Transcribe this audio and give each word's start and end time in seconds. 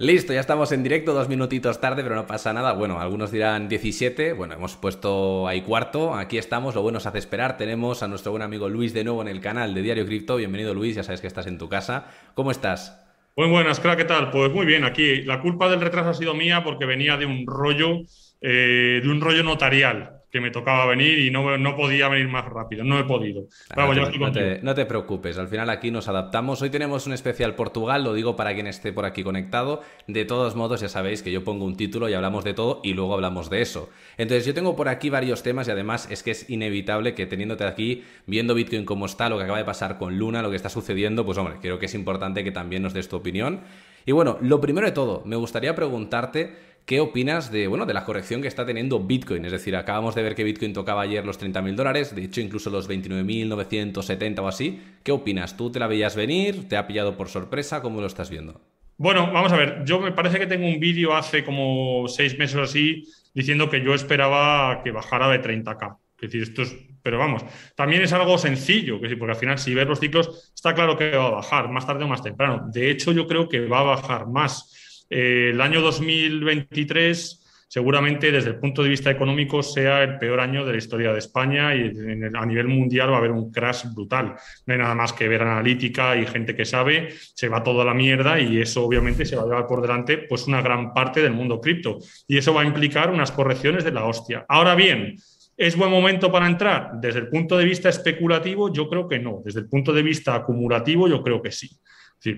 Listo, 0.00 0.32
ya 0.32 0.40
estamos 0.40 0.72
en 0.72 0.82
directo, 0.82 1.12
dos 1.12 1.28
minutitos 1.28 1.78
tarde, 1.78 2.02
pero 2.02 2.14
no 2.14 2.26
pasa 2.26 2.54
nada. 2.54 2.72
Bueno, 2.72 2.98
algunos 2.98 3.30
dirán 3.30 3.68
17. 3.68 4.32
Bueno, 4.32 4.54
hemos 4.54 4.74
puesto 4.76 5.46
ahí 5.46 5.60
cuarto. 5.60 6.14
Aquí 6.14 6.38
estamos, 6.38 6.74
lo 6.74 6.80
bueno 6.80 7.00
se 7.00 7.10
hace 7.10 7.18
esperar. 7.18 7.58
Tenemos 7.58 8.02
a 8.02 8.08
nuestro 8.08 8.32
buen 8.32 8.42
amigo 8.42 8.70
Luis 8.70 8.94
de 8.94 9.04
nuevo 9.04 9.20
en 9.20 9.28
el 9.28 9.42
canal 9.42 9.74
de 9.74 9.82
Diario 9.82 10.06
Cripto. 10.06 10.36
Bienvenido, 10.36 10.72
Luis, 10.72 10.96
ya 10.96 11.02
sabes 11.02 11.20
que 11.20 11.26
estás 11.26 11.46
en 11.46 11.58
tu 11.58 11.68
casa. 11.68 12.06
¿Cómo 12.32 12.50
estás? 12.50 12.98
Muy 13.36 13.48
buenas, 13.48 13.78
crack, 13.78 13.98
¿qué 13.98 14.04
tal? 14.06 14.30
Pues 14.30 14.50
muy 14.50 14.64
bien, 14.64 14.84
aquí 14.84 15.20
la 15.20 15.42
culpa 15.42 15.68
del 15.68 15.82
retraso 15.82 16.08
ha 16.08 16.14
sido 16.14 16.32
mía 16.32 16.64
porque 16.64 16.86
venía 16.86 17.18
de 17.18 17.26
un 17.26 17.46
rollo, 17.46 17.98
eh, 18.40 19.00
de 19.02 19.06
un 19.10 19.20
rollo 19.20 19.42
notarial 19.42 20.19
que 20.30 20.40
me 20.40 20.50
tocaba 20.50 20.86
venir 20.86 21.18
y 21.18 21.30
no, 21.30 21.58
no 21.58 21.76
podía 21.76 22.08
venir 22.08 22.28
más 22.28 22.44
rápido, 22.44 22.84
no 22.84 22.98
he 22.98 23.04
podido. 23.04 23.46
no, 24.62 24.74
te, 24.74 24.86
preocupes, 24.86 25.38
al 25.38 25.48
final 25.48 25.70
aquí 25.70 25.90
nos 25.90 26.08
adaptamos. 26.08 26.62
Hoy 26.62 26.70
tenemos 26.70 27.06
un 27.06 27.12
especial 27.12 27.54
Portugal, 27.54 28.04
lo 28.04 28.14
digo 28.14 28.36
para 28.36 28.54
quien 28.54 28.66
esté 28.66 28.92
por 28.92 29.04
aquí 29.04 29.24
conectado. 29.24 29.82
De 30.06 30.24
todos 30.24 30.54
modos, 30.54 30.80
ya 30.80 30.88
sabéis 30.88 31.22
que 31.22 31.32
yo 31.32 31.42
pongo 31.42 31.64
un 31.64 31.76
título 31.76 32.08
y 32.08 32.14
hablamos 32.14 32.44
de 32.44 32.54
todo 32.54 32.80
y 32.84 32.94
luego 32.94 33.14
hablamos 33.14 33.50
de 33.50 33.62
eso. 33.62 33.90
Entonces 34.18 34.46
yo 34.46 34.54
tengo 34.54 34.76
por 34.76 34.88
aquí 34.88 35.10
varios 35.10 35.42
temas 35.42 35.66
y 35.66 35.72
además 35.72 36.08
es 36.10 36.22
que 36.22 36.30
es 36.30 36.48
inevitable 36.48 37.14
que 37.14 37.26
teniéndote 37.26 37.64
aquí, 37.64 38.04
viendo 38.26 38.54
Bitcoin 38.54 38.84
como 38.84 39.06
está, 39.06 39.28
lo 39.28 39.36
que 39.36 39.44
acaba 39.44 39.58
de 39.58 39.64
pasar 39.64 39.98
con 39.98 40.18
Luna, 40.18 40.42
lo 40.42 40.50
que 40.50 40.56
está 40.56 40.68
sucediendo, 40.68 41.24
pues 41.24 41.38
hombre, 41.38 41.56
creo 41.60 41.78
que 41.78 41.86
es 41.86 41.94
importante 41.94 42.44
que 42.44 42.52
también 42.52 42.82
nos 42.82 42.94
des 42.94 43.08
tu 43.08 43.16
opinión. 43.16 43.60
Y 44.06 44.12
bueno, 44.12 44.38
lo 44.40 44.60
primero 44.60 44.86
de 44.86 44.92
todo, 44.92 45.22
me 45.26 45.36
gustaría 45.36 45.74
preguntarte 45.74 46.69
¿Qué 46.90 46.98
opinas 46.98 47.52
de, 47.52 47.68
bueno, 47.68 47.86
de 47.86 47.94
la 47.94 48.04
corrección 48.04 48.42
que 48.42 48.48
está 48.48 48.66
teniendo 48.66 48.98
Bitcoin? 48.98 49.44
Es 49.44 49.52
decir, 49.52 49.76
acabamos 49.76 50.16
de 50.16 50.24
ver 50.24 50.34
que 50.34 50.42
Bitcoin 50.42 50.72
tocaba 50.72 51.02
ayer 51.02 51.24
los 51.24 51.40
30.000 51.40 51.76
dólares, 51.76 52.16
de 52.16 52.24
hecho 52.24 52.40
incluso 52.40 52.68
los 52.68 52.90
29.970 52.90 54.40
o 54.40 54.48
así. 54.48 54.82
¿Qué 55.04 55.12
opinas? 55.12 55.56
¿Tú 55.56 55.70
te 55.70 55.78
la 55.78 55.86
veías 55.86 56.16
venir? 56.16 56.68
¿Te 56.68 56.76
ha 56.76 56.88
pillado 56.88 57.16
por 57.16 57.28
sorpresa? 57.28 57.80
¿Cómo 57.80 58.00
lo 58.00 58.08
estás 58.08 58.28
viendo? 58.28 58.60
Bueno, 58.96 59.30
vamos 59.32 59.52
a 59.52 59.56
ver, 59.56 59.84
yo 59.84 60.00
me 60.00 60.10
parece 60.10 60.40
que 60.40 60.48
tengo 60.48 60.66
un 60.66 60.80
vídeo 60.80 61.14
hace 61.14 61.44
como 61.44 62.08
seis 62.08 62.36
meses 62.36 62.56
o 62.56 62.62
así 62.62 63.04
diciendo 63.32 63.70
que 63.70 63.84
yo 63.84 63.94
esperaba 63.94 64.82
que 64.82 64.90
bajara 64.90 65.28
de 65.28 65.40
30k. 65.40 65.96
Es 66.16 66.20
decir, 66.22 66.42
esto 66.42 66.62
es, 66.62 66.76
pero 67.04 67.18
vamos, 67.18 67.44
también 67.76 68.02
es 68.02 68.12
algo 68.12 68.36
sencillo, 68.36 68.98
porque 68.98 69.30
al 69.30 69.36
final 69.36 69.58
si 69.58 69.76
ves 69.76 69.86
los 69.86 70.00
ciclos 70.00 70.52
está 70.52 70.74
claro 70.74 70.98
que 70.98 71.12
va 71.12 71.28
a 71.28 71.30
bajar 71.30 71.68
más 71.68 71.86
tarde 71.86 72.02
o 72.02 72.08
más 72.08 72.24
temprano. 72.24 72.64
De 72.72 72.90
hecho, 72.90 73.12
yo 73.12 73.28
creo 73.28 73.48
que 73.48 73.60
va 73.68 73.78
a 73.78 73.84
bajar 73.84 74.26
más 74.26 74.76
eh, 75.10 75.50
el 75.52 75.60
año 75.60 75.80
2023 75.80 77.40
seguramente 77.70 78.32
desde 78.32 78.50
el 78.50 78.56
punto 78.56 78.82
de 78.82 78.88
vista 78.88 79.12
económico 79.12 79.62
sea 79.62 80.02
el 80.02 80.18
peor 80.18 80.40
año 80.40 80.66
de 80.66 80.72
la 80.72 80.78
historia 80.78 81.12
de 81.12 81.20
España 81.20 81.72
y 81.72 81.92
a 82.34 82.44
nivel 82.44 82.66
mundial 82.66 83.12
va 83.12 83.14
a 83.14 83.18
haber 83.18 83.30
un 83.30 83.52
crash 83.52 83.84
brutal. 83.94 84.34
No 84.66 84.74
hay 84.74 84.80
nada 84.80 84.96
más 84.96 85.12
que 85.12 85.28
ver 85.28 85.42
analítica 85.42 86.16
y 86.16 86.26
gente 86.26 86.56
que 86.56 86.64
sabe, 86.64 87.10
se 87.12 87.48
va 87.48 87.62
todo 87.62 87.82
a 87.82 87.84
la 87.84 87.94
mierda 87.94 88.40
y 88.40 88.60
eso 88.60 88.84
obviamente 88.84 89.24
se 89.24 89.36
va 89.36 89.42
a 89.42 89.44
llevar 89.44 89.66
por 89.68 89.82
delante 89.82 90.18
pues 90.18 90.48
una 90.48 90.62
gran 90.62 90.92
parte 90.92 91.22
del 91.22 91.32
mundo 91.32 91.60
cripto 91.60 91.98
y 92.26 92.38
eso 92.38 92.52
va 92.52 92.62
a 92.62 92.66
implicar 92.66 93.08
unas 93.08 93.30
correcciones 93.30 93.84
de 93.84 93.92
la 93.92 94.04
hostia. 94.04 94.44
Ahora 94.48 94.74
bien, 94.74 95.16
¿Es 95.56 95.76
buen 95.76 95.90
momento 95.90 96.32
para 96.32 96.46
entrar? 96.46 96.92
Desde 97.02 97.18
el 97.18 97.28
punto 97.28 97.58
de 97.58 97.66
vista 97.66 97.90
especulativo, 97.90 98.72
yo 98.72 98.88
creo 98.88 99.06
que 99.06 99.18
no. 99.18 99.42
Desde 99.44 99.60
el 99.60 99.68
punto 99.68 99.92
de 99.92 100.02
vista 100.02 100.34
acumulativo, 100.34 101.06
yo 101.06 101.22
creo 101.22 101.42
que 101.42 101.52
sí 101.52 101.68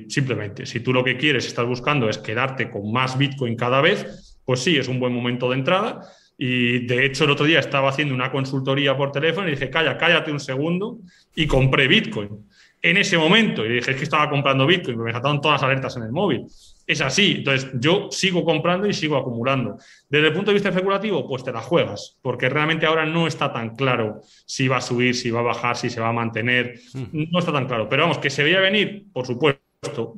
simplemente, 0.08 0.66
si 0.66 0.80
tú 0.80 0.92
lo 0.92 1.02
que 1.02 1.16
quieres, 1.16 1.47
estás 1.47 1.66
buscando 1.66 2.08
es 2.08 2.19
quedarte 2.19 2.70
con 2.70 2.92
más 2.92 3.19
Bitcoin 3.19 3.56
cada 3.56 3.80
vez, 3.80 4.39
pues 4.44 4.61
sí, 4.61 4.77
es 4.77 4.89
un 4.89 5.00
buen 5.00 5.12
momento 5.12 5.48
de 5.50 5.56
entrada. 5.56 6.00
Y 6.39 6.86
de 6.86 7.05
hecho, 7.06 7.24
el 7.24 7.30
otro 7.30 7.47
día 7.47 7.61
estaba 7.61 7.91
haciendo 7.91 8.14
una 8.14 8.30
consultoría 8.33 8.97
por 8.97 9.12
teléfono 9.12 9.48
y 9.48 9.52
dije, 9.52 9.70
calla, 9.70 9.97
cállate 9.97 10.33
un 10.33 10.41
segundo, 10.41 10.98
y 11.34 11.47
compré 11.47 11.86
Bitcoin. 11.86 12.47
En 12.80 12.97
ese 12.97 13.16
momento, 13.16 13.64
y 13.64 13.74
dije, 13.74 13.92
es 13.92 13.97
que 13.97 14.02
estaba 14.02 14.28
comprando 14.28 14.66
Bitcoin, 14.66 14.98
me 14.98 15.12
saltaron 15.12 15.41
todas 15.41 15.61
las 15.61 15.69
alertas 15.69 15.96
en 15.96 16.02
el 16.02 16.11
móvil. 16.11 16.46
Es 16.84 17.00
así. 17.00 17.36
Entonces, 17.39 17.70
yo 17.74 18.08
sigo 18.11 18.44
comprando 18.44 18.89
y 18.89 18.92
sigo 18.92 19.17
acumulando. 19.17 19.77
Desde 20.08 20.28
el 20.28 20.33
punto 20.33 20.50
de 20.50 20.55
vista 20.55 20.70
especulativo, 20.70 21.28
pues 21.28 21.44
te 21.44 21.52
la 21.52 21.61
juegas, 21.61 22.19
porque 22.22 22.48
realmente 22.48 22.86
ahora 22.86 23.06
no 23.06 23.28
está 23.28 23.52
tan 23.52 23.77
claro 23.77 24.20
si 24.46 24.67
va 24.67 24.78
a 24.78 24.80
subir, 24.80 25.14
si 25.14 25.30
va 25.30 25.40
a 25.40 25.45
bajar, 25.45 25.77
si 25.77 25.90
se 25.90 26.01
va 26.01 26.08
a 26.08 26.12
mantener. 26.12 26.80
Hmm. 26.92 27.27
No 27.30 27.39
está 27.39 27.52
tan 27.52 27.67
claro. 27.67 27.89
Pero 27.89 28.02
vamos, 28.02 28.18
que 28.18 28.30
se 28.30 28.42
veía 28.42 28.58
venir, 28.58 29.05
por 29.12 29.27
supuesto 29.27 29.62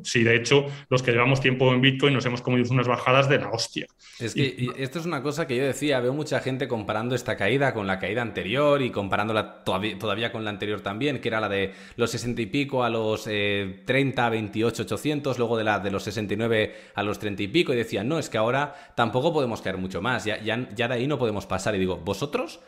Sí, 0.03 0.23
de 0.23 0.37
hecho, 0.37 0.67
los 0.91 1.03
que 1.03 1.11
llevamos 1.11 1.41
tiempo 1.41 1.73
en 1.73 1.81
Bitcoin 1.81 2.13
nos 2.13 2.27
hemos 2.27 2.43
comido 2.43 2.71
unas 2.71 2.87
bajadas 2.87 3.31
de 3.31 3.39
la 3.39 3.49
hostia. 3.49 3.87
Es 4.21 4.35
que 4.35 4.71
esto 4.77 4.99
es 4.99 5.07
una 5.07 5.23
cosa 5.23 5.47
que 5.47 5.57
yo 5.57 5.65
decía, 5.65 6.01
veo 6.01 6.13
mucha 6.13 6.41
gente 6.41 6.69
comparando 6.69 7.15
esta 7.15 7.39
caída 7.39 7.73
con 7.73 7.87
la 7.87 7.99
caída 7.99 8.21
anterior 8.21 8.83
y 8.83 8.91
comparándola 8.91 9.65
todavía, 9.65 10.31
con 10.31 10.45
la 10.45 10.51
anterior 10.51 10.83
también, 10.83 11.19
que 11.19 11.29
era 11.29 11.41
la 11.41 11.49
de 11.49 11.73
los 11.97 12.11
60 12.11 12.43
y 12.43 12.47
pico 12.47 12.85
a 12.85 12.91
los 12.91 13.25
30, 13.25 14.29
28, 14.29 14.83
800, 14.83 15.39
luego 15.39 15.57
de 15.57 15.65
la 15.65 15.81
de 15.81 15.91
los 15.91 16.03
69 16.03 16.75
a 16.95 17.03
los 17.03 17.19
30 17.19 17.45
y 17.45 17.49
pico, 17.49 17.73
y 17.73 17.77
decían, 17.77 18.07
no, 18.07 18.19
es 18.19 18.29
que 18.29 18.37
ahora 18.37 18.93
tampoco 18.95 19.33
podemos 19.33 19.63
caer 19.63 19.79
mucho 19.79 20.03
más, 20.03 20.27
ya, 20.27 20.43
ya, 20.43 20.69
ya 20.75 20.89
de 20.89 20.95
ahí 20.95 21.07
no 21.07 21.19
podemos 21.19 21.47
pasar. 21.47 21.75
Y 21.75 21.79
digo, 21.79 21.97
¿vosotros? 21.97 22.61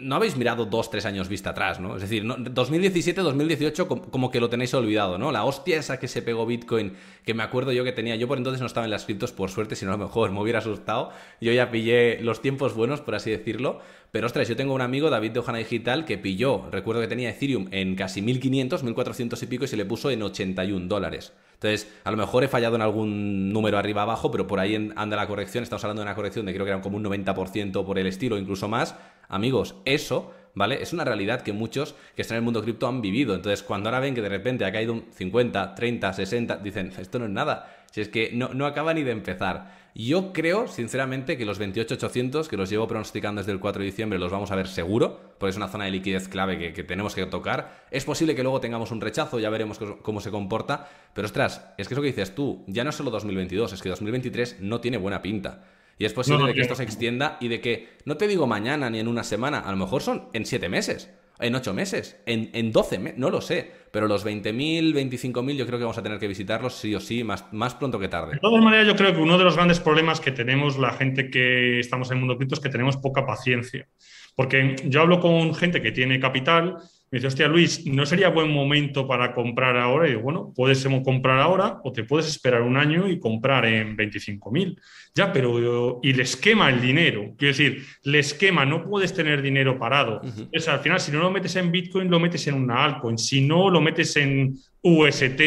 No 0.00 0.16
habéis 0.16 0.36
mirado 0.36 0.66
dos, 0.66 0.90
tres 0.90 1.06
años 1.06 1.28
vista 1.28 1.50
atrás, 1.50 1.80
¿no? 1.80 1.96
Es 1.96 2.02
decir, 2.02 2.24
2017, 2.24 3.20
2018 3.20 3.88
como 3.88 4.30
que 4.30 4.40
lo 4.40 4.48
tenéis 4.50 4.74
olvidado, 4.74 5.18
¿no? 5.18 5.32
La 5.32 5.44
hostia 5.44 5.78
esa 5.78 5.98
que 5.98 6.08
se 6.08 6.22
pegó 6.22 6.46
Bitcoin, 6.46 6.94
que 7.24 7.34
me 7.34 7.42
acuerdo 7.42 7.72
yo 7.72 7.84
que 7.84 7.92
tenía, 7.92 8.16
yo 8.16 8.28
por 8.28 8.38
entonces 8.38 8.60
no 8.60 8.66
estaba 8.66 8.84
en 8.84 8.90
las 8.90 9.04
criptos, 9.04 9.32
por 9.32 9.50
suerte, 9.50 9.76
si 9.76 9.84
no 9.84 9.92
a 9.92 9.96
lo 9.96 10.04
mejor 10.04 10.30
me 10.30 10.40
hubiera 10.40 10.58
asustado. 10.58 11.10
Yo 11.40 11.52
ya 11.52 11.70
pillé 11.70 12.20
los 12.20 12.42
tiempos 12.42 12.74
buenos, 12.74 13.00
por 13.00 13.14
así 13.14 13.30
decirlo. 13.30 13.80
Pero 14.14 14.26
ostras, 14.26 14.48
yo 14.48 14.54
tengo 14.54 14.74
un 14.74 14.80
amigo, 14.80 15.10
David 15.10 15.32
de 15.32 15.40
Ojana 15.40 15.58
Digital, 15.58 16.04
que 16.04 16.18
pilló, 16.18 16.70
recuerdo 16.70 17.00
que 17.00 17.08
tenía 17.08 17.30
Ethereum 17.30 17.66
en 17.72 17.96
casi 17.96 18.22
1500, 18.22 18.84
1400 18.84 19.42
y 19.42 19.46
pico 19.46 19.64
y 19.64 19.66
se 19.66 19.76
le 19.76 19.84
puso 19.84 20.08
en 20.08 20.22
81 20.22 20.86
dólares. 20.86 21.32
Entonces, 21.54 21.92
a 22.04 22.10
lo 22.10 22.16
mejor 22.16 22.44
he 22.44 22.48
fallado 22.48 22.76
en 22.76 22.82
algún 22.82 23.52
número 23.52 23.76
arriba 23.76 24.02
abajo, 24.02 24.30
pero 24.30 24.46
por 24.46 24.60
ahí 24.60 24.92
anda 24.94 25.16
la 25.16 25.26
corrección. 25.26 25.64
Estamos 25.64 25.82
hablando 25.82 26.02
de 26.02 26.06
una 26.06 26.14
corrección 26.14 26.46
de 26.46 26.52
creo 26.52 26.64
que 26.64 26.70
era 26.70 26.80
como 26.80 26.96
un 26.96 27.04
90% 27.04 27.84
por 27.84 27.98
el 27.98 28.06
estilo, 28.06 28.38
incluso 28.38 28.68
más. 28.68 28.94
Amigos, 29.34 29.74
eso, 29.84 30.32
¿vale? 30.54 30.80
Es 30.80 30.92
una 30.92 31.04
realidad 31.04 31.42
que 31.42 31.52
muchos 31.52 31.96
que 32.14 32.22
están 32.22 32.36
en 32.36 32.42
el 32.42 32.44
mundo 32.44 32.62
cripto 32.62 32.86
han 32.86 33.02
vivido. 33.02 33.34
Entonces, 33.34 33.64
cuando 33.64 33.88
ahora 33.88 33.98
ven 33.98 34.14
que 34.14 34.22
de 34.22 34.28
repente 34.28 34.64
ha 34.64 34.70
caído 34.70 34.92
un 34.92 35.06
50, 35.12 35.74
30, 35.74 36.12
60, 36.12 36.56
dicen, 36.58 36.92
esto 36.96 37.18
no 37.18 37.24
es 37.24 37.32
nada. 37.32 37.84
Si 37.90 38.00
es 38.00 38.08
que 38.08 38.30
no, 38.32 38.54
no 38.54 38.64
acaba 38.64 38.94
ni 38.94 39.02
de 39.02 39.10
empezar. 39.10 39.72
Yo 39.92 40.32
creo, 40.32 40.68
sinceramente, 40.68 41.36
que 41.36 41.44
los 41.44 41.60
28.800, 41.60 42.46
que 42.46 42.56
los 42.56 42.70
llevo 42.70 42.86
pronosticando 42.86 43.40
desde 43.40 43.50
el 43.50 43.58
4 43.58 43.80
de 43.80 43.86
diciembre, 43.86 44.20
los 44.20 44.30
vamos 44.30 44.52
a 44.52 44.54
ver 44.54 44.68
seguro, 44.68 45.20
porque 45.38 45.50
es 45.50 45.56
una 45.56 45.66
zona 45.66 45.86
de 45.86 45.90
liquidez 45.90 46.28
clave 46.28 46.72
que, 46.72 46.84
tenemos 46.84 47.16
que 47.16 47.26
tocar. 47.26 47.86
Es 47.90 48.04
posible 48.04 48.36
que 48.36 48.44
luego 48.44 48.60
tengamos 48.60 48.92
un 48.92 49.00
rechazo, 49.00 49.40
ya 49.40 49.50
veremos 49.50 49.80
cómo 50.02 50.20
se 50.20 50.30
comporta, 50.30 50.88
pero 51.12 51.26
ostras, 51.26 51.72
es 51.76 51.88
que 51.88 51.94
es 51.94 51.96
lo 51.96 52.02
que 52.02 52.08
dices 52.08 52.36
tú, 52.36 52.62
ya 52.68 52.84
no 52.84 52.90
es 52.90 52.96
solo 52.96 53.10
2022, 53.10 53.72
es 53.72 53.82
que 53.82 53.88
2023 53.88 54.58
no 54.60 54.80
tiene 54.80 54.96
buena 54.96 55.22
pinta. 55.22 55.64
Y 55.98 56.04
es 56.04 56.12
posible 56.12 56.46
de 56.46 56.54
que 56.54 56.62
esto 56.62 56.74
se 56.74 56.82
extienda 56.82 57.38
y 57.40 57.48
de 57.48 57.60
que, 57.60 57.88
no 58.04 58.16
te 58.16 58.26
digo 58.26 58.46
mañana 58.46 58.90
ni 58.90 58.98
en 58.98 59.08
una 59.08 59.24
semana, 59.24 59.60
a 59.60 59.70
lo 59.70 59.76
mejor 59.76 60.02
son 60.02 60.28
en 60.32 60.44
7 60.44 60.68
meses 60.68 61.10
en 61.40 61.54
ocho 61.54 61.74
meses, 61.74 62.20
en, 62.26 62.50
en 62.52 62.70
12 62.70 62.98
meses, 62.98 63.18
no 63.18 63.30
lo 63.30 63.40
sé, 63.40 63.70
pero 63.90 64.06
los 64.06 64.24
20.000, 64.24 64.94
25.000 64.94 65.56
yo 65.56 65.66
creo 65.66 65.78
que 65.78 65.84
vamos 65.84 65.98
a 65.98 66.02
tener 66.02 66.18
que 66.18 66.28
visitarlos 66.28 66.74
sí 66.74 66.94
o 66.94 67.00
sí, 67.00 67.24
más, 67.24 67.52
más 67.52 67.74
pronto 67.74 67.98
que 67.98 68.08
tarde. 68.08 68.34
De 68.34 68.38
todas 68.38 68.62
maneras, 68.62 68.86
yo 68.86 68.94
creo 68.94 69.12
que 69.12 69.20
uno 69.20 69.36
de 69.36 69.44
los 69.44 69.56
grandes 69.56 69.80
problemas 69.80 70.20
que 70.20 70.30
tenemos 70.30 70.78
la 70.78 70.92
gente 70.92 71.30
que 71.30 71.80
estamos 71.80 72.10
en 72.10 72.18
el 72.18 72.20
mundo 72.20 72.36
cripto 72.36 72.54
es 72.54 72.60
que 72.60 72.68
tenemos 72.68 72.96
poca 72.96 73.26
paciencia. 73.26 73.88
Porque 74.36 74.76
yo 74.84 75.00
hablo 75.00 75.20
con 75.20 75.54
gente 75.54 75.80
que 75.80 75.92
tiene 75.92 76.18
capital 76.18 76.78
me 77.14 77.18
dice, 77.18 77.28
hostia, 77.28 77.46
Luis, 77.46 77.86
¿no 77.86 78.04
sería 78.06 78.28
buen 78.28 78.50
momento 78.50 79.06
para 79.06 79.32
comprar 79.32 79.76
ahora? 79.76 80.08
Y 80.08 80.10
digo, 80.10 80.22
bueno, 80.22 80.52
puedes 80.52 80.84
comprar 81.04 81.38
ahora 81.38 81.78
o 81.84 81.92
te 81.92 82.02
puedes 82.02 82.26
esperar 82.26 82.62
un 82.62 82.76
año 82.76 83.08
y 83.08 83.20
comprar 83.20 83.66
en 83.66 83.96
25.000. 83.96 84.76
Ya, 85.14 85.32
pero 85.32 86.00
y 86.02 86.12
les 86.12 86.36
quema 86.36 86.68
el 86.70 86.80
dinero. 86.80 87.36
Quiero 87.38 87.56
decir, 87.56 87.84
les 88.02 88.34
quema, 88.34 88.66
no 88.66 88.82
puedes 88.82 89.14
tener 89.14 89.42
dinero 89.42 89.78
parado. 89.78 90.22
al 90.22 90.80
final, 90.80 90.98
si 90.98 91.12
no 91.12 91.20
lo 91.20 91.30
metes 91.30 91.54
en 91.54 91.70
Bitcoin, 91.70 92.10
lo 92.10 92.18
metes 92.18 92.48
en 92.48 92.54
una 92.56 92.84
altcoin. 92.84 93.16
Si 93.16 93.46
no, 93.46 93.70
lo 93.70 93.80
metes 93.80 94.16
en 94.16 94.56
UST 94.84 95.40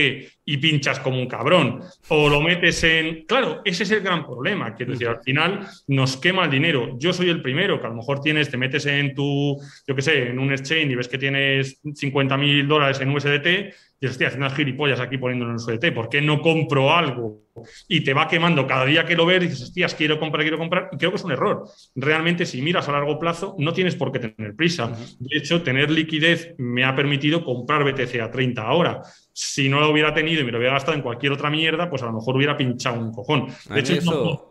y 0.45 0.57
pinchas 0.57 0.99
como 0.99 1.19
un 1.19 1.27
cabrón. 1.27 1.81
O 2.09 2.27
lo 2.27 2.41
metes 2.41 2.83
en... 2.83 3.25
Claro, 3.25 3.61
ese 3.63 3.83
es 3.83 3.91
el 3.91 4.01
gran 4.01 4.25
problema. 4.25 4.73
Quiero 4.73 4.93
decir, 4.93 5.07
al 5.07 5.21
final 5.21 5.67
nos 5.87 6.17
quema 6.17 6.45
el 6.45 6.51
dinero. 6.51 6.97
Yo 6.97 7.13
soy 7.13 7.29
el 7.29 7.41
primero 7.41 7.79
que 7.79 7.85
a 7.85 7.89
lo 7.89 7.95
mejor 7.95 8.19
tienes, 8.21 8.49
te 8.49 8.57
metes 8.57 8.85
en 8.87 9.13
tu, 9.13 9.57
yo 9.87 9.95
qué 9.95 10.01
sé, 10.01 10.29
en 10.29 10.39
un 10.39 10.51
exchange 10.51 10.91
y 10.91 10.95
ves 10.95 11.07
que 11.07 11.19
tienes 11.19 11.79
50 11.93 12.35
mil 12.37 12.67
dólares 12.67 12.99
en 12.99 13.09
USDT 13.09 13.73
y 13.99 14.05
dices, 14.05 14.15
hostia, 14.15 14.27
haciendo 14.27 14.49
gilipollas 14.51 14.99
aquí 14.99 15.17
poniéndolo 15.17 15.51
en 15.51 15.55
USDT. 15.55 15.93
¿Por 15.93 16.07
qué 16.09 16.21
no 16.21 16.41
compro 16.41 16.93
algo? 16.93 17.41
Y 17.87 18.01
te 18.01 18.13
va 18.13 18.27
quemando 18.27 18.67
cada 18.67 18.85
día 18.85 19.05
que 19.05 19.15
lo 19.15 19.25
ves 19.25 19.41
dices, 19.41 19.61
hostias, 19.63 19.95
quiero 19.95 20.19
comprar, 20.19 20.43
quiero 20.43 20.59
comprar. 20.59 20.89
Y 20.91 20.97
creo 20.97 21.09
que 21.09 21.17
es 21.17 21.23
un 21.23 21.31
error. 21.31 21.67
Realmente, 21.95 22.45
si 22.45 22.61
miras 22.61 22.87
a 22.87 22.91
largo 22.91 23.17
plazo, 23.17 23.55
no 23.57 23.73
tienes 23.73 23.95
por 23.95 24.11
qué 24.11 24.19
tener 24.19 24.55
prisa. 24.55 24.95
De 25.19 25.37
hecho, 25.37 25.63
tener 25.63 25.89
liquidez 25.89 26.53
me 26.59 26.85
ha 26.85 26.95
permitido 26.95 27.43
comprar 27.43 27.83
BTC 27.83 28.21
a 28.21 28.29
30 28.29 28.61
ahora 28.61 29.01
si 29.39 29.69
no 29.69 29.79
lo 29.79 29.91
hubiera 29.91 30.15
tenido 30.15 30.41
y 30.41 30.45
me 30.45 30.51
lo 30.51 30.57
hubiera 30.57 30.73
gastado 30.73 30.97
en 30.97 31.03
cualquier 31.03 31.31
otra 31.31 31.51
mierda, 31.51 31.91
pues 31.91 32.01
a 32.01 32.07
lo 32.07 32.13
mejor 32.13 32.35
hubiera 32.35 32.57
pinchado 32.57 32.99
un 32.99 33.11
cojón. 33.11 33.45
De 33.69 33.81
hecho, 33.81 33.93
eso, 33.93 34.47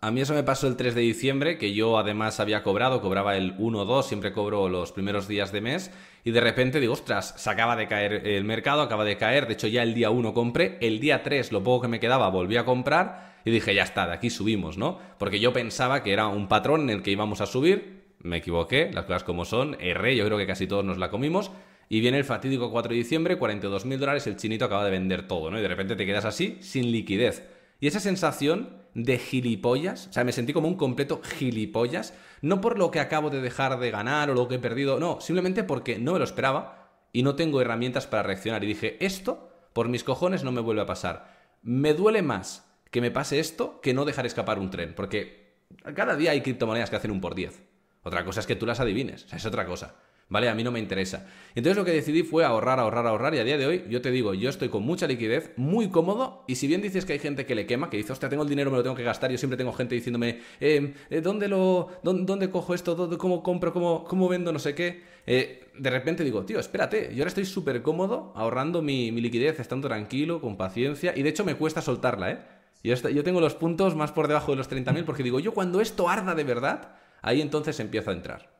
a, 0.00 0.10
mí 0.10 0.20
eso 0.20 0.34
me 0.34 0.42
pasó 0.42 0.66
el 0.66 0.74
3 0.74 0.96
de 0.96 1.00
diciembre, 1.00 1.58
que 1.58 1.72
yo 1.74 1.96
además 1.96 2.40
había 2.40 2.64
cobrado, 2.64 3.00
cobraba 3.00 3.36
el 3.36 3.54
1 3.56 3.78
o 3.78 3.84
2, 3.84 4.04
siempre 4.04 4.32
cobro 4.32 4.68
los 4.68 4.90
primeros 4.90 5.28
días 5.28 5.52
de 5.52 5.60
mes, 5.60 5.92
y 6.26 6.32
de 6.32 6.40
repente 6.40 6.80
digo, 6.80 6.92
ostras, 6.92 7.34
se 7.36 7.48
acaba 7.48 7.76
de 7.76 7.86
caer 7.86 8.26
el 8.26 8.42
mercado, 8.42 8.82
acaba 8.82 9.04
de 9.04 9.16
caer, 9.16 9.46
de 9.46 9.52
hecho 9.52 9.68
ya 9.68 9.84
el 9.84 9.94
día 9.94 10.10
1 10.10 10.34
compré, 10.34 10.76
el 10.80 10.98
día 10.98 11.22
3 11.22 11.52
lo 11.52 11.62
poco 11.62 11.82
que 11.82 11.88
me 11.88 12.00
quedaba 12.00 12.28
volví 12.30 12.56
a 12.56 12.64
comprar 12.64 13.36
y 13.44 13.52
dije, 13.52 13.76
ya 13.76 13.84
está, 13.84 14.08
de 14.08 14.14
aquí 14.14 14.28
subimos, 14.28 14.76
¿no? 14.76 14.98
Porque 15.18 15.38
yo 15.38 15.52
pensaba 15.52 16.02
que 16.02 16.12
era 16.12 16.26
un 16.26 16.48
patrón 16.48 16.80
en 16.80 16.90
el 16.90 17.02
que 17.04 17.12
íbamos 17.12 17.40
a 17.40 17.46
subir, 17.46 18.06
me 18.18 18.38
equivoqué, 18.38 18.90
las 18.92 19.04
cosas 19.04 19.22
como 19.22 19.44
son, 19.44 19.76
erré, 19.78 20.16
yo 20.16 20.26
creo 20.26 20.36
que 20.36 20.48
casi 20.48 20.66
todos 20.66 20.84
nos 20.84 20.98
la 20.98 21.10
comimos, 21.10 21.52
y 21.88 22.00
viene 22.00 22.18
el 22.18 22.24
fatídico 22.24 22.72
4 22.72 22.90
de 22.90 22.96
diciembre, 22.96 23.38
42 23.38 23.86
mil 23.86 24.00
dólares, 24.00 24.26
el 24.26 24.34
chinito 24.34 24.64
acaba 24.64 24.84
de 24.84 24.90
vender 24.90 25.28
todo, 25.28 25.52
¿no? 25.52 25.60
Y 25.60 25.62
de 25.62 25.68
repente 25.68 25.94
te 25.94 26.06
quedas 26.06 26.24
así, 26.24 26.58
sin 26.58 26.90
liquidez. 26.90 27.48
Y 27.78 27.86
esa 27.86 28.00
sensación 28.00 28.70
de 28.96 29.18
gilipollas, 29.18 30.06
o 30.06 30.12
sea, 30.14 30.24
me 30.24 30.32
sentí 30.32 30.54
como 30.54 30.68
un 30.68 30.76
completo 30.76 31.20
gilipollas, 31.22 32.14
no 32.40 32.62
por 32.62 32.78
lo 32.78 32.90
que 32.90 32.98
acabo 32.98 33.28
de 33.28 33.42
dejar 33.42 33.78
de 33.78 33.90
ganar 33.90 34.30
o 34.30 34.34
lo 34.34 34.48
que 34.48 34.54
he 34.54 34.58
perdido, 34.58 34.98
no, 34.98 35.20
simplemente 35.20 35.64
porque 35.64 35.98
no 35.98 36.14
me 36.14 36.18
lo 36.18 36.24
esperaba 36.24 36.88
y 37.12 37.22
no 37.22 37.34
tengo 37.36 37.60
herramientas 37.60 38.06
para 38.06 38.22
reaccionar. 38.22 38.64
Y 38.64 38.68
dije, 38.68 38.96
esto, 39.04 39.50
por 39.74 39.90
mis 39.90 40.02
cojones, 40.02 40.44
no 40.44 40.52
me 40.52 40.62
vuelve 40.62 40.80
a 40.80 40.86
pasar. 40.86 41.36
Me 41.62 41.92
duele 41.92 42.22
más 42.22 42.72
que 42.90 43.02
me 43.02 43.10
pase 43.10 43.38
esto 43.38 43.82
que 43.82 43.92
no 43.92 44.06
dejar 44.06 44.24
escapar 44.24 44.58
un 44.58 44.70
tren, 44.70 44.94
porque 44.94 45.58
cada 45.94 46.16
día 46.16 46.30
hay 46.30 46.40
criptomonedas 46.40 46.88
que 46.88 46.96
hacen 46.96 47.10
un 47.10 47.20
por 47.20 47.34
10. 47.34 47.62
Otra 48.02 48.24
cosa 48.24 48.40
es 48.40 48.46
que 48.46 48.56
tú 48.56 48.64
las 48.64 48.80
adivines, 48.80 49.24
o 49.24 49.28
sea, 49.28 49.36
es 49.36 49.44
otra 49.44 49.66
cosa. 49.66 49.96
¿Vale? 50.28 50.48
A 50.48 50.54
mí 50.54 50.64
no 50.64 50.72
me 50.72 50.78
interesa. 50.78 51.26
Entonces 51.54 51.76
lo 51.76 51.84
que 51.84 51.92
decidí 51.92 52.22
fue 52.22 52.44
ahorrar, 52.44 52.80
ahorrar, 52.80 53.06
ahorrar 53.06 53.34
y 53.34 53.38
a 53.38 53.44
día 53.44 53.58
de 53.58 53.66
hoy 53.66 53.84
yo 53.88 54.00
te 54.02 54.10
digo, 54.10 54.34
yo 54.34 54.50
estoy 54.50 54.68
con 54.68 54.82
mucha 54.82 55.06
liquidez, 55.06 55.52
muy 55.56 55.88
cómodo 55.88 56.44
y 56.46 56.56
si 56.56 56.66
bien 56.66 56.82
dices 56.82 57.04
que 57.04 57.14
hay 57.14 57.18
gente 57.18 57.46
que 57.46 57.54
le 57.54 57.66
quema, 57.66 57.90
que 57.90 57.96
dice, 57.96 58.12
hostia, 58.12 58.28
tengo 58.28 58.42
el 58.42 58.48
dinero, 58.48 58.70
me 58.70 58.76
lo 58.76 58.82
tengo 58.82 58.96
que 58.96 59.04
gastar, 59.04 59.30
yo 59.30 59.38
siempre 59.38 59.56
tengo 59.56 59.72
gente 59.72 59.94
diciéndome, 59.94 60.40
eh, 60.60 60.94
eh, 61.10 61.20
¿dónde, 61.20 61.48
lo, 61.48 61.88
dónde, 62.02 62.50
cojo 62.50 62.74
esto? 62.74 62.94
¿Dónde, 62.94 63.16
¿Cómo 63.16 63.42
compro? 63.42 63.72
Cómo, 63.72 64.04
¿Cómo 64.04 64.28
vendo? 64.28 64.52
No 64.52 64.58
sé 64.58 64.74
qué. 64.74 65.16
Eh, 65.26 65.68
de 65.76 65.90
repente 65.90 66.24
digo, 66.24 66.44
tío, 66.44 66.60
espérate, 66.60 67.10
yo 67.12 67.22
ahora 67.22 67.28
estoy 67.28 67.44
súper 67.44 67.82
cómodo 67.82 68.32
ahorrando 68.36 68.80
mi, 68.82 69.10
liquidez, 69.10 69.58
estando 69.60 69.88
tranquilo, 69.88 70.40
con 70.40 70.56
paciencia 70.56 71.12
y 71.16 71.22
de 71.22 71.30
hecho 71.30 71.44
me 71.44 71.56
cuesta 71.56 71.82
soltarla, 71.82 72.30
¿eh? 72.30 72.38
Yo, 72.84 73.24
tengo 73.24 73.40
los 73.40 73.54
puntos 73.54 73.96
más 73.96 74.12
por 74.12 74.28
debajo 74.28 74.52
de 74.52 74.58
los 74.58 74.70
30.000 74.70 75.04
porque 75.04 75.24
digo, 75.24 75.40
yo 75.40 75.52
cuando 75.52 75.80
esto 75.80 76.08
arda 76.08 76.36
de 76.36 76.44
verdad, 76.44 76.94
ahí 77.20 77.40
entonces 77.40 77.80
empiezo 77.80 78.10
a 78.10 78.12
entrar. 78.12 78.55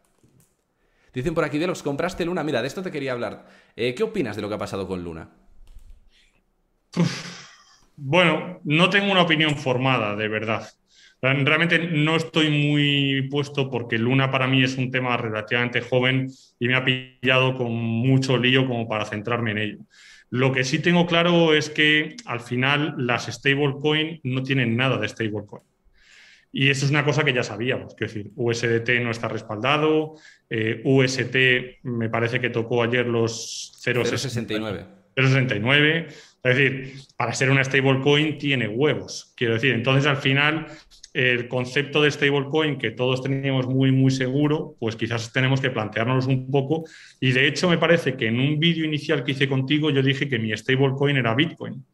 Dicen 1.17 1.33
por 1.33 1.45
aquí, 1.45 1.57
Delox, 1.57 1.83
compraste 1.83 2.27
Luna. 2.27 2.45
Mira, 2.45 2.61
de 2.61 2.69
esto 2.69 2.83
te 2.83 2.91
quería 2.91 3.13
hablar. 3.13 3.47
Eh, 3.75 3.95
¿Qué 3.95 4.03
opinas 4.03 4.37
de 4.37 4.43
lo 4.43 4.51
que 4.51 4.57
ha 4.57 4.59
pasado 4.59 4.87
con 4.87 5.03
Luna? 5.03 5.31
bueno, 7.97 8.61
no 8.65 8.91
tengo 8.91 9.11
una 9.11 9.23
opinión 9.23 9.57
formada, 9.57 10.15
de 10.15 10.29
verdad. 10.29 10.69
Realmente 11.23 11.79
no 11.79 12.17
estoy 12.17 12.51
muy 12.51 13.31
puesto 13.31 13.71
porque 13.71 13.97
Luna 13.97 14.31
para 14.31 14.47
mí 14.47 14.63
es 14.63 14.77
un 14.77 14.91
tema 14.91 15.17
relativamente 15.17 15.81
joven 15.81 16.31
y 16.59 16.69
me 16.69 16.75
ha 16.75 16.85
pillado 16.85 17.57
con 17.57 17.73
mucho 17.73 18.37
lío 18.37 18.67
como 18.67 18.87
para 18.87 19.07
centrarme 19.07 19.53
en 19.53 19.59
ello. 19.59 19.79
Lo 20.29 20.53
que 20.53 20.65
sí 20.65 20.81
tengo 20.81 21.07
claro 21.07 21.55
es 21.55 21.71
que 21.71 22.15
al 22.27 22.41
final 22.41 22.95
las 22.99 23.25
stablecoin 23.25 24.21
no 24.23 24.43
tienen 24.43 24.77
nada 24.77 24.99
de 24.99 25.09
stablecoin. 25.09 25.63
Y 26.59 26.71
eso 26.71 26.87
es 26.87 26.91
una 26.91 27.05
cosa 27.05 27.23
que 27.23 27.35
ya 27.35 27.43
sabíamos, 27.43 27.93
es 27.93 27.99
decir, 27.99 28.31
USDT 28.35 29.03
no 29.03 29.11
está 29.11 29.29
respaldado, 29.29 30.15
eh, 30.49 30.81
UST 30.85 31.37
me 31.83 32.09
parece 32.09 32.41
que 32.41 32.49
tocó 32.49 32.83
ayer 32.83 33.07
los 33.07 33.79
0,69. 33.85 34.87
0,69. 35.15 36.07
Es 36.07 36.57
decir, 36.57 36.95
para 37.15 37.35
ser 37.35 37.51
una 37.51 37.63
stablecoin 37.63 38.39
tiene 38.39 38.69
huevos, 38.69 39.35
quiero 39.37 39.53
decir. 39.53 39.75
Entonces, 39.75 40.07
al 40.07 40.17
final, 40.17 40.67
el 41.13 41.47
concepto 41.47 42.01
de 42.01 42.11
stablecoin 42.11 42.79
que 42.79 42.91
todos 42.91 43.23
teníamos 43.23 43.67
muy, 43.67 43.93
muy 43.93 44.11
seguro, 44.11 44.77
pues 44.81 44.97
quizás 44.97 45.31
tenemos 45.35 45.61
que 45.61 45.69
plantearnos 45.69 46.27
un 46.27 46.51
poco. 46.51 46.85
Y 47.21 47.33
de 47.33 47.49
hecho, 47.49 47.69
me 47.69 47.77
parece 47.77 48.17
que 48.17 48.29
en 48.29 48.41
un 48.41 48.59
vídeo 48.59 48.87
inicial 48.87 49.25
que 49.25 49.33
hice 49.33 49.47
contigo, 49.47 49.91
yo 49.91 50.03
dije 50.03 50.27
que 50.27 50.39
mi 50.39 50.57
stablecoin 50.57 51.19
era 51.19 51.35
Bitcoin. 51.35 51.85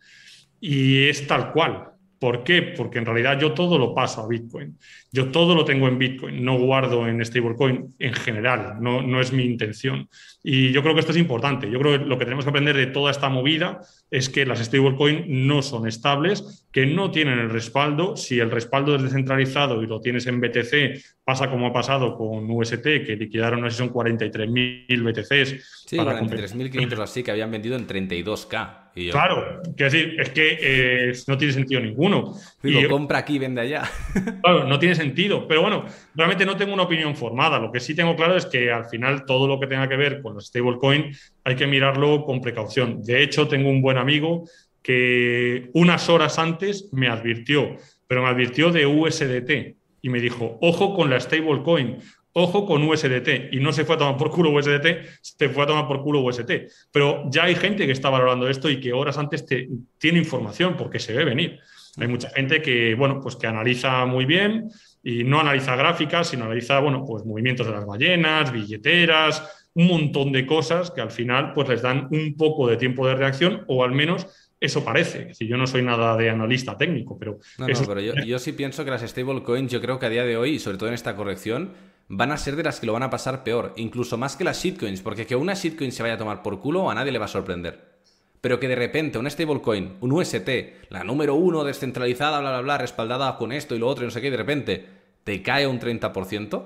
Y 0.60 1.08
es 1.08 1.26
tal 1.26 1.50
cual. 1.50 1.91
¿Por 2.22 2.44
qué? 2.44 2.62
Porque 2.62 3.00
en 3.00 3.04
realidad 3.04 3.36
yo 3.40 3.50
todo 3.50 3.76
lo 3.76 3.92
paso 3.92 4.22
a 4.22 4.28
Bitcoin. 4.28 4.78
Yo 5.10 5.32
todo 5.32 5.56
lo 5.56 5.64
tengo 5.64 5.88
en 5.88 5.98
Bitcoin, 5.98 6.44
no 6.44 6.56
guardo 6.56 7.08
en 7.08 7.20
stablecoin 7.24 7.96
en 7.98 8.14
general, 8.14 8.76
no, 8.80 9.02
no 9.02 9.20
es 9.20 9.32
mi 9.32 9.44
intención. 9.44 10.08
Y 10.40 10.70
yo 10.70 10.84
creo 10.84 10.94
que 10.94 11.00
esto 11.00 11.10
es 11.10 11.18
importante. 11.18 11.68
Yo 11.68 11.80
creo 11.80 11.98
que 11.98 12.04
lo 12.04 12.16
que 12.20 12.24
tenemos 12.24 12.44
que 12.44 12.50
aprender 12.50 12.76
de 12.76 12.86
toda 12.86 13.10
esta 13.10 13.28
movida 13.28 13.80
es 14.08 14.28
que 14.28 14.46
las 14.46 14.60
stablecoin 14.60 15.48
no 15.48 15.62
son 15.62 15.88
estables, 15.88 16.64
que 16.70 16.86
no 16.86 17.10
tienen 17.10 17.40
el 17.40 17.50
respaldo. 17.50 18.16
Si 18.16 18.38
el 18.38 18.52
respaldo 18.52 18.94
es 18.94 19.02
descentralizado 19.02 19.82
y 19.82 19.88
lo 19.88 20.00
tienes 20.00 20.28
en 20.28 20.40
BTC, 20.40 21.21
pasa 21.24 21.48
como 21.48 21.66
ha 21.66 21.72
pasado 21.72 22.16
con 22.16 22.50
UST, 22.50 22.82
que 22.82 23.16
liquidaron, 23.16 23.60
no 23.60 23.70
sé 23.70 23.76
si 23.76 23.78
son 23.78 23.92
43.000 23.92 25.02
BTCs. 25.02 25.84
Sí, 25.86 25.96
43.500 25.96 26.98
así 26.98 27.22
que 27.22 27.30
habían 27.30 27.50
vendido 27.50 27.76
en 27.76 27.86
32K. 27.86 28.82
Claro, 29.10 29.62
quiero 29.74 29.90
decir, 29.90 30.20
es 30.20 30.30
que 30.30 30.58
eh, 30.60 31.12
no 31.26 31.38
tiene 31.38 31.54
sentido 31.54 31.80
ninguno. 31.80 32.34
Digo, 32.62 32.90
compra 32.90 33.18
aquí, 33.18 33.38
vende 33.38 33.62
allá. 33.62 33.88
Claro, 34.42 34.64
no 34.64 34.78
tiene 34.78 34.94
sentido. 34.94 35.46
Pero 35.46 35.62
bueno, 35.62 35.86
realmente 36.14 36.44
no 36.44 36.56
tengo 36.56 36.74
una 36.74 36.82
opinión 36.82 37.16
formada. 37.16 37.58
Lo 37.58 37.70
que 37.70 37.80
sí 37.80 37.94
tengo 37.94 38.16
claro 38.16 38.36
es 38.36 38.44
que 38.46 38.70
al 38.70 38.86
final 38.86 39.24
todo 39.24 39.46
lo 39.46 39.58
que 39.58 39.66
tenga 39.66 39.88
que 39.88 39.96
ver 39.96 40.20
con 40.20 40.34
los 40.34 40.48
stablecoin 40.48 41.14
hay 41.44 41.54
que 41.54 41.66
mirarlo 41.66 42.24
con 42.24 42.40
precaución. 42.40 43.02
De 43.02 43.22
hecho, 43.22 43.48
tengo 43.48 43.70
un 43.70 43.80
buen 43.80 43.98
amigo 43.98 44.44
que 44.82 45.70
unas 45.74 46.08
horas 46.08 46.38
antes 46.38 46.90
me 46.92 47.08
advirtió, 47.08 47.76
pero 48.06 48.22
me 48.22 48.28
advirtió 48.28 48.72
de 48.72 48.84
USDT 48.84 49.81
y 50.02 50.08
me 50.10 50.20
dijo, 50.20 50.58
ojo 50.60 50.94
con 50.94 51.08
la 51.08 51.18
stablecoin, 51.18 51.98
ojo 52.32 52.66
con 52.66 52.82
USDT. 52.82 53.52
Y 53.52 53.60
no 53.60 53.72
se 53.72 53.84
fue 53.84 53.94
a 53.94 53.98
tomar 53.98 54.16
por 54.16 54.30
culo 54.30 54.50
USDT, 54.50 54.86
se 55.20 55.48
fue 55.48 55.64
a 55.64 55.66
tomar 55.66 55.86
por 55.86 56.02
culo 56.02 56.20
UST. 56.20 56.50
Pero 56.92 57.24
ya 57.30 57.44
hay 57.44 57.54
gente 57.54 57.86
que 57.86 57.92
está 57.92 58.10
valorando 58.10 58.48
esto 58.48 58.68
y 58.68 58.80
que 58.80 58.92
horas 58.92 59.16
antes 59.16 59.46
te, 59.46 59.68
tiene 59.98 60.18
información 60.18 60.76
porque 60.76 60.98
se 60.98 61.12
ve 61.12 61.24
venir. 61.24 61.58
Hay 61.98 62.08
mucha 62.08 62.30
gente 62.30 62.60
que, 62.62 62.94
bueno, 62.94 63.20
pues 63.20 63.36
que 63.36 63.46
analiza 63.46 64.04
muy 64.06 64.24
bien 64.24 64.70
y 65.02 65.24
no 65.24 65.40
analiza 65.40 65.76
gráficas, 65.76 66.28
sino 66.28 66.44
analiza, 66.44 66.80
bueno, 66.80 67.04
pues 67.06 67.24
movimientos 67.24 67.66
de 67.66 67.72
las 67.72 67.84
ballenas, 67.84 68.50
billeteras, 68.50 69.68
un 69.74 69.86
montón 69.86 70.32
de 70.32 70.46
cosas 70.46 70.90
que 70.90 71.00
al 71.00 71.10
final 71.10 71.52
pues 71.54 71.68
les 71.68 71.82
dan 71.82 72.08
un 72.10 72.36
poco 72.36 72.66
de 72.66 72.76
tiempo 72.76 73.06
de 73.06 73.14
reacción 73.14 73.64
o 73.68 73.84
al 73.84 73.92
menos 73.92 74.26
eso 74.62 74.84
parece. 74.84 75.22
Es 75.22 75.28
decir, 75.28 75.48
yo 75.48 75.56
no 75.56 75.66
soy 75.66 75.82
nada 75.82 76.16
de 76.16 76.30
analista 76.30 76.78
técnico, 76.78 77.18
pero... 77.18 77.40
No, 77.58 77.66
no, 77.66 77.86
pero 77.86 78.00
yo, 78.00 78.14
yo, 78.14 78.38
sí 78.38 78.52
pienso 78.52 78.84
que 78.84 78.92
las 78.92 79.02
stablecoins, 79.02 79.72
yo 79.72 79.80
creo 79.80 79.98
que 79.98 80.06
a 80.06 80.08
día 80.08 80.24
de 80.24 80.36
hoy, 80.36 80.50
y 80.50 80.58
sobre 80.60 80.78
todo 80.78 80.88
en 80.88 80.94
esta 80.94 81.16
corrección, 81.16 81.72
van 82.06 82.30
a 82.30 82.36
ser 82.36 82.54
de 82.54 82.62
las 82.62 82.78
que 82.78 82.86
lo 82.86 82.92
van 82.92 83.02
a 83.02 83.10
pasar 83.10 83.42
peor, 83.42 83.72
incluso 83.76 84.16
más 84.16 84.36
que 84.36 84.44
las 84.44 84.62
shitcoins, 84.62 85.02
porque 85.02 85.26
que 85.26 85.34
una 85.34 85.54
shitcoin 85.54 85.90
se 85.90 86.04
vaya 86.04 86.14
a 86.14 86.18
tomar 86.18 86.44
por 86.44 86.60
culo 86.60 86.88
a 86.88 86.94
nadie 86.94 87.10
le 87.10 87.18
va 87.18 87.24
a 87.24 87.28
sorprender. 87.28 87.92
Pero 88.40 88.60
que 88.60 88.68
de 88.68 88.76
repente 88.76 89.18
un 89.18 89.28
stablecoin, 89.28 89.96
un 90.00 90.12
UST, 90.12 90.48
la 90.90 91.02
número 91.02 91.34
uno 91.34 91.64
descentralizada, 91.64 92.38
bla, 92.38 92.50
bla, 92.50 92.60
bla, 92.60 92.78
respaldada 92.78 93.36
con 93.36 93.50
esto 93.50 93.74
y 93.74 93.80
lo 93.80 93.88
otro 93.88 94.04
y 94.04 94.06
no 94.06 94.10
sé 94.12 94.20
qué, 94.20 94.28
y 94.28 94.30
de 94.30 94.36
repente 94.36 94.86
te 95.24 95.42
cae 95.42 95.66
un 95.66 95.80
30%, 95.80 96.64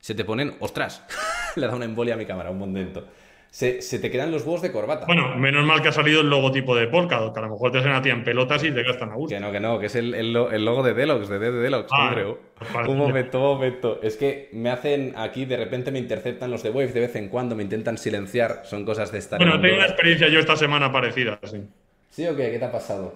se 0.00 0.14
te 0.14 0.24
ponen, 0.24 0.54
ostras, 0.60 1.04
le 1.56 1.66
da 1.66 1.76
una 1.76 1.84
embolia 1.84 2.14
a 2.14 2.16
mi 2.16 2.24
cámara, 2.24 2.50
un 2.50 2.58
momento 2.58 3.06
se, 3.54 3.98
te 4.00 4.10
quedan 4.10 4.32
los 4.32 4.42
huevos 4.42 4.62
de 4.62 4.72
corbata. 4.72 5.06
Bueno, 5.06 5.36
menos 5.36 5.64
mal 5.64 5.80
que 5.80 5.86
ha 5.86 5.92
salido 5.92 6.22
el 6.22 6.28
logotipo 6.28 6.74
de 6.74 6.88
Polkadot, 6.88 7.32
que 7.32 7.38
a 7.38 7.42
lo 7.44 7.50
mejor 7.50 7.70
te 7.70 7.78
hacen 7.78 7.92
a 7.92 8.02
ti 8.02 8.10
en 8.10 8.24
pelotas 8.24 8.64
y 8.64 8.72
te 8.72 8.82
gastan 8.82 9.12
a 9.12 9.14
gusto. 9.14 9.32
Que 9.32 9.40
no, 9.40 9.52
que 9.52 9.60
no, 9.60 9.78
que 9.78 9.86
es 9.86 9.94
el, 9.94 10.32
logo 10.32 10.82
de 10.82 10.92
Deluxe, 10.92 11.28
de 11.28 11.52
Deluxe, 11.52 11.92
ah, 11.92 12.10
creo. 12.12 12.40
Un 12.88 12.98
momento, 12.98 13.38
un 13.38 13.54
momento. 13.54 14.00
Es 14.02 14.16
que 14.16 14.48
me 14.54 14.70
hacen 14.70 15.12
aquí, 15.16 15.44
de 15.44 15.56
repente 15.56 15.92
me 15.92 16.00
interceptan 16.00 16.50
los 16.50 16.64
de 16.64 16.70
Wave 16.70 16.88
de 16.88 16.98
vez 16.98 17.14
en 17.14 17.28
cuando, 17.28 17.54
me 17.54 17.62
intentan 17.62 17.96
silenciar, 17.96 18.62
son 18.64 18.84
cosas 18.84 19.12
de 19.12 19.18
estar. 19.18 19.38
Bueno, 19.38 19.60
tengo 19.60 19.76
una 19.76 19.86
experiencia 19.86 20.26
yo 20.26 20.40
esta 20.40 20.56
semana 20.56 20.90
parecida, 20.90 21.38
sí. 21.44 21.62
¿Sí 22.10 22.26
o 22.26 22.34
qué? 22.34 22.50
¿Qué 22.50 22.58
te 22.58 22.64
ha 22.64 22.72
pasado? 22.72 23.14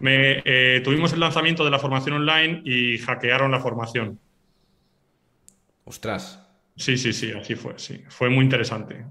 Me, 0.00 0.42
eh, 0.44 0.80
tuvimos 0.82 1.12
el 1.12 1.20
lanzamiento 1.20 1.64
de 1.64 1.70
la 1.70 1.78
formación 1.78 2.16
online 2.16 2.60
y 2.64 2.98
hackearon 2.98 3.52
la 3.52 3.60
formación. 3.60 4.18
Ostras. 5.84 6.44
Sí, 6.74 6.96
sí, 6.96 7.12
sí, 7.12 7.30
así 7.30 7.54
fue, 7.54 7.74
sí. 7.76 8.02
Fue 8.08 8.28
muy 8.30 8.42
interesante. 8.42 9.04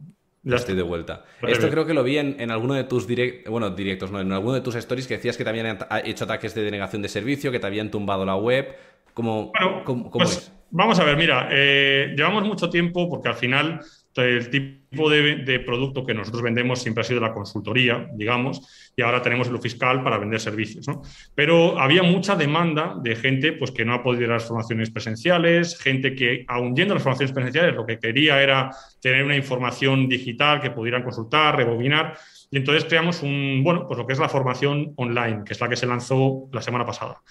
Ya 0.43 0.57
estoy 0.57 0.75
de 0.75 0.83
vuelta. 0.83 1.23
Esto 1.47 1.69
creo 1.69 1.85
que 1.85 1.93
lo 1.93 2.03
vi 2.03 2.17
en, 2.17 2.51
alguno 2.51 2.73
de 2.73 2.83
tus 2.83 3.07
direct, 3.07 3.47
bueno, 3.47 3.69
directos, 3.69 4.11
no, 4.11 4.19
en 4.19 4.31
alguno 4.31 4.53
de 4.53 4.61
tus 4.61 4.75
stories 4.75 5.07
que 5.07 5.15
decías 5.15 5.37
que 5.37 5.43
te 5.43 5.49
habían 5.49 5.77
hecho 6.03 6.25
ataques 6.25 6.53
de 6.53 6.63
denegación 6.63 7.01
de 7.01 7.09
servicio, 7.09 7.51
que 7.51 7.59
te 7.59 7.67
habían 7.67 7.89
tumbado 7.89 8.25
la 8.25 8.35
web. 8.35 8.75
¿Cómo, 9.13 9.51
¿cómo, 9.85 10.09
pues, 10.11 10.37
es? 10.37 10.53
Vamos 10.71 10.99
a 10.99 11.03
ver, 11.03 11.15
mira, 11.15 11.47
eh, 11.51 12.13
llevamos 12.17 12.43
mucho 12.43 12.69
tiempo 12.69 13.07
porque 13.07 13.29
al 13.29 13.35
final 13.35 13.79
el 14.15 14.49
tipo 14.49 15.09
de, 15.09 15.63
producto 15.65 16.05
que 16.05 16.13
nosotros 16.13 16.43
vendemos 16.43 16.81
siempre 16.81 17.01
ha 17.01 17.05
sido 17.05 17.19
la 17.19 17.33
consultoría, 17.33 18.07
digamos, 18.13 18.91
y 18.95 19.01
ahora 19.01 19.21
tenemos 19.21 19.49
lo 19.49 19.59
fiscal 19.59 20.03
para 20.03 20.17
vender 20.17 20.39
servicios. 20.39 20.87
¿no? 20.87 21.01
Pero 21.33 21.79
había 21.79 22.03
mucha 22.03 22.35
demanda 22.35 22.95
de 23.01 23.15
gente 23.15 23.53
pues, 23.53 23.71
que 23.71 23.85
no 23.85 23.93
ha 23.93 24.03
podido 24.03 24.25
ir 24.25 24.29
a 24.29 24.33
las 24.33 24.45
formaciones 24.45 24.91
presenciales, 24.91 25.79
gente 25.79 26.13
que, 26.13 26.45
aun 26.47 26.75
yendo 26.75 26.93
a 26.93 26.95
las 26.95 27.03
formaciones 27.03 27.33
presenciales, 27.33 27.73
lo 27.73 27.85
que 27.85 27.97
quería 27.97 28.41
era 28.41 28.69
tener 29.01 29.23
una 29.23 29.35
información 29.35 30.07
digital 30.07 30.61
que 30.61 30.71
pudieran 30.71 31.03
consultar, 31.03 31.57
rebobinar. 31.57 32.15
y 32.51 32.57
entonces 32.57 32.85
creamos 32.85 33.23
un, 33.23 33.61
bueno, 33.63 33.87
pues 33.87 33.97
lo 33.97 34.05
que 34.05 34.13
es 34.13 34.19
la 34.19 34.29
formación 34.29 34.93
online, 34.97 35.41
que 35.43 35.53
es 35.53 35.61
la 35.61 35.69
que 35.69 35.75
se 35.75 35.87
lanzó 35.87 36.49
la 36.51 36.61
semana 36.61 36.85
pasada. 36.85 37.21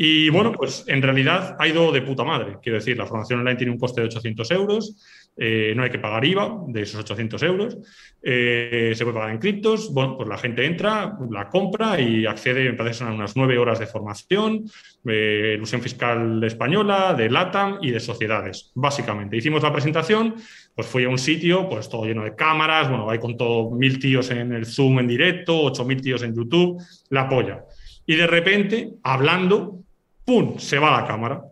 Y 0.00 0.30
bueno, 0.30 0.52
pues 0.52 0.84
en 0.86 1.02
realidad 1.02 1.56
ha 1.58 1.66
ido 1.66 1.90
de 1.90 2.02
puta 2.02 2.22
madre. 2.22 2.58
Quiero 2.62 2.78
decir, 2.78 2.96
la 2.96 3.04
formación 3.04 3.40
online 3.40 3.56
tiene 3.56 3.72
un 3.72 3.80
coste 3.80 4.00
de 4.00 4.06
800 4.06 4.50
euros, 4.52 4.94
eh, 5.40 5.72
no 5.76 5.84
hay 5.84 5.90
que 5.90 6.00
pagar 6.00 6.24
IVA 6.24 6.64
de 6.66 6.82
esos 6.82 7.00
800 7.00 7.42
euros, 7.44 7.78
eh, 8.20 8.92
se 8.94 9.04
puede 9.04 9.14
pagar 9.14 9.30
en 9.30 9.38
criptos. 9.38 9.92
Bueno, 9.92 10.16
pues 10.16 10.28
la 10.28 10.36
gente 10.36 10.66
entra, 10.66 11.16
la 11.30 11.48
compra 11.48 12.00
y 12.00 12.26
accede, 12.26 12.64
me 12.64 12.76
parece, 12.76 13.04
a 13.04 13.12
unas 13.12 13.36
nueve 13.36 13.56
horas 13.56 13.78
de 13.78 13.86
formación, 13.86 14.64
eh, 15.06 15.54
ilusión 15.56 15.80
fiscal 15.80 16.42
española, 16.42 17.14
de 17.14 17.30
LATAM 17.30 17.78
y 17.82 17.92
de 17.92 18.00
sociedades, 18.00 18.72
básicamente. 18.74 19.36
Hicimos 19.36 19.62
la 19.62 19.72
presentación, 19.72 20.34
pues 20.74 20.88
fui 20.88 21.04
a 21.04 21.08
un 21.08 21.18
sitio, 21.18 21.68
pues 21.68 21.88
todo 21.88 22.04
lleno 22.04 22.24
de 22.24 22.34
cámaras, 22.34 22.88
bueno, 22.88 23.08
hay 23.08 23.20
con 23.20 23.36
todo 23.36 23.70
mil 23.70 24.00
tíos 24.00 24.30
en 24.30 24.52
el 24.52 24.66
Zoom 24.66 24.98
en 24.98 25.06
directo, 25.06 25.62
ocho 25.62 25.84
mil 25.84 26.02
tíos 26.02 26.22
en 26.24 26.34
YouTube, 26.34 26.82
la 27.10 27.28
polla. 27.28 27.64
Y 28.04 28.16
de 28.16 28.26
repente, 28.26 28.90
hablando, 29.04 29.78
¡pum!, 30.24 30.58
se 30.58 30.78
va 30.78 31.00
la 31.00 31.06
cámara. 31.06 31.42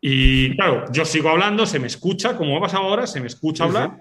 Y 0.00 0.54
claro, 0.56 0.84
yo 0.92 1.04
sigo 1.04 1.30
hablando, 1.30 1.66
se 1.66 1.78
me 1.78 1.86
escucha, 1.86 2.36
como 2.36 2.56
ha 2.56 2.60
pasado 2.60 2.84
ahora, 2.84 3.06
se 3.06 3.20
me 3.20 3.26
escucha 3.26 3.64
hablar, 3.64 3.98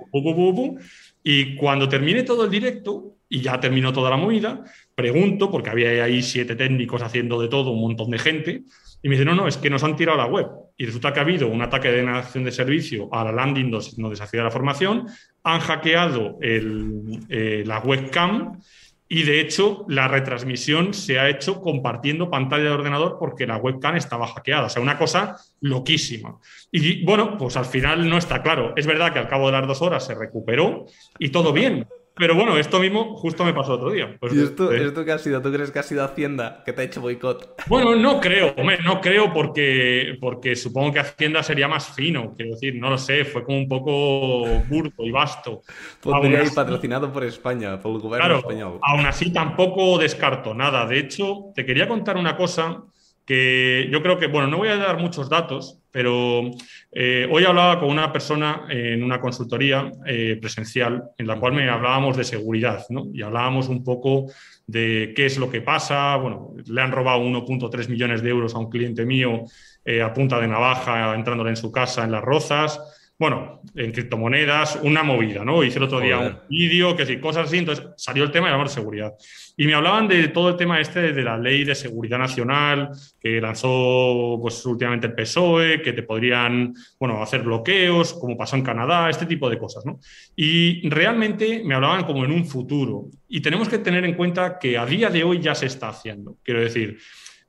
y 1.23 1.55
cuando 1.55 1.89
termine 1.89 2.23
todo 2.23 2.45
el 2.45 2.51
directo, 2.51 3.15
y 3.27 3.41
ya 3.41 3.59
terminó 3.59 3.91
toda 3.91 4.09
la 4.09 4.17
movida, 4.17 4.63
pregunto, 4.93 5.49
porque 5.49 5.69
había 5.69 6.03
ahí 6.03 6.21
siete 6.21 6.55
técnicos 6.55 7.01
haciendo 7.01 7.41
de 7.41 7.47
todo, 7.47 7.71
un 7.71 7.81
montón 7.81 8.11
de 8.11 8.19
gente, 8.19 8.63
y 9.01 9.09
me 9.09 9.15
dicen, 9.15 9.27
no, 9.27 9.35
no, 9.35 9.47
es 9.47 9.57
que 9.57 9.69
nos 9.69 9.83
han 9.83 9.95
tirado 9.95 10.17
la 10.17 10.25
web. 10.25 10.47
Y 10.77 10.85
resulta 10.85 11.13
que 11.13 11.19
ha 11.19 11.23
habido 11.23 11.47
un 11.47 11.61
ataque 11.61 11.89
de 11.89 11.97
denegación 11.97 12.43
de 12.43 12.51
servicio 12.51 13.07
a 13.13 13.23
la 13.23 13.31
landing 13.31 13.71
donde 13.71 14.15
se 14.15 14.23
hacía 14.23 14.43
la 14.43 14.51
formación, 14.51 15.07
han 15.43 15.59
hackeado 15.59 16.37
eh, 16.41 17.63
la 17.65 17.79
webcam 17.79 18.59
y 19.07 19.23
de 19.23 19.39
hecho, 19.39 19.85
la 19.87 20.07
retransmisión 20.07 20.93
se 20.93 21.19
ha 21.19 21.29
hecho 21.29 21.61
compartiendo 21.61 22.29
pantalla 22.29 22.63
de 22.63 22.69
ordenador 22.71 23.17
porque 23.19 23.45
la 23.45 23.57
webcam 23.57 23.95
estaba 23.95 24.25
hackeada. 24.27 24.65
O 24.65 24.69
sea, 24.69 24.81
una 24.81 24.97
cosa 24.97 25.37
loquísima. 25.61 26.39
Y 26.71 27.05
bueno, 27.05 27.37
pues 27.37 27.55
al 27.55 27.65
final 27.65 28.09
no 28.09 28.17
está 28.17 28.41
claro. 28.41 28.73
Es 28.75 28.87
verdad 28.87 29.13
que 29.13 29.19
al 29.19 29.27
cabo 29.27 29.45
de 29.47 29.51
las 29.53 29.67
dos 29.67 29.81
horas 29.83 30.05
se 30.05 30.15
recuperó 30.15 30.85
y 31.19 31.29
todo 31.29 31.53
bien. 31.53 31.87
Pero 32.17 32.33
bueno, 32.35 32.57
esto 32.57 32.79
mismo 32.79 33.15
justo 33.15 33.43
me 33.43 33.53
pasó 33.53 33.73
otro 33.73 33.91
día. 33.91 34.15
Pues, 34.19 34.33
¿Y 34.33 34.41
esto, 34.41 34.71
eh, 34.71 34.85
esto 34.85 35.03
qué 35.03 35.11
ha 35.11 35.17
sido? 35.17 35.41
¿Tú 35.41 35.51
crees 35.51 35.69
que 35.71 35.79
ha 35.79 35.83
sido 35.83 36.03
Hacienda 36.03 36.63
que 36.65 36.71
te 36.71 36.81
ha 36.81 36.85
hecho 36.85 37.01
boicot? 37.01 37.55
Bueno, 37.67 37.95
no 37.95 38.21
creo, 38.21 38.53
hombre, 38.57 38.79
no 38.83 39.01
creo 39.01 39.33
porque, 39.33 40.17
porque 40.21 40.55
supongo 40.55 40.93
que 40.93 40.99
Hacienda 40.99 41.43
sería 41.43 41.67
más 41.67 41.93
fino, 41.93 42.33
quiero 42.35 42.53
decir, 42.53 42.75
no 42.75 42.89
lo 42.89 42.97
sé, 42.97 43.25
fue 43.25 43.43
como 43.43 43.57
un 43.57 43.67
poco 43.67 44.45
burdo 44.69 45.03
y 45.05 45.11
vasto. 45.11 45.61
Podría 46.01 46.43
ir 46.43 46.53
patrocinado 46.53 47.11
por 47.11 47.25
España, 47.25 47.79
por 47.81 47.93
el 47.95 47.99
gobierno 47.99 48.37
español. 48.37 48.79
Aún 48.81 49.05
así 49.05 49.33
tampoco 49.33 49.97
descarto 49.97 50.53
nada. 50.53 50.85
De 50.85 50.99
hecho, 50.99 51.51
te 51.53 51.65
quería 51.65 51.87
contar 51.87 52.15
una 52.15 52.37
cosa 52.37 52.83
que 53.25 53.89
yo 53.91 54.01
creo 54.01 54.17
que, 54.17 54.27
bueno, 54.27 54.47
no 54.47 54.57
voy 54.57 54.69
a 54.69 54.77
dar 54.77 54.99
muchos 54.99 55.29
datos, 55.29 55.81
pero 55.95 56.51
eh, 56.91 57.25
hoy 57.31 57.45
hablaba 57.45 57.79
con 57.79 57.87
una 57.87 58.11
persona 58.11 58.65
en 58.67 59.01
una 59.01 59.21
consultoría 59.21 59.89
eh, 60.05 60.37
presencial 60.41 61.11
en 61.17 61.25
la 61.25 61.39
cual 61.39 61.53
me 61.53 61.69
hablábamos 61.69 62.17
de 62.17 62.25
seguridad, 62.25 62.85
¿no? 62.89 63.05
Y 63.13 63.21
hablábamos 63.21 63.69
un 63.69 63.81
poco 63.81 64.25
de 64.67 65.13
qué 65.15 65.25
es 65.25 65.37
lo 65.37 65.49
que 65.49 65.61
pasa. 65.61 66.17
Bueno, 66.17 66.53
le 66.65 66.81
han 66.81 66.91
robado 66.91 67.21
1.3 67.21 67.87
millones 67.87 68.21
de 68.21 68.29
euros 68.29 68.53
a 68.55 68.59
un 68.59 68.69
cliente 68.69 69.05
mío 69.05 69.45
eh, 69.85 70.01
a 70.01 70.13
punta 70.13 70.37
de 70.37 70.49
navaja 70.49 71.15
entrándole 71.15 71.51
en 71.51 71.55
su 71.55 71.71
casa 71.71 72.03
en 72.03 72.11
Las 72.11 72.25
Rozas 72.25 72.77
bueno, 73.17 73.61
en 73.75 73.93
criptomonedas, 73.93 74.79
una 74.83 75.01
movida, 75.01 75.45
¿no? 75.45 75.63
Hice 75.63 75.77
el 75.77 75.85
otro 75.85 76.01
día 76.01 76.19
un 76.19 76.37
vídeo, 76.49 76.97
que 76.97 77.05
sí, 77.05 77.17
cosas 77.17 77.47
así, 77.47 77.59
entonces 77.59 77.87
salió 77.95 78.25
el 78.25 78.31
tema 78.31 78.51
de 78.51 78.57
la 78.57 78.67
seguridad. 78.67 79.13
Y 79.55 79.65
me 79.67 79.73
hablaban 79.73 80.09
de 80.09 80.27
todo 80.27 80.49
el 80.49 80.57
tema 80.57 80.81
este 80.81 81.13
de 81.13 81.23
la 81.23 81.37
ley 81.37 81.63
de 81.63 81.75
seguridad 81.75 82.17
nacional 82.17 82.89
que 83.17 83.39
lanzó 83.39 84.37
pues 84.41 84.65
últimamente 84.65 85.07
el 85.07 85.13
PSOE, 85.13 85.81
que 85.81 85.93
te 85.93 86.03
podrían, 86.03 86.73
bueno, 86.99 87.23
hacer 87.23 87.41
bloqueos, 87.41 88.13
como 88.13 88.37
pasó 88.37 88.57
en 88.57 88.63
Canadá, 88.63 89.09
este 89.09 89.25
tipo 89.25 89.49
de 89.49 89.57
cosas, 89.57 89.85
¿no? 89.85 89.99
Y 90.35 90.87
realmente 90.89 91.61
me 91.63 91.73
hablaban 91.73 92.03
como 92.03 92.25
en 92.25 92.31
un 92.31 92.45
futuro. 92.45 93.05
Y 93.29 93.39
tenemos 93.39 93.69
que 93.69 93.77
tener 93.77 94.03
en 94.03 94.15
cuenta 94.15 94.59
que 94.59 94.77
a 94.77 94.85
día 94.85 95.09
de 95.09 95.23
hoy 95.23 95.39
ya 95.39 95.55
se 95.55 95.67
está 95.67 95.87
haciendo. 95.87 96.37
Quiero 96.43 96.59
decir, 96.59 96.97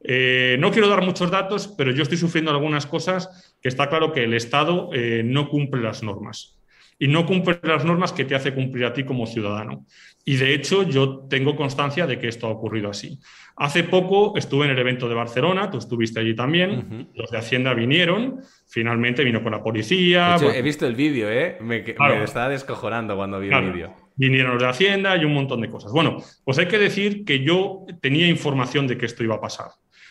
eh, 0.09 0.57
no 0.61 0.71
quiero 0.71 0.89
dar 0.89 1.03
muchos 1.03 1.31
datos, 1.31 1.67
pero 1.77 1.91
yo 1.91 2.05
estoy 2.05 2.19
sufriendo 2.19 2.53
algunas 2.53 2.87
cosas 2.87 3.56
que 3.67 3.71
está 3.71 3.89
claro 3.89 4.13
que 4.13 4.23
el 4.23 4.33
Estado 4.33 4.91
eh, 4.93 5.23
no 5.25 5.49
cumple 5.49 5.83
las 5.83 6.05
normas. 6.05 6.57
Y 7.01 7.09
no 7.09 7.27
cumple 7.27 7.59
las 7.65 7.85
normas 7.85 8.13
que 8.13 8.25
te 8.25 8.37
hace 8.37 8.55
cumplir 8.55 8.85
a 8.85 8.93
ti 8.93 9.03
como 9.03 9.27
ciudadano. 9.27 9.85
Y 10.25 10.37
de 10.37 10.55
hecho 10.55 10.85
yo 10.85 11.27
tengo 11.29 11.57
constancia 11.57 12.07
de 12.07 12.21
que 12.21 12.29
esto 12.29 12.47
ha 12.47 12.51
ocurrido 12.51 12.91
así. 12.91 13.19
Hace 13.57 13.83
poco 13.83 14.39
estuve 14.39 14.67
en 14.67 14.71
el 14.71 14.79
evento 14.79 15.09
de 15.09 15.17
Barcelona, 15.17 15.69
tú 15.69 15.79
estuviste 15.79 16.21
allí 16.21 16.37
también, 16.37 17.09
los 17.17 17.29
de 17.33 17.39
Hacienda 17.39 17.75
vinieron, 17.75 18.39
finalmente 18.69 19.25
vino 19.25 19.43
con 19.43 19.51
la 19.51 19.65
policía. 19.65 20.37
He 20.37 20.63
visto 20.63 20.87
el 20.87 20.95
vídeo, 20.95 21.29
¿eh? 21.29 21.59
Me, 21.61 21.79
estaba 22.23 22.49
descojonando 22.49 23.17
cuando 23.17 23.41
vi 23.41 23.49
el 23.49 23.73
vídeo. 23.73 23.97
Vinieron 24.15 24.53
los 24.53 24.63
de 24.63 24.69
Hacienda 24.69 25.17
y 25.17 25.25
un 25.25 25.35
montón 25.35 25.61
de 25.61 25.71
cosas. 25.71 25.91
Bueno, 25.91 26.19
pues 26.45 26.57
hay 26.59 26.69
que 26.69 26.79
decir 26.79 27.25
que 27.25 27.43
yo 27.43 27.85
tenía 28.01 28.29
información 28.29 28.87
de 28.87 28.97
que 28.97 29.07
esto 29.07 29.25
iba 29.25 29.35
a 29.35 29.41
pasar. 29.41 29.71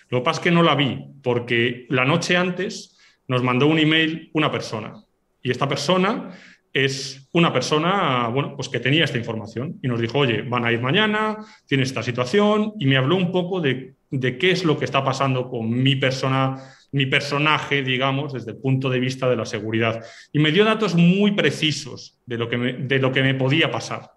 Lo 0.09 0.19
que 0.19 0.25
pasa 0.25 0.41
es 0.41 0.43
que 0.43 0.51
no 0.51 0.61
la 0.61 0.75
vi, 0.75 1.05
porque 1.23 1.85
la 1.87 2.03
noche 2.03 2.35
antes 2.35 2.94
nos 3.27 3.43
mandó 3.43 3.67
un 3.67 3.79
email 3.79 4.29
una 4.33 4.51
persona. 4.51 4.93
Y 5.41 5.51
esta 5.51 5.67
persona 5.67 6.31
es 6.75 7.29
una 7.31 7.53
persona, 7.53 8.27
bueno, 8.27 8.55
pues 8.55 8.67
que 8.67 8.81
tenía 8.81 9.05
esta 9.05 9.17
información 9.17 9.79
y 9.81 9.87
nos 9.87 10.01
dijo, 10.01 10.19
oye, 10.19 10.41
van 10.41 10.65
a 10.65 10.73
ir 10.73 10.81
mañana, 10.81 11.37
tiene 11.65 11.83
esta 11.83 12.03
situación, 12.03 12.73
y 12.79 12.85
me 12.85 12.97
habló 12.97 13.15
un 13.15 13.31
poco 13.31 13.61
de, 13.61 13.95
qué 14.11 14.51
es 14.51 14.65
lo 14.65 14.77
que 14.77 14.83
está 14.83 15.03
pasando 15.03 15.49
con 15.49 15.69
mi 15.69 15.95
persona, 15.95 16.61
mi 16.91 17.05
personaje, 17.05 17.81
digamos, 17.81 18.33
desde 18.33 18.51
el 18.51 18.57
punto 18.57 18.89
de 18.89 18.99
vista 18.99 19.29
de 19.29 19.37
la 19.37 19.45
seguridad. 19.45 20.03
Y 20.33 20.39
me 20.39 20.51
dio 20.51 20.65
datos 20.65 20.95
muy 20.95 21.31
precisos 21.31 22.19
de 22.25 22.37
lo 22.37 22.49
que 22.49 22.57
de 22.57 22.99
lo 22.99 23.13
que 23.13 23.23
me 23.23 23.35
podía 23.35 23.71
pasar. 23.71 24.11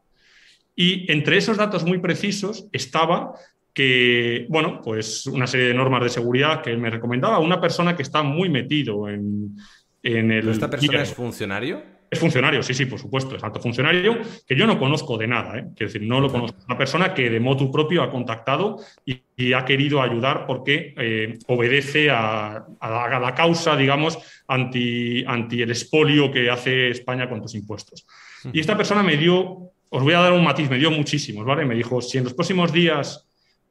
Y 0.74 1.10
entre 1.12 1.36
esos 1.36 1.56
datos 1.56 1.84
muy 1.84 1.98
precisos 1.98 2.68
estaba 2.72 3.34
que, 3.78 4.44
bueno, 4.48 4.80
pues 4.82 5.24
una 5.26 5.46
serie 5.46 5.68
de 5.68 5.74
normas 5.74 6.02
de 6.02 6.08
seguridad 6.08 6.62
que 6.62 6.76
me 6.76 6.90
recomendaba, 6.90 7.38
una 7.38 7.60
persona 7.60 7.94
que 7.94 8.02
está 8.02 8.24
muy 8.24 8.48
metido 8.48 9.08
en, 9.08 9.56
en 10.02 10.32
el... 10.32 10.48
¿Esta 10.48 10.68
persona 10.68 11.00
es 11.00 11.14
funcionario? 11.14 11.80
Es 12.10 12.18
funcionario, 12.18 12.60
sí, 12.64 12.74
sí, 12.74 12.86
por 12.86 12.98
supuesto, 12.98 13.36
es 13.36 13.44
alto 13.44 13.60
funcionario, 13.60 14.18
que 14.48 14.56
yo 14.56 14.66
no 14.66 14.80
conozco 14.80 15.16
de 15.16 15.28
nada, 15.28 15.58
¿eh? 15.58 15.66
quiero 15.76 15.92
decir, 15.92 16.02
no 16.02 16.18
lo 16.18 16.28
conozco. 16.28 16.58
Una 16.66 16.76
persona 16.76 17.14
que 17.14 17.30
de 17.30 17.38
motu 17.38 17.70
propio 17.70 18.02
ha 18.02 18.10
contactado 18.10 18.80
y, 19.04 19.52
ha 19.52 19.64
querido 19.64 20.02
ayudar 20.02 20.44
porque 20.44 20.92
eh, 20.98 21.38
obedece 21.46 22.10
a, 22.10 22.66
la, 22.80 23.34
causa, 23.36 23.76
digamos, 23.76 24.18
anti, 24.48 25.24
anti 25.24 25.62
el 25.62 25.70
expolio 25.70 26.32
que 26.32 26.50
hace 26.50 26.88
España 26.88 27.28
con 27.28 27.40
tus 27.40 27.54
impuestos. 27.54 28.08
Y 28.52 28.58
esta 28.58 28.76
persona 28.76 29.04
me 29.04 29.16
dio, 29.16 29.70
os 29.88 30.02
voy 30.02 30.14
a 30.14 30.18
dar 30.18 30.32
un 30.32 30.42
matiz, 30.42 30.68
me 30.68 30.78
dio 30.78 30.90
muchísimos, 30.90 31.44
¿vale? 31.46 31.64
Me 31.64 31.76
dijo, 31.76 32.00
si 32.00 32.18
en 32.18 32.24
los 32.24 32.34
próximos 32.34 32.72
días 32.72 33.27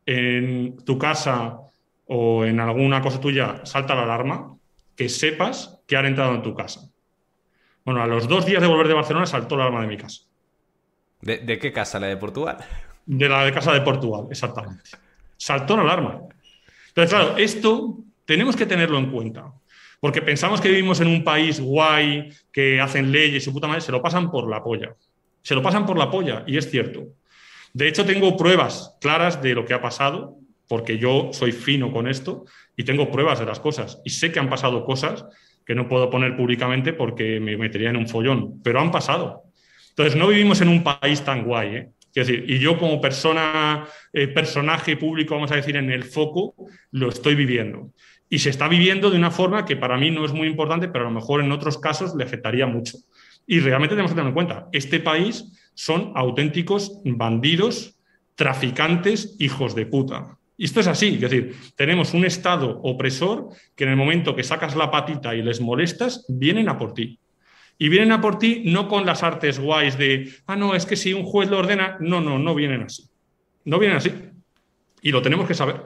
en 0.07 0.77
tu 0.85 0.97
casa 0.97 1.59
o 2.07 2.45
en 2.45 2.59
alguna 2.59 3.01
cosa 3.01 3.19
tuya 3.19 3.65
salta 3.65 3.93
la 3.93 4.03
alarma, 4.03 4.57
que 4.95 5.09
sepas 5.09 5.81
que 5.85 5.97
han 5.97 6.05
entrado 6.05 6.33
en 6.33 6.41
tu 6.41 6.55
casa. 6.55 6.89
Bueno, 7.85 8.01
a 8.01 8.07
los 8.07 8.27
dos 8.27 8.45
días 8.45 8.61
de 8.61 8.67
volver 8.67 8.87
de 8.87 8.93
Barcelona 8.93 9.25
saltó 9.25 9.55
la 9.55 9.63
alarma 9.63 9.81
de 9.81 9.87
mi 9.87 9.97
casa. 9.97 10.23
¿De, 11.21 11.59
qué 11.59 11.71
casa? 11.71 11.99
¿La 11.99 12.07
de 12.07 12.17
Portugal? 12.17 12.57
De 13.05 13.27
la 13.27 13.43
de 13.43 13.51
casa 13.51 13.73
de 13.73 13.81
Portugal, 13.81 14.27
exactamente. 14.31 14.83
Saltó 15.35 15.75
la 15.75 15.83
alarma. 15.83 16.21
Entonces, 16.87 17.13
claro, 17.13 17.37
esto 17.37 17.97
tenemos 18.25 18.55
que 18.55 18.65
tenerlo 18.65 18.97
en 18.97 19.11
cuenta. 19.11 19.51
Porque 19.99 20.21
pensamos 20.21 20.61
que 20.61 20.69
vivimos 20.69 21.01
en 21.01 21.07
un 21.07 21.23
país 21.23 21.59
guay, 21.59 22.29
que 22.51 22.79
hacen 22.79 23.11
leyes 23.11 23.43
y 23.43 23.45
su 23.45 23.51
puta 23.51 23.67
madre, 23.67 23.81
se 23.81 23.91
lo 23.91 24.01
pasan 24.01 24.31
por 24.31 24.49
la 24.49 24.63
polla. 24.63 24.95
Se 25.41 25.55
lo 25.55 25.61
pasan 25.61 25.85
por 25.85 25.97
la 25.97 26.09
polla, 26.09 26.43
y 26.45 26.57
es 26.57 26.69
cierto. 26.69 27.07
De 27.77 27.88
hecho, 27.88 28.05
tengo 28.05 28.36
pruebas 28.36 28.98
claras 29.00 29.39
de 29.39 29.53
lo 29.53 29.63
que 29.63 29.75
ha 29.75 29.81
pasado, 29.84 30.39
porque 30.67 30.98
yo 30.98 31.29
soy 31.31 31.51
fino 31.51 31.91
con 31.91 32.07
esto 32.07 32.46
y 32.75 32.86
tengo 32.86 33.12
pruebas 33.12 33.38
de 33.38 33.46
las 33.46 33.60
cosas. 33.60 34.01
Y 34.03 34.10
sé 34.10 34.31
que 34.31 34.39
han 34.39 34.50
pasado 34.50 34.84
cosas 34.84 35.24
que 35.63 35.75
no 35.75 35.88
puedo 35.88 36.10
poner 36.10 36.36
públicamente 36.36 36.91
porque 36.91 37.39
me 37.39 37.55
metería 37.55 37.91
en 37.91 37.98
un 37.98 38.07
follón, 38.07 38.63
pero 38.63 38.79
han 38.79 38.89
pasado. 38.89 39.43
Entonces, 39.89 40.15
no 40.15 40.27
vivimos 40.27 40.60
en 40.62 40.69
un 40.69 40.84
país 40.84 41.22
tan 41.22 41.43
guay. 41.43 41.75
¿eh? 41.75 41.89
decir, 42.15 42.46
y 42.48 42.57
yo 42.57 42.79
como 42.79 43.00
persona, 43.00 43.86
eh, 44.12 44.27
personaje 44.27 44.98
público, 44.98 45.36
vamos 45.36 45.51
a 45.51 45.57
decir, 45.57 45.77
en 45.77 45.91
el 45.91 46.03
foco, 46.03 46.55
lo 46.89 47.10
estoy 47.10 47.36
viviendo. 47.36 47.91
Y 48.27 48.39
se 48.39 48.50
está 48.50 48.67
viviendo 48.67 49.12
de 49.12 49.17
una 49.17 49.29
forma 49.29 49.65
que 49.65 49.75
para 49.75 50.00
mí 50.00 50.10
no 50.10 50.25
es 50.25 50.34
muy 50.34 50.48
importante, 50.48 50.88
pero 50.88 51.05
a 51.05 51.10
lo 51.10 51.13
mejor 51.13 51.41
en 51.41 51.51
otros 51.51 51.77
casos 51.77 52.15
le 52.15 52.24
afectaría 52.24 52.65
mucho. 52.65 52.98
Y 53.46 53.60
realmente 53.60 53.93
tenemos 53.93 54.10
que 54.10 54.15
tener 54.15 54.29
en 54.29 54.34
cuenta, 54.34 54.67
este 54.72 55.00
país 55.00 55.46
son 55.77 56.12
auténticos 56.15 57.00
bandidos, 57.05 58.00
traficantes, 58.34 59.36
hijos 59.38 59.75
de 59.75 59.86
puta. 59.86 60.39
Y 60.57 60.65
esto 60.65 60.79
es 60.79 60.88
así, 60.88 61.13
es 61.13 61.22
decir, 61.22 61.55
tenemos 61.75 62.15
un 62.15 62.25
Estado 62.25 62.81
opresor 62.81 63.50
que 63.75 63.84
en 63.84 63.91
el 63.91 63.96
momento 63.96 64.36
que 64.36 64.43
sacas 64.43 64.75
la 64.75 64.89
patita 64.89 65.36
y 65.36 65.43
les 65.43 65.62
molestas, 65.62 66.25
vienen 66.29 66.67
a 66.67 66.79
por 66.79 66.96
ti. 66.96 67.19
Y 67.77 67.89
vienen 67.89 68.12
a 68.12 68.19
por 68.19 68.39
ti 68.39 68.63
no 68.65 68.88
con 68.88 69.05
las 69.05 69.22
artes 69.22 69.60
guays 69.60 70.00
de, 70.00 70.34
ah, 70.48 70.55
no, 70.55 70.74
es 70.74 70.88
que 70.88 70.96
si 70.96 71.13
un 71.13 71.24
juez 71.24 71.48
lo 71.48 71.60
ordena, 71.60 71.98
no, 72.00 72.22
no, 72.22 72.39
no 72.39 72.55
vienen 72.55 72.81
así. 72.81 73.03
No 73.65 73.77
vienen 73.77 73.98
así. 73.98 74.12
Y 75.03 75.12
lo 75.12 75.22
tenemos 75.22 75.48
que 75.48 75.53
saber, 75.53 75.79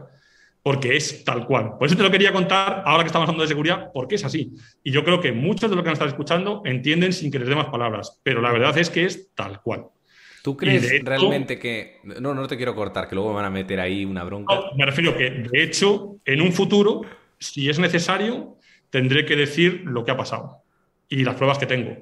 porque 0.64 0.96
es 0.96 1.24
tal 1.24 1.46
cual. 1.46 1.78
Por 1.78 1.88
eso 1.88 1.96
te 1.96 2.04
lo 2.04 2.12
quería 2.12 2.32
contar, 2.32 2.84
ahora 2.86 3.04
que 3.04 3.08
estamos 3.08 3.28
hablando 3.28 3.44
de 3.44 3.48
seguridad, 3.48 3.90
porque 3.94 4.16
es 4.16 4.26
así. 4.26 4.52
Y 4.84 4.92
yo 4.92 5.04
creo 5.04 5.20
que 5.20 5.32
muchos 5.32 5.70
de 5.70 5.76
los 5.76 5.84
que 5.84 5.90
nos 5.90 5.96
están 5.96 6.10
escuchando 6.10 6.62
entienden 6.66 7.14
sin 7.14 7.32
que 7.32 7.40
les 7.40 7.48
dé 7.48 7.56
más 7.56 7.68
palabras, 7.68 8.20
pero 8.24 8.42
la 8.42 8.52
verdad 8.52 8.78
es 8.78 8.90
que 8.90 9.06
es 9.06 9.34
tal 9.34 9.62
cual. 9.62 9.86
¿Tú 10.44 10.58
crees 10.58 11.04
realmente 11.04 11.60
que.? 11.60 12.00
No, 12.04 12.34
no 12.34 12.48
te 12.48 12.58
quiero 12.58 12.76
cortar, 12.76 13.08
que 13.08 13.16
luego 13.16 13.30
me 13.30 13.36
van 13.38 13.46
a 13.46 13.50
meter 13.50 13.80
ahí 13.80 14.06
una 14.06 14.24
bronca. 14.24 14.60
me 14.76 14.86
refiero 14.86 15.16
que, 15.16 15.30
de 15.30 15.64
hecho, 15.64 16.18
en 16.26 16.42
un 16.42 16.52
futuro, 16.52 17.02
si 17.38 17.70
es 17.70 17.78
necesario, 17.78 18.58
tendré 18.90 19.26
que 19.26 19.36
decir 19.36 19.84
lo 19.86 20.04
que 20.04 20.12
ha 20.12 20.18
pasado 20.18 20.64
y 21.10 21.24
las 21.24 21.36
pruebas 21.36 21.58
que 21.58 21.68
tengo. 21.68 21.96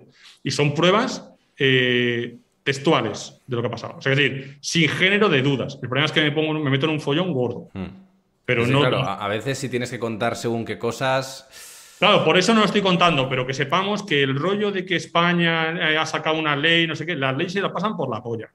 Y 0.44 0.52
son 0.52 0.74
pruebas 0.74 1.30
eh, 1.58 2.38
textuales 2.64 3.42
de 3.46 3.56
lo 3.56 3.62
que 3.62 3.68
ha 3.68 3.72
pasado. 3.72 4.00
es 4.00 4.06
decir, 4.06 4.58
sin 4.62 4.88
género 4.88 5.28
de 5.28 5.42
dudas. 5.42 5.78
El 5.82 5.90
problema 5.90 6.06
es 6.06 6.12
que 6.12 6.22
me, 6.22 6.32
pongo, 6.32 6.54
me 6.54 6.70
meto 6.70 6.86
en 6.86 6.94
un 6.94 7.02
follón 7.02 7.34
gordo. 7.34 7.70
Hmm. 7.74 8.09
Pero 8.50 8.66
no. 8.66 8.80
Claro, 8.80 9.08
a 9.08 9.28
veces 9.28 9.60
si 9.60 9.70
tienes 9.70 9.92
que 9.92 10.00
contar 10.00 10.36
según 10.36 10.66
qué 10.66 10.80
cosas. 10.80 11.96
Claro, 12.00 12.26
por 12.26 12.36
eso 12.36 12.52
no 12.52 12.62
lo 12.62 12.66
estoy 12.66 12.82
contando, 12.82 13.30
pero 13.30 13.46
que 13.46 13.54
sepamos 13.54 14.02
que 14.02 14.24
el 14.24 14.36
rollo 14.36 14.72
de 14.72 14.84
que 14.88 14.96
España 14.96 15.92
eh, 15.92 15.96
ha 16.00 16.06
sacado 16.08 16.40
una 16.40 16.56
ley, 16.56 16.88
no 16.88 16.96
sé 16.96 17.06
qué, 17.06 17.16
las 17.16 17.38
leyes 17.38 17.54
se 17.54 17.62
la 17.62 17.72
pasan 17.72 17.96
por 17.96 18.10
la 18.10 18.24
polla. 18.24 18.52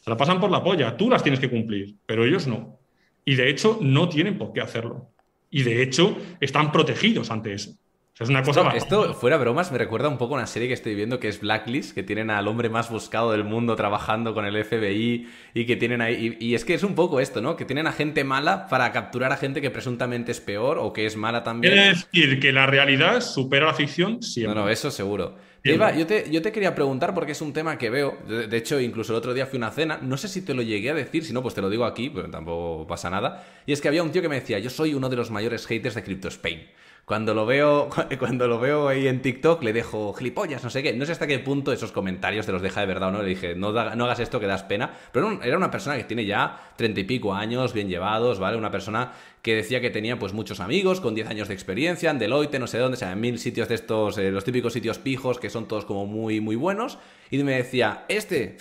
Se 0.00 0.08
la 0.08 0.16
pasan 0.16 0.40
por 0.40 0.50
la 0.50 0.64
polla. 0.64 0.96
Tú 0.96 1.10
las 1.10 1.22
tienes 1.22 1.40
que 1.40 1.50
cumplir, 1.50 1.96
pero 2.06 2.24
ellos 2.24 2.46
no. 2.46 2.78
Y 3.22 3.34
de 3.34 3.50
hecho 3.50 3.76
no 3.82 4.08
tienen 4.08 4.38
por 4.38 4.54
qué 4.54 4.62
hacerlo. 4.62 5.10
Y 5.50 5.62
de 5.62 5.82
hecho 5.82 6.16
están 6.40 6.72
protegidos 6.72 7.30
ante 7.30 7.52
eso 7.52 7.72
es 8.20 8.28
una 8.28 8.42
cosa 8.42 8.68
esto, 8.74 9.14
fuera 9.14 9.36
bromas, 9.36 9.70
me 9.70 9.78
recuerda 9.78 10.08
un 10.08 10.18
poco 10.18 10.34
a 10.34 10.38
una 10.38 10.46
serie 10.46 10.66
que 10.66 10.74
estoy 10.74 10.96
viendo 10.96 11.20
que 11.20 11.28
es 11.28 11.40
Blacklist, 11.40 11.94
que 11.94 12.02
tienen 12.02 12.30
al 12.30 12.48
hombre 12.48 12.68
más 12.68 12.90
buscado 12.90 13.30
del 13.30 13.44
mundo 13.44 13.76
trabajando 13.76 14.34
con 14.34 14.44
el 14.44 14.64
FBI 14.64 15.28
y 15.54 15.66
que 15.66 15.76
tienen 15.76 16.00
ahí. 16.00 16.36
Y, 16.40 16.54
es 16.54 16.64
que 16.64 16.74
es 16.74 16.82
un 16.82 16.96
poco 16.96 17.20
esto, 17.20 17.40
¿no? 17.40 17.54
Que 17.54 17.64
tienen 17.64 17.86
a 17.86 17.92
gente 17.92 18.24
mala 18.24 18.66
para 18.66 18.90
capturar 18.90 19.32
a 19.32 19.36
gente 19.36 19.60
que 19.60 19.70
presuntamente 19.70 20.32
es 20.32 20.40
peor 20.40 20.78
o 20.78 20.92
que 20.92 21.06
es 21.06 21.16
mala 21.16 21.44
también. 21.44 21.72
Quiere 21.72 21.88
decir 21.90 22.40
que 22.40 22.50
la 22.50 22.66
realidad 22.66 23.20
supera 23.20 23.66
la 23.66 23.74
ficción 23.74 24.20
siempre. 24.20 24.54
No, 24.54 24.62
no, 24.62 24.68
eso 24.68 24.90
seguro. 24.90 25.36
Eva, 25.62 25.94
yo 25.94 26.06
te, 26.06 26.30
yo 26.30 26.40
te, 26.40 26.50
quería 26.50 26.74
preguntar 26.74 27.14
porque 27.14 27.32
es 27.32 27.40
un 27.40 27.52
tema 27.52 27.78
que 27.78 27.90
veo. 27.90 28.18
De, 28.26 28.56
hecho, 28.56 28.80
incluso 28.80 29.12
el 29.12 29.18
otro 29.18 29.34
día 29.34 29.46
fui 29.46 29.58
a 29.58 29.60
una 29.60 29.70
cena. 29.70 29.98
No 30.02 30.16
sé 30.16 30.26
si 30.26 30.42
te 30.42 30.54
lo 30.54 30.62
llegué 30.62 30.90
a 30.90 30.94
decir, 30.94 31.24
si 31.24 31.32
no, 31.32 31.42
pues 31.42 31.54
te 31.54 31.60
lo 31.60 31.70
digo 31.70 31.84
aquí, 31.84 32.10
pero 32.10 32.28
tampoco 32.30 32.86
pasa 32.86 33.10
nada. 33.10 33.44
Y 33.66 33.72
es 33.72 33.80
que 33.80 33.88
había 33.88 34.02
un 34.02 34.10
tío 34.10 34.22
que 34.22 34.28
me 34.28 34.36
decía: 34.36 34.58
Yo 34.58 34.70
soy 34.70 34.94
uno 34.94 35.08
de 35.08 35.16
los 35.16 35.30
mayores 35.30 35.66
haters 35.66 35.94
de 35.94 36.02
Crypto 36.02 36.28
Spain. 36.28 36.66
Cuando 37.08 37.32
lo 37.32 37.46
veo, 37.46 37.88
cuando 38.18 38.46
lo 38.46 38.60
veo 38.60 38.86
ahí 38.86 39.08
en 39.08 39.22
TikTok, 39.22 39.62
le 39.62 39.72
dejo 39.72 40.12
gilipollas, 40.12 40.62
no 40.62 40.68
sé 40.68 40.82
qué. 40.82 40.92
No 40.92 41.06
sé 41.06 41.12
hasta 41.12 41.26
qué 41.26 41.38
punto 41.38 41.72
esos 41.72 41.90
comentarios 41.90 42.44
te 42.44 42.52
los 42.52 42.60
deja 42.60 42.82
de 42.82 42.86
verdad 42.86 43.08
o 43.08 43.12
no. 43.12 43.22
Le 43.22 43.30
dije, 43.30 43.54
no, 43.54 43.68
hagas 43.68 44.20
esto 44.20 44.38
que 44.38 44.46
das 44.46 44.62
pena. 44.62 44.92
Pero 45.10 45.42
era 45.42 45.56
una 45.56 45.70
persona 45.70 45.96
que 45.96 46.04
tiene 46.04 46.26
ya 46.26 46.74
treinta 46.76 47.00
y 47.00 47.04
pico 47.04 47.32
años, 47.32 47.72
bien 47.72 47.88
llevados, 47.88 48.38
¿vale? 48.38 48.58
Una 48.58 48.70
persona 48.70 49.12
que 49.40 49.54
decía 49.54 49.80
que 49.80 49.88
tenía 49.88 50.18
pues 50.18 50.34
muchos 50.34 50.60
amigos 50.60 51.00
con 51.00 51.14
10 51.14 51.28
años 51.30 51.48
de 51.48 51.54
experiencia 51.54 52.10
en 52.10 52.18
Deloitte, 52.18 52.58
no 52.58 52.66
sé 52.66 52.76
dónde, 52.76 52.96
o 52.96 52.98
sea, 52.98 53.12
en 53.12 53.20
mil 53.20 53.38
sitios 53.38 53.68
de 53.68 53.76
estos, 53.76 54.18
eh, 54.18 54.30
los 54.30 54.44
típicos 54.44 54.74
sitios 54.74 54.98
pijos 54.98 55.38
que 55.38 55.48
son 55.48 55.66
todos 55.66 55.86
como 55.86 56.04
muy, 56.04 56.42
muy 56.42 56.56
buenos. 56.56 56.98
Y 57.30 57.42
me 57.42 57.54
decía, 57.54 58.04
este 58.08 58.58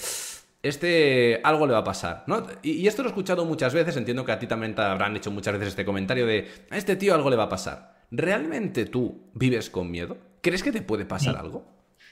este 0.64 1.42
algo 1.44 1.68
le 1.68 1.74
va 1.74 1.80
a 1.80 1.84
pasar, 1.84 2.24
¿no? 2.28 2.48
Y, 2.64 2.88
esto 2.88 3.04
lo 3.04 3.10
he 3.10 3.12
escuchado 3.12 3.44
muchas 3.44 3.74
veces, 3.74 3.98
entiendo 3.98 4.24
que 4.24 4.32
a 4.32 4.40
ti 4.40 4.48
también 4.48 4.74
te 4.74 4.84
habrán 4.84 5.18
hecho 5.18 5.32
muchas 5.32 5.54
veces 5.54 5.70
este 5.70 5.84
comentario 5.84 6.26
de, 6.26 6.50
a 6.70 6.78
este 6.78 6.96
tío 6.96 7.14
algo 7.14 7.30
le 7.30 7.36
va 7.36 7.44
a 7.44 7.50
pasar. 7.50 7.97
¿Realmente 8.12 8.86
tú 8.86 9.20
vives 9.34 9.70
con 9.70 9.92
miedo? 9.92 10.18
¿Crees 10.42 10.64
que 10.64 10.72
te 10.72 10.82
puede 10.82 11.06
pasar 11.06 11.38
algo? 11.38 11.66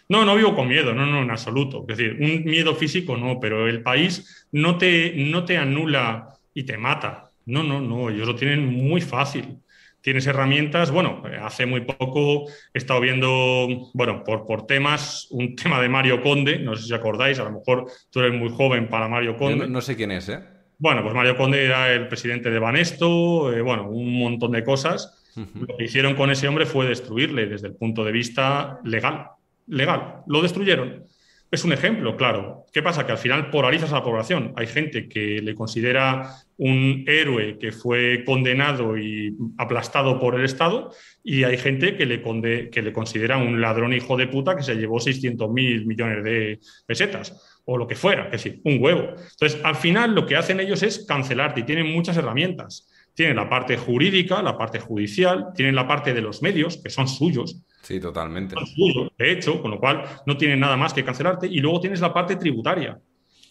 No, 0.08 0.24
no 0.24 0.36
vivo 0.36 0.56
con 0.56 0.68
miedo, 0.68 0.94
no, 0.94 1.06
no, 1.06 1.24
en 1.24 1.32
absoluto. 1.32 1.86
Es 1.88 1.98
decir, 1.98 2.18
un 2.20 2.44
miedo 2.44 2.76
físico 2.76 3.18
no, 3.18 3.40
pero 3.40 3.68
el 3.68 3.82
país 3.82 4.48
no 4.52 4.78
te, 4.78 5.14
no 5.16 5.46
te 5.46 5.58
anula 5.58 6.34
y 6.54 6.64
te 6.64 6.78
mata. 6.78 7.32
No, 7.46 7.64
no, 7.64 7.82
no, 7.82 8.10
ellos 8.10 8.28
lo 8.28 8.36
tienen 8.36 8.66
muy 8.66 9.02
fácil. 9.02 9.60
Tienes 10.02 10.28
herramientas, 10.28 10.92
bueno, 10.92 11.24
hace 11.42 11.66
muy 11.66 11.82
poco 11.82 12.48
he 12.74 12.78
estado 12.78 13.02
viendo, 13.02 13.90
bueno, 13.96 14.24
por, 14.24 14.46
por 14.46 14.68
temas, 14.68 15.28
un 15.32 15.56
tema 15.56 15.82
de 15.82 15.90
Mario 15.90 16.22
Conde, 16.22 16.60
no 16.60 16.76
sé 16.76 16.84
si 16.86 16.94
acordáis, 16.94 17.40
a 17.40 17.44
lo 17.44 17.52
mejor 17.52 17.88
tú 18.12 18.20
eres 18.20 18.40
muy 18.40 18.50
joven 18.50 18.88
para 18.88 19.08
Mario 19.08 19.36
Conde. 19.36 19.68
no 19.68 19.82
sé 19.82 19.96
quién 19.96 20.12
es, 20.12 20.30
¿eh? 20.30 20.40
Bueno, 20.78 21.02
pues 21.02 21.16
Mario 21.16 21.38
Conde 21.38 21.66
era 21.66 21.92
el 21.92 22.08
presidente 22.08 22.52
de 22.52 22.60
Banesto, 22.60 23.52
eh, 23.52 23.62
bueno, 23.62 23.90
un 23.90 24.20
montón 24.20 24.52
de 24.52 24.64
cosas. 24.64 25.25
Lo 25.36 25.78
que 25.78 25.84
hicieron 25.84 26.16
con 26.16 26.32
ese 26.32 26.48
hombre 26.48 26.66
fue 26.66 26.88
destruirle 26.88 27.48
desde 27.48 27.68
el 27.68 27.76
punto 27.76 28.04
de 28.04 28.12
vista 28.12 28.80
legal. 28.84 29.28
Legal. 29.68 30.22
Lo 30.28 30.42
destruyeron. 30.42 31.04
Es 31.52 31.64
un 31.64 31.74
ejemplo, 31.74 32.18
claro. 32.18 32.66
¿Qué 32.74 32.82
pasa? 32.82 33.06
Que 33.06 33.14
al 33.14 33.18
final 33.18 33.50
polarizas 33.50 33.92
a 33.92 33.96
la 33.96 34.04
población. 34.04 34.54
Hay 34.56 34.68
gente 34.68 35.08
que 35.08 35.42
le 35.42 35.56
considera 35.56 36.36
un 36.58 37.06
héroe 37.08 37.58
que 37.60 37.72
fue 37.72 38.24
condenado 38.26 38.98
y 38.98 39.36
aplastado 39.58 40.20
por 40.20 40.36
el 40.36 40.46
Estado 40.46 40.92
y 41.24 41.44
hay 41.44 41.58
gente 41.58 41.96
que 41.96 42.06
le, 42.06 42.70
que 42.70 42.82
le 42.82 42.94
considera 42.94 43.38
un 43.38 43.62
ladrón 43.62 43.94
hijo 43.94 44.18
de 44.18 44.28
puta 44.28 44.56
que 44.56 44.64
se 44.64 44.76
llevó 44.76 45.00
600 45.00 45.50
mil 45.52 45.86
millones 45.86 46.24
de 46.24 46.60
pesetas 46.86 47.62
o 47.66 47.78
lo 47.78 47.88
que 47.88 47.96
fuera, 47.96 48.30
que 48.30 48.38
sí, 48.38 48.62
un 48.64 48.82
huevo. 48.82 49.16
Entonces, 49.18 49.60
al 49.64 49.76
final 49.76 50.14
lo 50.14 50.26
que 50.26 50.36
hacen 50.36 50.60
ellos 50.60 50.84
es 50.84 51.06
cancelarte 51.06 51.62
y 51.62 51.64
tienen 51.64 51.92
muchas 51.92 52.18
herramientas. 52.18 52.90
Tienen 53.16 53.38
la 53.38 53.50
parte 53.50 53.78
jurídica, 53.78 54.44
la 54.44 54.58
parte 54.58 54.80
judicial, 54.80 55.48
tienen 55.56 55.74
la 55.74 55.88
parte 55.88 56.14
de 56.14 56.22
los 56.22 56.42
medios, 56.42 56.78
que 56.78 56.90
son 56.90 57.08
suyos. 57.08 57.64
Sí, 57.82 58.00
totalmente. 58.00 58.56
Son 58.56 58.68
suyos, 58.68 59.12
de 59.18 59.32
hecho, 59.32 59.62
con 59.62 59.72
lo 59.72 59.80
cual 59.80 60.04
no 60.26 60.38
tienen 60.38 60.60
nada 60.60 60.76
más 60.76 60.94
que 60.94 61.04
cancelarte. 61.04 61.48
Y 61.48 61.60
luego 61.60 61.80
tienes 61.80 62.02
la 62.02 62.14
parte 62.14 62.36
tributaria. 62.36 63.00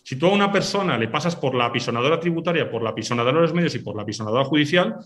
Si 0.03 0.17
tú 0.17 0.27
a 0.27 0.33
una 0.33 0.53
persona 0.53 0.99
le 0.99 1.09
pasas 1.09 1.35
por 1.35 1.55
la 1.55 1.65
apisonadora 1.65 2.21
tributaria, 2.21 2.71
por 2.71 2.83
la 2.83 2.91
apisonadora 2.91 3.37
de 3.37 3.43
los 3.43 3.55
medios 3.55 3.75
y 3.75 3.79
por 3.79 3.97
la 3.97 4.03
apisonadora 4.03 4.45
judicial, 4.45 4.97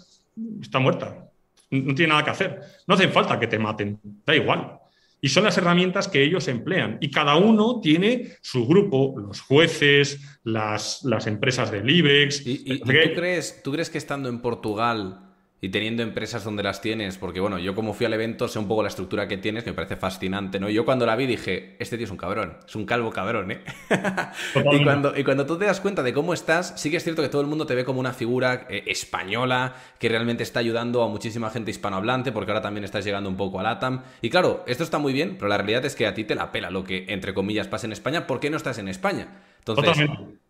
está 0.60 0.80
muerta. 0.80 1.30
No 1.70 1.94
tiene 1.94 2.10
nada 2.10 2.24
que 2.24 2.30
hacer. 2.30 2.60
No 2.86 2.94
hace 2.94 3.06
falta 3.08 3.38
que 3.38 3.46
te 3.46 3.60
maten, 3.60 4.00
da 4.26 4.34
igual. 4.34 4.78
Y 5.20 5.28
son 5.28 5.44
las 5.44 5.58
herramientas 5.58 6.08
que 6.08 6.22
ellos 6.22 6.48
emplean. 6.48 6.98
Y 7.00 7.10
cada 7.10 7.36
uno 7.36 7.80
tiene 7.80 8.36
su 8.40 8.66
grupo, 8.66 9.14
los 9.18 9.40
jueces, 9.40 10.20
las, 10.44 11.02
las 11.04 11.26
empresas 11.26 11.70
del 11.70 11.90
IBEX. 11.90 12.46
¿Y, 12.46 12.80
tú, 12.80 12.86
crees, 12.86 13.62
tú 13.62 13.72
crees 13.72 13.90
que 13.90 13.98
estando 13.98 14.28
en 14.28 14.40
Portugal 14.40 15.27
y 15.60 15.70
teniendo 15.70 16.02
empresas 16.02 16.44
donde 16.44 16.62
las 16.62 16.80
tienes, 16.80 17.18
porque 17.18 17.40
bueno, 17.40 17.58
yo 17.58 17.74
como 17.74 17.92
fui 17.92 18.06
al 18.06 18.12
evento 18.12 18.46
sé 18.46 18.58
un 18.58 18.68
poco 18.68 18.82
la 18.82 18.88
estructura 18.88 19.26
que 19.26 19.38
tienes, 19.38 19.64
que 19.64 19.70
me 19.70 19.74
parece 19.74 19.96
fascinante, 19.96 20.60
¿no? 20.60 20.68
Yo 20.68 20.84
cuando 20.84 21.04
la 21.04 21.16
vi 21.16 21.26
dije, 21.26 21.76
este 21.80 21.96
tío 21.96 22.04
es 22.04 22.12
un 22.12 22.16
cabrón, 22.16 22.58
es 22.66 22.76
un 22.76 22.86
calvo 22.86 23.10
cabrón, 23.10 23.50
¿eh? 23.50 23.60
y, 24.72 24.84
cuando, 24.84 25.16
y 25.16 25.24
cuando 25.24 25.46
tú 25.46 25.58
te 25.58 25.64
das 25.64 25.80
cuenta 25.80 26.02
de 26.02 26.12
cómo 26.12 26.32
estás, 26.32 26.74
sí 26.76 26.90
que 26.90 26.98
es 26.98 27.04
cierto 27.04 27.22
que 27.22 27.28
todo 27.28 27.40
el 27.40 27.48
mundo 27.48 27.66
te 27.66 27.74
ve 27.74 27.84
como 27.84 27.98
una 27.98 28.12
figura 28.12 28.66
eh, 28.70 28.84
española, 28.86 29.74
que 29.98 30.08
realmente 30.08 30.44
está 30.44 30.60
ayudando 30.60 31.02
a 31.02 31.08
muchísima 31.08 31.50
gente 31.50 31.72
hispanohablante, 31.72 32.30
porque 32.30 32.52
ahora 32.52 32.62
también 32.62 32.84
estás 32.84 33.04
llegando 33.04 33.28
un 33.28 33.36
poco 33.36 33.58
a 33.58 33.64
LATAM. 33.64 34.02
Y 34.22 34.30
claro, 34.30 34.62
esto 34.68 34.84
está 34.84 34.98
muy 34.98 35.12
bien, 35.12 35.36
pero 35.38 35.48
la 35.48 35.56
realidad 35.56 35.84
es 35.84 35.96
que 35.96 36.06
a 36.06 36.14
ti 36.14 36.22
te 36.22 36.36
la 36.36 36.52
pela 36.52 36.70
lo 36.70 36.84
que, 36.84 37.06
entre 37.08 37.34
comillas, 37.34 37.66
pasa 37.66 37.86
en 37.86 37.92
España, 37.92 38.28
¿por 38.28 38.38
qué 38.38 38.48
no 38.50 38.56
estás 38.56 38.78
en 38.78 38.86
España? 38.86 39.28
Entonces, 39.58 40.08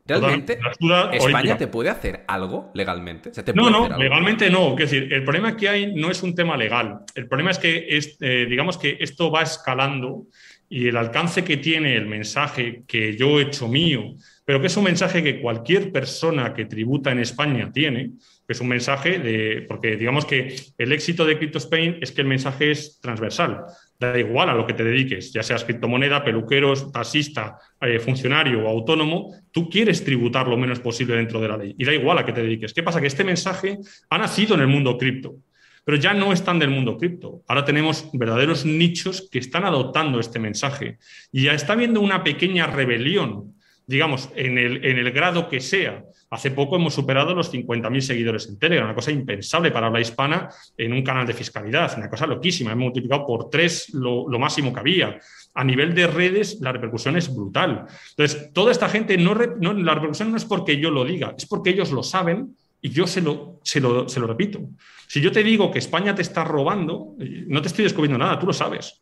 ¿realmente 0.09 0.59
España 1.13 1.57
te 1.57 1.67
puede 1.69 1.91
hacer 1.91 2.25
algo 2.27 2.71
legalmente? 2.75 3.31
no, 3.55 3.71
no, 3.71 3.97
legalmente 3.99 4.51
no. 4.51 4.71
Es 4.79 4.91
decir, 4.91 5.13
el 5.13 5.23
problema 5.23 5.57
que 5.57 5.69
hay 5.69 5.95
no 5.95 6.11
es 6.11 6.23
un 6.23 6.35
tema 6.35 6.57
legal. 6.57 7.01
El 7.15 7.29
problema 7.29 7.51
es 7.51 7.59
que, 7.59 7.87
es, 7.89 8.17
eh, 8.21 8.47
digamos 8.49 8.79
que 8.79 8.97
esto 9.01 9.31
va 9.31 9.43
escalando 9.43 10.27
y 10.69 10.89
el 10.89 10.97
alcance 10.97 11.45
que 11.45 11.59
tiene 11.59 11.97
el 11.97 12.07
mensaje 12.07 12.83
que 12.87 13.17
yo 13.17 13.39
he 13.39 13.45
hecho 13.45 13.69
mío, 13.69 14.15
pero 14.45 14.61
que 14.61 14.67
es 14.67 14.77
un 14.77 14.85
mensaje 14.85 15.23
que 15.23 15.41
cualquier 15.41 15.93
persona 15.93 16.55
que 16.55 16.67
tributa 16.67 17.11
en 17.11 17.21
España 17.21 17.71
tiene, 17.73 18.13
que 18.49 18.55
es 18.55 18.61
un 18.63 18.69
mensaje 18.69 19.19
de, 19.19 19.67
porque 19.69 19.97
digamos 19.97 20.25
que 20.25 20.57
el 20.79 20.93
éxito 20.93 21.27
de 21.27 21.37
CryptoSpain 21.37 21.99
es 22.01 22.13
que 22.13 22.23
el 22.23 22.27
mensaje 22.27 22.71
es 22.71 22.99
transversal 22.99 23.67
da 23.99 24.17
igual 24.17 24.49
a 24.49 24.55
lo 24.55 24.65
que 24.65 24.75
te 24.75 24.85
dediques, 24.85 25.33
ya 25.33 25.43
seas 25.43 25.65
criptomoneda, 25.65 26.23
peluqueros, 26.23 26.93
taxista, 26.93 27.59
eh, 27.81 27.99
funcionario 27.99 28.65
o 28.65 28.69
autónomo, 28.69 29.35
tú 29.51 29.69
quieres 29.69 30.05
tributar 30.05 30.47
lo 30.47 30.57
menos 30.57 30.79
posible 30.79 31.17
dentro 31.17 31.41
de 31.41 31.49
la 31.49 31.57
ley 31.57 31.75
y 31.77 31.85
da 31.85 31.93
igual 31.93 32.19
a 32.19 32.25
qué 32.25 32.33
te 32.33 32.43
dediques. 32.43 32.73
¿Qué 32.73 32.83
pasa? 32.83 33.01
Que 33.01 33.09
este 33.09 33.25
mensaje 33.25 33.79
ha 34.09 34.19
nacido 34.19 34.55
en 34.55 34.61
el 34.61 34.69
mundo 34.69 34.97
cripto, 34.97 35.35
pero 35.85 35.97
ya 35.97 36.15
no 36.15 36.33
están 36.33 36.61
del 36.61 36.71
mundo 36.71 36.97
cripto. 36.97 37.43
Ahora 37.49 37.65
tenemos 37.65 38.09
verdaderos 38.13 38.65
nichos 38.65 39.29
que 39.33 39.41
están 39.41 39.65
adoptando 39.65 40.21
este 40.21 40.39
mensaje 40.39 40.99
y 41.33 41.45
ya 41.45 41.55
está 41.55 41.73
habiendo 41.73 42.01
una 42.01 42.23
pequeña 42.23 42.69
rebelión, 42.69 43.57
digamos, 43.87 44.31
en 44.37 44.59
el, 44.59 44.85
en 44.85 44.99
el 44.99 45.11
grado 45.11 45.49
que 45.49 45.61
sea 45.61 46.05
Hace 46.31 46.51
poco 46.51 46.77
hemos 46.77 46.93
superado 46.93 47.35
los 47.35 47.53
50.000 47.53 48.01
seguidores 48.01 48.49
en 48.49 48.59
Telegram, 48.59 48.87
una 48.87 48.95
cosa 48.95 49.11
impensable 49.11 49.71
para 49.71 49.87
habla 49.87 50.01
hispana 50.01 50.51
en 50.77 50.93
un 50.93 51.03
canal 51.03 51.27
de 51.27 51.33
fiscalidad, 51.33 51.97
una 51.97 52.11
cosa 52.11 52.27
loquísima. 52.27 52.73
Hemos 52.73 52.85
multiplicado 52.85 53.27
por 53.27 53.49
tres 53.49 53.95
lo, 53.95 54.27
máximo 54.39 54.73
que 54.73 54.81
había. 54.81 55.19
A 55.55 55.65
nivel 55.65 55.95
de 55.95 56.07
redes, 56.07 56.59
la 56.61 56.73
repercusión 56.73 57.17
es 57.17 57.35
brutal. 57.35 57.87
Entonces, 58.11 58.53
toda 58.53 58.73
esta 58.73 58.91
gente, 58.91 59.17
no, 59.17 59.35
la 59.35 59.95
repercusión 59.95 60.31
no 60.31 60.37
es 60.37 60.45
porque 60.45 60.79
yo 60.79 60.91
lo 60.91 61.05
diga, 61.05 61.35
es 61.37 61.47
porque 61.47 61.71
ellos 61.71 61.93
lo 61.93 62.03
saben 62.03 62.55
y 62.83 62.91
yo 62.91 63.07
se 63.07 63.23
lo, 63.23 63.61
se 63.65 63.81
lo, 63.81 64.07
se 64.07 64.21
lo 64.21 64.27
repito. 64.27 64.61
Si 65.07 65.23
yo 65.23 65.33
te 65.33 65.43
digo 65.43 65.71
que 65.71 65.79
España 65.79 66.15
te 66.15 66.21
está 66.21 66.45
robando, 66.45 67.15
no 67.47 67.63
te 67.63 67.69
estoy 67.69 67.85
descubriendo 67.85 68.19
nada, 68.19 68.39
tú 68.39 68.47
lo 68.47 68.53
sabes. 68.53 69.01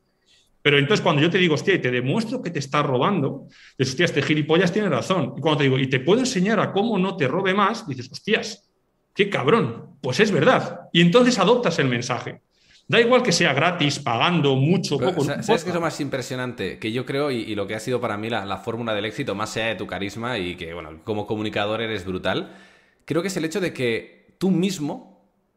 Pero 0.67 0.81
entonces 0.81 1.01
cuando 1.01 1.23
yo 1.23 1.31
te 1.31 1.39
digo, 1.39 1.55
hostia, 1.55 1.75
y 1.75 1.79
te 1.79 1.93
demuestro 1.93 2.43
que 2.43 2.51
te 2.51 2.59
está 2.59 2.83
robando, 2.83 3.47
dices, 3.79 3.93
hostia, 3.93 4.07
este 4.07 4.21
gilipollas 4.21 4.73
tiene 4.73 4.89
razón. 4.89 5.35
Y 5.37 5.41
cuando 5.41 5.59
te 5.59 5.63
digo, 5.63 5.79
y 5.79 5.89
te 5.89 6.01
puedo 6.01 6.19
enseñar 6.19 6.59
a 6.59 6.73
cómo 6.73 6.99
no 6.99 7.17
te 7.17 7.29
robe 7.29 7.55
más, 7.55 7.87
dices, 7.87 8.11
hostias, 8.11 8.69
qué 9.15 9.31
cabrón. 9.31 9.91
Pues 10.01 10.19
es 10.19 10.33
verdad. 10.33 10.89
Y 10.93 11.03
entonces 11.03 11.39
adoptas 11.39 11.79
el 11.79 11.87
mensaje. 11.87 12.41
Da 12.89 13.01
igual 13.01 13.23
que 13.23 13.31
sea 13.31 13.53
gratis, 13.53 14.01
pagando 14.01 14.57
mucho, 14.57 14.99
poco. 14.99 15.23
¿Sabes 15.23 15.63
qué 15.63 15.71
es 15.71 15.75
lo 15.75 15.81
más 15.81 16.01
impresionante? 16.01 16.81
Que 16.81 16.91
yo 16.91 17.07
creo, 17.07 17.31
y, 17.31 17.55
lo 17.55 17.69
que 17.69 17.77
ha 17.77 17.79
sido 17.79 18.01
para 18.01 18.17
mí 18.17 18.29
la, 18.29 18.57
fórmula 18.57 18.93
del 18.93 19.05
éxito, 19.05 19.37
más 19.37 19.57
allá 19.57 19.67
de 19.67 19.77
tu 19.77 19.87
carisma 19.87 20.37
y 20.37 20.57
que, 20.57 20.75
bueno, 20.75 21.01
como 21.05 21.29
comunicador 21.29 21.81
eres 21.81 22.05
brutal, 22.05 22.57
creo 23.05 23.23
que 23.23 23.29
es 23.29 23.37
el 23.37 23.45
hecho 23.45 23.61
de 23.61 23.73
que 23.73 24.35
tú 24.39 24.51
mismo 24.51 25.16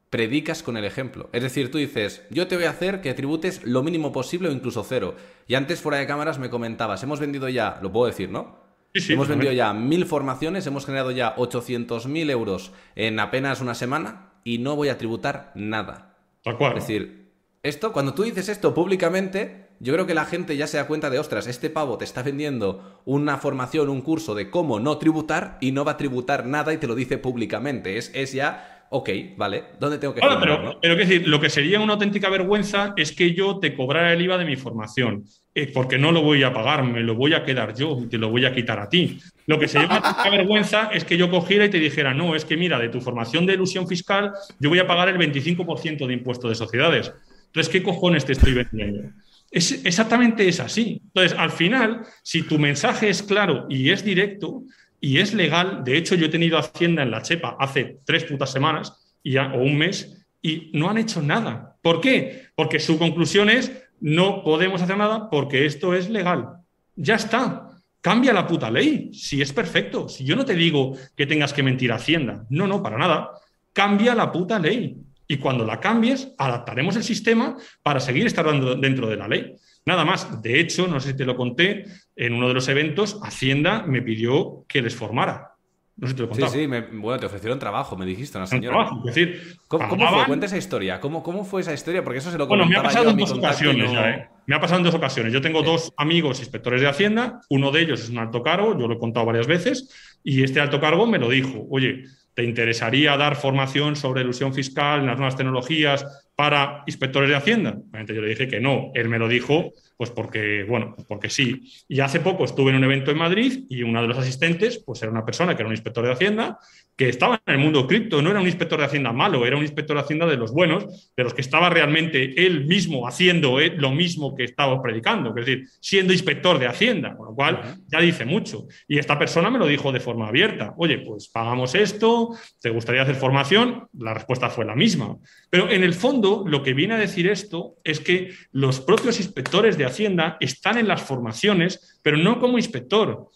predicas 0.10 0.64
con 0.64 0.78
el 0.78 0.86
ejemplo. 0.86 1.30
Es 1.34 1.44
decir, 1.44 1.72
tú 1.72 1.78
dices, 1.78 2.24
yo 2.30 2.48
te 2.48 2.56
voy 2.56 2.66
a 2.66 2.72
hacer 2.72 3.02
que 3.02 3.14
tributes 3.14 3.64
lo 3.64 3.84
mínimo 3.84 4.12
posible 4.12 4.50
o 4.50 4.52
incluso 4.52 4.84
cero. 4.84 5.16
Y 5.48 5.56
antes 5.56 5.82
fuera 5.82 6.00
de 6.00 6.08
cámaras 6.08 6.40
me 6.40 6.50
comentabas, 6.50 7.04
hemos 7.04 7.20
vendido 7.20 7.48
ya, 7.50 7.80
lo 7.82 7.92
puedo 7.92 8.08
decir, 8.08 8.30
¿no? 8.30 8.58
Sí, 8.94 9.02
sí, 9.02 9.14
hemos 9.14 9.28
vendido 9.28 9.52
ya 9.52 9.72
mil 9.74 10.06
formaciones, 10.06 10.66
hemos 10.66 10.86
generado 10.86 11.12
ya 11.12 11.36
800.000 11.36 12.32
euros 12.32 12.72
en 12.96 13.20
apenas 13.20 13.62
una 13.62 13.76
semana 13.76 14.32
y 14.44 14.58
no 14.58 14.76
voy 14.76 14.90
a 14.90 14.98
tributar 14.98 15.52
nada. 15.54 16.18
Tal 16.44 16.58
cual. 16.58 16.78
Es 16.78 16.88
decir, 16.88 17.32
esto, 17.62 17.94
cuando 17.94 18.16
tú 18.16 18.24
dices 18.24 18.50
esto 18.50 18.74
públicamente, 18.74 19.70
yo 19.80 19.94
creo 19.94 20.08
que 20.08 20.16
la 20.16 20.26
gente 20.26 20.58
ya 20.58 20.66
se 20.66 20.78
da 20.78 20.88
cuenta 20.88 21.10
de, 21.10 21.20
ostras, 21.20 21.46
este 21.46 21.70
pavo 21.70 21.98
te 21.98 22.06
está 22.06 22.24
vendiendo 22.24 23.02
una 23.06 23.38
formación, 23.38 23.90
un 23.90 24.02
curso 24.02 24.34
de 24.34 24.50
cómo 24.50 24.80
no 24.80 24.98
tributar 24.98 25.58
y 25.62 25.72
no 25.72 25.86
va 25.86 25.94
a 25.94 25.98
tributar 25.98 26.46
nada 26.46 26.74
y 26.74 26.78
te 26.78 26.88
lo 26.88 26.96
dice 26.96 27.18
públicamente. 27.18 27.98
Es, 27.98 28.12
es 28.16 28.34
ya, 28.34 28.79
ok, 28.92 29.10
vale, 29.38 29.64
¿dónde 29.80 29.98
tengo 29.98 30.14
que 30.14 30.22
claro, 30.22 30.40
pero, 30.40 30.80
pero 30.82 30.96
decir, 30.96 31.28
lo 31.28 31.40
que 31.40 31.50
sería 31.50 31.80
una 31.80 31.94
auténtica 31.94 32.30
vergüenza 32.30 32.94
es 32.98 33.12
que 33.12 33.34
yo 33.34 33.60
te 33.60 33.76
cobrara 33.76 34.14
el 34.14 34.22
IVA 34.22 34.38
de 34.38 34.46
mi 34.46 34.56
formación, 34.56 35.26
eh, 35.54 35.72
porque 35.74 35.98
no 35.98 36.12
lo 36.12 36.22
voy 36.22 36.44
a 36.44 36.52
pagar, 36.52 36.84
me 36.84 37.02
lo 37.02 37.16
voy 37.16 37.34
a 37.34 37.44
quedar 37.44 37.76
yo 37.76 37.98
y 38.02 38.08
te 38.08 38.18
lo 38.18 38.30
voy 38.30 38.46
a 38.46 38.54
quitar 38.54 38.80
a 38.80 38.90
ti. 38.90 39.20
Lo 39.46 39.60
que 39.60 39.68
sería 39.68 39.88
una 39.88 40.30
vergüenza 40.32 40.90
es 40.92 41.04
que 41.06 41.18
yo 41.18 41.30
cogiera 41.30 41.66
y 41.66 41.70
te 41.70 41.80
dijera, 41.80 42.14
no, 42.14 42.36
es 42.36 42.46
que 42.46 42.58
mira, 42.58 42.80
de 42.80 42.90
tu 42.90 43.00
formación 43.00 43.46
de 43.46 43.54
ilusión 43.54 43.88
fiscal, 43.88 44.34
yo 44.60 44.70
voy 44.70 44.80
a 44.80 44.88
pagar 44.88 45.10
el 45.10 45.18
25% 45.18 46.08
de 46.08 46.14
impuesto 46.14 46.50
de 46.50 46.56
sociedades. 46.56 47.12
Entonces, 47.48 47.72
¿qué 47.72 47.84
cojones 47.84 48.26
te 48.26 48.34
estoy 48.34 48.54
vendiendo? 48.54 49.10
Es, 49.52 49.84
exactamente 49.86 50.48
es 50.48 50.60
así. 50.60 51.02
Entonces, 51.06 51.38
al 51.38 51.52
final, 51.52 52.02
si 52.24 52.44
tu 52.44 52.60
mensaje 52.60 53.10
es 53.10 53.24
claro 53.24 53.66
y 53.70 53.90
es 53.90 54.04
directo 54.04 54.64
y 55.02 55.20
es 55.20 55.34
legal, 55.34 55.84
de 55.84 55.98
hecho, 55.98 56.16
yo 56.16 56.26
he 56.26 56.30
tenido 56.30 56.58
Hacienda 56.58 57.04
en 57.04 57.12
la 57.12 57.22
Chepa 57.22 57.56
hace 57.60 58.00
tres 58.06 58.26
putas 58.26 58.52
semanas 58.52 59.16
y 59.24 59.38
o 59.38 59.56
un 59.56 59.78
mes 59.78 60.26
y 60.42 60.72
no 60.74 60.90
han 60.90 60.98
hecho 60.98 61.22
nada. 61.22 61.78
¿Por 61.82 62.02
qué? 62.02 62.48
Porque 62.56 62.80
su 62.80 62.98
conclusión 62.98 63.50
es 63.50 63.72
no 64.02 64.44
podemos 64.44 64.82
hacer 64.82 64.98
nada 64.98 65.30
porque 65.30 65.66
esto 65.66 65.94
es 65.94 66.10
legal. 66.10 66.50
Ya 66.96 67.16
está. 67.16 67.68
Cambia 68.02 68.34
la 68.34 68.48
puta 68.48 68.72
ley. 68.72 69.12
Si 69.14 69.42
es 69.42 69.52
perfecto. 69.54 70.08
Si 70.08 70.26
yo 70.26 70.36
no 70.36 70.46
te 70.46 70.56
digo 70.56 70.96
que 71.16 71.26
tengas 71.26 71.54
que 71.54 71.64
mentir 71.64 71.92
a 71.92 71.96
Hacienda. 71.96 72.46
No, 72.50 72.68
no, 72.68 72.82
para 72.82 72.98
nada. 72.98 73.32
Cambia 73.74 74.16
la 74.16 74.32
puta 74.32 74.60
ley 74.60 74.98
y 75.28 75.38
cuando 75.38 75.64
la 75.64 75.80
cambies, 75.80 76.34
adaptaremos 76.38 76.96
el 76.96 77.04
sistema 77.04 77.56
para 77.84 78.00
seguir 78.00 78.26
estando 78.26 78.76
dentro 78.76 79.08
de 79.08 79.16
la 79.16 79.28
ley. 79.28 79.56
Nada 79.86 80.06
más. 80.06 80.42
De 80.42 80.60
hecho, 80.60 80.88
no 80.88 81.00
sé 81.00 81.12
si 81.12 81.18
te 81.18 81.26
lo 81.26 81.36
conté, 81.36 81.86
en 82.16 82.34
uno 82.34 82.48
de 82.48 82.54
los 82.54 82.68
eventos, 82.68 83.20
Hacienda 83.24 83.84
me 83.84 84.02
pidió 84.02 84.66
que 84.68 84.82
les 84.82 84.96
formara. 84.96 85.54
No 85.96 86.08
sé 86.08 86.12
si 86.12 86.16
te 86.16 86.22
lo 86.22 86.30
conté. 86.30 86.48
Sí, 86.48 86.60
sí, 86.60 86.68
bueno, 86.68 87.20
te 87.20 87.26
ofrecieron 87.26 87.60
trabajo, 87.60 87.98
me 87.98 88.06
dijiste, 88.06 88.38
una 88.38 88.48
señora. 88.48 88.76
Trabajo, 88.76 89.00
es 89.00 89.16
decir, 89.16 89.58
¿Cómo, 89.68 90.10
fue? 90.10 90.26
Cuenta 90.26 90.46
esa 90.46 90.58
historia. 90.58 91.00
¿Cómo, 91.00 91.24
¿Cómo, 91.24 91.44
fue 91.44 91.62
esa 91.62 91.74
historia? 91.74 92.04
Porque 92.04 92.20
eso 92.20 92.32
se 92.32 92.38
lo 92.38 92.48
Bueno, 92.48 92.66
me 92.66 92.78
ha 92.78 92.84
pasado 92.84 93.10
en 93.10 93.18
dos 93.18 93.32
ocasiones 93.32 93.92
ya, 93.92 94.10
¿eh? 94.10 94.30
Me 94.46 94.56
ha 94.56 94.60
pasado 94.60 94.80
en 94.80 94.86
dos 94.86 94.96
ocasiones. 94.96 95.32
Yo 95.34 95.42
tengo 95.42 95.62
dos 95.62 95.94
amigos 95.98 96.40
inspectores 96.40 96.82
de 96.82 96.88
Hacienda. 96.88 97.42
Uno 97.50 97.72
de 97.72 97.82
ellos 97.82 98.02
es 98.02 98.10
un 98.10 98.18
alto 98.18 98.42
cargo, 98.42 98.78
yo 98.80 98.88
lo 98.88 98.96
he 98.96 98.98
contado 98.98 99.26
varias 99.26 99.46
veces, 99.46 100.20
y 100.24 100.44
este 100.44 100.60
alto 100.60 100.80
cargo 100.80 101.06
me 101.06 101.20
lo 101.20 101.30
dijo. 101.30 101.68
Oye, 101.70 102.04
¿Te 102.40 102.46
interesaría 102.46 103.18
dar 103.18 103.36
formación 103.36 103.98
sobre 103.98 104.22
ilusión 104.22 104.54
fiscal 104.54 105.02
en 105.02 105.08
las 105.08 105.18
nuevas 105.18 105.36
tecnologías 105.36 106.30
para 106.38 106.84
inspectores 106.88 107.30
de 107.30 107.36
Hacienda? 107.36 107.76
Yo 108.08 108.22
le 108.22 108.30
dije 108.30 108.48
que 108.48 108.62
no. 108.62 108.92
Él 108.94 109.10
me 109.10 109.20
lo 109.20 109.28
dijo, 109.28 109.74
pues 110.00 110.12
porque, 110.12 110.64
bueno, 110.64 110.96
porque 111.10 111.30
sí. 111.30 111.70
Y 111.90 112.00
hace 112.00 112.22
poco 112.22 112.46
estuve 112.46 112.70
en 112.70 112.78
un 112.78 112.86
evento 112.86 113.12
en 113.12 113.18
Madrid 113.18 113.66
y 113.68 113.84
uno 113.84 114.02
de 114.02 114.08
los 114.08 114.18
asistentes, 114.18 114.82
pues 114.86 115.02
era 115.02 115.12
una 115.12 115.26
persona 115.26 115.58
que 115.58 115.62
era 115.62 115.68
un 115.68 115.74
inspector 115.74 116.06
de 116.06 116.14
Hacienda, 116.14 116.58
que 116.96 117.10
estaba 117.10 117.42
en 117.46 117.56
el 117.56 117.60
mundo 117.60 117.86
cripto, 117.86 118.22
no 118.22 118.30
era 118.30 118.40
un 118.40 118.46
inspector 118.46 118.80
de 118.80 118.86
Hacienda 118.86 119.12
malo, 119.12 119.46
era 119.46 119.58
un 119.58 119.62
inspector 119.62 119.98
de 119.98 120.04
Hacienda 120.04 120.26
de 120.26 120.38
los 120.38 120.54
buenos, 120.54 121.12
de 121.18 121.24
los 121.24 121.34
que 121.34 121.42
estaba 121.42 121.70
realmente 121.70 122.46
él 122.46 122.66
mismo 122.66 123.10
haciendo 123.10 123.60
eh, 123.60 123.74
lo 123.76 123.92
mismo 123.92 124.36
que 124.36 124.46
estaba 124.46 124.82
predicando, 124.82 125.32
es 125.32 125.46
decir, 125.46 125.68
siendo 125.82 126.14
inspector 126.14 126.60
de 126.60 126.68
Hacienda, 126.68 127.18
con 127.18 127.28
lo 127.28 127.36
cual 127.36 127.76
ya 127.88 128.00
dice 128.00 128.24
mucho. 128.24 128.68
Y 128.88 129.00
esta 129.00 129.20
persona 129.20 129.50
me 129.50 129.60
lo 129.60 129.68
dijo 129.68 129.92
de 129.92 130.00
forma 130.00 130.30
abierta, 130.30 130.76
oye, 130.78 131.00
pues 131.00 131.28
pagamos 131.28 131.76
esto, 131.76 132.38
¿te 132.62 132.70
gustaría 132.70 133.02
hacer 133.02 133.16
formación? 133.16 133.90
La 133.98 134.14
respuesta 134.14 134.50
fue 134.50 134.64
la 134.64 134.76
misma. 134.76 135.18
Pero 135.50 135.70
en 135.70 135.84
el 135.84 135.94
fondo, 135.94 136.46
lo 136.48 136.64
que 136.64 136.74
viene 136.74 136.94
a 136.94 136.98
decir 136.98 137.28
esto 137.28 137.76
es 137.84 138.00
que 138.00 138.32
los 138.54 138.80
propios 138.80 139.20
inspectores 139.20 139.78
de 139.78 139.89
Hacienda 139.90 140.38
están 140.40 140.78
en 140.78 140.88
las 140.88 141.02
formaciones, 141.02 142.00
pero 142.02 142.18
no 142.18 142.40
como 142.40 142.58
inspector. 142.58 143.28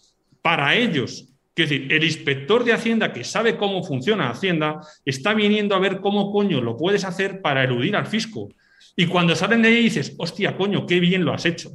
Para 0.42 0.74
ellos, 0.74 1.34
es 1.56 1.68
decir, 1.68 1.92
el 1.92 2.02
inspector 2.02 2.64
de 2.64 2.72
Hacienda 2.72 3.12
que 3.12 3.22
sabe 3.22 3.56
cómo 3.56 3.84
funciona 3.84 4.30
Hacienda 4.30 4.80
está 5.04 5.34
viniendo 5.34 5.74
a 5.74 5.78
ver 5.78 6.00
cómo 6.00 6.32
coño 6.32 6.60
lo 6.60 6.76
puedes 6.76 7.04
hacer 7.04 7.40
para 7.40 7.62
eludir 7.62 7.94
al 7.94 8.06
fisco. 8.06 8.48
Y 8.96 9.06
cuando 9.06 9.34
salen 9.36 9.62
de 9.62 9.68
ahí 9.68 9.82
dices, 9.84 10.14
hostia, 10.18 10.56
coño, 10.56 10.86
qué 10.86 11.00
bien 11.00 11.24
lo 11.24 11.32
has 11.32 11.46
hecho. 11.46 11.70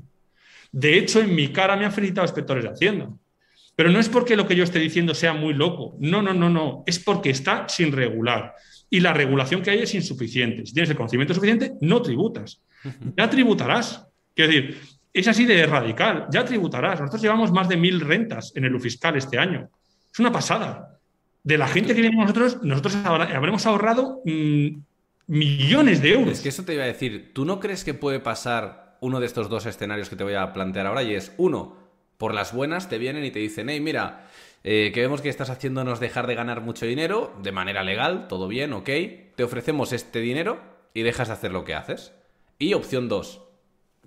De 0.72 0.98
hecho, 0.98 1.22
en 1.22 1.34
mi 1.34 1.50
cara 1.50 1.76
me 1.76 1.86
han 1.86 1.92
felicitado 1.92 2.26
inspectores 2.26 2.63
de 2.63 2.70
Hacienda. 2.72 3.10
Pero 3.76 3.92
no 3.92 4.00
es 4.00 4.10
porque 4.10 4.36
lo 4.36 4.46
que 4.46 4.58
yo 4.58 4.65
esté 4.65 4.78
diciendo 4.80 5.15
sea 5.15 5.34
muy 5.34 5.54
loco. 5.54 5.96
No, 6.00 6.22
no, 6.22 6.34
no, 6.34 6.50
no. 6.50 6.84
Es 6.86 7.00
porque 7.00 7.30
está 7.30 7.70
sin 7.70 7.94
regular. 7.94 8.54
Y 8.89 9.00
la 9.00 9.13
regulación 9.13 9.62
que 9.62 9.72
hay 9.72 9.80
es 9.80 9.96
insuficiente. 9.96 10.65
Si 10.65 10.74
tienes 10.74 10.89
el 10.89 10.98
conocimiento 10.98 11.34
suficiente, 11.34 11.72
no 11.80 12.02
tributas. 12.02 12.62
Ya 13.18 13.30
tributarás. 13.30 14.06
Quiero 14.39 14.54
decir, 14.54 14.82
es 15.12 15.28
así 15.28 15.45
de 15.45 15.65
radical. 15.65 16.28
Ya 16.32 16.45
tributarás. 16.45 17.02
Nosotros 17.02 17.21
llevamos 17.21 17.52
más 17.52 17.67
de 17.67 17.75
mil 17.75 17.99
rentas 17.99 18.54
en 18.56 18.63
el 18.63 18.80
fiscal 18.80 19.17
este 19.17 19.38
año. 19.38 19.69
Es 20.13 20.17
una 20.17 20.32
pasada. 20.32 20.97
De 21.43 21.58
la 21.58 21.67
gente 21.67 21.93
que 21.93 21.99
viene 21.99 22.15
con 22.15 22.23
nosotros, 22.25 22.63
nosotros 22.63 22.95
habremos 23.04 23.65
ahorrado 23.65 24.21
mm, 24.23 24.78
millones 25.28 26.02
de 26.02 26.13
euros. 26.13 26.32
Es 26.36 26.39
que 26.39 26.47
eso 26.47 26.63
te 26.63 26.73
iba 26.73 26.86
a 26.86 26.88
decir. 26.88 27.34
¿Tú 27.34 27.43
no 27.43 27.60
crees 27.60 27.84
que 27.84 27.93
puede 27.93 28.21
pasar 28.21 28.97
uno 29.02 29.19
de 29.19 29.25
estos 29.25 29.49
dos 29.49 29.65
escenarios 29.65 30.10
que 30.10 30.15
te 30.15 30.23
voy 30.23 30.36
a 30.36 30.54
plantear 30.54 30.88
ahora? 30.88 31.04
Y 31.04 31.15
es, 31.15 31.34
uno, 31.36 31.75
por 32.17 32.34
las 32.34 32.54
buenas 32.54 32.88
te 32.88 32.97
vienen 32.97 33.25
y 33.25 33.32
te 33.32 33.39
dicen, 33.39 33.67
hey, 33.67 33.82
mira, 33.82 34.30
eh, 34.63 34.91
que 34.93 35.02
vemos 35.02 35.19
que 35.19 35.28
estás 35.28 35.49
haciéndonos 35.49 35.99
dejar 35.99 36.28
de 36.28 36.36
ganar 36.36 36.62
mucho 36.62 36.86
dinero 36.86 37.36
de 37.43 37.52
manera 37.52 37.84
legal, 37.84 38.30
todo 38.30 38.47
bien, 38.47 38.71
ok. 38.71 38.89
Te 39.36 39.43
ofrecemos 39.43 39.91
este 39.91 40.21
dinero 40.21 40.62
y 40.93 41.02
dejas 41.02 41.28
de 41.28 41.34
hacer 41.34 41.52
lo 41.52 41.65
que 41.65 41.73
haces. 41.73 42.13
Y 42.58 42.73
opción 42.73 43.10
dos, 43.10 43.49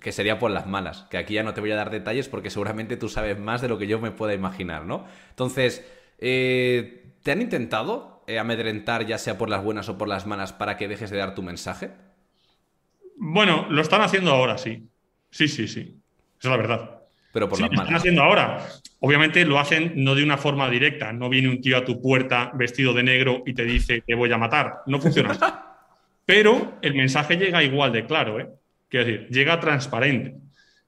que 0.03 0.11
sería 0.11 0.37
por 0.37 0.51
las 0.51 0.67
malas, 0.67 1.07
que 1.09 1.17
aquí 1.17 1.35
ya 1.35 1.43
no 1.43 1.53
te 1.53 1.61
voy 1.61 1.71
a 1.71 1.75
dar 1.75 1.89
detalles 1.89 2.27
porque 2.27 2.49
seguramente 2.49 2.97
tú 2.97 3.07
sabes 3.07 3.39
más 3.39 3.61
de 3.61 3.69
lo 3.69 3.77
que 3.77 3.87
yo 3.87 3.99
me 3.99 4.11
pueda 4.11 4.33
imaginar, 4.33 4.85
¿no? 4.85 5.05
Entonces, 5.29 5.89
eh, 6.19 7.05
¿te 7.23 7.31
han 7.31 7.41
intentado 7.41 8.23
eh, 8.27 8.37
amedrentar 8.37 9.05
ya 9.05 9.17
sea 9.17 9.37
por 9.37 9.49
las 9.49 9.63
buenas 9.63 9.87
o 9.87 9.97
por 9.97 10.09
las 10.09 10.27
malas 10.27 10.51
para 10.51 10.75
que 10.75 10.89
dejes 10.89 11.09
de 11.09 11.17
dar 11.17 11.35
tu 11.35 11.41
mensaje? 11.41 11.91
Bueno, 13.15 13.65
lo 13.69 13.81
están 13.81 14.01
haciendo 14.01 14.31
ahora, 14.31 14.57
sí. 14.57 14.89
Sí, 15.31 15.47
sí, 15.47 15.69
sí. 15.69 15.79
Esa 16.37 16.49
es 16.49 16.51
la 16.51 16.57
verdad. 16.57 17.01
Pero 17.31 17.47
por 17.47 17.61
las 17.61 17.69
malas. 17.69 17.77
Lo 17.77 17.83
están 17.83 17.95
haciendo 17.95 18.23
ahora. 18.23 18.67
Obviamente 18.99 19.45
lo 19.45 19.57
hacen 19.57 19.93
no 19.95 20.15
de 20.15 20.23
una 20.23 20.37
forma 20.37 20.69
directa. 20.69 21.13
No 21.13 21.29
viene 21.29 21.47
un 21.47 21.61
tío 21.61 21.77
a 21.77 21.85
tu 21.85 22.01
puerta 22.01 22.51
vestido 22.55 22.93
de 22.93 23.03
negro 23.03 23.41
y 23.45 23.53
te 23.53 23.63
dice 23.63 24.03
te 24.05 24.15
voy 24.15 24.31
a 24.33 24.37
matar. 24.37 24.81
No 24.85 24.99
funciona. 24.99 25.37
Pero 26.25 26.77
el 26.81 26.93
mensaje 26.93 27.37
llega 27.37 27.63
igual 27.63 27.93
de 27.93 28.05
claro, 28.05 28.39
¿eh? 28.39 28.49
Quiero 28.93 29.07
decir, 29.07 29.27
llega 29.29 29.59
transparente. 29.59 30.35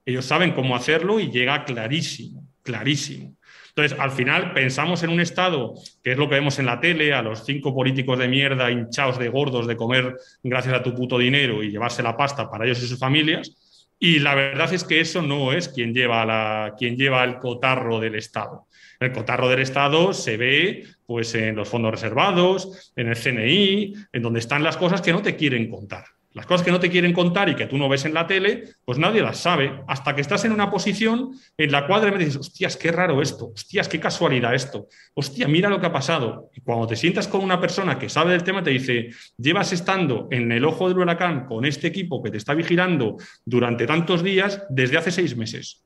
Ellos 0.06 0.26
saben 0.26 0.52
cómo 0.52 0.76
hacerlo 0.76 1.20
y 1.20 1.32
llega 1.32 1.66
clarísimo, 1.66 2.48
clarísimo. 2.62 3.36
Entonces, 3.70 3.98
al 4.00 4.12
final 4.12 4.54
pensamos 4.54 5.02
en 5.02 5.10
un 5.10 5.20
Estado, 5.20 5.74
que 6.04 6.12
es 6.12 6.18
lo 6.20 6.30
que 6.30 6.36
vemos 6.36 6.60
en 6.60 6.68
la 6.68 6.80
tele, 6.80 7.16
a 7.16 7.24
los 7.24 7.44
cinco 7.44 7.74
políticos 7.74 8.20
de 8.20 8.28
mierda 8.28 8.70
hinchados 8.70 9.18
de 9.18 9.28
gordos 9.30 9.66
de 9.66 9.76
comer 9.76 10.18
gracias 10.44 10.76
a 10.76 10.84
tu 10.84 10.94
puto 10.94 11.18
dinero 11.18 11.64
y 11.64 11.72
llevarse 11.72 12.04
la 12.04 12.16
pasta 12.16 12.48
para 12.48 12.66
ellos 12.66 12.84
y 12.84 12.88
sus 12.88 13.00
familias. 13.00 13.88
Y 13.98 14.20
la 14.20 14.36
verdad 14.36 14.72
es 14.72 14.84
que 14.84 15.00
eso 15.00 15.24
no 15.24 15.52
es 15.52 15.68
quien 15.68 15.92
lleva, 15.92 16.24
la, 16.28 16.76
quien 16.78 16.98
lleva 16.98 17.24
el 17.24 17.40
cotarro 17.40 18.00
del 18.00 18.14
Estado. 18.14 18.68
El 19.00 19.14
cotarro 19.14 19.50
del 19.50 19.62
Estado 19.62 20.14
se 20.14 20.38
ve 20.38 20.84
pues, 21.08 21.34
en 21.34 21.56
los 21.56 21.68
fondos 21.68 21.90
reservados, 21.90 22.94
en 22.96 23.08
el 23.08 23.16
CNI, 23.16 23.96
en 24.14 24.22
donde 24.22 24.42
están 24.42 24.62
las 24.62 24.78
cosas 24.78 25.02
que 25.02 25.12
no 25.12 25.24
te 25.24 25.36
quieren 25.36 25.68
contar 25.72 26.06
Las 26.36 26.46
cosas 26.46 26.66
que 26.66 26.72
no 26.72 26.82
te 26.82 26.90
quieren 26.90 27.14
contar 27.14 27.48
y 27.48 27.56
que 27.56 27.66
tú 27.66 27.78
no 27.78 27.88
ves 27.88 28.04
en 28.04 28.14
la 28.14 28.28
tele, 28.28 28.66
pues 28.84 29.00
nadie 29.00 29.22
las 29.22 29.38
sabe. 29.38 29.82
Hasta 29.88 30.14
que 30.14 30.20
estás 30.20 30.44
en 30.44 30.52
una 30.52 30.70
posición 30.70 31.32
en 31.58 31.72
la 31.72 31.88
cual 31.88 32.12
me 32.12 32.18
dices, 32.18 32.36
hostias, 32.36 32.76
qué 32.76 32.92
raro 32.92 33.22
esto, 33.22 33.54
hostias, 33.56 33.88
qué 33.88 34.02
casualidad 34.02 34.54
esto, 34.54 34.90
hostia, 35.14 35.48
mira 35.48 35.70
lo 35.70 35.80
que 35.80 35.86
ha 35.86 35.94
pasado. 35.94 36.50
Y 36.54 36.60
cuando 36.60 36.88
te 36.88 36.98
sientas 36.98 37.30
con 37.30 37.42
una 37.42 37.62
persona 37.62 37.98
que 37.98 38.10
sabe 38.10 38.34
del 38.34 38.44
tema, 38.44 38.62
te 38.62 38.72
dice, 38.72 39.12
llevas 39.38 39.72
estando 39.72 40.28
en 40.30 40.52
el 40.52 40.66
ojo 40.66 40.90
del 40.90 40.98
huracán 40.98 41.46
con 41.46 41.64
este 41.64 41.88
equipo 41.88 42.22
que 42.22 42.32
te 42.32 42.38
está 42.38 42.54
vigilando 42.54 43.16
durante 43.46 43.88
tantos 43.88 44.22
días 44.22 44.62
desde 44.70 44.98
hace 44.98 45.12
seis 45.12 45.38
meses. 45.38 45.86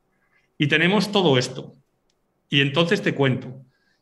Y 0.58 0.66
tenemos 0.66 1.12
todo 1.12 1.38
esto. 1.38 1.76
Y 2.50 2.62
entonces 2.62 3.04
te 3.04 3.14
cuento. 3.14 3.62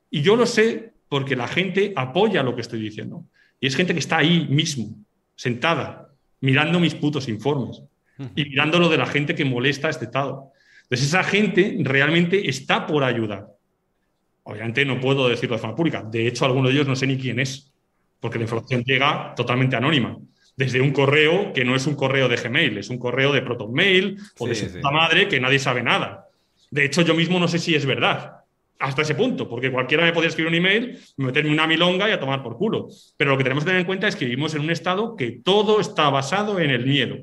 Y 0.09 0.21
yo 0.21 0.37
lo 0.37 0.45
sé 0.45 0.93
porque 1.09 1.35
la 1.35 1.49
gente 1.49 1.91
apoya 1.93 2.41
lo 2.41 2.55
que 2.55 2.61
estoy 2.61 2.79
diciendo. 2.79 3.25
Y 3.59 3.67
es 3.67 3.75
gente 3.75 3.91
que 3.91 3.99
está 3.99 4.19
ahí 4.19 4.47
mismo, 4.49 4.95
sentada, 5.35 6.06
mirando 6.41 6.79
mis 6.79 6.95
putos 6.95 7.27
informes 7.27 7.81
y 8.35 8.45
mirando 8.45 8.79
lo 8.79 8.89
de 8.89 8.97
la 8.97 9.05
gente 9.05 9.35
que 9.35 9.45
molesta 9.45 9.87
a 9.87 9.91
este 9.91 10.05
Estado. 10.05 10.51
Entonces, 10.83 11.07
esa 11.07 11.23
gente 11.23 11.77
realmente 11.81 12.49
está 12.49 12.87
por 12.87 13.03
ayudar. 13.03 13.47
Obviamente 14.43 14.85
no 14.85 14.99
puedo 14.99 15.27
decirlo 15.27 15.55
de 15.55 15.61
forma 15.61 15.75
pública. 15.75 16.03
De 16.03 16.25
hecho, 16.27 16.45
alguno 16.45 16.69
de 16.69 16.73
ellos 16.73 16.87
no 16.87 16.95
sé 16.95 17.05
ni 17.05 17.17
quién 17.17 17.39
es, 17.39 17.73
porque 18.19 18.37
la 18.37 18.45
información 18.45 18.83
llega 18.83 19.33
totalmente 19.35 19.75
anónima. 19.75 20.17
Desde 20.55 20.81
un 20.81 20.91
correo 20.91 21.53
que 21.53 21.65
no 21.65 21.75
es 21.75 21.85
un 21.85 21.95
correo 21.95 22.27
de 22.27 22.37
Gmail, 22.37 22.77
es 22.77 22.89
un 22.89 22.97
correo 22.97 23.31
de 23.31 23.41
ProtonMail 23.41 24.17
o 24.39 24.47
de 24.47 24.55
su 24.55 24.79
madre 24.79 25.27
que 25.27 25.39
nadie 25.39 25.59
sabe 25.59 25.83
nada. 25.83 26.27
De 26.71 26.85
hecho, 26.85 27.01
yo 27.01 27.13
mismo 27.13 27.39
no 27.39 27.47
sé 27.47 27.59
si 27.59 27.75
es 27.75 27.85
verdad 27.85 28.36
hasta 28.79 29.01
ese 29.01 29.15
punto, 29.15 29.47
porque 29.49 29.71
cualquiera 29.71 30.03
me 30.03 30.13
podría 30.13 30.29
escribir 30.29 30.49
un 30.49 30.55
email, 30.55 30.99
meterme 31.17 31.51
una 31.51 31.67
milonga 31.67 32.09
y 32.09 32.11
a 32.11 32.19
tomar 32.19 32.43
por 32.43 32.57
culo. 32.57 32.87
Pero 33.15 33.31
lo 33.31 33.37
que 33.37 33.43
tenemos 33.43 33.63
que 33.63 33.69
tener 33.69 33.81
en 33.81 33.87
cuenta 33.87 34.07
es 34.07 34.15
que 34.15 34.25
vivimos 34.25 34.53
en 34.55 34.61
un 34.61 34.71
estado 34.71 35.15
que 35.15 35.31
todo 35.43 35.79
está 35.79 36.09
basado 36.09 36.59
en 36.59 36.69
el 36.69 36.85
miedo. 36.85 37.17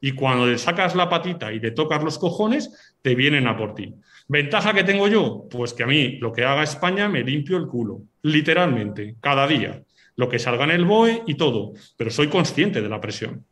Y 0.00 0.12
cuando 0.12 0.46
le 0.46 0.56
sacas 0.56 0.94
la 0.94 1.08
patita 1.08 1.52
y 1.52 1.60
le 1.60 1.72
tocas 1.72 2.02
los 2.02 2.18
cojones, 2.18 2.94
te 3.02 3.14
vienen 3.14 3.46
a 3.46 3.56
por 3.56 3.74
ti. 3.74 3.94
¿Ventaja 4.28 4.72
que 4.72 4.84
tengo 4.84 5.08
yo? 5.08 5.46
Pues 5.50 5.74
que 5.74 5.82
a 5.82 5.86
mí 5.86 6.18
lo 6.20 6.32
que 6.32 6.44
haga 6.44 6.62
España 6.62 7.08
me 7.08 7.22
limpio 7.22 7.56
el 7.56 7.66
culo, 7.66 8.02
literalmente, 8.22 9.16
cada 9.20 9.46
día. 9.46 9.82
Lo 10.16 10.28
que 10.28 10.38
salga 10.38 10.64
en 10.64 10.70
el 10.70 10.84
BOE 10.84 11.22
y 11.26 11.34
todo. 11.34 11.72
Pero 11.96 12.10
soy 12.10 12.28
consciente 12.28 12.80
de 12.80 12.88
la 12.88 13.00
presión 13.00 13.44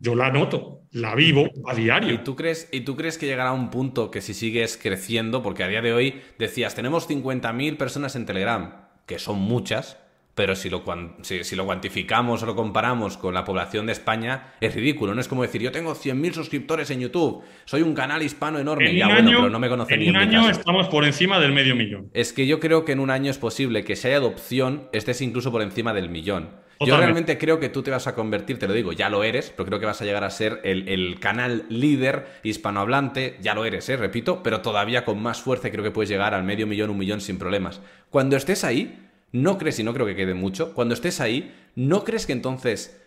yo 0.00 0.14
la 0.14 0.32
noto, 0.32 0.82
la 0.90 1.14
vivo 1.14 1.48
a 1.66 1.74
diario. 1.74 2.14
¿Y 2.14 2.18
tú, 2.24 2.34
crees, 2.34 2.68
¿Y 2.72 2.80
tú 2.80 2.96
crees 2.96 3.18
que 3.18 3.26
llegará 3.26 3.52
un 3.52 3.70
punto 3.70 4.10
que 4.10 4.22
si 4.22 4.34
sigues 4.34 4.76
creciendo, 4.76 5.42
porque 5.42 5.62
a 5.62 5.68
día 5.68 5.82
de 5.82 5.92
hoy 5.92 6.22
decías, 6.38 6.74
tenemos 6.74 7.08
50.000 7.08 7.76
personas 7.76 8.16
en 8.16 8.26
Telegram, 8.26 8.88
que 9.06 9.18
son 9.18 9.38
muchas, 9.38 9.98
pero 10.34 10.54
si 10.54 10.70
lo, 10.70 10.84
si, 11.22 11.56
lo 11.56 11.66
cuantificamos 11.66 12.42
o 12.42 12.46
lo 12.46 12.54
comparamos 12.54 13.16
con 13.16 13.34
la 13.34 13.44
población 13.44 13.86
de 13.86 13.92
España, 13.92 14.54
es 14.60 14.74
ridículo. 14.74 15.14
No 15.14 15.20
es 15.20 15.28
como 15.28 15.42
decir, 15.42 15.60
yo 15.60 15.72
tengo 15.72 15.94
100.000 15.94 16.32
suscriptores 16.32 16.90
en 16.90 17.00
YouTube, 17.00 17.42
soy 17.64 17.82
un 17.82 17.94
canal 17.94 18.22
hispano 18.22 18.58
enorme, 18.58 18.94
ya 18.94 19.06
bueno, 19.08 19.30
pero 19.30 19.50
no 19.50 19.58
me 19.58 19.68
conocen 19.68 20.02
en 20.02 20.10
un 20.10 20.16
año 20.16 20.48
estamos 20.48 20.88
por 20.88 21.04
encima 21.04 21.38
del 21.38 21.52
medio 21.52 21.74
millón. 21.74 22.10
Es 22.14 22.32
que 22.32 22.46
yo 22.46 22.60
creo 22.60 22.84
que 22.84 22.92
en 22.92 23.00
un 23.00 23.10
año 23.10 23.30
es 23.30 23.38
posible 23.38 23.84
que 23.84 23.96
si 23.96 24.08
hay 24.08 24.14
adopción, 24.14 24.88
estés 24.92 25.20
incluso 25.20 25.52
por 25.52 25.62
encima 25.62 25.92
del 25.92 26.08
millón. 26.08 26.50
Yo 26.86 26.96
realmente 26.96 27.36
creo 27.36 27.60
que 27.60 27.68
tú 27.68 27.82
te 27.82 27.90
vas 27.90 28.06
a 28.06 28.14
convertir, 28.14 28.58
te 28.58 28.66
lo 28.66 28.72
digo, 28.72 28.92
ya 28.92 29.10
lo 29.10 29.22
eres, 29.22 29.52
pero 29.54 29.66
creo 29.66 29.80
que 29.80 29.86
vas 29.86 30.00
a 30.00 30.06
llegar 30.06 30.24
a 30.24 30.30
ser 30.30 30.60
el, 30.64 31.18
canal 31.20 31.66
líder 31.68 32.26
hispanohablante, 32.42 33.36
ya 33.42 33.54
lo 33.54 33.66
eres, 33.66 33.90
¿eh? 33.90 33.98
repito, 33.98 34.42
pero 34.42 34.62
todavía 34.62 35.04
con 35.04 35.20
más 35.22 35.42
fuerza 35.42 35.70
creo 35.70 35.84
que 35.84 35.90
puedes 35.90 36.08
llegar 36.08 36.32
al 36.32 36.42
medio 36.42 36.66
millón, 36.66 36.88
un 36.88 36.96
millón 36.96 37.20
sin 37.20 37.38
problemas. 37.38 37.82
Cuando 38.08 38.34
estés 38.34 38.64
ahí, 38.64 39.09
no 39.32 39.58
crees, 39.58 39.78
y 39.78 39.84
no 39.84 39.94
creo 39.94 40.06
que 40.06 40.16
quede 40.16 40.34
mucho, 40.34 40.74
cuando 40.74 40.94
estés 40.94 41.20
ahí, 41.20 41.54
¿no 41.74 42.04
crees 42.04 42.26
que 42.26 42.32
entonces 42.32 43.00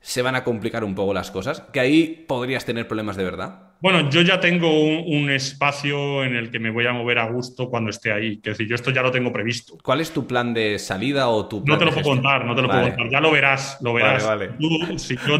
se 0.00 0.22
van 0.22 0.36
a 0.36 0.44
complicar 0.44 0.84
un 0.84 0.94
poco 0.94 1.12
las 1.12 1.30
cosas? 1.30 1.62
¿Que 1.72 1.80
ahí 1.80 2.24
podrías 2.28 2.64
tener 2.64 2.86
problemas 2.86 3.16
de 3.16 3.24
verdad? 3.24 3.66
Bueno, 3.80 4.08
yo 4.08 4.22
ya 4.22 4.40
tengo 4.40 4.70
un, 4.70 5.30
espacio 5.30 6.24
en 6.24 6.34
el 6.34 6.50
que 6.50 6.58
me 6.58 6.70
voy 6.70 6.86
a 6.86 6.92
mover 6.92 7.18
a 7.18 7.30
gusto 7.30 7.68
cuando 7.68 7.90
esté 7.90 8.10
ahí. 8.10 8.34
Es 8.36 8.42
decir, 8.42 8.68
yo 8.68 8.74
esto 8.74 8.90
ya 8.90 9.02
lo 9.02 9.10
tengo 9.10 9.32
previsto. 9.32 9.76
¿Cuál 9.82 10.00
es 10.00 10.12
tu 10.12 10.26
plan 10.26 10.54
de 10.54 10.78
salida 10.78 11.28
o 11.28 11.46
tu 11.46 11.62
No 11.66 11.76
te 11.76 11.84
lo 11.84 11.92
puedo 11.92 12.06
contar, 12.06 12.44
no 12.46 12.54
te 12.54 12.62
lo 12.62 12.68
puedo 12.68 12.82
contar. 12.82 13.10
Ya 13.10 13.20
lo 13.20 13.30
verás, 13.30 13.78
lo 13.82 13.92
verás. 13.92 14.26
Vale, 14.26 14.50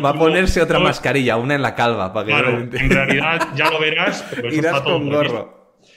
Va 0.05 0.11
a 0.11 0.15
ponerse 0.15 0.61
otra 0.61 0.79
mascarilla, 0.79 1.37
una 1.37 1.55
en 1.55 1.63
la 1.63 1.75
calva. 1.75 2.13
Para 2.13 2.27
que 2.27 2.33
claro, 2.33 2.59
en 2.59 2.91
realidad 2.91 3.49
ya 3.57 3.71
lo 3.71 3.81
verás. 3.81 4.27
Pero 4.35 4.53
Irás 4.53 4.83
con 4.83 5.09
gorro. 5.09 5.56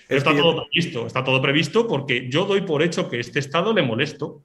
Está 0.10 0.36
todo 0.36 0.66
previsto, 0.66 1.08
está 1.08 1.24
todo 1.24 1.42
previsto 1.42 1.88
porque 1.88 2.28
yo 2.30 2.46
doy 2.46 2.62
por 2.62 2.82
hecho 2.82 3.10
que 3.10 3.20
este 3.20 3.40
estado 3.40 3.74
le 3.74 3.84
molesto. 3.84 4.42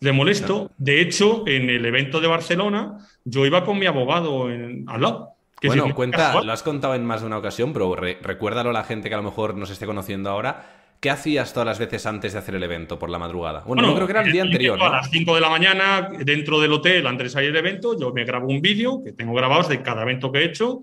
Le 0.00 0.12
molesto. 0.12 0.70
De 0.78 1.00
hecho, 1.00 1.44
en 1.46 1.70
el 1.70 1.84
evento 1.86 2.20
de 2.20 2.26
Barcelona, 2.26 2.98
yo 3.24 3.46
iba 3.46 3.64
con 3.64 3.78
mi 3.78 3.86
abogado 3.86 4.50
en, 4.50 4.84
al 4.88 5.00
lado 5.00 5.34
bueno, 5.68 5.94
cuenta, 5.94 6.42
lo 6.42 6.52
has 6.52 6.62
contado 6.62 6.94
en 6.94 7.04
más 7.04 7.20
de 7.20 7.26
una 7.26 7.38
ocasión, 7.38 7.72
pero 7.72 7.94
recuérdalo 7.94 8.70
a 8.70 8.72
la 8.72 8.84
gente 8.84 9.08
que 9.08 9.14
a 9.14 9.18
lo 9.18 9.24
mejor 9.24 9.54
nos 9.54 9.70
esté 9.70 9.86
conociendo 9.86 10.30
ahora. 10.30 10.76
¿Qué 11.00 11.08
hacías 11.08 11.54
todas 11.54 11.66
las 11.66 11.78
veces 11.78 12.04
antes 12.04 12.34
de 12.34 12.38
hacer 12.38 12.54
el 12.54 12.62
evento 12.62 12.98
por 12.98 13.08
la 13.08 13.18
madrugada? 13.18 13.62
Bueno, 13.66 13.82
yo 13.86 13.94
creo 13.94 14.06
que 14.06 14.12
era 14.12 14.22
el 14.22 14.32
día 14.32 14.42
anterior. 14.42 14.82
A 14.82 14.90
las 14.90 15.10
5 15.10 15.34
de 15.34 15.40
la 15.40 15.48
mañana, 15.48 16.10
dentro 16.18 16.60
del 16.60 16.72
hotel, 16.72 17.06
antes 17.06 17.24
de 17.24 17.30
salir 17.30 17.52
del 17.52 17.64
evento, 17.64 17.98
yo 17.98 18.12
me 18.12 18.24
grabo 18.24 18.48
un 18.48 18.60
vídeo 18.60 19.02
que 19.02 19.12
tengo 19.12 19.32
grabados 19.32 19.68
de 19.68 19.80
cada 19.82 20.02
evento 20.02 20.30
que 20.30 20.40
he 20.40 20.44
hecho 20.44 20.82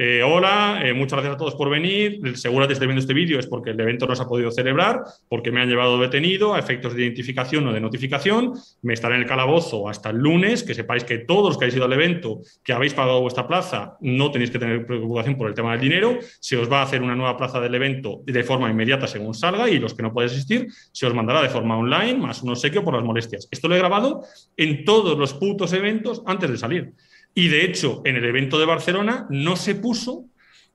eh, 0.00 0.22
hola, 0.22 0.80
eh, 0.84 0.94
muchas 0.94 1.14
gracias 1.14 1.34
a 1.34 1.36
todos 1.36 1.56
por 1.56 1.68
venir. 1.70 2.20
Seguro 2.36 2.68
que 2.68 2.74
esté 2.74 2.86
viendo 2.86 3.00
este 3.00 3.14
vídeo 3.14 3.40
es 3.40 3.48
porque 3.48 3.70
el 3.70 3.80
evento 3.80 4.06
no 4.06 4.14
se 4.14 4.22
ha 4.22 4.26
podido 4.26 4.52
celebrar, 4.52 5.02
porque 5.28 5.50
me 5.50 5.60
han 5.60 5.68
llevado 5.68 5.98
detenido 5.98 6.54
a 6.54 6.60
efectos 6.60 6.94
de 6.94 7.02
identificación 7.02 7.66
o 7.66 7.72
de 7.72 7.80
notificación. 7.80 8.52
Me 8.82 8.94
estaré 8.94 9.16
en 9.16 9.22
el 9.22 9.26
calabozo 9.26 9.88
hasta 9.88 10.10
el 10.10 10.18
lunes. 10.18 10.62
Que 10.62 10.72
sepáis 10.72 11.02
que 11.02 11.18
todos 11.18 11.48
los 11.48 11.58
que 11.58 11.64
habéis 11.64 11.74
ido 11.74 11.86
al 11.86 11.92
evento, 11.92 12.42
que 12.62 12.72
habéis 12.72 12.94
pagado 12.94 13.20
vuestra 13.20 13.48
plaza, 13.48 13.96
no 14.00 14.30
tenéis 14.30 14.52
que 14.52 14.60
tener 14.60 14.86
preocupación 14.86 15.36
por 15.36 15.48
el 15.48 15.54
tema 15.54 15.72
del 15.72 15.80
dinero. 15.80 16.16
Se 16.38 16.56
os 16.56 16.70
va 16.70 16.78
a 16.78 16.84
hacer 16.84 17.02
una 17.02 17.16
nueva 17.16 17.36
plaza 17.36 17.60
del 17.60 17.74
evento 17.74 18.22
de 18.24 18.44
forma 18.44 18.70
inmediata 18.70 19.08
según 19.08 19.34
salga 19.34 19.68
y 19.68 19.80
los 19.80 19.94
que 19.94 20.04
no 20.04 20.12
podéis 20.12 20.30
asistir 20.30 20.68
se 20.92 21.06
os 21.06 21.14
mandará 21.14 21.42
de 21.42 21.48
forma 21.48 21.76
online 21.76 22.14
más 22.14 22.40
un 22.42 22.50
obsequio 22.50 22.84
por 22.84 22.94
las 22.94 23.02
molestias. 23.02 23.48
Esto 23.50 23.66
lo 23.66 23.74
he 23.74 23.78
grabado 23.78 24.22
en 24.56 24.84
todos 24.84 25.18
los 25.18 25.34
putos 25.34 25.72
eventos 25.72 26.22
antes 26.24 26.50
de 26.50 26.56
salir. 26.56 26.94
Y 27.38 27.46
de 27.46 27.64
hecho, 27.64 28.02
en 28.04 28.16
el 28.16 28.24
evento 28.24 28.58
de 28.58 28.66
Barcelona 28.66 29.28
no 29.30 29.54
se 29.54 29.76
puso 29.76 30.24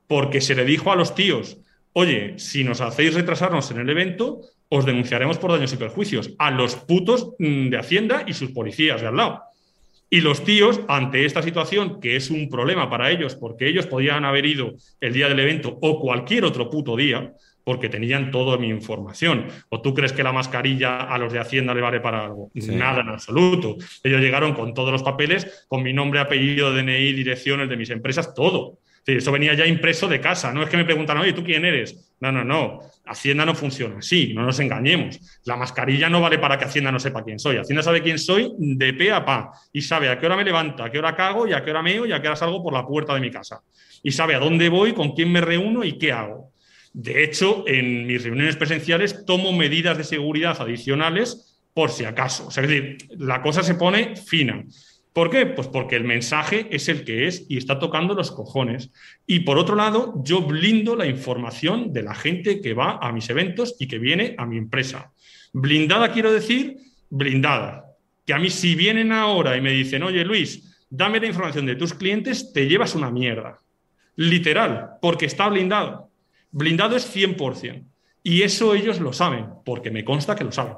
porque 0.07 0.39
se 0.39 0.55
le 0.55 0.63
dijo 0.63 0.93
a 0.93 0.95
los 0.95 1.13
tíos, 1.13 1.57
oye, 1.91 2.39
si 2.39 2.63
nos 2.63 2.79
hacéis 2.79 3.15
retrasarnos 3.15 3.69
en 3.71 3.79
el 3.79 3.89
evento, 3.89 4.39
os 4.69 4.85
denunciaremos 4.85 5.37
por 5.39 5.51
daños 5.51 5.73
y 5.73 5.75
perjuicios 5.75 6.31
a 6.39 6.51
los 6.51 6.75
putos 6.75 7.31
mm, 7.37 7.67
de 7.67 7.77
Hacienda 7.77 8.23
y 8.25 8.31
sus 8.31 8.51
policías 8.51 9.01
de 9.01 9.07
al 9.07 9.17
lado. 9.17 9.41
Y 10.09 10.21
los 10.21 10.45
tíos, 10.45 10.79
ante 10.87 11.25
esta 11.25 11.41
situación, 11.41 11.99
que 11.99 12.15
es 12.15 12.29
un 12.29 12.47
problema 12.47 12.89
para 12.89 13.11
ellos, 13.11 13.35
porque 13.35 13.67
ellos 13.67 13.85
podían 13.85 14.23
haber 14.23 14.45
ido 14.45 14.75
el 15.01 15.11
día 15.11 15.27
del 15.27 15.41
evento 15.41 15.77
o 15.81 15.99
cualquier 15.99 16.45
otro 16.45 16.69
puto 16.69 16.95
día, 16.95 17.33
porque 17.63 17.89
tenían 17.89 18.31
toda 18.31 18.57
mi 18.57 18.69
información. 18.69 19.47
¿O 19.69 19.81
tú 19.81 19.93
crees 19.93 20.13
que 20.13 20.23
la 20.23 20.33
mascarilla 20.33 21.03
a 21.03 21.17
los 21.17 21.31
de 21.31 21.39
Hacienda 21.39 21.73
le 21.73 21.81
vale 21.81 21.99
para 21.99 22.25
algo? 22.25 22.51
Nada 22.53 23.01
en 23.01 23.09
absoluto. 23.09 23.77
Ellos 24.03 24.21
llegaron 24.21 24.53
con 24.53 24.73
todos 24.73 24.91
los 24.91 25.03
papeles, 25.03 25.65
con 25.67 25.83
mi 25.83 25.93
nombre, 25.93 26.19
apellido, 26.19 26.73
DNI, 26.73 27.13
direcciones 27.13 27.69
de 27.69 27.77
mis 27.77 27.89
empresas, 27.89 28.33
todo. 28.33 28.79
eso 29.05 29.31
venía 29.31 29.53
ya 29.53 29.65
impreso 29.65 30.07
de 30.07 30.19
casa. 30.19 30.53
No 30.53 30.63
es 30.63 30.69
que 30.69 30.77
me 30.77 30.85
preguntaran, 30.85 31.23
oye, 31.23 31.33
¿tú 31.33 31.43
quién 31.43 31.63
eres? 31.65 32.13
No, 32.19 32.31
no, 32.31 32.43
no. 32.43 32.79
Hacienda 33.05 33.45
no 33.45 33.53
funciona 33.53 33.97
así, 33.97 34.33
no 34.33 34.43
nos 34.43 34.59
engañemos. 34.59 35.19
La 35.43 35.57
mascarilla 35.57 36.09
no 36.09 36.21
vale 36.21 36.39
para 36.39 36.57
que 36.57 36.65
Hacienda 36.65 36.91
no 36.91 36.99
sepa 36.99 37.23
quién 37.23 37.37
soy. 37.37 37.57
Hacienda 37.57 37.83
sabe 37.83 38.01
quién 38.01 38.17
soy 38.17 38.49
de 38.57 38.93
pe 38.93 39.11
a 39.11 39.25
pa 39.25 39.51
y 39.73 39.81
sabe 39.81 40.09
a 40.09 40.17
qué 40.17 40.25
hora 40.25 40.37
me 40.37 40.45
levanto, 40.45 40.83
a 40.83 40.89
qué 40.89 40.99
hora 40.99 41.15
cago 41.15 41.47
y 41.47 41.53
a 41.53 41.63
qué 41.63 41.71
hora 41.71 41.81
meo 41.81 42.05
y 42.05 42.13
a 42.13 42.21
qué 42.21 42.27
hora 42.27 42.37
salgo 42.37 42.63
por 42.63 42.73
la 42.73 42.85
puerta 42.85 43.13
de 43.13 43.19
mi 43.19 43.29
casa. 43.29 43.61
Y 44.03 44.11
sabe 44.11 44.35
a 44.35 44.39
dónde 44.39 44.69
voy, 44.69 44.93
con 44.93 45.11
quién 45.11 45.31
me 45.31 45.41
reúno 45.41 45.83
y 45.83 45.97
qué 45.97 46.13
hago. 46.13 46.52
De 46.93 47.23
hecho, 47.23 47.63
en 47.67 48.05
mis 48.05 48.23
reuniones 48.23 48.55
presenciales 48.55 49.25
tomo 49.25 49.51
medidas 49.51 49.97
de 49.97 50.03
seguridad 50.03 50.61
adicionales 50.61 51.59
por 51.73 51.89
si 51.89 52.05
acaso. 52.05 52.47
O 52.47 52.51
sea, 52.51 52.63
es 52.63 52.69
decir, 52.69 52.97
la 53.17 53.41
cosa 53.41 53.63
se 53.63 53.75
pone 53.75 54.15
fina. 54.15 54.63
¿Por 55.11 55.29
qué? 55.29 55.45
Pues 55.45 55.67
porque 55.67 55.95
el 55.95 56.03
mensaje 56.03 56.67
es 56.71 56.89
el 56.89 57.03
que 57.03 57.27
es 57.27 57.45
y 57.49 57.57
está 57.57 57.77
tocando 57.77 58.15
los 58.15 58.31
cojones. 58.31 58.91
Y 59.27 59.41
por 59.41 59.57
otro 59.57 59.75
lado, 59.75 60.15
yo 60.23 60.41
blindo 60.41 60.95
la 60.95 61.05
información 61.05 61.93
de 61.93 62.03
la 62.03 62.15
gente 62.15 62.61
que 62.61 62.73
va 62.73 62.97
a 63.01 63.11
mis 63.11 63.29
eventos 63.29 63.75
y 63.79 63.87
que 63.87 63.99
viene 63.99 64.35
a 64.37 64.45
mi 64.45 64.57
empresa. 64.57 65.11
Blindada 65.51 66.11
quiero 66.11 66.31
decir, 66.31 66.77
blindada. 67.09 67.85
Que 68.25 68.33
a 68.33 68.39
mí 68.39 68.49
si 68.49 68.73
vienen 68.73 69.11
ahora 69.11 69.55
y 69.55 69.61
me 69.61 69.71
dicen, 69.71 70.01
oye 70.01 70.25
Luis, 70.25 70.85
dame 70.89 71.19
la 71.19 71.27
información 71.27 71.65
de 71.67 71.75
tus 71.75 71.93
clientes, 71.93 72.51
te 72.51 72.67
llevas 72.67 72.95
una 72.95 73.11
mierda. 73.11 73.59
Literal, 74.15 74.91
porque 75.01 75.25
está 75.25 75.47
blindado. 75.47 76.12
Blindado 76.53 76.95
es 76.95 77.13
100%. 77.13 77.83
Y 78.23 78.43
eso 78.43 78.73
ellos 78.73 79.01
lo 79.01 79.11
saben, 79.11 79.47
porque 79.65 79.91
me 79.91 80.05
consta 80.05 80.35
que 80.35 80.45
lo 80.45 80.51
saben. 80.51 80.75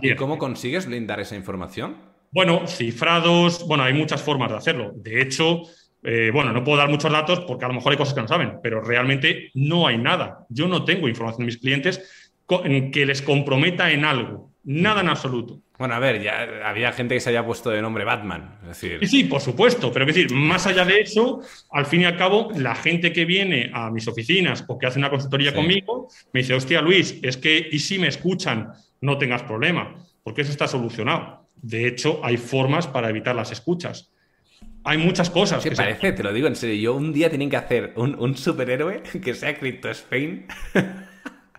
¿Y 0.00 0.14
cómo 0.14 0.38
consigues 0.38 0.86
blindar 0.86 1.18
esa 1.18 1.34
información? 1.34 1.96
Bueno, 2.30 2.66
cifrados, 2.68 3.66
bueno, 3.66 3.82
hay 3.82 3.92
muchas 3.92 4.22
formas 4.22 4.50
de 4.50 4.58
hacerlo. 4.58 4.92
De 4.94 5.20
hecho, 5.20 5.62
eh, 6.04 6.30
bueno, 6.32 6.52
no 6.52 6.62
puedo 6.62 6.78
dar 6.78 6.88
muchos 6.88 7.10
datos 7.10 7.40
porque 7.40 7.64
a 7.64 7.68
lo 7.68 7.74
mejor 7.74 7.92
hay 7.92 7.98
cosas 7.98 8.14
que 8.14 8.20
no 8.20 8.28
saben, 8.28 8.58
pero 8.62 8.80
realmente 8.80 9.50
no 9.54 9.86
hay 9.88 9.98
nada. 9.98 10.46
Yo 10.48 10.68
no 10.68 10.84
tengo 10.84 11.08
información 11.08 11.40
de 11.40 11.46
mis 11.46 11.58
clientes 11.58 12.32
que 12.46 13.06
les 13.06 13.22
comprometa 13.22 13.90
en 13.90 14.04
algo. 14.04 14.52
Nada 14.68 15.00
en 15.00 15.08
absoluto. 15.08 15.62
Bueno, 15.78 15.94
a 15.94 16.00
ver, 16.00 16.20
ya 16.20 16.68
había 16.68 16.90
gente 16.90 17.14
que 17.14 17.20
se 17.20 17.28
había 17.28 17.46
puesto 17.46 17.70
de 17.70 17.80
nombre 17.80 18.04
Batman. 18.04 18.58
Es 18.62 18.68
decir... 18.68 18.98
Sí, 19.02 19.06
sí, 19.06 19.24
por 19.24 19.40
supuesto, 19.40 19.92
pero 19.92 20.04
es 20.04 20.12
decir, 20.12 20.34
más 20.34 20.66
allá 20.66 20.84
de 20.84 21.02
eso, 21.02 21.40
al 21.70 21.86
fin 21.86 22.00
y 22.00 22.04
al 22.04 22.16
cabo, 22.16 22.50
la 22.56 22.74
gente 22.74 23.12
que 23.12 23.24
viene 23.24 23.70
a 23.72 23.92
mis 23.92 24.08
oficinas 24.08 24.64
o 24.66 24.76
que 24.76 24.88
hace 24.88 24.98
una 24.98 25.08
consultoría 25.08 25.54
conmigo, 25.54 26.08
me 26.32 26.40
dice, 26.40 26.54
hostia, 26.54 26.82
Luis, 26.82 27.16
es 27.22 27.36
que, 27.36 27.68
¿y 27.70 27.78
si 27.78 28.00
me 28.00 28.08
escuchan? 28.08 28.72
No 29.00 29.18
tengas 29.18 29.44
problema, 29.44 29.94
porque 30.24 30.42
eso 30.42 30.50
está 30.50 30.66
solucionado. 30.66 31.46
De 31.54 31.86
hecho, 31.86 32.20
hay 32.24 32.36
formas 32.36 32.88
para 32.88 33.08
evitar 33.08 33.36
las 33.36 33.52
escuchas. 33.52 34.10
Hay 34.82 34.98
muchas 34.98 35.30
cosas. 35.30 35.62
¿Qué 35.62 35.70
parece? 35.70 36.10
Te 36.10 36.24
lo 36.24 36.32
digo 36.32 36.48
en 36.48 36.56
serio. 36.56 36.74
Yo 36.74 36.96
un 36.96 37.12
día 37.12 37.28
tienen 37.28 37.50
que 37.50 37.56
hacer 37.56 37.92
un, 37.94 38.16
un 38.18 38.36
superhéroe 38.36 39.02
que 39.22 39.32
sea 39.34 39.56
Crypto 39.56 39.90
Spain. 39.90 40.46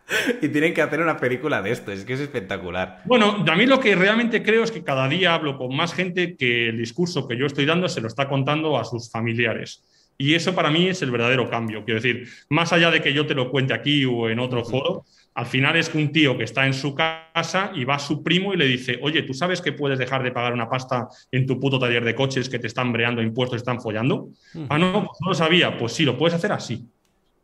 y 0.41 0.48
tienen 0.50 0.74
que 0.74 0.82
hacer 0.82 1.02
una 1.02 1.17
película 1.17 1.62
de 1.62 1.72
esto, 1.72 1.91
es 1.91 2.06
que 2.06 2.13
es 2.13 2.20
espectacular. 2.20 3.02
Bueno, 3.06 3.43
a 3.48 3.56
mí 3.56 3.65
lo 3.65 3.80
que 3.80 3.96
realmente 3.96 4.43
creo 4.43 4.63
es 4.63 4.72
que 4.72 4.84
cada 4.84 5.08
día 5.08 5.34
hablo 5.34 5.58
con 5.58 5.76
más 5.76 5.93
gente 5.93 6.36
que 6.36 6.70
el 6.70 6.78
discurso 6.78 7.28
que 7.28 7.38
yo 7.38 7.46
estoy 7.46 7.65
dando 7.65 7.89
se 7.89 8.02
lo 8.02 8.08
está 8.08 8.28
contando 8.28 8.78
a 8.78 8.86
sus 8.86 9.12
familiares. 9.12 9.84
Y 10.17 10.34
eso 10.34 10.56
para 10.56 10.72
mí 10.72 10.88
es 10.88 11.02
el 11.04 11.12
verdadero 11.12 11.50
cambio. 11.50 11.86
Quiero 11.86 12.02
decir, 12.02 12.28
más 12.50 12.74
allá 12.74 12.89
de 12.89 13.02
que 13.02 13.13
yo 13.13 13.28
te 13.28 13.36
lo 13.36 13.52
cuente 13.52 13.74
aquí 13.74 14.04
o 14.04 14.30
en 14.30 14.39
otro 14.39 14.65
foro, 14.65 15.06
al 15.36 15.46
final 15.46 15.76
es 15.76 15.89
que 15.89 16.00
un 16.00 16.12
tío 16.12 16.36
que 16.36 16.46
está 16.46 16.65
en 16.65 16.74
su 16.74 16.96
casa 16.96 17.72
y 17.76 17.84
va 17.86 17.96
a 17.96 18.00
su 18.00 18.24
primo 18.24 18.52
y 18.52 18.58
le 18.58 18.65
dice, 18.65 18.98
oye, 19.04 19.22
¿tú 19.22 19.36
sabes 19.36 19.62
que 19.62 19.74
puedes 19.74 20.00
dejar 20.00 20.24
de 20.24 20.32
pagar 20.32 20.54
una 20.54 20.67
pasta 20.67 21.08
en 21.32 21.46
tu 21.46 21.60
puto 21.60 21.78
taller 21.78 22.04
de 22.04 22.15
coches 22.15 22.50
que 22.50 22.58
te 22.58 22.65
están 22.65 22.91
breando 22.91 23.22
impuestos 23.22 23.58
están 23.58 23.80
follando? 23.80 24.30
Ah, 24.70 24.80
no, 24.80 25.06
pues 25.06 25.20
no 25.22 25.30
lo 25.30 25.36
sabía. 25.36 25.78
Pues 25.78 25.93
sí, 25.93 26.04
lo 26.04 26.17
puedes 26.17 26.34
hacer 26.34 26.52
así. 26.52 26.84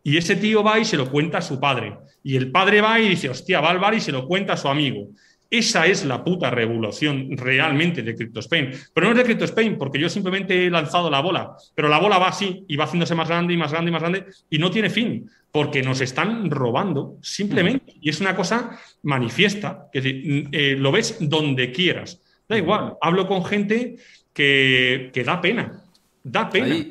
Y 0.03 0.17
ese 0.17 0.35
tío 0.35 0.63
va 0.63 0.79
y 0.79 0.85
se 0.85 0.97
lo 0.97 1.09
cuenta 1.09 1.37
a 1.37 1.41
su 1.41 1.59
padre. 1.59 1.95
Y 2.23 2.35
el 2.35 2.51
padre 2.51 2.81
va 2.81 2.99
y 2.99 3.09
dice, 3.09 3.29
hostia, 3.29 3.61
va 3.61 3.69
al 3.69 3.79
bar 3.79 3.93
y 3.93 4.01
se 4.01 4.11
lo 4.11 4.27
cuenta 4.27 4.53
a 4.53 4.57
su 4.57 4.67
amigo. 4.67 5.07
Esa 5.49 5.85
es 5.85 6.03
la 6.03 6.23
puta 6.23 6.49
revolución 6.49 7.37
realmente 7.37 8.01
de 8.01 8.15
CryptoSpain. 8.15 8.71
Pero 8.91 9.05
no 9.05 9.11
es 9.11 9.17
de 9.19 9.23
CryptoSpain, 9.23 9.77
porque 9.77 9.99
yo 9.99 10.09
simplemente 10.09 10.65
he 10.65 10.69
lanzado 10.69 11.09
la 11.09 11.21
bola. 11.21 11.51
Pero 11.75 11.89
la 11.89 11.99
bola 11.99 12.17
va 12.17 12.29
así 12.29 12.65
y 12.67 12.75
va 12.75 12.85
haciéndose 12.85 13.13
más 13.13 13.27
grande 13.27 13.53
y 13.53 13.57
más 13.57 13.71
grande 13.71 13.89
y 13.89 13.93
más 13.93 14.01
grande 14.01 14.25
y 14.49 14.57
no 14.57 14.71
tiene 14.71 14.89
fin, 14.89 15.29
porque 15.51 15.83
nos 15.83 16.01
están 16.01 16.49
robando 16.49 17.17
simplemente. 17.21 17.93
Y 18.01 18.09
es 18.09 18.19
una 18.19 18.35
cosa 18.35 18.79
manifiesta, 19.03 19.89
que 19.93 20.49
eh, 20.51 20.75
lo 20.77 20.91
ves 20.91 21.17
donde 21.19 21.71
quieras. 21.71 22.19
Da 22.49 22.57
igual, 22.57 22.95
hablo 22.99 23.27
con 23.27 23.45
gente 23.45 23.97
que, 24.33 25.11
que 25.13 25.23
da 25.23 25.39
pena. 25.39 25.83
Da 26.23 26.49
pena. 26.49 26.83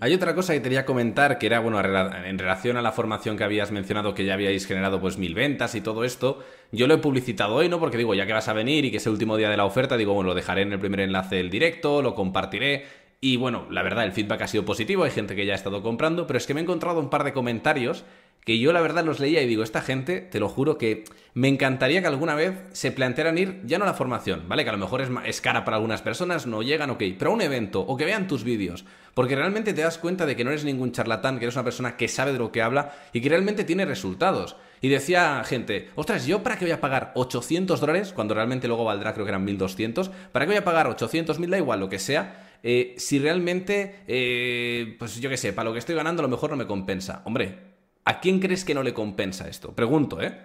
Hay 0.00 0.12
otra 0.12 0.34
cosa 0.34 0.52
que 0.52 0.60
quería 0.60 0.84
comentar, 0.84 1.38
que 1.38 1.46
era, 1.46 1.60
bueno, 1.60 1.80
en 1.80 2.38
relación 2.38 2.76
a 2.76 2.82
la 2.82 2.92
formación 2.92 3.38
que 3.38 3.44
habías 3.44 3.70
mencionado, 3.70 4.14
que 4.14 4.26
ya 4.26 4.34
habíais 4.34 4.66
generado 4.66 5.00
pues 5.00 5.16
mil 5.16 5.34
ventas 5.34 5.74
y 5.74 5.80
todo 5.80 6.04
esto, 6.04 6.44
yo 6.70 6.86
lo 6.86 6.94
he 6.94 6.98
publicitado 6.98 7.54
hoy, 7.54 7.70
¿no? 7.70 7.80
Porque 7.80 7.96
digo, 7.96 8.14
ya 8.14 8.26
que 8.26 8.34
vas 8.34 8.48
a 8.48 8.52
venir 8.52 8.84
y 8.84 8.90
que 8.90 8.98
es 8.98 9.06
el 9.06 9.12
último 9.12 9.38
día 9.38 9.48
de 9.48 9.56
la 9.56 9.64
oferta, 9.64 9.96
digo, 9.96 10.12
bueno, 10.12 10.28
lo 10.28 10.34
dejaré 10.34 10.62
en 10.62 10.72
el 10.74 10.78
primer 10.78 11.00
enlace 11.00 11.36
del 11.36 11.48
directo, 11.48 12.02
lo 12.02 12.14
compartiré. 12.14 12.84
Y 13.22 13.36
bueno, 13.36 13.66
la 13.70 13.82
verdad, 13.82 14.04
el 14.04 14.12
feedback 14.12 14.42
ha 14.42 14.48
sido 14.48 14.66
positivo, 14.66 15.04
hay 15.04 15.10
gente 15.12 15.34
que 15.34 15.46
ya 15.46 15.54
ha 15.54 15.56
estado 15.56 15.82
comprando, 15.82 16.26
pero 16.26 16.36
es 16.36 16.46
que 16.46 16.52
me 16.52 16.60
he 16.60 16.62
encontrado 16.62 17.00
un 17.00 17.08
par 17.08 17.24
de 17.24 17.32
comentarios 17.32 18.04
que 18.44 18.58
yo 18.58 18.72
la 18.72 18.80
verdad 18.80 19.04
los 19.04 19.20
leía 19.20 19.42
y 19.42 19.46
digo, 19.46 19.62
esta 19.62 19.82
gente, 19.82 20.20
te 20.20 20.40
lo 20.40 20.48
juro 20.48 20.78
que 20.78 21.04
me 21.34 21.48
encantaría 21.48 22.00
que 22.00 22.06
alguna 22.06 22.34
vez 22.34 22.54
se 22.72 22.90
plantearan 22.92 23.36
ir 23.36 23.60
ya 23.64 23.78
no 23.78 23.84
a 23.84 23.88
la 23.88 23.94
formación, 23.94 24.48
¿vale? 24.48 24.64
Que 24.64 24.70
a 24.70 24.72
lo 24.72 24.78
mejor 24.78 25.02
es, 25.02 25.10
es 25.26 25.40
cara 25.40 25.64
para 25.64 25.76
algunas 25.76 26.00
personas, 26.02 26.46
no 26.46 26.62
llegan, 26.62 26.90
ok, 26.90 27.02
pero 27.18 27.30
a 27.30 27.34
un 27.34 27.42
evento 27.42 27.80
o 27.80 27.96
que 27.96 28.06
vean 28.06 28.26
tus 28.26 28.44
vídeos, 28.44 28.84
porque 29.14 29.36
realmente 29.36 29.72
te 29.72 29.82
das 29.82 29.98
cuenta 29.98 30.26
de 30.26 30.36
que 30.36 30.44
no 30.44 30.50
eres 30.50 30.64
ningún 30.64 30.92
charlatán, 30.92 31.38
que 31.38 31.44
eres 31.44 31.56
una 31.56 31.64
persona 31.64 31.96
que 31.96 32.08
sabe 32.08 32.32
de 32.32 32.38
lo 32.38 32.52
que 32.52 32.62
habla 32.62 32.92
y 33.12 33.20
que 33.20 33.28
realmente 33.28 33.64
tiene 33.64 33.84
resultados. 33.84 34.56
Y 34.80 34.88
decía 34.88 35.42
gente, 35.44 35.90
ostras, 35.94 36.26
¿yo 36.26 36.42
para 36.42 36.58
qué 36.58 36.64
voy 36.64 36.72
a 36.72 36.80
pagar 36.80 37.12
800 37.14 37.80
dólares, 37.80 38.12
cuando 38.12 38.34
realmente 38.34 38.68
luego 38.68 38.84
valdrá 38.84 39.12
creo 39.12 39.26
que 39.26 39.30
eran 39.30 39.44
1200? 39.44 40.10
¿Para 40.32 40.46
qué 40.46 40.50
voy 40.50 40.58
a 40.58 40.64
pagar 40.64 40.86
800 40.86 41.38
mil, 41.38 41.50
da 41.50 41.58
igual 41.58 41.80
lo 41.80 41.88
que 41.88 41.98
sea? 41.98 42.48
Eh, 42.62 42.94
si 42.98 43.18
realmente, 43.18 44.00
eh, 44.06 44.96
pues 44.98 45.20
yo 45.20 45.30
qué 45.30 45.36
sé, 45.36 45.52
para 45.52 45.68
lo 45.68 45.72
que 45.72 45.78
estoy 45.78 45.94
ganando 45.94 46.20
a 46.20 46.24
lo 46.24 46.28
mejor 46.28 46.50
no 46.50 46.56
me 46.56 46.66
compensa. 46.66 47.22
Hombre, 47.24 47.70
¿A 48.04 48.20
quién 48.20 48.40
crees 48.40 48.64
que 48.64 48.74
no 48.74 48.82
le 48.82 48.94
compensa 48.94 49.48
esto? 49.48 49.74
Pregunto, 49.74 50.20
¿eh? 50.20 50.36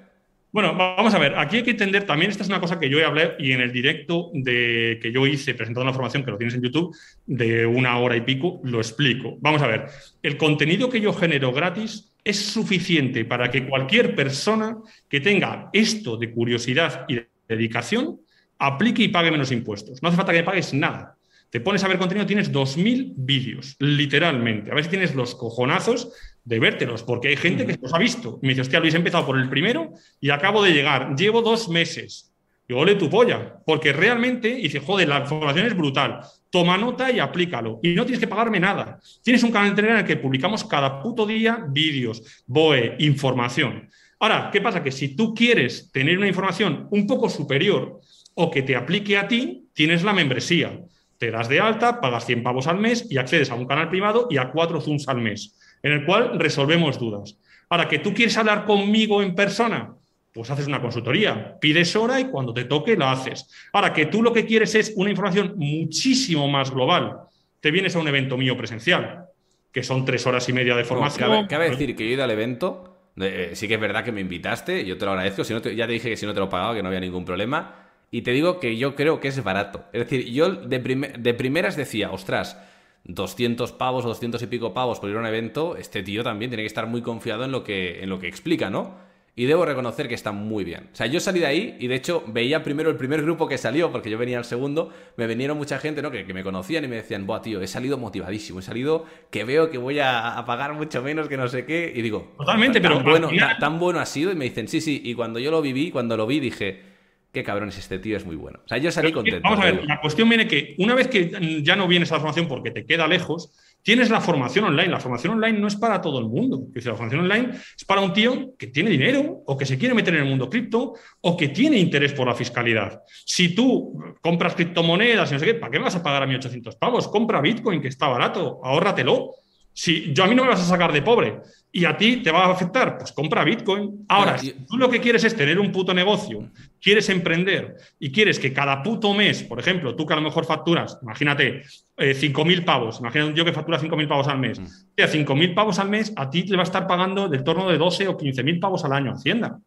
Bueno, 0.55 0.73
vamos 0.73 1.13
a 1.13 1.19
ver, 1.19 1.37
aquí 1.37 1.57
hay 1.57 1.63
que 1.63 1.71
entender, 1.71 2.05
también 2.05 2.31
esta 2.31 2.43
es 2.43 2.47
una 2.47 2.61
cosa 2.61 2.79
que 2.79 2.89
yo 2.89 2.97
he 2.97 3.03
hablado 3.03 3.33
y 3.37 3.51
en 3.51 3.59
el 3.59 3.73
directo 3.73 4.31
de, 4.33 4.99
que 5.01 5.11
yo 5.11 5.27
hice 5.27 5.53
presentando 5.53 5.83
la 5.83 5.91
formación, 5.91 6.23
que 6.23 6.31
lo 6.31 6.37
tienes 6.37 6.55
en 6.55 6.61
YouTube, 6.61 6.95
de 7.25 7.65
una 7.65 7.97
hora 7.97 8.15
y 8.15 8.21
pico, 8.21 8.61
lo 8.63 8.77
explico. 8.77 9.35
Vamos 9.41 9.61
a 9.61 9.67
ver, 9.67 9.87
el 10.23 10.37
contenido 10.37 10.89
que 10.89 11.01
yo 11.01 11.11
genero 11.11 11.51
gratis 11.51 12.15
es 12.23 12.39
suficiente 12.39 13.25
para 13.25 13.51
que 13.51 13.67
cualquier 13.67 14.15
persona 14.15 14.77
que 15.09 15.19
tenga 15.19 15.69
esto 15.73 16.15
de 16.15 16.31
curiosidad 16.31 17.03
y 17.09 17.15
de 17.15 17.29
dedicación 17.49 18.21
aplique 18.57 19.03
y 19.03 19.09
pague 19.09 19.31
menos 19.31 19.51
impuestos. 19.51 20.01
No 20.01 20.07
hace 20.07 20.15
falta 20.15 20.31
que 20.31 20.43
pagues 20.43 20.73
nada. 20.73 21.17
Te 21.49 21.59
pones 21.59 21.83
a 21.83 21.89
ver 21.89 21.97
contenido, 21.97 22.25
tienes 22.25 22.51
2.000 22.53 23.13
vídeos, 23.17 23.75
literalmente. 23.79 24.71
A 24.71 24.75
ver 24.75 24.85
si 24.85 24.89
tienes 24.89 25.15
los 25.15 25.35
cojonazos 25.35 26.13
de 26.45 26.59
vértelos, 26.59 27.03
porque 27.03 27.29
hay 27.29 27.35
gente 27.35 27.65
que 27.65 27.77
los 27.81 27.93
ha 27.93 27.97
visto. 27.97 28.39
me 28.41 28.49
dice, 28.49 28.61
hostia, 28.61 28.79
Luis, 28.79 28.93
he 28.93 28.97
empezado 28.97 29.25
por 29.25 29.37
el 29.37 29.49
primero 29.49 29.93
y 30.21 30.29
acabo 30.29 30.63
de 30.63 30.71
llegar. 30.71 31.15
Llevo 31.15 31.41
dos 31.41 31.67
meses. 31.67 32.31
Y 32.67 32.73
ole 32.73 32.95
tu 32.95 33.09
polla, 33.09 33.59
porque 33.63 33.93
realmente, 33.93 34.49
y 34.49 34.63
dice, 34.63 34.79
joder, 34.79 35.07
la 35.07 35.19
información 35.19 35.67
es 35.67 35.75
brutal. 35.75 36.21
Toma 36.49 36.77
nota 36.77 37.11
y 37.11 37.19
aplícalo. 37.19 37.79
Y 37.83 37.93
no 37.93 38.05
tienes 38.05 38.19
que 38.19 38.27
pagarme 38.27 38.59
nada. 38.59 38.99
Tienes 39.23 39.43
un 39.43 39.51
canal 39.51 39.69
de 39.69 39.75
Telegram 39.75 39.99
en 39.99 40.05
el 40.05 40.07
que 40.07 40.21
publicamos 40.21 40.63
cada 40.63 41.01
puto 41.01 41.27
día 41.27 41.63
vídeos, 41.67 42.43
BOE, 42.47 42.95
información. 42.99 43.89
Ahora, 44.19 44.49
¿qué 44.51 44.61
pasa? 44.61 44.81
Que 44.81 44.91
si 44.91 45.15
tú 45.15 45.35
quieres 45.35 45.91
tener 45.91 46.17
una 46.17 46.27
información 46.27 46.87
un 46.89 47.05
poco 47.05 47.29
superior 47.29 47.99
o 48.33 48.49
que 48.49 48.63
te 48.63 48.75
aplique 48.75 49.17
a 49.17 49.27
ti, 49.27 49.67
tienes 49.73 50.03
la 50.03 50.13
membresía. 50.13 50.79
Te 51.19 51.29
das 51.29 51.49
de 51.49 51.59
alta, 51.59 52.01
pagas 52.01 52.25
100 52.25 52.41
pavos 52.41 52.67
al 52.67 52.79
mes 52.79 53.07
y 53.11 53.17
accedes 53.17 53.51
a 53.51 53.55
un 53.55 53.67
canal 53.67 53.89
privado 53.89 54.27
y 54.29 54.37
a 54.37 54.51
cuatro 54.51 54.81
Zooms 54.81 55.07
al 55.07 55.21
mes 55.21 55.55
en 55.83 55.91
el 55.91 56.05
cual 56.05 56.39
resolvemos 56.39 56.99
dudas. 56.99 57.37
Ahora, 57.69 57.87
que 57.87 57.99
tú 57.99 58.13
quieres 58.13 58.37
hablar 58.37 58.65
conmigo 58.65 59.21
en 59.21 59.35
persona, 59.35 59.93
pues 60.33 60.51
haces 60.51 60.67
una 60.67 60.81
consultoría, 60.81 61.57
pides 61.59 61.95
hora 61.95 62.19
y 62.19 62.25
cuando 62.25 62.53
te 62.53 62.65
toque 62.65 62.97
la 62.97 63.11
haces. 63.11 63.49
Ahora, 63.71 63.93
que 63.93 64.07
tú 64.07 64.21
lo 64.21 64.33
que 64.33 64.45
quieres 64.45 64.75
es 64.75 64.93
una 64.95 65.09
información 65.09 65.53
muchísimo 65.55 66.47
más 66.49 66.71
global, 66.71 67.19
te 67.61 67.71
vienes 67.71 67.95
a 67.95 67.99
un 67.99 68.07
evento 68.07 68.37
mío 68.37 68.57
presencial, 68.57 69.25
que 69.71 69.81
son 69.81 70.05
tres 70.05 70.27
horas 70.27 70.47
y 70.49 70.53
media 70.53 70.75
de 70.75 70.83
formación. 70.83 71.47
cabe, 71.47 71.69
decir 71.69 71.95
que 71.95 72.03
yo 72.03 72.09
he 72.09 72.13
ido 72.13 72.23
al 72.23 72.31
evento, 72.31 72.95
eh, 73.17 73.51
sí 73.53 73.67
que 73.67 73.75
es 73.75 73.79
verdad 73.79 74.03
que 74.03 74.11
me 74.11 74.21
invitaste, 74.21 74.85
yo 74.85 74.97
te 74.97 75.05
lo 75.05 75.11
agradezco, 75.11 75.43
si 75.43 75.53
no 75.53 75.61
ya 75.61 75.87
te 75.87 75.93
dije 75.93 76.09
que 76.09 76.17
si 76.17 76.25
no 76.25 76.33
te 76.33 76.39
lo 76.41 76.49
pagaba, 76.49 76.75
que 76.75 76.83
no 76.83 76.89
había 76.89 76.99
ningún 76.99 77.23
problema, 77.23 77.85
y 78.11 78.21
te 78.21 78.31
digo 78.31 78.59
que 78.59 78.77
yo 78.77 78.93
creo 78.93 79.19
que 79.19 79.29
es 79.29 79.43
barato. 79.43 79.85
Es 79.93 80.01
decir, 80.01 80.25
yo 80.31 80.51
de, 80.51 81.13
de 81.17 81.33
primeras 81.33 81.75
decía, 81.75 82.11
ostras, 82.11 82.57
200 83.05 83.71
pavos 83.73 84.05
o 84.05 84.09
200 84.09 84.41
y 84.41 84.47
pico 84.47 84.73
pavos 84.73 84.99
por 84.99 85.09
ir 85.09 85.15
a 85.15 85.19
un 85.19 85.25
evento, 85.25 85.77
este 85.77 86.03
tío 86.03 86.23
también 86.23 86.49
tiene 86.49 86.63
que 86.63 86.67
estar 86.67 86.87
muy 86.87 87.01
confiado 87.01 87.45
en 87.45 87.51
lo 87.51 87.63
que, 87.63 88.03
en 88.03 88.09
lo 88.09 88.19
que 88.19 88.27
explica, 88.27 88.69
¿no? 88.69 89.05
Y 89.37 89.45
debo 89.47 89.65
reconocer 89.65 90.07
que 90.07 90.15
está 90.15 90.31
muy 90.31 90.63
bien. 90.63 90.89
O 90.93 90.95
sea, 90.95 91.07
yo 91.07 91.19
salí 91.19 91.41
de 91.41 91.45
ahí 91.45 91.75
y 91.77 91.87
de 91.87 91.95
hecho 91.95 92.23
veía 92.27 92.63
primero 92.63 92.89
el 92.89 92.95
primer 92.95 93.21
grupo 93.21 93.49
que 93.49 93.57
salió, 93.57 93.91
porque 93.91 94.09
yo 94.09 94.17
venía 94.17 94.37
al 94.37 94.45
segundo, 94.45 94.91
me 95.17 95.27
vinieron 95.27 95.57
mucha 95.57 95.77
gente, 95.77 96.01
¿no? 96.01 96.09
Que, 96.09 96.23
me 96.33 96.41
conocían 96.41 96.85
y 96.85 96.87
me 96.87 96.95
decían, 96.95 97.27
buah, 97.27 97.41
tío, 97.41 97.61
he 97.61 97.67
salido 97.67 97.97
motivadísimo, 97.97 98.59
he 98.59 98.61
salido 98.61 99.03
que 99.29 99.43
veo 99.43 99.69
que 99.69 99.77
voy 99.77 99.99
a, 99.99 100.41
pagar 100.47 100.73
mucho 100.73 101.01
menos 101.01 101.27
que 101.27 101.35
no 101.35 101.49
sé 101.49 101.65
qué. 101.65 101.91
Y 101.93 102.01
digo, 102.01 102.31
totalmente, 102.37 102.79
pero 102.79 103.03
bueno, 103.03 103.29
tan 103.59 103.77
bueno 103.77 103.99
ha 103.99 104.05
sido. 104.05 104.31
Y 104.31 104.35
me 104.35 104.45
dicen, 104.45 104.69
sí, 104.69 104.79
sí. 104.79 105.01
Y 105.03 105.15
cuando 105.15 105.37
yo 105.39 105.51
lo 105.51 105.61
viví, 105.61 105.91
cuando 105.91 106.15
lo 106.15 106.25
vi, 106.25 106.39
dije, 106.39 106.94
qué 107.35 107.43
cabrón 107.43 107.69
es 107.69 107.77
este 107.77 107.99
tío, 107.99 108.15
es 108.15 108.25
muy 108.25 108.37
bueno. 108.37 108.61
O 108.63 108.67
sea, 108.67 108.77
yo 108.77 108.89
salí 108.91 109.11
contento. 109.11 109.41
Vamos 109.43 109.59
a 109.59 109.65
ver, 109.65 109.85
la 109.85 109.99
cuestión 109.99 110.29
viene 110.29 110.47
que 110.47 110.73
una 110.79 110.95
vez 110.95 111.09
que 111.09 111.61
ya 111.61 111.75
no 111.75 111.87
vienes 111.87 112.09
a 112.11 112.15
la 112.15 112.21
formación 112.21 112.47
porque 112.47 112.71
te 112.71 112.85
queda 112.85 113.07
lejos, 113.07 113.53
tienes 113.83 114.09
la 114.09 114.21
formación 114.21 114.65
online. 114.65 114.87
La 114.87 115.01
formación 115.01 115.33
online 115.33 115.59
no 115.59 115.67
es 115.67 115.75
para 115.75 115.99
todo 115.99 116.17
el 116.19 116.25
mundo. 116.25 116.63
La 116.73 116.95
formación 116.95 117.21
online 117.21 117.49
es 117.77 117.83
para 117.85 117.99
un 117.99 118.13
tío 118.13 118.55
que 118.57 118.67
tiene 118.67 118.89
dinero 118.89 119.43
o 119.45 119.57
que 119.57 119.65
se 119.65 119.77
quiere 119.77 119.93
meter 119.93 120.15
en 120.15 120.21
el 120.21 120.29
mundo 120.29 120.49
cripto 120.49 120.93
o 121.21 121.35
que 121.35 121.49
tiene 121.49 121.77
interés 121.77 122.13
por 122.13 122.25
la 122.25 122.33
fiscalidad. 122.33 123.01
Si 123.25 123.53
tú 123.53 124.01
compras 124.21 124.55
criptomonedas 124.55 125.29
y 125.29 125.33
no 125.33 125.39
sé 125.39 125.45
qué, 125.45 125.53
¿para 125.55 125.71
qué 125.71 125.77
me 125.77 125.85
vas 125.85 125.95
a 125.97 126.01
pagar 126.01 126.23
a 126.23 126.27
1.800 126.27 126.79
pavos? 126.79 127.09
Compra 127.09 127.41
Bitcoin, 127.41 127.81
que 127.81 127.89
está 127.89 128.07
barato, 128.07 128.61
ahórratelo. 128.63 129.35
Si 129.77 130.13
yo 130.13 130.23
a 130.23 130.27
mí 130.27 130.35
no 130.35 130.43
me 130.43 130.51
vas 130.51 130.61
a 130.61 130.65
sacar 130.65 130.93
de 130.93 131.01
pobre 131.01 131.41
y 131.69 131.83
a 131.83 131.97
ti 131.97 132.23
te 132.23 132.31
va 132.31 132.45
a 132.45 132.51
afectar, 132.53 132.97
pues 132.97 133.11
compra 133.11 133.43
Bitcoin. 133.43 134.05
Ahora, 134.07 134.37
si 134.37 134.53
tú 134.65 134.77
lo 134.77 134.89
que 134.89 135.01
quieres 135.01 135.25
es 135.25 135.35
tener 135.35 135.59
un 135.59 135.73
puto 135.73 135.93
negocio, 135.93 136.49
quieres 136.81 137.09
emprender 137.09 137.75
y 137.99 138.09
quieres 138.09 138.39
que 138.39 138.53
cada 138.53 138.81
puto 138.81 139.13
mes, 139.13 139.43
por 139.43 139.59
ejemplo, 139.59 139.93
tú 139.93 140.05
que 140.05 140.13
a 140.13 140.15
lo 140.15 140.21
mejor 140.21 140.45
facturas, 140.45 140.97
imagínate, 141.01 141.63
eh, 141.97 142.15
5.000 142.15 142.63
pavos, 142.63 143.01
imagínate 143.01 143.33
yo 143.33 143.43
que 143.43 143.51
factura 143.51 143.77
5.000 143.77 144.07
pavos 144.07 144.29
al 144.29 144.39
mes, 144.39 144.61
mm. 144.61 144.65
5.000 144.95 145.53
pavos 145.53 145.77
al 145.77 145.89
mes, 145.89 146.13
a 146.15 146.29
ti 146.29 146.45
te 146.45 146.55
va 146.55 146.61
a 146.61 146.63
estar 146.63 146.87
pagando 146.87 147.27
del 147.27 147.43
torno 147.43 147.69
de 147.69 147.77
12 147.77 148.07
o 148.07 148.17
15.000 148.17 148.61
pavos 148.61 148.85
al 148.85 148.93
año 148.93 149.11
Hacienda. 149.11 149.59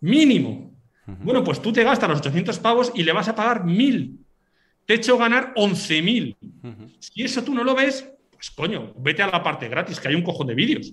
Mínimo. 0.00 0.74
Bueno, 1.06 1.44
pues 1.44 1.62
tú 1.62 1.72
te 1.72 1.84
gastas 1.84 2.08
los 2.08 2.18
800 2.18 2.58
pavos 2.58 2.90
y 2.92 3.04
le 3.04 3.12
vas 3.12 3.28
a 3.28 3.36
pagar 3.36 3.62
1.000. 3.64 4.16
Te 4.84 4.94
he 4.94 4.96
hecho 4.96 5.16
ganar 5.16 5.54
11.000. 5.54 6.36
Si 6.98 7.22
eso 7.22 7.44
tú 7.44 7.54
no 7.54 7.62
lo 7.62 7.76
ves, 7.76 8.10
pues 8.50 8.68
coño, 8.68 8.92
vete 8.96 9.22
a 9.22 9.28
la 9.28 9.42
parte 9.42 9.68
gratis, 9.68 10.00
que 10.00 10.08
hay 10.08 10.14
un 10.14 10.22
cojón 10.22 10.46
de 10.46 10.54
vídeos 10.54 10.92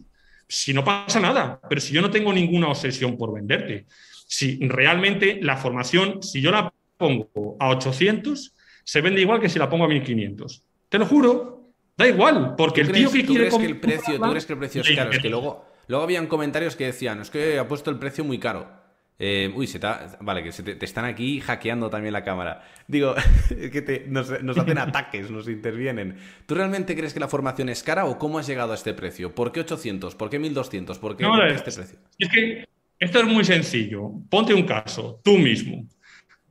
si 0.51 0.73
no 0.73 0.83
pasa 0.83 1.21
nada, 1.21 1.61
pero 1.69 1.79
si 1.79 1.93
yo 1.93 2.01
no 2.01 2.11
tengo 2.11 2.33
ninguna 2.33 2.67
obsesión 2.67 3.17
por 3.17 3.33
venderte, 3.33 3.85
si 4.27 4.59
realmente 4.67 5.39
la 5.41 5.55
formación, 5.55 6.21
si 6.21 6.41
yo 6.41 6.51
la 6.51 6.73
pongo 6.97 7.55
a 7.57 7.69
800, 7.69 8.53
se 8.83 8.99
vende 8.99 9.21
igual 9.21 9.39
que 9.39 9.47
si 9.47 9.57
la 9.57 9.69
pongo 9.69 9.85
a 9.85 9.87
1500. 9.87 10.61
Te 10.89 10.99
lo 10.99 11.05
juro, 11.05 11.71
da 11.95 12.05
igual, 12.05 12.55
porque 12.57 12.81
el 12.81 12.91
tío 12.91 13.09
que 13.09 13.25
quiere 13.25 13.47
crees 13.47 13.57
que 13.57 13.65
el 13.65 13.79
precio, 13.79 14.19
¿Tú 14.19 14.29
crees 14.29 14.45
que 14.45 14.53
el 14.53 14.59
precio 14.59 14.81
es 14.81 14.91
caro? 14.93 15.11
Es 15.11 15.19
que 15.19 15.29
luego, 15.29 15.65
luego 15.87 16.03
habían 16.03 16.27
comentarios 16.27 16.75
que 16.75 16.87
decían, 16.87 17.21
es 17.21 17.29
que 17.29 17.57
ha 17.57 17.69
puesto 17.69 17.89
el 17.89 17.97
precio 17.97 18.25
muy 18.25 18.37
caro. 18.37 18.80
Eh, 19.23 19.53
uy, 19.55 19.67
se 19.67 19.77
te 19.77 19.87
vale, 20.21 20.41
que 20.41 20.51
se 20.51 20.63
te, 20.63 20.83
están 20.83 21.05
aquí 21.05 21.39
hackeando 21.41 21.91
también 21.91 22.11
la 22.11 22.23
cámara. 22.23 22.63
Digo, 22.87 23.13
que 23.49 24.05
nos, 24.07 24.31
hacen 24.31 24.77
ataques, 24.79 25.29
nos 25.29 25.47
intervienen. 25.47 26.17
¿Tú 26.47 26.55
realmente 26.55 26.95
crees 26.95 27.13
que 27.13 27.19
la 27.19 27.27
formación 27.27 27.69
es 27.69 27.83
cara 27.83 28.05
o 28.05 28.17
cómo 28.17 28.39
has 28.39 28.47
llegado 28.47 28.71
a 28.71 28.75
este 28.75 28.95
precio? 28.95 29.35
¿Por 29.35 29.51
qué 29.51 29.59
800? 29.59 30.15
¿Por 30.15 30.31
qué 30.31 30.39
1200? 30.39 30.97
¿Por 30.97 31.15
qué, 31.15 31.27
este 31.53 31.71
precio? 31.71 31.99
Es 32.17 32.29
que 32.29 32.67
esto 32.97 33.19
es 33.19 33.25
muy 33.25 33.45
sencillo. 33.45 34.11
Ponte 34.27 34.55
un 34.55 34.63
caso, 34.63 35.21
tú 35.23 35.37
mismo. 35.37 35.85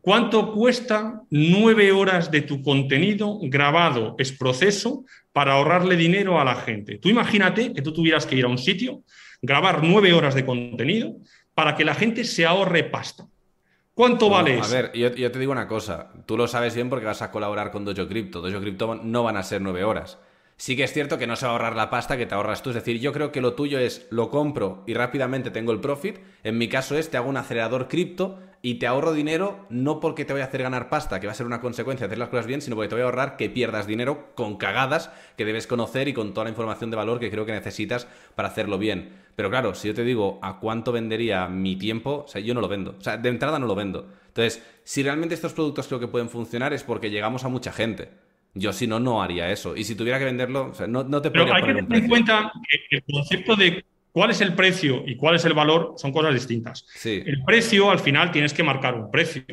¿Cuánto 0.01 0.53
cuesta 0.53 1.23
nueve 1.29 1.91
horas 1.91 2.31
de 2.31 2.43
tu 2.43 2.63
contenido 2.63 3.41
grabado 3.43 4.15
es 4.17 4.31
proceso 4.31 5.05
para 5.33 5.55
ahorrarle 5.55 5.97
dinero 5.97 6.41
a 6.41 6.45
la 6.45 6.55
gente? 6.55 6.99
Tú 6.99 7.09
imagínate 7.09 7.73
que 7.73 7.83
tú 7.83 7.93
tuvieras 7.93 8.27
que 8.27 8.37
ir 8.37 8.45
a 8.45 8.49
un 8.49 8.59
sitio, 8.59 9.03
grabar 9.43 9.83
nueve 9.83 10.13
horas 10.13 10.37
de 10.37 10.47
contenido 10.47 11.17
para 11.61 11.77
que 11.77 11.85
la 11.85 11.95
gente 11.95 12.25
se 12.25 12.47
ahorre 12.47 12.85
pasta. 12.85 13.27
¿Cuánto 13.93 14.31
vale 14.31 14.55
eso? 14.61 14.65
A 14.65 14.81
ver, 14.81 14.93
yo, 14.95 15.31
te 15.31 15.39
digo 15.39 15.53
una 15.53 15.69
cosa. 15.69 16.11
Tú 16.25 16.39
lo 16.39 16.49
sabes 16.49 16.75
bien 16.75 16.89
porque 16.89 17.05
vas 17.05 17.21
a 17.21 17.31
colaborar 17.31 17.71
con 17.71 17.85
Dojo 17.85 18.09
Crypto. 18.09 18.41
Dojo 18.41 18.63
Crypto 18.63 18.95
no 18.95 19.25
van 19.25 19.37
a 19.37 19.43
ser 19.43 19.61
nueve 19.61 19.85
horas. 19.85 20.17
Sí 20.57 20.75
que 20.75 20.85
es 20.85 20.93
cierto 20.95 21.19
que 21.19 21.27
no 21.27 21.37
se 21.37 21.45
va 21.45 21.53
a 21.53 21.57
ahorrar 21.57 21.77
la 21.77 21.91
pasta 21.91 22.17
que 22.17 22.25
te 22.25 22.35
ahorras 22.35 22.63
tú. 22.63 22.71
Es 22.71 22.77
decir, 22.77 22.99
yo 22.99 23.13
creo 23.13 23.31
que 23.31 23.43
lo 23.43 23.53
tuyo 23.53 23.79
es 23.79 24.07
lo 24.09 24.31
compro 24.31 24.85
y 24.87 24.95
rápidamente 24.95 25.51
tengo 25.51 25.71
el 25.73 25.81
profit. 25.81 26.21
En 26.45 26.57
mi 26.57 26.67
caso 26.67 26.97
es 26.97 27.11
te 27.11 27.19
hago 27.19 27.29
un 27.29 27.37
acelerador 27.37 27.89
cripto 27.89 28.39
y 28.63 28.75
te 28.75 28.87
ahorro 28.87 29.13
dinero 29.13 29.67
no 29.71 30.01
porque 30.01 30.25
te 30.25 30.33
voy 30.33 30.43
a 30.43 30.47
hacer 30.47 30.63
ganar 30.63 30.89
pasta, 30.89 31.19
que 31.19 31.27
va 31.27 31.33
a 31.33 31.37
ser 31.37 31.47
una 31.47 31.61
consecuencia 31.61 32.07
de 32.07 32.13
hacer 32.13 32.19
las 32.19 32.29
cosas 32.29 32.47
bien, 32.47 32.61
sino 32.61 32.77
porque 32.77 32.89
te 32.89 32.95
voy 32.95 33.03
a 33.03 33.07
ahorrar 33.07 33.37
que 33.37 33.49
pierdas 33.49 33.87
dinero 33.87 34.33
con 34.35 34.57
cagadas 34.57 35.11
que 35.37 35.45
debes 35.45 35.67
conocer 35.67 36.09
y 36.09 36.13
con 36.13 36.35
toda 36.35 36.45
la 36.45 36.51
información 36.51 36.91
de 36.91 36.97
valor 36.97 37.21
que 37.21 37.31
creo 37.31 37.47
que 37.47 37.53
necesitas 37.53 38.07
para 38.35 38.49
hacerlo 38.49 38.79
bien. 38.79 39.21
Pero 39.35 39.49
claro, 39.49 39.75
si 39.75 39.89
yo 39.89 39.95
te 39.95 40.05
digo 40.05 40.39
a 40.43 40.61
cuánto 40.61 40.93
vendería 40.93 41.47
mi 41.49 41.77
tiempo, 41.77 42.25
o 42.27 42.29
sea, 42.29 42.43
yo 42.43 42.53
no 42.53 42.61
lo 42.61 42.69
vendo. 42.69 42.97
O 42.99 43.01
sea, 43.01 43.17
de 43.17 43.31
entrada 43.31 43.59
no 43.59 43.67
lo 43.67 43.75
vendo. 43.75 44.07
Entonces, 44.27 44.63
si 44.85 45.03
realmente 45.03 45.35
estos 45.35 45.55
productos 45.55 45.87
creo 45.87 45.99
que 45.99 46.09
pueden 46.09 46.29
funcionar 46.29 46.75
es 46.75 46.85
porque 46.85 47.11
llegamos 47.11 47.45
a 47.45 47.49
mucha 47.49 47.73
gente. 47.73 48.11
Yo 48.53 48.73
si 48.73 48.87
no, 48.87 49.01
no 49.01 49.23
haría 49.23 49.51
eso. 49.51 49.77
Y 49.77 49.85
si 49.85 49.95
tuviera 49.95 50.19
que 50.19 50.25
venderlo, 50.25 50.67
o 50.67 50.75
sea, 50.75 50.87
no, 50.87 51.05
te 51.23 51.31
Pero 51.31 51.55
hay 51.55 51.63
que 51.63 51.75
tener 51.75 52.03
en 52.03 52.09
cuenta 52.09 52.53
que 52.69 52.97
el 52.97 53.05
concepto 53.11 53.57
de 53.57 53.85
cuál 54.13 54.31
es 54.31 54.41
el 54.41 54.55
precio 54.55 55.03
y 55.07 55.17
cuál 55.17 55.37
es 55.37 55.45
el 55.45 55.55
valor 55.55 55.95
son 55.97 56.13
cosas 56.13 56.35
distintas. 56.35 56.87
El 57.05 57.43
precio, 57.45 57.91
al 57.91 57.99
final, 57.99 58.31
tienes 58.31 58.53
que 58.53 58.63
marcar 58.63 58.95
un 58.95 59.11
precio. 59.11 59.45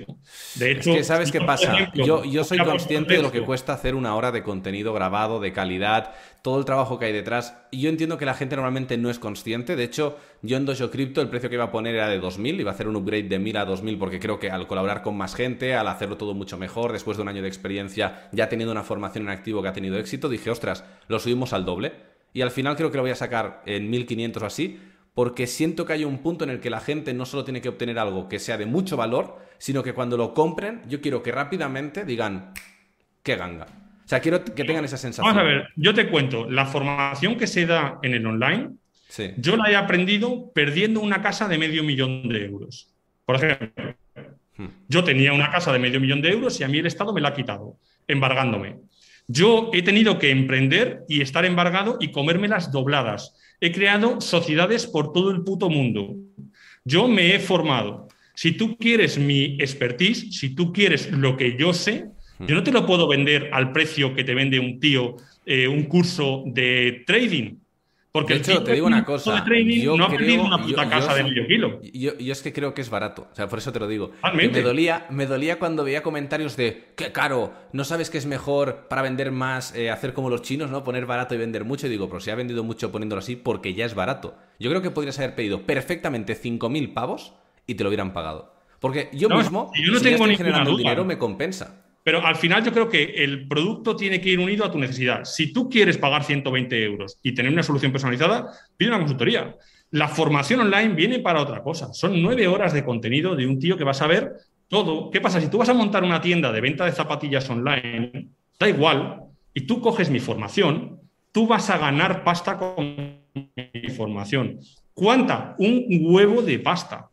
De 0.55 0.71
hecho, 0.71 0.91
es 0.91 0.97
que 0.97 1.03
¿sabes 1.03 1.31
qué 1.31 1.41
pasa? 1.41 1.91
yo, 1.93 2.23
yo 2.23 2.43
soy 2.43 2.59
consciente 2.59 3.15
de 3.15 3.21
lo 3.21 3.31
que 3.31 3.41
cuesta 3.41 3.73
hacer 3.73 3.95
una 3.95 4.15
hora 4.15 4.31
de 4.31 4.43
contenido 4.43 4.93
grabado, 4.93 5.39
de 5.39 5.53
calidad, 5.53 6.13
todo 6.41 6.59
el 6.59 6.65
trabajo 6.65 6.97
que 6.97 7.05
hay 7.05 7.13
detrás. 7.13 7.55
Y 7.71 7.81
yo 7.81 7.89
entiendo 7.89 8.17
que 8.17 8.25
la 8.25 8.33
gente 8.33 8.55
normalmente 8.55 8.97
no 8.97 9.09
es 9.09 9.19
consciente. 9.19 9.75
De 9.75 9.83
hecho, 9.83 10.17
yo 10.41 10.57
en 10.57 10.65
Dojo 10.65 10.89
Crypto 10.89 11.21
el 11.21 11.29
precio 11.29 11.49
que 11.49 11.55
iba 11.55 11.65
a 11.65 11.71
poner 11.71 11.95
era 11.95 12.07
de 12.07 12.21
2.000. 12.21 12.59
Iba 12.59 12.71
a 12.71 12.73
hacer 12.73 12.87
un 12.87 12.95
upgrade 12.95 13.23
de 13.23 13.39
1.000 13.39 13.57
a 13.57 13.67
2.000 13.67 13.99
porque 13.99 14.19
creo 14.19 14.39
que 14.39 14.49
al 14.49 14.67
colaborar 14.67 15.01
con 15.01 15.17
más 15.17 15.35
gente, 15.35 15.75
al 15.75 15.87
hacerlo 15.87 16.17
todo 16.17 16.33
mucho 16.33 16.57
mejor, 16.57 16.93
después 16.93 17.17
de 17.17 17.23
un 17.23 17.29
año 17.29 17.41
de 17.41 17.47
experiencia, 17.47 18.29
ya 18.31 18.49
teniendo 18.49 18.71
una 18.71 18.83
formación 18.83 19.25
en 19.25 19.29
activo 19.29 19.61
que 19.61 19.67
ha 19.67 19.73
tenido 19.73 19.97
éxito, 19.97 20.29
dije, 20.29 20.49
ostras, 20.49 20.83
lo 21.07 21.19
subimos 21.19 21.53
al 21.53 21.65
doble 21.65 22.16
y 22.37 22.43
al 22.43 22.51
final 22.51 22.75
creo 22.75 22.91
que 22.91 22.97
lo 22.97 23.01
voy 23.01 23.09
a 23.09 23.15
sacar 23.15 23.63
en 23.65 23.89
1500 23.89 24.43
o 24.43 24.45
así, 24.45 24.79
porque 25.15 25.47
siento 25.47 25.87
que 25.87 25.93
hay 25.93 26.05
un 26.05 26.19
punto 26.19 26.43
en 26.43 26.51
el 26.51 26.59
que 26.59 26.69
la 26.69 26.79
gente 26.79 27.11
no 27.11 27.25
solo 27.25 27.43
tiene 27.43 27.61
que 27.61 27.69
obtener 27.69 27.97
algo 27.97 28.29
que 28.29 28.37
sea 28.37 28.59
de 28.59 28.67
mucho 28.67 28.95
valor, 28.95 29.39
sino 29.57 29.81
que 29.81 29.95
cuando 29.95 30.17
lo 30.17 30.35
compren, 30.35 30.83
yo 30.87 31.01
quiero 31.01 31.23
que 31.23 31.31
rápidamente 31.31 32.05
digan, 32.05 32.53
qué 33.23 33.37
ganga. 33.37 33.65
O 33.65 34.07
sea, 34.07 34.19
quiero 34.19 34.45
que 34.45 34.63
tengan 34.63 34.85
esa 34.85 34.97
sensación. 34.97 35.35
Vamos 35.35 35.41
a 35.41 35.51
ver, 35.51 35.69
yo 35.77 35.95
te 35.95 36.07
cuento, 36.09 36.47
la 36.47 36.67
formación 36.67 37.37
que 37.37 37.47
se 37.47 37.65
da 37.65 37.97
en 38.03 38.13
el 38.13 38.23
online, 38.27 38.69
yo 39.37 39.57
la 39.57 39.71
he 39.71 39.75
aprendido 39.75 40.51
perdiendo 40.53 40.99
una 40.99 41.23
casa 41.23 41.47
de 41.47 41.57
medio 41.57 41.83
millón 41.83 42.29
de 42.29 42.45
euros. 42.45 42.93
Por 43.25 43.37
ejemplo, 43.37 43.95
hmm. 44.57 44.67
yo 44.87 45.03
tenía 45.03 45.33
una 45.33 45.49
casa 45.49 45.73
de 45.73 45.79
medio 45.79 45.99
millón 45.99 46.21
de 46.21 46.29
euros 46.29 46.59
y 46.59 46.63
a 46.63 46.67
mí 46.67 46.77
el 46.77 46.85
Estado 46.85 47.13
me 47.13 47.21
la 47.21 47.29
ha 47.29 47.33
quitado, 47.33 47.77
embargándome. 48.07 48.75
Yo 49.27 49.69
he 49.73 49.81
tenido 49.81 50.19
que 50.19 50.31
emprender 50.31 51.03
y 51.09 51.21
estar 51.21 51.43
embargado 51.43 51.97
y 51.99 52.11
comérmelas 52.11 52.71
dobladas. 52.71 53.33
He 53.59 53.71
creado 53.71 54.21
sociedades 54.21 54.87
por 54.87 55.11
todo 55.11 55.31
el 55.31 55.43
puto 55.43 55.69
mundo. 55.69 56.15
Yo 56.85 57.07
me 57.07 57.35
he 57.35 57.39
formado. 57.39 58.07
Si 58.33 58.53
tú 58.53 58.77
quieres 58.77 59.17
mi 59.17 59.57
expertise, 59.59 60.31
si 60.31 60.55
tú 60.55 60.71
quieres 60.71 61.11
lo 61.11 61.35
que 61.35 61.57
yo 61.57 61.73
sé, 61.73 62.05
yo 62.39 62.55
no 62.55 62.63
te 62.63 62.71
lo 62.71 62.85
puedo 62.85 63.07
vender 63.07 63.49
al 63.51 63.71
precio 63.71 64.13
que 64.13 64.23
te 64.23 64.35
vende 64.35 64.59
un 64.59 64.79
tío 64.79 65.15
eh, 65.45 65.67
un 65.67 65.83
curso 65.83 66.43
de 66.45 67.03
trading. 67.07 67.55
Porque 68.17 68.33
de 68.33 68.39
hecho, 68.39 68.63
te 68.63 68.73
digo 68.73 68.87
una 68.87 69.05
cosa. 69.05 69.45
yo 69.45 69.95
no 69.95 70.07
creo, 70.07 70.43
una 70.43 70.57
puta 70.57 70.89
casa 70.89 71.13
de 71.13 71.23
medio 71.23 71.45
kilo. 71.45 71.79
Yo, 71.93 72.13
es 72.17 72.41
que 72.41 72.51
creo 72.51 72.73
que 72.73 72.81
es 72.81 72.89
barato. 72.89 73.27
O 73.31 73.35
sea, 73.35 73.47
por 73.47 73.59
eso 73.59 73.71
te 73.71 73.79
lo 73.79 73.87
digo. 73.87 74.11
Me 74.33 74.49
dolía, 74.61 75.05
me 75.09 75.27
dolía 75.27 75.59
cuando 75.59 75.83
veía 75.83 76.01
comentarios 76.01 76.57
de 76.57 76.93
qué 76.95 77.11
caro, 77.11 77.53
no 77.73 77.83
sabes 77.83 78.09
que 78.09 78.17
es 78.17 78.25
mejor 78.25 78.87
para 78.89 79.01
vender 79.01 79.31
más, 79.31 79.75
eh, 79.75 79.91
hacer 79.91 80.13
como 80.13 80.29
los 80.29 80.41
chinos, 80.41 80.71
¿no? 80.71 80.83
Poner 80.83 81.05
barato 81.05 81.35
y 81.35 81.37
vender 81.37 81.63
mucho. 81.63 81.87
Y 81.87 81.89
digo, 81.91 82.07
pero 82.07 82.19
si 82.19 82.31
ha 82.31 82.35
vendido 82.35 82.63
mucho 82.63 82.91
poniéndolo 82.91 83.19
así, 83.19 83.35
porque 83.35 83.73
ya 83.73 83.85
es 83.85 83.93
barato. 83.93 84.35
Yo 84.59 84.69
creo 84.69 84.81
que 84.81 84.91
podrías 84.91 85.19
haber 85.19 85.35
pedido 85.35 85.61
perfectamente 85.61 86.35
5.000 86.35 86.93
pavos 86.93 87.33
y 87.67 87.75
te 87.75 87.83
lo 87.83 87.89
hubieran 87.89 88.13
pagado. 88.13 88.55
Porque 88.79 89.09
yo 89.13 89.29
mismo, 89.29 89.71
yo 89.75 89.91
no 89.91 89.97
si 89.99 90.03
tengo 90.03 90.25
estoy 90.25 90.37
generando 90.37 90.75
dinero, 90.77 91.03
me 91.03 91.17
compensa. 91.17 91.86
Pero 92.07 92.25
al 92.25 92.37
final 92.37 92.63
yo 92.63 92.71
creo 92.71 92.87
que 92.87 93.03
el 93.03 93.49
producto 93.49 93.93
tiene 93.93 94.21
que 94.21 94.29
ir 94.29 94.39
unido 94.39 94.63
a 94.63 94.71
tu 94.71 94.79
necesidad. 94.79 95.25
Si 95.25 95.51
tú 95.51 95.69
quieres 95.69 95.97
pagar 95.97 96.23
120 96.23 96.81
euros 96.81 97.19
y 97.21 97.33
tener 97.33 97.51
una 97.51 97.63
solución 97.63 97.91
personalizada, 97.91 98.49
pide 98.77 98.87
una 98.87 98.99
consultoría. 98.99 99.57
La 99.91 100.07
formación 100.07 100.61
online 100.61 100.93
viene 100.93 101.19
para 101.19 101.41
otra 101.41 101.61
cosa. 101.61 101.91
Son 101.91 102.21
nueve 102.21 102.47
horas 102.47 102.71
de 102.71 102.85
contenido 102.85 103.35
de 103.35 103.45
un 103.45 103.59
tío 103.59 103.75
que 103.75 103.83
va 103.83 103.91
a 103.91 103.93
saber 103.93 104.37
todo. 104.69 105.11
¿Qué 105.11 105.19
pasa? 105.19 105.41
Si 105.41 105.49
tú 105.49 105.57
vas 105.57 105.67
a 105.67 105.73
montar 105.73 106.05
una 106.05 106.21
tienda 106.21 106.49
de 106.53 106.61
venta 106.61 106.85
de 106.85 106.93
zapatillas 106.93 107.49
online, 107.49 108.29
da 108.57 108.69
igual, 108.69 109.23
y 109.53 109.67
tú 109.67 109.81
coges 109.81 110.09
mi 110.09 110.21
formación, 110.21 111.01
tú 111.33 111.45
vas 111.45 111.69
a 111.69 111.77
ganar 111.77 112.23
pasta 112.23 112.57
con 112.57 113.19
mi 113.35 113.89
formación. 113.89 114.61
¿Cuánta? 114.93 115.55
Un 115.57 115.85
huevo 116.03 116.41
de 116.41 116.57
pasta. 116.59 117.09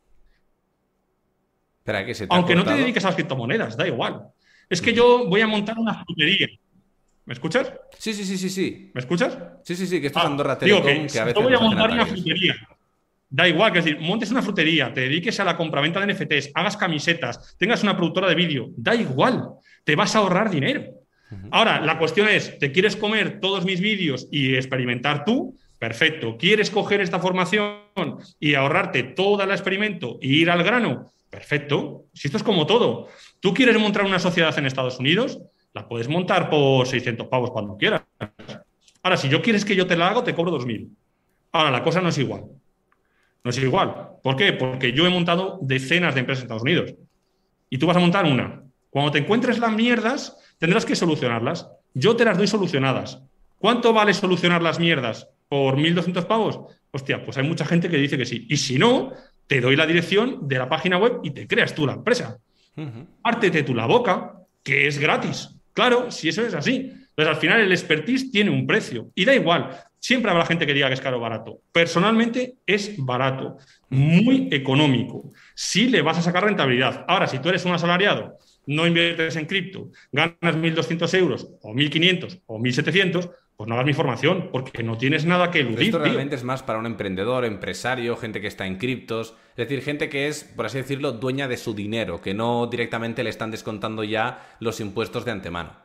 Espera, 1.78 2.06
que 2.06 2.14
se 2.14 2.28
Aunque 2.30 2.54
no 2.54 2.62
te 2.62 2.74
dediques 2.74 3.04
a 3.04 3.08
las 3.08 3.16
criptomonedas, 3.16 3.76
da 3.76 3.88
igual. 3.88 4.30
Es 4.68 4.80
que 4.80 4.92
yo 4.92 5.26
voy 5.26 5.40
a 5.40 5.46
montar 5.46 5.78
una 5.78 6.04
frutería. 6.04 6.48
¿Me 7.26 7.32
escuchas? 7.32 7.72
Sí, 7.98 8.12
sí, 8.12 8.24
sí, 8.24 8.36
sí, 8.36 8.50
sí. 8.50 8.90
¿Me 8.92 9.00
escuchas? 9.00 9.38
Sí, 9.62 9.74
sí, 9.76 9.86
sí, 9.86 10.00
que 10.00 10.08
esto 10.08 10.18
es 10.18 10.24
ah, 10.24 10.28
Andorra 10.28 10.58
Telecom, 10.58 10.84
que, 10.84 11.06
que, 11.06 11.18
a 11.18 11.24
veces. 11.24 11.40
Yo 11.40 11.42
voy 11.42 11.54
a 11.54 11.60
montar 11.60 11.90
una 11.90 12.06
frutería. 12.06 12.54
Da 13.30 13.48
igual, 13.48 13.72
que 13.72 13.80
es 13.80 13.84
decir, 13.84 14.00
montes 14.00 14.30
una 14.30 14.42
frutería, 14.42 14.92
te 14.92 15.00
dediques 15.00 15.40
a 15.40 15.44
la 15.44 15.56
compraventa 15.56 15.98
de 15.98 16.12
NFTs, 16.12 16.52
hagas 16.54 16.76
camisetas, 16.76 17.56
tengas 17.58 17.82
una 17.82 17.96
productora 17.96 18.28
de 18.28 18.34
vídeo, 18.36 18.68
da 18.76 18.94
igual, 18.94 19.48
te 19.82 19.96
vas 19.96 20.14
a 20.14 20.18
ahorrar 20.18 20.50
dinero. 20.50 20.84
Ahora, 21.50 21.80
la 21.80 21.98
cuestión 21.98 22.28
es, 22.28 22.58
¿te 22.60 22.70
quieres 22.70 22.94
comer 22.94 23.40
todos 23.40 23.64
mis 23.64 23.80
vídeos 23.80 24.28
y 24.30 24.54
experimentar 24.54 25.24
tú? 25.24 25.56
Perfecto. 25.78 26.36
¿Quieres 26.38 26.70
coger 26.70 27.00
esta 27.00 27.18
formación 27.18 27.82
y 28.38 28.54
ahorrarte 28.54 29.02
todo 29.02 29.42
el 29.42 29.50
experimento 29.50 30.18
y 30.22 30.42
ir 30.42 30.50
al 30.50 30.62
grano? 30.62 31.12
Perfecto. 31.28 32.04
Si 32.14 32.28
esto 32.28 32.38
es 32.38 32.44
como 32.44 32.66
todo. 32.66 33.08
Tú 33.44 33.52
quieres 33.52 33.78
montar 33.78 34.06
una 34.06 34.18
sociedad 34.18 34.58
en 34.58 34.64
Estados 34.64 34.98
Unidos, 34.98 35.38
la 35.74 35.86
puedes 35.86 36.08
montar 36.08 36.48
por 36.48 36.86
600 36.86 37.26
pavos 37.26 37.50
cuando 37.50 37.76
quieras. 37.76 38.00
Ahora, 39.02 39.18
si 39.18 39.28
yo 39.28 39.42
quieres 39.42 39.66
que 39.66 39.76
yo 39.76 39.86
te 39.86 39.98
la 39.98 40.08
hago, 40.08 40.24
te 40.24 40.34
cobro 40.34 40.50
2.000. 40.58 40.88
Ahora, 41.52 41.70
la 41.70 41.82
cosa 41.82 42.00
no 42.00 42.08
es 42.08 42.16
igual. 42.16 42.44
No 43.44 43.50
es 43.50 43.58
igual. 43.58 44.12
¿Por 44.22 44.36
qué? 44.36 44.54
Porque 44.54 44.94
yo 44.94 45.06
he 45.06 45.10
montado 45.10 45.58
decenas 45.60 46.14
de 46.14 46.20
empresas 46.20 46.40
en 46.40 46.44
Estados 46.46 46.62
Unidos. 46.62 46.94
Y 47.68 47.76
tú 47.76 47.86
vas 47.86 47.98
a 47.98 48.00
montar 48.00 48.24
una. 48.24 48.62
Cuando 48.88 49.12
te 49.12 49.18
encuentres 49.18 49.58
las 49.58 49.74
mierdas, 49.74 50.38
tendrás 50.56 50.86
que 50.86 50.96
solucionarlas. 50.96 51.68
Yo 51.92 52.16
te 52.16 52.24
las 52.24 52.38
doy 52.38 52.46
solucionadas. 52.46 53.20
¿Cuánto 53.58 53.92
vale 53.92 54.14
solucionar 54.14 54.62
las 54.62 54.80
mierdas? 54.80 55.28
¿Por 55.50 55.76
1.200 55.76 56.24
pavos? 56.24 56.60
Hostia, 56.92 57.22
pues 57.22 57.36
hay 57.36 57.46
mucha 57.46 57.66
gente 57.66 57.90
que 57.90 57.98
dice 57.98 58.16
que 58.16 58.24
sí. 58.24 58.46
Y 58.48 58.56
si 58.56 58.78
no, 58.78 59.12
te 59.46 59.60
doy 59.60 59.76
la 59.76 59.84
dirección 59.84 60.48
de 60.48 60.58
la 60.58 60.70
página 60.70 60.96
web 60.96 61.20
y 61.22 61.32
te 61.32 61.46
creas 61.46 61.74
tú 61.74 61.86
la 61.86 61.92
empresa. 61.92 62.38
Pártete 63.22 63.62
tú 63.62 63.74
la 63.74 63.86
boca, 63.86 64.40
que 64.62 64.86
es 64.86 64.98
gratis. 64.98 65.50
Claro, 65.72 66.10
si 66.10 66.28
eso 66.28 66.42
es 66.42 66.54
así. 66.54 66.92
Entonces, 67.16 67.34
al 67.34 67.40
final, 67.40 67.60
el 67.60 67.72
expertise 67.72 68.30
tiene 68.30 68.50
un 68.50 68.66
precio. 68.66 69.10
Y 69.14 69.24
da 69.24 69.34
igual, 69.34 69.70
siempre 70.00 70.30
habrá 70.30 70.46
gente 70.46 70.66
que 70.66 70.74
diga 70.74 70.88
que 70.88 70.94
es 70.94 71.00
caro 71.00 71.18
o 71.18 71.20
barato. 71.20 71.60
Personalmente, 71.72 72.56
es 72.66 72.94
barato, 72.96 73.58
muy 73.88 74.48
económico. 74.50 75.32
Si 75.54 75.88
le 75.88 76.02
vas 76.02 76.18
a 76.18 76.22
sacar 76.22 76.44
rentabilidad. 76.44 77.04
Ahora, 77.06 77.26
si 77.26 77.38
tú 77.38 77.48
eres 77.48 77.64
un 77.64 77.72
asalariado, 77.72 78.38
no 78.66 78.86
inviertes 78.86 79.36
en 79.36 79.46
cripto, 79.46 79.90
ganas 80.10 80.56
1.200 80.56 81.18
euros, 81.18 81.48
o 81.62 81.72
1.500, 81.72 82.42
o 82.46 82.58
1.700, 82.58 83.30
pues 83.56 83.68
no 83.68 83.74
hagas 83.74 83.86
mi 83.86 83.92
formación, 83.92 84.48
porque 84.50 84.82
no 84.82 84.98
tienes 84.98 85.26
nada 85.26 85.50
que 85.50 85.60
eludir. 85.60 85.82
Esto 85.82 85.98
realmente 85.98 86.34
es 86.34 86.42
más 86.42 86.62
para 86.62 86.78
un 86.78 86.86
emprendedor, 86.86 87.44
empresario, 87.44 88.16
gente 88.16 88.40
que 88.40 88.48
está 88.48 88.66
en 88.66 88.78
criptos, 88.78 89.36
es 89.50 89.68
decir, 89.68 89.80
gente 89.82 90.08
que 90.08 90.26
es, 90.26 90.42
por 90.42 90.66
así 90.66 90.78
decirlo, 90.78 91.12
dueña 91.12 91.46
de 91.46 91.56
su 91.56 91.72
dinero, 91.72 92.20
que 92.20 92.34
no 92.34 92.66
directamente 92.66 93.22
le 93.22 93.30
están 93.30 93.52
descontando 93.52 94.02
ya 94.02 94.56
los 94.58 94.80
impuestos 94.80 95.24
de 95.24 95.30
antemano. 95.30 95.84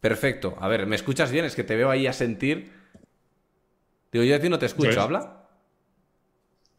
Perfecto. 0.00 0.56
A 0.60 0.68
ver, 0.68 0.86
¿me 0.86 0.96
escuchas 0.96 1.32
bien? 1.32 1.44
Es 1.44 1.54
que 1.54 1.64
te 1.64 1.76
veo 1.76 1.90
ahí 1.90 2.06
a 2.06 2.12
sentir. 2.12 2.72
Digo, 4.12 4.24
yo 4.24 4.36
a 4.36 4.40
ti 4.40 4.48
no 4.48 4.58
te 4.58 4.66
escucho, 4.66 5.00
¿habla? 5.00 5.39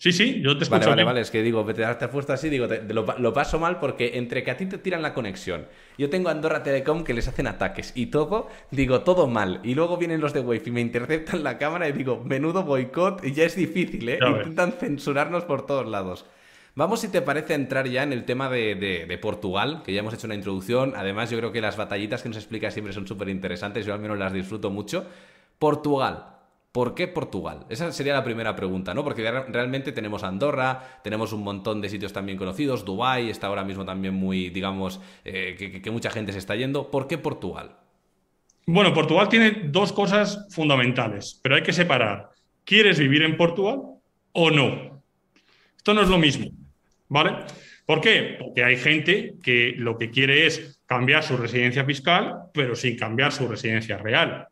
Sí, 0.01 0.11
sí, 0.13 0.41
yo 0.41 0.57
te 0.57 0.63
escucho. 0.63 0.79
Vale, 0.79 0.89
vale, 0.89 1.03
vale. 1.03 1.21
Es 1.21 1.29
que 1.29 1.43
digo, 1.43 1.63
te 1.63 1.85
has 1.85 2.07
puesto 2.07 2.33
así, 2.33 2.49
digo, 2.49 2.65
lo, 2.65 3.33
paso 3.35 3.59
mal 3.59 3.77
porque 3.77 4.17
entre 4.17 4.43
que 4.43 4.49
a 4.49 4.57
ti 4.57 4.65
te 4.65 4.79
tiran 4.79 5.03
la 5.03 5.13
conexión, 5.13 5.67
yo 5.95 6.09
tengo 6.09 6.29
Andorra 6.29 6.63
Telecom 6.63 7.03
que 7.03 7.13
les 7.13 7.27
hacen 7.27 7.45
ataques 7.45 7.91
y 7.93 8.07
todo, 8.07 8.49
digo, 8.71 9.01
todo 9.01 9.27
mal. 9.27 9.59
Y 9.63 9.75
luego 9.75 9.97
vienen 9.97 10.19
los 10.19 10.33
de 10.33 10.39
Wave 10.39 10.63
y 10.65 10.71
me 10.71 10.81
interceptan 10.81 11.43
la 11.43 11.59
cámara 11.59 11.87
y 11.87 11.91
digo, 11.91 12.23
menudo 12.25 12.63
boicot, 12.63 13.23
y 13.23 13.33
ya 13.33 13.43
es 13.43 13.55
difícil, 13.55 14.09
¿eh? 14.09 14.17
Intentan 14.27 14.71
censurarnos 14.71 15.43
por 15.43 15.67
todos 15.67 15.87
lados. 15.87 16.25
Vamos, 16.73 17.01
si 17.01 17.09
te 17.09 17.21
parece, 17.21 17.53
a 17.53 17.57
entrar 17.57 17.87
ya 17.87 18.01
en 18.01 18.11
el 18.11 18.25
tema 18.25 18.49
de, 18.49 18.73
de, 19.07 19.17
Portugal, 19.19 19.83
que 19.85 19.93
ya 19.93 19.99
hemos 19.99 20.15
hecho 20.15 20.25
una 20.25 20.33
introducción. 20.33 20.93
Además, 20.95 21.29
yo 21.29 21.37
creo 21.37 21.51
que 21.51 21.61
las 21.61 21.77
batallitas 21.77 22.23
que 22.23 22.29
nos 22.29 22.39
explica 22.39 22.71
siempre 22.71 22.91
son 22.91 23.05
súper 23.05 23.29
interesantes. 23.29 23.85
Yo 23.85 23.93
al 23.93 23.99
menos 23.99 24.17
las 24.17 24.33
disfruto 24.33 24.71
mucho. 24.71 25.05
Portugal. 25.59 26.40
¿Por 26.71 26.95
qué 26.95 27.09
Portugal? 27.09 27.65
Esa 27.69 27.91
sería 27.91 28.13
la 28.13 28.23
primera 28.23 28.55
pregunta, 28.55 28.93
¿no? 28.93 29.03
Porque 29.03 29.29
realmente 29.29 29.91
tenemos 29.91 30.23
Andorra, 30.23 31.01
tenemos 31.03 31.33
un 31.33 31.43
montón 31.43 31.81
de 31.81 31.89
sitios 31.89 32.13
también 32.13 32.37
conocidos, 32.37 32.85
Dubái 32.85 33.29
está 33.29 33.47
ahora 33.47 33.65
mismo 33.65 33.83
también 33.83 34.13
muy, 34.13 34.49
digamos, 34.49 35.01
eh, 35.25 35.81
que, 35.83 35.91
mucha 35.91 36.09
gente 36.09 36.31
se 36.31 36.37
está 36.37 36.55
yendo. 36.55 36.89
¿Por 36.89 37.07
qué 37.07 37.17
Portugal? 37.17 37.75
Bueno, 38.65 38.93
Portugal 38.93 39.27
tiene 39.27 39.63
dos 39.65 39.91
cosas 39.91 40.47
fundamentales, 40.49 41.37
pero 41.43 41.55
hay 41.55 41.63
que 41.63 41.73
separar. 41.73 42.29
¿Quieres 42.63 42.99
vivir 42.99 43.23
en 43.23 43.35
Portugal 43.35 43.81
o 44.31 44.49
no? 44.49 45.03
Esto 45.75 45.93
no 45.93 46.03
es 46.03 46.07
lo 46.07 46.19
mismo, 46.19 46.51
¿vale? 47.09 47.35
¿Por 47.85 47.99
qué? 47.99 48.37
Porque 48.39 48.63
hay 48.63 48.77
gente 48.77 49.33
que 49.43 49.73
lo 49.75 49.97
que 49.97 50.09
quiere 50.09 50.45
es 50.45 50.81
cambiar 50.85 51.23
su 51.23 51.35
residencia 51.35 51.83
fiscal, 51.83 52.43
pero 52.53 52.75
sin 52.75 52.95
cambiar 52.95 53.33
su 53.33 53.45
residencia 53.49 53.97
real. 53.97 54.47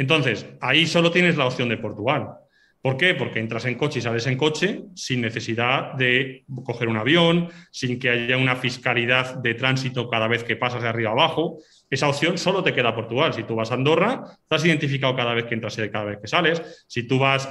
Entonces, 0.00 0.46
ahí 0.62 0.86
solo 0.86 1.10
tienes 1.10 1.36
la 1.36 1.44
opción 1.44 1.68
de 1.68 1.76
Portugal. 1.76 2.38
¿Por 2.82 2.96
qué? 2.96 3.14
Porque 3.14 3.40
entras 3.40 3.66
en 3.66 3.74
coche 3.74 3.98
y 3.98 4.02
sales 4.02 4.26
en 4.26 4.38
coche 4.38 4.84
sin 4.94 5.20
necesidad 5.20 5.92
de 5.94 6.44
coger 6.64 6.88
un 6.88 6.96
avión, 6.96 7.50
sin 7.70 7.98
que 7.98 8.08
haya 8.08 8.38
una 8.38 8.56
fiscalidad 8.56 9.36
de 9.36 9.52
tránsito 9.54 10.08
cada 10.08 10.28
vez 10.28 10.44
que 10.44 10.56
pasas 10.56 10.82
de 10.82 10.88
arriba 10.88 11.10
abajo. 11.10 11.58
Esa 11.90 12.08
opción 12.08 12.38
solo 12.38 12.62
te 12.62 12.72
queda 12.72 12.94
Portugal. 12.94 13.34
Si 13.34 13.42
tú 13.42 13.54
vas 13.54 13.70
a 13.70 13.74
Andorra, 13.74 14.22
estás 14.42 14.64
identificado 14.64 15.14
cada 15.14 15.34
vez 15.34 15.44
que 15.44 15.54
entras 15.54 15.76
y 15.76 15.90
cada 15.90 16.04
vez 16.06 16.18
que 16.22 16.28
sales. 16.28 16.84
Si 16.88 17.02
tú 17.02 17.18
vas 17.18 17.46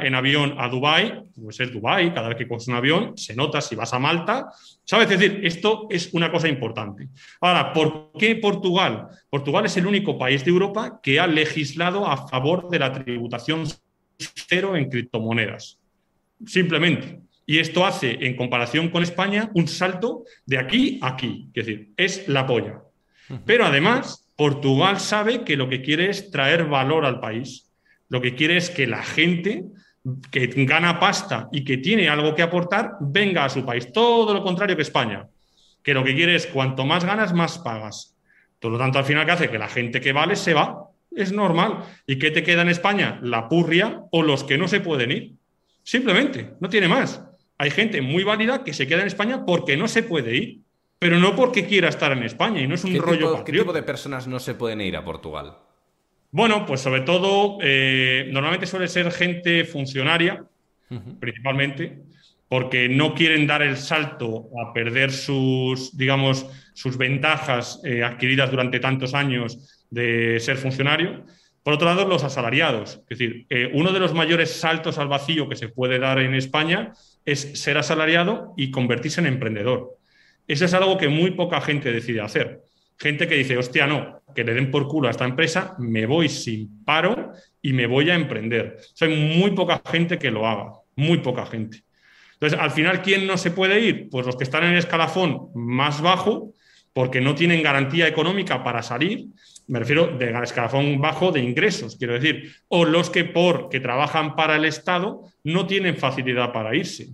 en 0.00 0.14
avión 0.14 0.54
a 0.58 0.68
Dubái, 0.68 1.24
pues 1.42 1.58
es 1.58 1.72
Dubái. 1.72 2.14
Cada 2.14 2.28
vez 2.28 2.36
que 2.36 2.46
coges 2.46 2.68
un 2.68 2.74
avión, 2.74 3.16
se 3.16 3.34
nota. 3.34 3.60
Si 3.60 3.74
vas 3.74 3.92
a 3.94 3.98
Malta, 3.98 4.46
¿sabes? 4.84 5.10
Es 5.10 5.18
decir, 5.18 5.40
esto 5.42 5.88
es 5.90 6.14
una 6.14 6.30
cosa 6.30 6.46
importante. 6.46 7.08
Ahora, 7.40 7.72
¿por 7.72 8.12
qué 8.16 8.36
Portugal? 8.36 9.08
Portugal 9.28 9.66
es 9.66 9.76
el 9.76 9.86
único 9.86 10.16
país 10.16 10.44
de 10.44 10.50
Europa 10.52 11.00
que 11.02 11.18
ha 11.18 11.26
legislado 11.26 12.06
a 12.06 12.28
favor 12.28 12.68
de 12.68 12.78
la 12.78 12.92
tributación 12.92 13.66
cero 14.18 14.76
en 14.76 14.88
criptomonedas. 14.90 15.78
Simplemente. 16.46 17.20
Y 17.46 17.58
esto 17.58 17.86
hace, 17.86 18.18
en 18.26 18.36
comparación 18.36 18.90
con 18.90 19.02
España, 19.02 19.50
un 19.54 19.68
salto 19.68 20.24
de 20.44 20.58
aquí 20.58 20.98
a 21.00 21.08
aquí. 21.08 21.48
Es 21.54 21.66
decir, 21.66 21.92
es 21.96 22.28
la 22.28 22.46
polla. 22.46 22.82
Pero 23.46 23.64
además, 23.64 24.28
Portugal 24.36 25.00
sabe 25.00 25.44
que 25.44 25.56
lo 25.56 25.68
que 25.68 25.82
quiere 25.82 26.10
es 26.10 26.30
traer 26.30 26.66
valor 26.66 27.06
al 27.06 27.20
país. 27.20 27.70
Lo 28.08 28.20
que 28.20 28.34
quiere 28.34 28.56
es 28.56 28.70
que 28.70 28.86
la 28.86 29.02
gente 29.02 29.64
que 30.30 30.46
gana 30.64 31.00
pasta 31.00 31.48
y 31.52 31.64
que 31.64 31.78
tiene 31.78 32.08
algo 32.08 32.34
que 32.34 32.42
aportar 32.42 32.92
venga 33.00 33.44
a 33.44 33.48
su 33.48 33.64
país. 33.64 33.92
Todo 33.92 34.32
lo 34.32 34.42
contrario 34.42 34.76
que 34.76 34.82
España, 34.82 35.26
que 35.82 35.94
lo 35.94 36.04
que 36.04 36.14
quiere 36.14 36.34
es 36.34 36.46
cuanto 36.46 36.84
más 36.84 37.04
ganas, 37.04 37.32
más 37.32 37.58
pagas. 37.58 38.14
Por 38.58 38.72
lo 38.72 38.78
tanto, 38.78 38.98
al 38.98 39.04
final, 39.04 39.24
que 39.24 39.32
hace? 39.32 39.50
Que 39.50 39.58
la 39.58 39.68
gente 39.68 40.00
que 40.00 40.12
vale 40.12 40.36
se 40.36 40.54
va. 40.54 40.87
Es 41.10 41.32
normal. 41.32 41.84
¿Y 42.06 42.18
qué 42.18 42.30
te 42.30 42.42
queda 42.42 42.62
en 42.62 42.68
España? 42.68 43.18
La 43.22 43.48
purria 43.48 44.02
o 44.10 44.22
los 44.22 44.44
que 44.44 44.58
no 44.58 44.68
se 44.68 44.80
pueden 44.80 45.12
ir. 45.12 45.32
Simplemente, 45.82 46.54
no 46.60 46.68
tiene 46.68 46.88
más. 46.88 47.24
Hay 47.56 47.70
gente 47.70 48.00
muy 48.02 48.24
válida 48.24 48.62
que 48.62 48.72
se 48.72 48.86
queda 48.86 49.00
en 49.00 49.08
España 49.08 49.44
porque 49.44 49.76
no 49.76 49.88
se 49.88 50.02
puede 50.02 50.36
ir 50.36 50.60
pero 50.98 51.18
no 51.18 51.36
porque 51.36 51.66
quiera 51.66 51.88
estar 51.88 52.12
en 52.12 52.22
España 52.24 52.60
y 52.60 52.66
no 52.66 52.74
es 52.74 52.84
un 52.84 52.96
rollo 52.96 53.30
tipo, 53.30 53.44
¿Qué 53.44 53.52
tipo 53.52 53.72
de 53.72 53.82
personas 53.82 54.26
no 54.26 54.40
se 54.40 54.54
pueden 54.54 54.80
ir 54.80 54.96
a 54.96 55.04
Portugal? 55.04 55.56
Bueno, 56.30 56.66
pues 56.66 56.80
sobre 56.80 57.02
todo, 57.02 57.58
eh, 57.62 58.28
normalmente 58.32 58.66
suele 58.66 58.88
ser 58.88 59.10
gente 59.12 59.64
funcionaria, 59.64 60.44
principalmente, 61.20 62.02
porque 62.48 62.88
no 62.88 63.14
quieren 63.14 63.46
dar 63.46 63.62
el 63.62 63.76
salto 63.76 64.48
a 64.62 64.72
perder 64.72 65.12
sus, 65.12 65.96
digamos, 65.96 66.46
sus 66.74 66.98
ventajas 66.98 67.80
eh, 67.84 68.02
adquiridas 68.02 68.50
durante 68.50 68.80
tantos 68.80 69.14
años 69.14 69.77
de 69.90 70.38
ser 70.40 70.56
funcionario. 70.56 71.24
Por 71.62 71.74
otro 71.74 71.86
lado, 71.86 72.06
los 72.06 72.24
asalariados. 72.24 73.00
Es 73.08 73.18
decir, 73.18 73.46
eh, 73.50 73.70
uno 73.74 73.92
de 73.92 74.00
los 74.00 74.14
mayores 74.14 74.52
saltos 74.52 74.98
al 74.98 75.08
vacío 75.08 75.48
que 75.48 75.56
se 75.56 75.68
puede 75.68 75.98
dar 75.98 76.18
en 76.18 76.34
España 76.34 76.92
es 77.24 77.60
ser 77.60 77.76
asalariado 77.78 78.54
y 78.56 78.70
convertirse 78.70 79.20
en 79.20 79.26
emprendedor. 79.26 79.98
Eso 80.46 80.64
es 80.64 80.72
algo 80.72 80.96
que 80.96 81.08
muy 81.08 81.32
poca 81.32 81.60
gente 81.60 81.92
decide 81.92 82.22
hacer. 82.22 82.62
Gente 82.98 83.28
que 83.28 83.36
dice, 83.36 83.58
hostia, 83.58 83.86
no, 83.86 84.22
que 84.34 84.44
le 84.44 84.54
den 84.54 84.70
por 84.70 84.88
culo 84.88 85.08
a 85.08 85.10
esta 85.10 85.24
empresa, 85.24 85.76
me 85.78 86.06
voy 86.06 86.28
sin 86.28 86.84
paro 86.84 87.32
y 87.60 87.72
me 87.72 87.86
voy 87.86 88.10
a 88.10 88.14
emprender. 88.14 88.78
hay 89.00 89.14
muy 89.14 89.50
poca 89.52 89.80
gente 89.84 90.18
que 90.18 90.30
lo 90.30 90.46
haga, 90.46 90.72
muy 90.96 91.18
poca 91.18 91.46
gente. 91.46 91.82
Entonces, 92.32 92.58
al 92.58 92.70
final, 92.70 93.02
¿quién 93.02 93.26
no 93.26 93.36
se 93.36 93.50
puede 93.50 93.80
ir? 93.80 94.08
Pues 94.10 94.24
los 94.24 94.36
que 94.36 94.44
están 94.44 94.64
en 94.64 94.72
el 94.72 94.78
escalafón 94.78 95.50
más 95.54 96.00
bajo, 96.00 96.54
porque 96.92 97.20
no 97.20 97.34
tienen 97.34 97.62
garantía 97.62 98.08
económica 98.08 98.62
para 98.64 98.82
salir, 98.82 99.26
me 99.68 99.78
refiero 99.78 100.06
de 100.16 100.30
escalafón 100.42 101.00
bajo 101.00 101.30
de 101.30 101.40
ingresos, 101.40 101.96
quiero 101.96 102.14
decir, 102.14 102.52
o 102.68 102.84
los 102.84 103.10
que 103.10 103.24
porque 103.24 103.80
trabajan 103.80 104.34
para 104.34 104.56
el 104.56 104.64
Estado 104.64 105.22
no 105.44 105.66
tienen 105.66 105.96
facilidad 105.96 106.52
para 106.52 106.74
irse. 106.74 107.08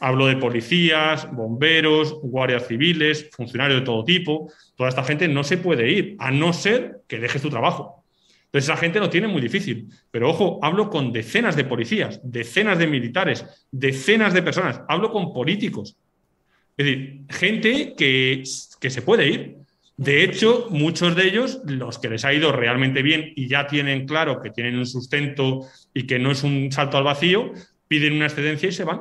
Hablo 0.00 0.26
de 0.26 0.36
policías, 0.36 1.28
bomberos, 1.32 2.14
guardias 2.22 2.68
civiles, 2.68 3.28
funcionarios 3.32 3.80
de 3.80 3.84
todo 3.84 4.04
tipo. 4.04 4.52
Toda 4.76 4.88
esta 4.88 5.02
gente 5.02 5.26
no 5.26 5.42
se 5.42 5.58
puede 5.58 5.90
ir, 5.90 6.16
a 6.20 6.30
no 6.30 6.52
ser 6.52 7.00
que 7.08 7.18
dejes 7.18 7.42
tu 7.42 7.50
trabajo. 7.50 8.04
Entonces, 8.44 8.70
esa 8.70 8.78
gente 8.78 9.00
lo 9.00 9.10
tiene 9.10 9.28
muy 9.28 9.42
difícil. 9.42 9.88
Pero 10.10 10.30
ojo, 10.30 10.58
hablo 10.62 10.88
con 10.88 11.12
decenas 11.12 11.56
de 11.56 11.64
policías, 11.64 12.20
decenas 12.22 12.78
de 12.78 12.86
militares, 12.86 13.44
decenas 13.70 14.32
de 14.32 14.42
personas. 14.42 14.80
Hablo 14.88 15.10
con 15.10 15.34
políticos. 15.34 15.96
Es 16.78 16.86
decir, 16.86 17.20
gente 17.28 17.94
que, 17.94 18.42
que 18.80 18.90
se 18.90 19.02
puede 19.02 19.28
ir. 19.28 19.56
De 19.98 20.22
hecho, 20.22 20.68
muchos 20.70 21.16
de 21.16 21.26
ellos, 21.26 21.60
los 21.66 21.98
que 21.98 22.08
les 22.08 22.24
ha 22.24 22.32
ido 22.32 22.52
realmente 22.52 23.02
bien 23.02 23.32
y 23.34 23.48
ya 23.48 23.66
tienen 23.66 24.06
claro 24.06 24.40
que 24.40 24.50
tienen 24.50 24.78
un 24.78 24.86
sustento 24.86 25.66
y 25.92 26.06
que 26.06 26.20
no 26.20 26.30
es 26.30 26.44
un 26.44 26.70
salto 26.72 26.96
al 26.96 27.04
vacío, 27.04 27.52
piden 27.88 28.14
una 28.14 28.26
excedencia 28.26 28.68
y 28.68 28.72
se 28.72 28.84
van 28.84 29.00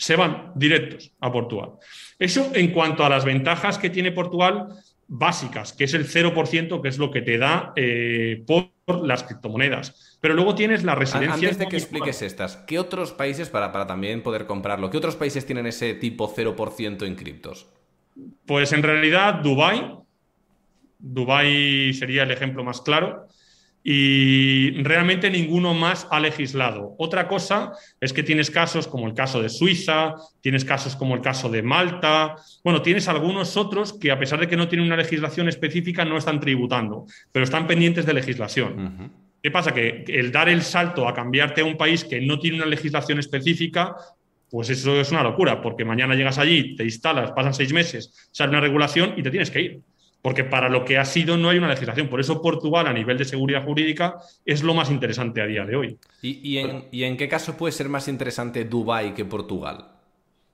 se 0.00 0.16
van 0.16 0.52
directos 0.54 1.12
a 1.20 1.30
Portugal. 1.30 1.72
Eso 2.18 2.52
en 2.54 2.72
cuanto 2.72 3.04
a 3.04 3.10
las 3.10 3.26
ventajas 3.26 3.76
que 3.76 3.90
tiene 3.90 4.12
Portugal 4.12 4.68
básicas, 5.12 5.72
que 5.72 5.84
es 5.84 5.94
el 5.94 6.06
0%, 6.06 6.80
que 6.80 6.88
es 6.88 6.98
lo 6.98 7.10
que 7.10 7.20
te 7.20 7.36
da 7.36 7.72
eh, 7.74 8.44
por 8.46 8.70
las 9.04 9.24
criptomonedas. 9.24 10.18
Pero 10.20 10.34
luego 10.34 10.54
tienes 10.54 10.84
la 10.84 10.94
residencia. 10.94 11.34
Antes 11.34 11.58
de 11.58 11.66
que 11.66 11.76
expliques 11.76 12.22
estas, 12.22 12.58
¿qué 12.58 12.78
otros 12.78 13.10
países, 13.10 13.48
para, 13.48 13.72
para 13.72 13.88
también 13.88 14.22
poder 14.22 14.46
comprarlo, 14.46 14.88
qué 14.88 14.98
otros 14.98 15.16
países 15.16 15.44
tienen 15.44 15.66
ese 15.66 15.94
tipo 15.94 16.32
0% 16.32 17.04
en 17.04 17.16
criptos? 17.16 17.68
Pues 18.46 18.72
en 18.72 18.84
realidad 18.84 19.34
Dubái. 19.42 19.98
Dubái 20.98 21.92
sería 21.94 22.22
el 22.22 22.30
ejemplo 22.30 22.62
más 22.62 22.80
claro 22.80 23.26
y 23.82 24.82
realmente 24.82 25.30
ninguno 25.30 25.72
más 25.72 26.06
ha 26.10 26.20
legislado. 26.20 26.94
Otra 26.98 27.26
cosa 27.28 27.72
es 28.00 28.12
que 28.12 28.22
tienes 28.22 28.50
casos 28.50 28.86
como 28.86 29.06
el 29.06 29.14
caso 29.14 29.40
de 29.40 29.48
Suiza, 29.48 30.14
tienes 30.40 30.64
casos 30.64 30.96
como 30.96 31.14
el 31.14 31.22
caso 31.22 31.48
de 31.48 31.62
Malta, 31.62 32.36
bueno, 32.62 32.82
tienes 32.82 33.08
algunos 33.08 33.56
otros 33.56 33.94
que 33.94 34.10
a 34.10 34.18
pesar 34.18 34.40
de 34.40 34.48
que 34.48 34.56
no 34.56 34.68
tienen 34.68 34.86
una 34.86 34.96
legislación 34.96 35.48
específica 35.48 36.04
no 36.04 36.18
están 36.18 36.40
tributando, 36.40 37.06
pero 37.32 37.44
están 37.44 37.66
pendientes 37.66 38.04
de 38.04 38.12
legislación. 38.12 39.12
¿Qué 39.42 39.50
pasa? 39.50 39.72
Que 39.72 40.04
el 40.06 40.30
dar 40.30 40.50
el 40.50 40.62
salto 40.62 41.08
a 41.08 41.14
cambiarte 41.14 41.62
a 41.62 41.64
un 41.64 41.78
país 41.78 42.04
que 42.04 42.20
no 42.20 42.38
tiene 42.38 42.58
una 42.58 42.66
legislación 42.66 43.18
específica, 43.18 43.96
pues 44.50 44.68
eso 44.68 45.00
es 45.00 45.10
una 45.10 45.22
locura, 45.22 45.62
porque 45.62 45.86
mañana 45.86 46.14
llegas 46.14 46.36
allí, 46.36 46.76
te 46.76 46.84
instalas, 46.84 47.32
pasan 47.32 47.54
seis 47.54 47.72
meses, 47.72 48.28
sale 48.32 48.50
una 48.50 48.60
regulación 48.60 49.14
y 49.16 49.22
te 49.22 49.30
tienes 49.30 49.50
que 49.50 49.60
ir 49.60 49.80
porque 50.22 50.44
para 50.44 50.68
lo 50.68 50.84
que 50.84 50.98
ha 50.98 51.04
sido 51.04 51.36
no 51.36 51.48
hay 51.48 51.58
una 51.58 51.68
legislación. 51.68 52.08
Por 52.08 52.20
eso 52.20 52.42
Portugal 52.42 52.86
a 52.86 52.92
nivel 52.92 53.16
de 53.16 53.24
seguridad 53.24 53.64
jurídica 53.64 54.16
es 54.44 54.62
lo 54.62 54.74
más 54.74 54.90
interesante 54.90 55.40
a 55.40 55.46
día 55.46 55.64
de 55.64 55.76
hoy. 55.76 55.98
¿Y, 56.22 56.58
en, 56.58 57.16
qué 57.16 57.28
caso 57.28 57.56
puede 57.56 57.72
ser 57.72 57.88
más 57.88 58.08
interesante 58.08 58.64
Dubái 58.64 59.14
que 59.14 59.24
Portugal? 59.24 59.86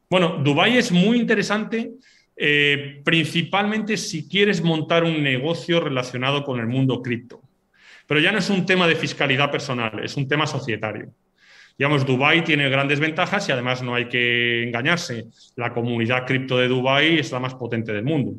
Bueno, 0.08 0.40
Dubái 0.42 0.78
es 0.78 0.92
muy 0.92 1.18
interesante 1.18 1.94
eh, 2.36 3.00
principalmente 3.04 3.96
si 3.96 4.28
quieres 4.28 4.62
montar 4.62 5.02
un 5.02 5.22
negocio 5.22 5.80
relacionado 5.80 6.44
con 6.44 6.60
el 6.60 6.66
mundo 6.66 7.02
cripto. 7.02 7.40
Pero 8.06 8.20
ya 8.20 8.30
no 8.30 8.38
es 8.38 8.50
un 8.50 8.64
tema 8.64 8.86
de 8.86 8.94
fiscalidad 8.94 9.50
personal, 9.50 9.98
es 10.04 10.16
un 10.16 10.28
tema 10.28 10.46
societario. 10.46 11.12
Digamos, 11.78 12.06
Dubai 12.06 12.42
tiene 12.42 12.70
grandes 12.70 13.00
ventajas 13.00 13.48
y 13.48 13.52
además 13.52 13.82
no 13.82 13.94
hay 13.94 14.08
que 14.08 14.62
engañarse. 14.62 15.26
La 15.56 15.74
comunidad 15.74 16.24
cripto 16.24 16.56
de 16.56 16.68
Dubai 16.68 17.18
es 17.18 17.32
la 17.32 17.40
más 17.40 17.54
potente 17.54 17.92
del 17.92 18.04
mundo. 18.04 18.32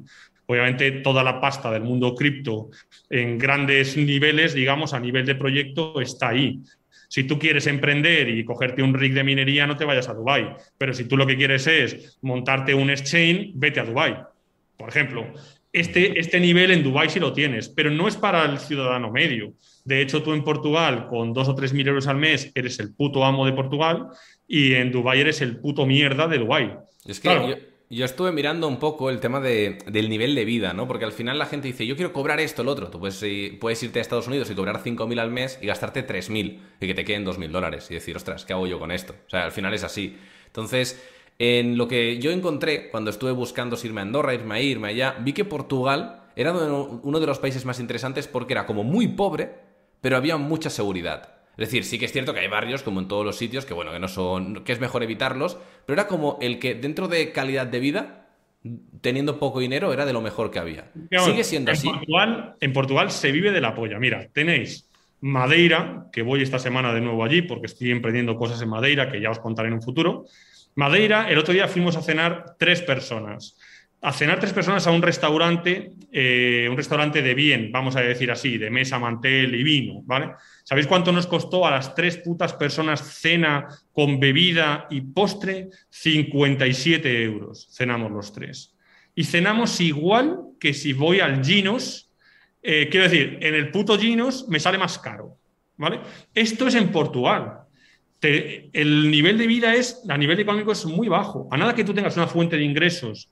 Obviamente, 0.47 0.91
toda 0.91 1.23
la 1.23 1.41
pasta 1.41 1.69
del 1.71 1.83
mundo 1.83 2.15
cripto 2.15 2.69
en 3.09 3.37
grandes 3.37 3.97
niveles, 3.97 4.53
digamos, 4.53 4.93
a 4.93 4.99
nivel 4.99 5.25
de 5.25 5.35
proyecto, 5.35 5.99
está 5.99 6.29
ahí. 6.29 6.61
Si 7.09 7.23
tú 7.23 7.37
quieres 7.37 7.67
emprender 7.67 8.29
y 8.29 8.43
cogerte 8.43 8.81
un 8.81 8.93
rig 8.93 9.13
de 9.13 9.23
minería, 9.23 9.67
no 9.67 9.77
te 9.77 9.85
vayas 9.85 10.09
a 10.09 10.13
Dubai. 10.13 10.55
Pero 10.77 10.93
si 10.93 11.05
tú 11.05 11.17
lo 11.17 11.27
que 11.27 11.37
quieres 11.37 11.67
es 11.67 12.17
montarte 12.21 12.73
un 12.73 12.89
exchange, 12.89 13.51
vete 13.55 13.81
a 13.81 13.85
Dubai. 13.85 14.17
Por 14.77 14.89
ejemplo, 14.89 15.27
este, 15.73 16.19
este 16.19 16.39
nivel 16.39 16.71
en 16.71 16.83
Dubai 16.83 17.09
sí 17.09 17.19
lo 17.19 17.33
tienes, 17.33 17.69
pero 17.69 17.91
no 17.91 18.07
es 18.07 18.15
para 18.15 18.45
el 18.45 18.57
ciudadano 18.57 19.11
medio. 19.11 19.53
De 19.83 20.01
hecho, 20.01 20.23
tú 20.23 20.33
en 20.33 20.43
Portugal, 20.43 21.07
con 21.07 21.33
dos 21.33 21.47
o 21.49 21.55
tres 21.55 21.73
mil 21.73 21.87
euros 21.87 22.07
al 22.07 22.17
mes, 22.17 22.51
eres 22.55 22.79
el 22.79 22.93
puto 22.93 23.23
amo 23.23 23.45
de 23.45 23.53
Portugal 23.53 24.07
y 24.47 24.73
en 24.73 24.91
Dubai 24.91 25.19
eres 25.19 25.41
el 25.41 25.57
puto 25.57 25.85
mierda 25.85 26.27
de 26.27 26.37
Dubai. 26.37 26.77
Es 27.05 27.19
que 27.19 27.29
yo, 27.29 27.55
estuve 27.89 28.33
mirando 28.33 28.67
un 28.67 28.79
poco 28.79 29.09
el 29.09 29.19
tema 29.19 29.39
del 29.39 30.09
nivel 30.09 30.35
de 30.35 30.43
vida, 30.43 30.73
¿no? 30.73 30.87
Porque 30.87 31.05
al 31.05 31.13
final 31.13 31.39
la 31.39 31.45
gente 31.45 31.67
dice, 31.67 31.85
yo 31.85 31.95
quiero 31.95 32.11
cobrar 32.11 32.39
esto, 32.39 32.61
el 32.61 32.67
otro. 32.67 32.89
Tú 32.89 32.99
puedes, 32.99 33.23
puedes 33.59 33.81
irte 33.81 33.99
a 33.99 34.01
Estados 34.01 34.27
Unidos 34.27 34.49
y 34.51 34.55
cobrar 34.55 34.83
5.000 34.83 35.19
al 35.19 35.31
mes 35.31 35.57
y 35.61 35.67
gastarte 35.67 36.05
3.000 36.05 36.59
y 36.81 36.87
que 36.87 36.93
te 36.93 37.05
queden 37.05 37.25
2.000 37.25 37.49
dólares 37.49 37.89
y 37.89 37.93
decir, 37.93 38.15
ostras, 38.17 38.43
¿qué 38.43 38.53
hago 38.53 38.67
yo 38.67 38.77
con 38.77 38.91
esto? 38.91 39.15
O 39.25 39.29
sea, 39.29 39.45
al 39.45 39.51
final 39.53 39.73
es 39.73 39.83
así. 39.83 40.17
Entonces, 40.47 41.01
en 41.39 41.77
lo 41.77 41.87
que 41.87 42.19
yo 42.19 42.31
encontré 42.31 42.89
cuando 42.89 43.09
estuve 43.09 43.31
buscando 43.31 43.77
irme 43.81 44.01
a 44.01 44.03
Andorra, 44.03 44.33
irme 44.33 44.55
a 44.55 44.61
irme 44.61 44.87
allá, 44.89 45.15
vi 45.21 45.31
que 45.31 45.45
Portugal 45.45 46.23
era 46.35 46.53
uno 46.53 47.19
de 47.19 47.27
los 47.27 47.39
países 47.39 47.63
más 47.63 47.79
interesantes 47.79 48.27
porque 48.27 48.53
era 48.53 48.65
como 48.65 48.83
muy 48.83 49.07
pobre, 49.07 49.55
pero 50.01 50.17
había 50.17 50.35
mucha 50.37 50.69
seguridad. 50.69 51.36
Es 51.57 51.69
decir, 51.69 51.83
sí 51.83 51.97
que 51.97 52.05
es 52.05 52.11
cierto 52.11 52.33
que 52.33 52.39
hay 52.39 52.47
barrios, 52.47 52.83
como 52.83 52.99
en 52.99 53.07
todos 53.07 53.25
los 53.25 53.35
sitios, 53.35 53.65
que 53.65 53.73
bueno, 53.73 53.91
que 53.91 53.99
no 53.99 54.07
son. 54.07 54.63
que 54.63 54.71
es 54.73 54.79
mejor 54.79 55.01
evitarlos, 55.01 55.57
pero 55.85 55.99
era 55.99 56.07
como 56.07 56.37
el 56.39 56.59
que 56.59 56.75
dentro 56.75 57.07
de 57.07 57.31
calidad 57.31 57.65
de 57.65 57.79
vida, 57.79 58.27
teniendo 59.01 59.39
poco 59.39 59.59
dinero, 59.59 59.91
era 59.91 60.05
de 60.05 60.13
lo 60.13 60.21
mejor 60.21 60.51
que 60.51 60.59
había. 60.59 60.91
Sigue 61.25 61.43
siendo 61.43 61.71
así. 61.71 61.89
Portugal, 61.89 62.55
en 62.59 62.73
Portugal 62.73 63.09
se 63.09 63.31
vive 63.31 63.51
de 63.51 63.61
la 63.61 63.73
polla. 63.73 63.97
Mira, 63.97 64.27
tenéis 64.31 64.87
Madeira, 65.21 66.05
que 66.11 66.21
voy 66.21 66.43
esta 66.43 66.59
semana 66.59 66.93
de 66.93 67.01
nuevo 67.01 67.23
allí, 67.23 67.41
porque 67.41 67.65
estoy 67.65 67.89
emprendiendo 67.89 68.35
cosas 68.35 68.61
en 68.61 68.69
Madeira, 68.69 69.11
que 69.11 69.19
ya 69.19 69.31
os 69.31 69.39
contaré 69.39 69.69
en 69.69 69.75
un 69.75 69.81
futuro. 69.81 70.25
Madeira, 70.75 71.27
el 71.27 71.39
otro 71.39 71.55
día 71.55 71.67
fuimos 71.67 71.95
a 71.95 72.03
cenar 72.03 72.55
tres 72.59 72.83
personas 72.83 73.57
a 74.01 74.13
cenar 74.13 74.39
tres 74.39 74.53
personas 74.53 74.85
a 74.85 74.91
un 74.91 75.01
restaurante, 75.01 75.93
eh, 76.11 76.67
un 76.69 76.77
restaurante 76.77 77.21
de 77.21 77.33
bien, 77.33 77.71
vamos 77.71 77.95
a 77.95 78.01
decir 78.01 78.29
así, 78.29 78.57
de 78.57 78.69
mesa, 78.69 78.99
mantel 78.99 79.55
y 79.55 79.63
vino, 79.63 80.01
¿vale? 80.05 80.31
¿Sabéis 80.63 80.87
cuánto 80.87 81.11
nos 81.11 81.25
costó 81.25 81.65
a 81.65 81.71
las 81.71 81.95
tres 81.95 82.17
putas 82.17 82.53
personas 82.53 83.01
cena 83.19 83.67
con 83.91 84.19
bebida 84.19 84.87
y 84.91 85.01
postre? 85.01 85.69
57 85.89 87.23
euros 87.23 87.69
cenamos 87.71 88.11
los 88.11 88.31
tres. 88.31 88.75
Y 89.15 89.23
cenamos 89.23 89.81
igual 89.81 90.41
que 90.59 90.73
si 90.75 90.93
voy 90.93 91.19
al 91.19 91.43
Ginos, 91.43 92.11
eh, 92.61 92.89
quiero 92.91 93.09
decir, 93.09 93.39
en 93.41 93.55
el 93.55 93.71
puto 93.71 93.97
Ginos 93.97 94.47
me 94.47 94.59
sale 94.59 94.77
más 94.77 94.99
caro, 94.99 95.37
¿vale? 95.75 96.01
Esto 96.35 96.67
es 96.67 96.75
en 96.75 96.91
Portugal. 96.91 97.61
el 98.21 99.11
nivel 99.11 99.37
de 99.37 99.47
vida 99.47 99.75
es, 99.75 100.03
a 100.07 100.17
nivel 100.17 100.39
económico 100.39 100.71
es 100.71 100.85
muy 100.85 101.07
bajo. 101.07 101.47
A 101.51 101.57
nada 101.57 101.73
que 101.73 101.83
tú 101.83 101.93
tengas 101.93 102.15
una 102.15 102.27
fuente 102.27 102.57
de 102.57 102.63
ingresos 102.63 103.29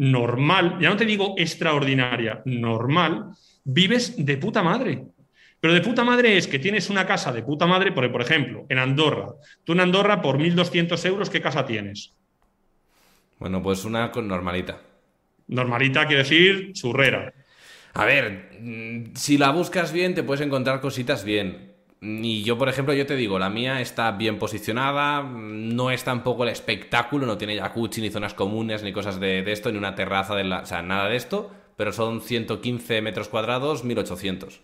normal, 0.00 0.78
ya 0.80 0.88
no 0.88 0.96
te 0.96 1.04
digo 1.04 1.34
extraordinaria, 1.36 2.40
normal, 2.46 3.32
vives 3.64 4.14
de 4.16 4.38
puta 4.38 4.62
madre. 4.62 5.04
Pero 5.60 5.74
de 5.74 5.82
puta 5.82 6.04
madre 6.04 6.38
es 6.38 6.48
que 6.48 6.58
tienes 6.58 6.88
una 6.88 7.06
casa 7.06 7.32
de 7.32 7.42
puta 7.42 7.66
madre, 7.66 7.92
por, 7.92 8.10
por 8.10 8.22
ejemplo, 8.22 8.64
en 8.70 8.78
Andorra. 8.78 9.26
Tú 9.62 9.72
en 9.72 9.80
Andorra, 9.80 10.22
por 10.22 10.38
1.200 10.38 11.04
euros, 11.04 11.28
¿qué 11.28 11.42
casa 11.42 11.66
tienes? 11.66 12.14
Bueno, 13.38 13.62
pues 13.62 13.84
una 13.84 14.10
normalita. 14.10 14.80
Normalita 15.48 16.06
quiere 16.06 16.22
decir 16.22 16.72
churrera. 16.72 17.34
A 17.92 18.04
ver, 18.06 18.56
mm, 18.58 19.14
si 19.16 19.36
la 19.36 19.50
buscas 19.50 19.92
bien, 19.92 20.14
te 20.14 20.22
puedes 20.22 20.40
encontrar 20.40 20.80
cositas 20.80 21.24
bien. 21.24 21.69
Y 22.02 22.42
yo, 22.44 22.56
por 22.56 22.70
ejemplo, 22.70 22.94
yo 22.94 23.04
te 23.04 23.14
digo, 23.14 23.38
la 23.38 23.50
mía 23.50 23.80
está 23.82 24.12
bien 24.12 24.38
posicionada, 24.38 25.22
no 25.22 25.90
es 25.90 26.02
tampoco 26.02 26.44
el 26.44 26.48
espectáculo, 26.48 27.26
no 27.26 27.36
tiene 27.36 27.58
jacuzzi, 27.58 28.00
ni 28.00 28.08
zonas 28.08 28.32
comunes, 28.32 28.82
ni 28.82 28.92
cosas 28.92 29.20
de, 29.20 29.40
esto, 29.52 29.70
ni 29.70 29.76
una 29.76 29.94
terraza, 29.94 30.34
de 30.34 30.44
la, 30.44 30.60
o 30.60 30.66
sea, 30.66 30.80
nada 30.80 31.10
de 31.10 31.16
esto, 31.16 31.50
pero 31.76 31.92
son 31.92 32.22
115 32.22 33.02
metros 33.02 33.28
cuadrados, 33.28 33.84
1800. 33.84 34.62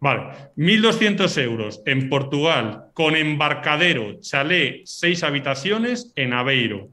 Vale, 0.00 0.52
1.200 0.56 1.42
euros 1.42 1.82
en 1.84 2.08
Portugal, 2.08 2.84
con 2.94 3.16
embarcadero, 3.16 4.20
chalet, 4.20 4.82
seis 4.84 5.24
habitaciones 5.24 6.12
en 6.14 6.32
Aveiro. 6.32 6.90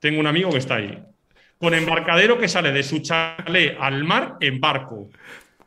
Tengo 0.00 0.20
un 0.20 0.26
amigo 0.26 0.50
que 0.50 0.58
está 0.58 0.76
ahí. 0.76 1.02
Con 1.58 1.74
embarcadero 1.74 2.38
que 2.38 2.48
sale 2.48 2.72
de 2.72 2.82
su 2.82 3.00
chalet 3.00 3.76
al 3.78 4.04
mar 4.04 4.36
en 4.40 4.60
barco. 4.60 5.10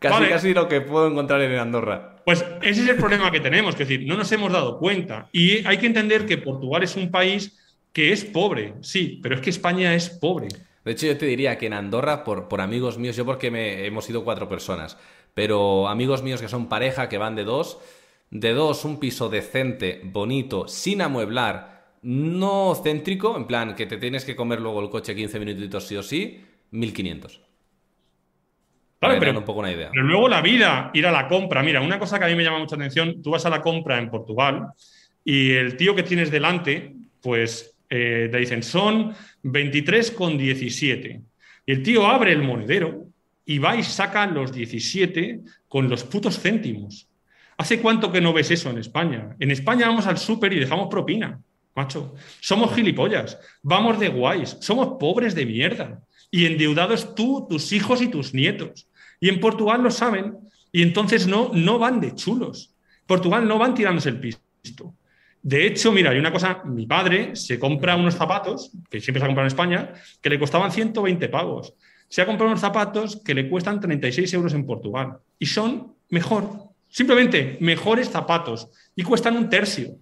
Casi, 0.02 0.26
casi 0.30 0.54
lo 0.56 0.68
que 0.68 0.82
puedo 0.82 1.08
encontrar 1.08 1.40
en 1.42 1.60
Andorra. 1.60 2.16
Pues 2.26 2.44
ese 2.64 2.82
es 2.82 2.90
el 2.90 2.96
problema 2.96 3.32
que 3.32 3.40
tenemos, 3.40 3.76
es 3.76 3.88
decir, 3.88 4.04
no 4.08 4.18
nos 4.18 4.32
hemos 4.32 4.52
dado 4.52 4.80
cuenta. 4.80 5.30
Y 5.32 5.64
hay 5.68 5.78
que 5.78 5.86
entender 5.86 6.26
que 6.26 6.40
Portugal 6.40 6.82
es 6.82 6.96
un 6.96 7.12
país 7.12 7.56
que 7.94 8.12
es 8.12 8.26
pobre, 8.26 8.74
sí, 8.82 9.20
pero 9.22 9.36
es 9.36 9.42
que 9.42 9.52
España 9.52 9.94
es 9.94 10.10
pobre. 10.10 10.48
De 10.84 10.92
hecho, 10.92 11.06
yo 11.06 11.16
te 11.20 11.28
diría 11.28 11.60
que 11.60 11.68
en 11.68 11.74
Andorra, 11.74 12.24
por, 12.24 12.48
por 12.48 12.62
amigos 12.62 12.98
míos, 12.98 13.16
yo 13.16 13.28
porque 13.28 13.52
me, 13.52 13.86
hemos 13.86 14.06
sido 14.06 14.24
cuatro 14.24 14.50
personas, 14.50 14.98
pero 15.36 15.88
amigos 15.88 16.24
míos 16.24 16.42
que 16.42 16.48
son 16.48 16.68
pareja, 16.68 17.08
que 17.08 17.20
van 17.20 17.36
de 17.36 17.44
dos, 17.44 17.78
de 18.32 18.54
dos, 18.54 18.84
un 18.86 19.00
piso 19.00 19.30
decente, 19.30 20.02
bonito, 20.04 20.68
sin 20.68 21.04
amueblar, 21.04 21.92
no 22.02 22.74
céntrico, 22.74 23.38
en 23.38 23.46
plan 23.46 23.76
que 23.76 23.86
te 23.86 23.98
tienes 23.98 24.26
que 24.26 24.36
comer 24.36 24.62
luego 24.62 24.82
el 24.82 24.90
coche 24.90 25.14
15 25.14 25.40
minutitos 25.40 25.86
sí 25.86 25.96
o 25.96 26.02
sí, 26.02 26.44
1500 26.72 27.51
pero, 29.02 29.40
un 29.40 29.46
poco 29.46 29.60
una 29.60 29.72
idea. 29.72 29.90
pero 29.92 30.04
luego 30.04 30.30
la 30.30 30.42
vida, 30.42 30.92
ir 30.94 31.08
a 31.08 31.12
la 31.12 31.28
compra. 31.28 31.64
Mira, 31.64 31.82
una 31.82 31.98
cosa 31.98 32.20
que 32.20 32.26
a 32.26 32.28
mí 32.28 32.36
me 32.36 32.44
llama 32.44 32.60
mucha 32.60 32.76
atención, 32.76 33.22
tú 33.22 33.32
vas 33.32 33.46
a 33.46 33.50
la 33.50 33.62
compra 33.62 33.98
en 33.98 34.10
Portugal 34.10 34.68
y 35.24 35.52
el 35.52 35.76
tío 35.76 35.96
que 35.96 36.04
tienes 36.04 36.30
delante, 36.30 36.94
pues 37.22 37.78
eh, 37.90 38.30
te 38.32 38.38
dicen, 38.38 38.64
son 38.64 39.14
23,17. 39.44 41.22
Y 41.66 41.72
el 41.72 41.84
tío 41.84 42.06
abre 42.08 42.32
el 42.32 42.44
monedero 42.44 43.08
y 43.46 43.58
va 43.58 43.76
y 43.76 43.84
saca 43.84 44.26
los 44.28 44.52
17 44.52 45.42
con 45.68 45.90
los 45.90 46.04
putos 46.04 46.40
céntimos. 46.40 47.08
¿Hace 47.58 47.80
cuánto 47.80 48.12
que 48.12 48.22
no 48.22 48.34
ves 48.34 48.52
eso 48.52 48.70
en 48.70 48.78
España? 48.78 49.36
En 49.40 49.52
España 49.52 49.88
vamos 49.88 50.08
al 50.08 50.18
súper 50.18 50.54
y 50.54 50.60
dejamos 50.60 50.88
propina, 50.90 51.40
macho. 51.76 52.16
Somos 52.40 52.74
gilipollas, 52.74 53.38
vamos 53.62 54.00
de 54.00 54.10
guays, 54.10 54.58
somos 54.62 54.98
pobres 55.00 55.36
de 55.36 55.46
mierda. 55.46 56.02
Y 56.32 56.46
endeudados 56.46 57.14
tú, 57.14 57.46
tus 57.50 57.74
hijos 57.74 58.02
y 58.02 58.08
tus 58.08 58.34
nietos. 58.34 58.88
Y 59.22 59.30
en 59.30 59.40
Portugal 59.40 59.82
lo 59.82 59.92
saben 59.92 60.40
y 60.74 60.82
entonces 60.82 61.28
no, 61.28 61.52
no 61.54 61.80
van 61.80 62.02
de 62.02 62.16
chulos. 62.16 62.74
Portugal 63.06 63.48
no 63.48 63.58
van 63.58 63.76
tirándose 63.76 64.10
el 64.10 64.20
pisto. 64.20 64.96
De 65.44 65.66
hecho, 65.66 65.92
mira, 65.92 66.12
hay 66.12 66.20
una 66.20 66.32
cosa, 66.32 66.64
mi 66.66 66.86
padre 66.86 67.36
se 67.36 67.58
compra 67.60 67.96
unos 67.96 68.16
zapatos, 68.16 68.72
que 68.90 69.00
siempre 69.00 69.20
se 69.20 69.26
ha 69.26 69.28
comprado 69.28 69.46
en 69.46 69.54
España, 69.54 69.94
que 70.22 70.30
le 70.30 70.40
costaban 70.40 70.72
120 70.72 71.30
pavos. 71.30 71.74
Se 72.08 72.22
ha 72.22 72.26
comprado 72.26 72.52
unos 72.52 72.62
zapatos 72.62 73.22
que 73.24 73.34
le 73.34 73.50
cuestan 73.50 73.80
36 73.80 74.34
euros 74.34 74.54
en 74.54 74.66
Portugal 74.66 75.18
y 75.40 75.46
son 75.46 75.96
mejor, 76.10 76.70
simplemente 76.90 77.58
mejores 77.60 78.10
zapatos 78.10 78.70
y 78.96 79.04
cuestan 79.04 79.38
un 79.38 79.50
tercio. 79.50 79.96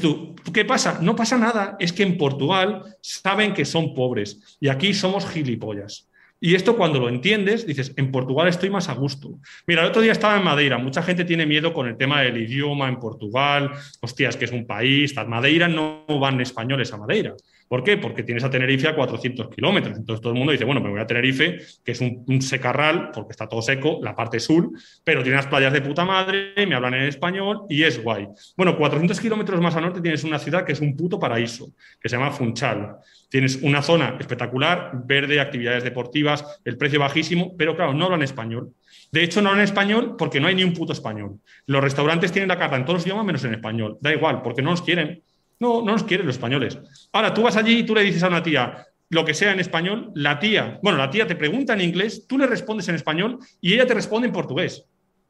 tú, 0.00 0.34
¿qué 0.52 0.64
pasa? 0.64 0.98
No 1.00 1.14
pasa 1.14 1.36
nada, 1.36 1.76
es 1.78 1.92
que 1.92 2.02
en 2.02 2.16
Portugal 2.16 2.96
saben 3.00 3.54
que 3.54 3.64
son 3.64 3.94
pobres 3.94 4.56
y 4.60 4.68
aquí 4.68 4.94
somos 4.94 5.28
gilipollas. 5.28 6.08
Y 6.46 6.54
esto 6.54 6.76
cuando 6.76 7.00
lo 7.00 7.08
entiendes, 7.08 7.66
dices, 7.66 7.92
en 7.96 8.12
Portugal 8.12 8.46
estoy 8.46 8.70
más 8.70 8.88
a 8.88 8.94
gusto. 8.94 9.40
Mira, 9.66 9.82
el 9.82 9.88
otro 9.88 10.00
día 10.00 10.12
estaba 10.12 10.36
en 10.36 10.44
Madeira, 10.44 10.78
mucha 10.78 11.02
gente 11.02 11.24
tiene 11.24 11.44
miedo 11.44 11.72
con 11.72 11.88
el 11.88 11.96
tema 11.96 12.20
del 12.20 12.36
idioma 12.36 12.88
en 12.88 13.00
Portugal, 13.00 13.72
hostias, 14.00 14.36
que 14.36 14.44
es 14.44 14.52
un 14.52 14.64
país, 14.64 15.12
tal. 15.12 15.26
Madeira 15.26 15.66
no 15.66 16.04
van 16.20 16.40
españoles 16.40 16.92
a 16.92 16.98
Madeira. 16.98 17.34
¿Por 17.68 17.82
qué? 17.82 17.96
Porque 17.96 18.22
tienes 18.22 18.44
a 18.44 18.50
Tenerife 18.50 18.88
a 18.88 18.94
400 18.94 19.48
kilómetros. 19.48 19.96
Entonces 19.96 20.20
todo 20.20 20.32
el 20.32 20.38
mundo 20.38 20.52
dice, 20.52 20.64
bueno, 20.64 20.80
me 20.80 20.90
voy 20.90 21.00
a 21.00 21.06
Tenerife, 21.06 21.58
que 21.84 21.92
es 21.92 22.00
un, 22.00 22.40
secarral, 22.40 23.10
porque 23.12 23.32
está 23.32 23.48
todo 23.48 23.62
seco, 23.62 23.98
la 24.02 24.14
parte 24.14 24.38
sur, 24.38 24.70
pero 25.02 25.22
tiene 25.22 25.36
las 25.36 25.46
playas 25.46 25.72
de 25.72 25.80
puta 25.80 26.04
madre, 26.04 26.52
me 26.66 26.74
hablan 26.74 26.94
en 26.94 27.02
español 27.02 27.62
y 27.68 27.82
es 27.82 28.02
guay. 28.02 28.28
Bueno, 28.56 28.76
400 28.76 29.20
kilómetros 29.20 29.60
más 29.60 29.74
al 29.76 29.82
norte 29.82 30.00
tienes 30.00 30.22
una 30.24 30.38
ciudad 30.38 30.64
que 30.64 30.72
es 30.72 30.80
un 30.80 30.96
puto 30.96 31.18
paraíso, 31.18 31.72
que 32.00 32.08
se 32.08 32.16
llama 32.16 32.30
Funchal. 32.30 32.96
Tienes 33.28 33.56
una 33.62 33.82
zona 33.82 34.16
espectacular, 34.20 34.92
verde, 35.04 35.40
actividades 35.40 35.82
deportivas, 35.82 36.60
el 36.64 36.76
precio 36.76 37.00
bajísimo, 37.00 37.56
pero 37.56 37.74
claro, 37.74 37.92
no 37.92 38.04
hablan 38.04 38.22
español. 38.22 38.72
De 39.10 39.22
hecho, 39.22 39.42
no 39.42 39.50
hablan 39.50 39.64
español 39.64 40.14
porque 40.16 40.40
no 40.40 40.46
hay 40.46 40.54
ni 40.54 40.64
un 40.64 40.72
puto 40.72 40.92
español. 40.92 41.40
Los 41.66 41.82
restaurantes 41.82 42.32
tienen 42.32 42.48
la 42.48 42.58
carta 42.58 42.76
en 42.76 42.84
todos 42.84 42.98
los 42.98 43.06
idiomas 43.06 43.24
menos 43.24 43.44
en 43.44 43.54
español. 43.54 43.98
Da 44.00 44.12
igual, 44.12 44.42
porque 44.42 44.62
no 44.62 44.70
los 44.70 44.82
quieren. 44.82 45.22
No, 45.58 45.82
no 45.82 45.92
nos 45.92 46.04
quieren 46.04 46.26
los 46.26 46.36
españoles. 46.36 46.78
Ahora, 47.12 47.32
tú 47.32 47.42
vas 47.42 47.56
allí 47.56 47.78
y 47.78 47.82
tú 47.84 47.94
le 47.94 48.02
dices 48.02 48.22
a 48.22 48.28
una 48.28 48.42
tía, 48.42 48.86
lo 49.08 49.24
que 49.24 49.34
sea 49.34 49.52
en 49.52 49.60
español, 49.60 50.10
la 50.14 50.38
tía, 50.38 50.78
bueno, 50.82 50.98
la 50.98 51.10
tía 51.10 51.26
te 51.26 51.36
pregunta 51.36 51.74
en 51.74 51.80
inglés, 51.80 52.26
tú 52.26 52.38
le 52.38 52.46
respondes 52.46 52.88
en 52.88 52.96
español 52.96 53.38
y 53.60 53.74
ella 53.74 53.86
te 53.86 53.94
responde 53.94 54.26
en 54.26 54.32
portugués. 54.32 54.84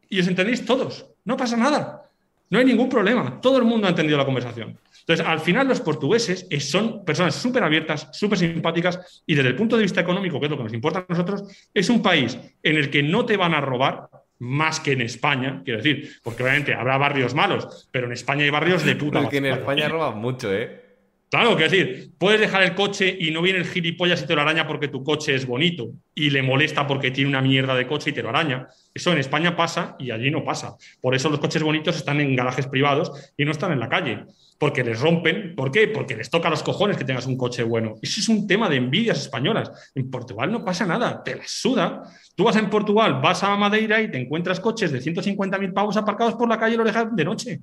Y 0.08 0.20
os 0.20 0.28
entendéis 0.28 0.64
todos, 0.64 1.06
no 1.24 1.36
pasa 1.36 1.56
nada, 1.56 2.02
no 2.48 2.58
hay 2.58 2.64
ningún 2.64 2.88
problema, 2.88 3.40
todo 3.40 3.58
el 3.58 3.64
mundo 3.64 3.86
ha 3.86 3.90
entendido 3.90 4.16
la 4.16 4.24
conversación. 4.24 4.78
Entonces, 5.00 5.26
al 5.26 5.40
final 5.40 5.68
los 5.68 5.80
portugueses 5.80 6.48
son 6.60 7.04
personas 7.04 7.34
súper 7.34 7.62
abiertas, 7.62 8.08
súper 8.12 8.38
simpáticas 8.38 9.22
y 9.26 9.34
desde 9.34 9.50
el 9.50 9.56
punto 9.56 9.76
de 9.76 9.82
vista 9.82 10.00
económico, 10.00 10.40
que 10.40 10.46
es 10.46 10.50
lo 10.50 10.56
que 10.56 10.64
nos 10.64 10.72
importa 10.72 11.00
a 11.00 11.06
nosotros, 11.08 11.44
es 11.72 11.88
un 11.90 12.02
país 12.02 12.38
en 12.62 12.76
el 12.76 12.90
que 12.90 13.02
no 13.02 13.26
te 13.26 13.36
van 13.36 13.54
a 13.54 13.60
robar 13.60 14.08
más 14.38 14.80
que 14.80 14.92
en 14.92 15.00
España, 15.00 15.62
quiero 15.64 15.82
decir, 15.82 16.16
porque 16.22 16.42
obviamente 16.42 16.74
habrá 16.74 16.98
barrios 16.98 17.34
malos, 17.34 17.88
pero 17.90 18.06
en 18.06 18.12
España 18.12 18.44
hay 18.44 18.50
barrios 18.50 18.84
de 18.84 18.96
puta 18.96 19.20
Porque 19.20 19.38
en 19.38 19.46
España 19.46 19.88
roban 19.88 20.18
mucho, 20.18 20.52
¿eh? 20.52 20.85
Claro, 21.28 21.56
quiero 21.56 21.70
decir, 21.70 22.12
puedes 22.18 22.40
dejar 22.40 22.62
el 22.62 22.76
coche 22.76 23.16
y 23.18 23.32
no 23.32 23.42
viene 23.42 23.58
el 23.58 23.66
gilipollas 23.66 24.22
y 24.22 24.26
te 24.26 24.36
lo 24.36 24.42
araña 24.42 24.64
porque 24.68 24.86
tu 24.86 25.02
coche 25.02 25.34
es 25.34 25.44
bonito 25.44 25.90
y 26.14 26.30
le 26.30 26.40
molesta 26.40 26.86
porque 26.86 27.10
tiene 27.10 27.28
una 27.28 27.42
mierda 27.42 27.74
de 27.74 27.84
coche 27.88 28.10
y 28.10 28.12
te 28.12 28.22
lo 28.22 28.28
araña. 28.28 28.68
Eso 28.94 29.10
en 29.10 29.18
España 29.18 29.56
pasa 29.56 29.96
y 29.98 30.12
allí 30.12 30.30
no 30.30 30.44
pasa. 30.44 30.76
Por 31.00 31.16
eso 31.16 31.28
los 31.28 31.40
coches 31.40 31.64
bonitos 31.64 31.96
están 31.96 32.20
en 32.20 32.36
garajes 32.36 32.68
privados 32.68 33.32
y 33.36 33.44
no 33.44 33.50
están 33.50 33.72
en 33.72 33.80
la 33.80 33.88
calle. 33.88 34.24
Porque 34.56 34.84
les 34.84 35.00
rompen. 35.00 35.56
¿Por 35.56 35.72
qué? 35.72 35.88
Porque 35.88 36.16
les 36.16 36.30
toca 36.30 36.48
los 36.48 36.62
cojones 36.62 36.96
que 36.96 37.04
tengas 37.04 37.26
un 37.26 37.36
coche 37.36 37.64
bueno. 37.64 37.96
Eso 38.00 38.20
es 38.20 38.28
un 38.28 38.46
tema 38.46 38.68
de 38.68 38.76
envidias 38.76 39.20
españolas. 39.20 39.92
En 39.96 40.08
Portugal 40.08 40.52
no 40.52 40.64
pasa 40.64 40.86
nada, 40.86 41.24
te 41.24 41.34
la 41.34 41.44
suda. 41.44 42.04
Tú 42.36 42.44
vas 42.44 42.56
en 42.56 42.70
Portugal, 42.70 43.20
vas 43.20 43.42
a 43.42 43.56
Madeira 43.56 44.00
y 44.00 44.10
te 44.10 44.18
encuentras 44.18 44.60
coches 44.60 44.92
de 44.92 45.00
150.000 45.00 45.72
pavos 45.72 45.96
aparcados 45.96 46.34
por 46.34 46.48
la 46.48 46.58
calle 46.58 46.76
y 46.76 46.78
lo 46.78 46.84
dejas 46.84 47.14
de 47.14 47.24
noche. 47.24 47.60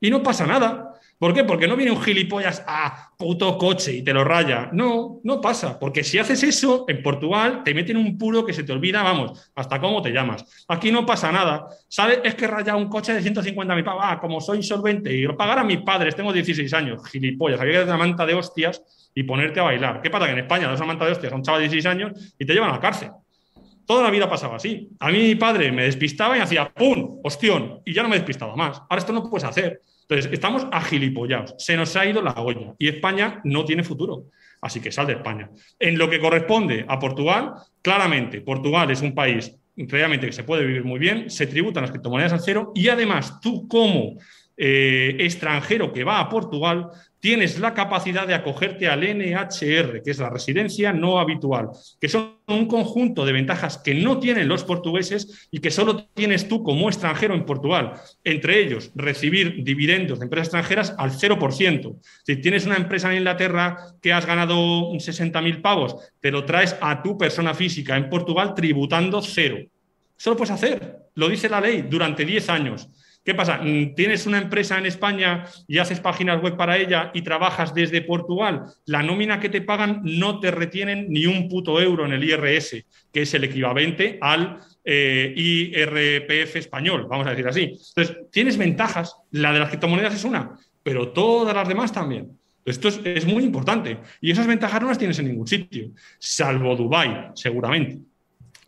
Y 0.00 0.10
no 0.10 0.22
pasa 0.22 0.46
nada. 0.46 0.88
¿Por 1.18 1.34
qué? 1.34 1.42
Porque 1.42 1.66
no 1.66 1.74
viene 1.74 1.90
un 1.90 2.00
gilipollas 2.00 2.62
a 2.64 3.10
puto 3.18 3.58
coche 3.58 3.92
y 3.92 4.02
te 4.02 4.12
lo 4.12 4.22
raya. 4.22 4.70
No, 4.72 5.20
no 5.24 5.40
pasa. 5.40 5.76
Porque 5.76 6.04
si 6.04 6.18
haces 6.18 6.44
eso, 6.44 6.84
en 6.86 7.02
Portugal 7.02 7.62
te 7.64 7.74
meten 7.74 7.96
un 7.96 8.16
puro 8.16 8.46
que 8.46 8.52
se 8.52 8.62
te 8.62 8.72
olvida, 8.72 9.02
vamos, 9.02 9.50
hasta 9.56 9.80
cómo 9.80 10.00
te 10.00 10.10
llamas. 10.10 10.64
Aquí 10.68 10.92
no 10.92 11.04
pasa 11.04 11.32
nada. 11.32 11.66
¿Sabes? 11.88 12.20
Es 12.22 12.36
que 12.36 12.46
raya 12.46 12.76
un 12.76 12.88
coche 12.88 13.12
de 13.12 13.20
150.000 13.20 13.84
pavos. 13.84 14.02
Ah, 14.04 14.20
como 14.20 14.40
soy 14.40 14.58
insolvente 14.58 15.12
y 15.12 15.22
lo 15.22 15.36
pagar 15.36 15.58
a 15.58 15.64
mis 15.64 15.78
padres, 15.78 16.14
tengo 16.14 16.32
16 16.32 16.72
años. 16.72 17.04
Gilipollas. 17.10 17.60
Había 17.60 17.72
que 17.72 17.78
dar 17.78 17.88
una 17.88 17.96
manta 17.96 18.24
de 18.24 18.34
hostias 18.34 18.80
y 19.12 19.24
ponerte 19.24 19.58
a 19.58 19.64
bailar. 19.64 20.00
¿Qué 20.00 20.10
pasa? 20.10 20.26
Que 20.26 20.32
en 20.32 20.38
España 20.38 20.68
das 20.68 20.78
una 20.78 20.86
manta 20.86 21.04
de 21.04 21.12
hostias 21.12 21.32
a 21.32 21.36
un 21.36 21.42
chaval 21.42 21.62
de 21.62 21.68
16 21.68 21.86
años 21.86 22.34
y 22.38 22.46
te 22.46 22.52
llevan 22.52 22.70
a 22.70 22.74
la 22.74 22.80
cárcel. 22.80 23.10
Toda 23.88 24.02
la 24.02 24.10
vida 24.10 24.28
pasaba 24.28 24.56
así. 24.56 24.90
A 25.00 25.10
mí 25.10 25.16
mi 25.16 25.34
padre 25.34 25.72
me 25.72 25.84
despistaba 25.84 26.36
y 26.36 26.40
hacía 26.40 26.68
¡pum! 26.68 27.20
¡Ostión! 27.24 27.80
Y 27.86 27.94
ya 27.94 28.02
no 28.02 28.10
me 28.10 28.16
despistaba 28.16 28.54
más. 28.54 28.82
Ahora 28.82 28.98
esto 28.98 29.14
no 29.14 29.22
puedes 29.30 29.44
hacer. 29.44 29.80
Entonces, 30.02 30.30
estamos 30.30 30.66
agilipollados. 30.70 31.54
Se 31.56 31.74
nos 31.74 31.96
ha 31.96 32.04
ido 32.04 32.20
la 32.20 32.34
olla 32.34 32.74
y 32.78 32.88
España 32.88 33.40
no 33.44 33.64
tiene 33.64 33.82
futuro. 33.82 34.26
Así 34.60 34.80
que 34.80 34.92
sal 34.92 35.06
de 35.06 35.14
España. 35.14 35.48
En 35.78 35.96
lo 35.96 36.10
que 36.10 36.20
corresponde 36.20 36.84
a 36.86 36.98
Portugal, 36.98 37.54
claramente, 37.80 38.42
Portugal 38.42 38.90
es 38.90 39.00
un 39.00 39.14
país 39.14 39.56
realmente 39.74 40.26
que 40.26 40.32
se 40.32 40.44
puede 40.44 40.66
vivir 40.66 40.84
muy 40.84 40.98
bien, 40.98 41.30
se 41.30 41.46
tributan 41.46 41.82
las 41.82 41.90
criptomonedas 41.90 42.34
al 42.34 42.40
cero 42.40 42.72
y 42.74 42.88
además 42.88 43.40
tú 43.40 43.66
como 43.68 44.18
eh, 44.54 45.16
extranjero 45.20 45.94
que 45.94 46.04
va 46.04 46.20
a 46.20 46.28
Portugal 46.28 46.90
tienes 47.20 47.58
la 47.58 47.74
capacidad 47.74 48.26
de 48.26 48.34
acogerte 48.34 48.88
al 48.88 49.00
NHR, 49.00 50.02
que 50.02 50.10
es 50.10 50.18
la 50.18 50.30
residencia 50.30 50.92
no 50.92 51.18
habitual, 51.18 51.70
que 52.00 52.08
son 52.08 52.38
un 52.46 52.66
conjunto 52.66 53.24
de 53.26 53.32
ventajas 53.32 53.78
que 53.78 53.94
no 53.94 54.18
tienen 54.18 54.48
los 54.48 54.64
portugueses 54.64 55.48
y 55.50 55.58
que 55.58 55.70
solo 55.70 56.04
tienes 56.14 56.48
tú 56.48 56.62
como 56.62 56.88
extranjero 56.88 57.34
en 57.34 57.44
Portugal. 57.44 57.94
Entre 58.24 58.60
ellos, 58.60 58.90
recibir 58.94 59.64
dividendos 59.64 60.18
de 60.18 60.24
empresas 60.24 60.48
extranjeras 60.48 60.94
al 60.96 61.10
0%. 61.10 61.96
Si 62.24 62.36
tienes 62.36 62.66
una 62.66 62.76
empresa 62.76 63.10
en 63.10 63.18
Inglaterra 63.18 63.76
que 64.00 64.12
has 64.12 64.26
ganado 64.26 64.92
60.000 64.92 65.60
pavos, 65.60 65.96
te 66.20 66.30
lo 66.30 66.44
traes 66.44 66.76
a 66.80 67.02
tu 67.02 67.18
persona 67.18 67.54
física 67.54 67.96
en 67.96 68.08
Portugal 68.08 68.54
tributando 68.54 69.20
cero. 69.22 69.58
Eso 70.18 70.30
lo 70.30 70.36
puedes 70.36 70.50
hacer, 70.50 70.98
lo 71.14 71.28
dice 71.28 71.48
la 71.48 71.60
ley, 71.60 71.82
durante 71.88 72.24
10 72.24 72.48
años. 72.48 72.88
¿Qué 73.24 73.34
pasa? 73.34 73.60
¿Tienes 73.94 74.26
una 74.26 74.38
empresa 74.38 74.78
en 74.78 74.86
España 74.86 75.44
y 75.66 75.78
haces 75.78 76.00
páginas 76.00 76.40
web 76.40 76.56
para 76.56 76.78
ella 76.78 77.10
y 77.12 77.20
trabajas 77.20 77.74
desde 77.74 78.00
Portugal? 78.00 78.64
La 78.86 79.02
nómina 79.02 79.38
que 79.38 79.50
te 79.50 79.60
pagan 79.60 80.00
no 80.02 80.40
te 80.40 80.50
retienen 80.50 81.10
ni 81.10 81.26
un 81.26 81.48
puto 81.48 81.78
euro 81.80 82.06
en 82.06 82.12
el 82.12 82.24
IRS, 82.24 82.86
que 83.12 83.22
es 83.22 83.34
el 83.34 83.44
equivalente 83.44 84.18
al 84.22 84.60
eh, 84.82 85.34
IRPF 85.36 86.56
español, 86.56 87.06
vamos 87.10 87.26
a 87.26 87.30
decir 87.30 87.46
así. 87.46 87.64
Entonces, 87.64 88.16
tienes 88.32 88.56
ventajas. 88.56 89.14
La 89.32 89.52
de 89.52 89.58
las 89.58 89.68
criptomonedas 89.68 90.14
es 90.14 90.24
una, 90.24 90.58
pero 90.82 91.08
todas 91.12 91.54
las 91.54 91.68
demás 91.68 91.92
también. 91.92 92.38
Esto 92.64 92.88
es, 92.88 92.98
es 93.04 93.26
muy 93.26 93.44
importante. 93.44 93.98
Y 94.22 94.30
esas 94.30 94.46
ventajas 94.46 94.80
no 94.80 94.88
las 94.88 94.96
tienes 94.96 95.18
en 95.18 95.28
ningún 95.28 95.46
sitio, 95.46 95.90
salvo 96.18 96.74
Dubái, 96.74 97.32
seguramente. 97.34 97.98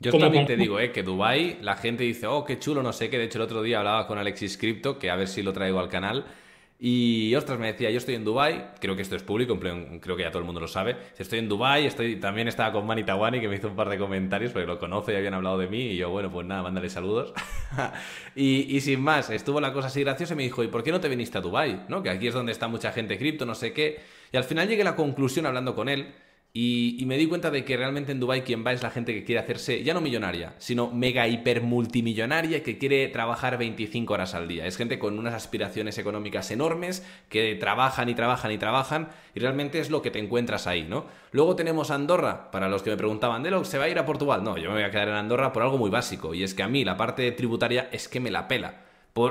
Yo 0.03 0.13
también 0.17 0.47
te 0.47 0.57
digo, 0.57 0.81
eh, 0.81 0.93
que 0.93 1.03
Dubai 1.03 1.59
la 1.61 1.77
gente 1.77 2.05
dice, 2.05 2.27
oh, 2.27 2.43
qué 2.43 2.59
chulo, 2.59 2.83
no 2.83 2.93
sé 2.93 3.11
qué. 3.11 3.19
De 3.19 3.25
hecho, 3.25 3.37
el 3.37 3.43
otro 3.43 3.63
día 3.63 3.81
hablaba 3.81 4.07
con 4.07 4.17
Alexis 4.17 4.57
Crypto, 4.57 4.99
que 4.99 5.11
a 5.11 5.17
ver 5.17 5.29
si 5.29 5.43
lo 5.43 5.53
traigo 5.53 5.79
al 5.79 5.91
canal. 5.91 6.25
Y 6.83 7.35
ostras, 7.35 7.59
me 7.59 7.67
decía, 7.67 7.91
yo 7.91 7.99
estoy 7.99 8.15
en 8.15 8.25
Dubai, 8.25 8.71
creo 8.81 8.97
que 8.97 9.03
esto 9.03 9.15
es 9.15 9.23
público, 9.23 9.61
creo 9.61 10.17
que 10.17 10.23
ya 10.23 10.31
todo 10.31 10.39
el 10.39 10.47
mundo 10.47 10.59
lo 10.59 10.69
sabe. 10.69 10.97
Estoy 11.19 11.41
en 11.41 11.51
Dubai, 11.51 11.85
estoy, 11.85 12.17
también 12.17 12.49
estaba 12.49 12.73
con 12.73 12.87
Mani 12.87 13.05
Tawani, 13.05 13.39
que 13.43 13.49
me 13.49 13.57
hizo 13.57 13.69
un 13.69 13.77
par 13.77 13.91
de 13.91 13.99
comentarios, 13.99 14.53
porque 14.53 14.67
lo 14.67 14.79
conoce 14.79 15.13
y 15.13 15.17
habían 15.17 15.35
hablado 15.35 15.59
de 15.59 15.67
mí. 15.67 15.89
Y 15.89 15.97
yo, 15.99 16.09
bueno, 16.09 16.31
pues 16.31 16.47
nada, 16.47 16.63
mándale 16.63 16.89
saludos. 16.89 17.35
y, 18.35 18.75
y, 18.75 18.81
sin 18.81 19.03
más, 19.03 19.29
estuvo 19.29 19.61
la 19.61 19.75
cosa 19.75 19.89
así 19.89 20.03
graciosa 20.03 20.33
y 20.33 20.37
me 20.39 20.45
dijo, 20.45 20.65
¿y 20.65 20.69
por 20.69 20.83
qué 20.83 20.91
no 20.91 21.01
te 21.01 21.11
viniste 21.11 21.37
a 21.37 21.43
Dubai? 21.43 21.85
¿No? 21.89 22.03
Que 22.03 22.09
aquí 22.09 22.27
es 22.27 22.33
donde 22.33 22.53
está 22.53 22.69
mucha 22.69 22.91
gente 22.93 23.19
cripto, 23.19 23.45
no 23.45 23.55
sé 23.55 23.75
qué. 23.75 24.01
Y 24.33 24.39
al 24.39 24.45
final 24.45 24.67
llegué 24.67 24.81
a 24.81 24.87
la 24.87 24.97
conclusión 24.97 25.45
hablando 25.45 25.75
con 25.75 25.91
él 25.91 26.15
y, 26.53 27.05
me 27.07 27.17
di 27.17 27.27
cuenta 27.27 27.51
de 27.51 27.65
que 27.65 27.77
realmente 27.77 28.11
en 28.11 28.19
Dubai 28.19 28.43
quien 28.43 28.67
va 28.67 28.73
es 28.73 28.83
la 28.83 28.91
gente 28.91 29.15
que 29.15 29.25
quiere 29.25 29.41
hacerse, 29.41 29.85
ya 29.85 29.95
no 29.95 30.01
millonaria, 30.01 30.55
sino 30.59 30.91
mega 30.91 31.29
hiper 31.29 31.63
multimillonaria 31.63 32.65
que 32.65 32.77
quiere 32.77 33.07
trabajar 33.09 33.57
25 33.57 34.13
horas 34.13 34.35
al 34.35 34.49
día. 34.49 34.67
Es 34.67 34.77
gente 34.77 34.99
con 34.99 35.19
unas 35.19 35.35
aspiraciones 35.35 35.97
económicas 35.99 36.51
enormes 36.51 37.07
que 37.29 37.55
trabajan 37.55 38.09
y 38.09 38.15
trabajan 38.15 38.51
y 38.51 38.59
trabajan 38.59 39.09
y 39.35 39.41
realmente 39.41 39.79
es 39.79 39.91
lo 39.91 40.03
que 40.03 40.11
te 40.11 40.19
encuentras 40.19 40.67
ahí, 40.67 40.83
¿no? 40.83 41.07
Luego 41.31 41.55
tenemos 41.55 41.93
Andorra, 41.93 42.51
para 42.51 42.69
los 42.69 42.83
que 42.83 42.91
me 42.91 42.97
preguntaban, 42.97 43.45
¿de 43.45 43.53
lo 43.53 43.65
se 43.65 43.79
va 43.79 43.85
a 43.85 43.89
ir 43.89 43.99
a 44.01 44.07
Portugal? 44.07 44.43
No, 44.43 44.59
yo 44.59 44.71
me 44.71 44.77
voy 44.77 44.85
a 44.85 44.91
quedar 44.91 45.09
en 45.09 45.15
Andorra 45.15 45.53
por 45.53 45.63
algo 45.63 45.79
muy 45.79 45.91
básico 45.91 46.35
y 46.35 46.43
es 46.43 46.55
que 46.55 46.65
a 46.65 46.69
mí 46.69 46.85
la 46.85 46.97
parte 46.97 47.31
tributaria 47.31 47.89
es 47.93 48.09
que 48.09 48.19
me 48.19 48.31
la 48.31 48.49
pela. 48.49 48.87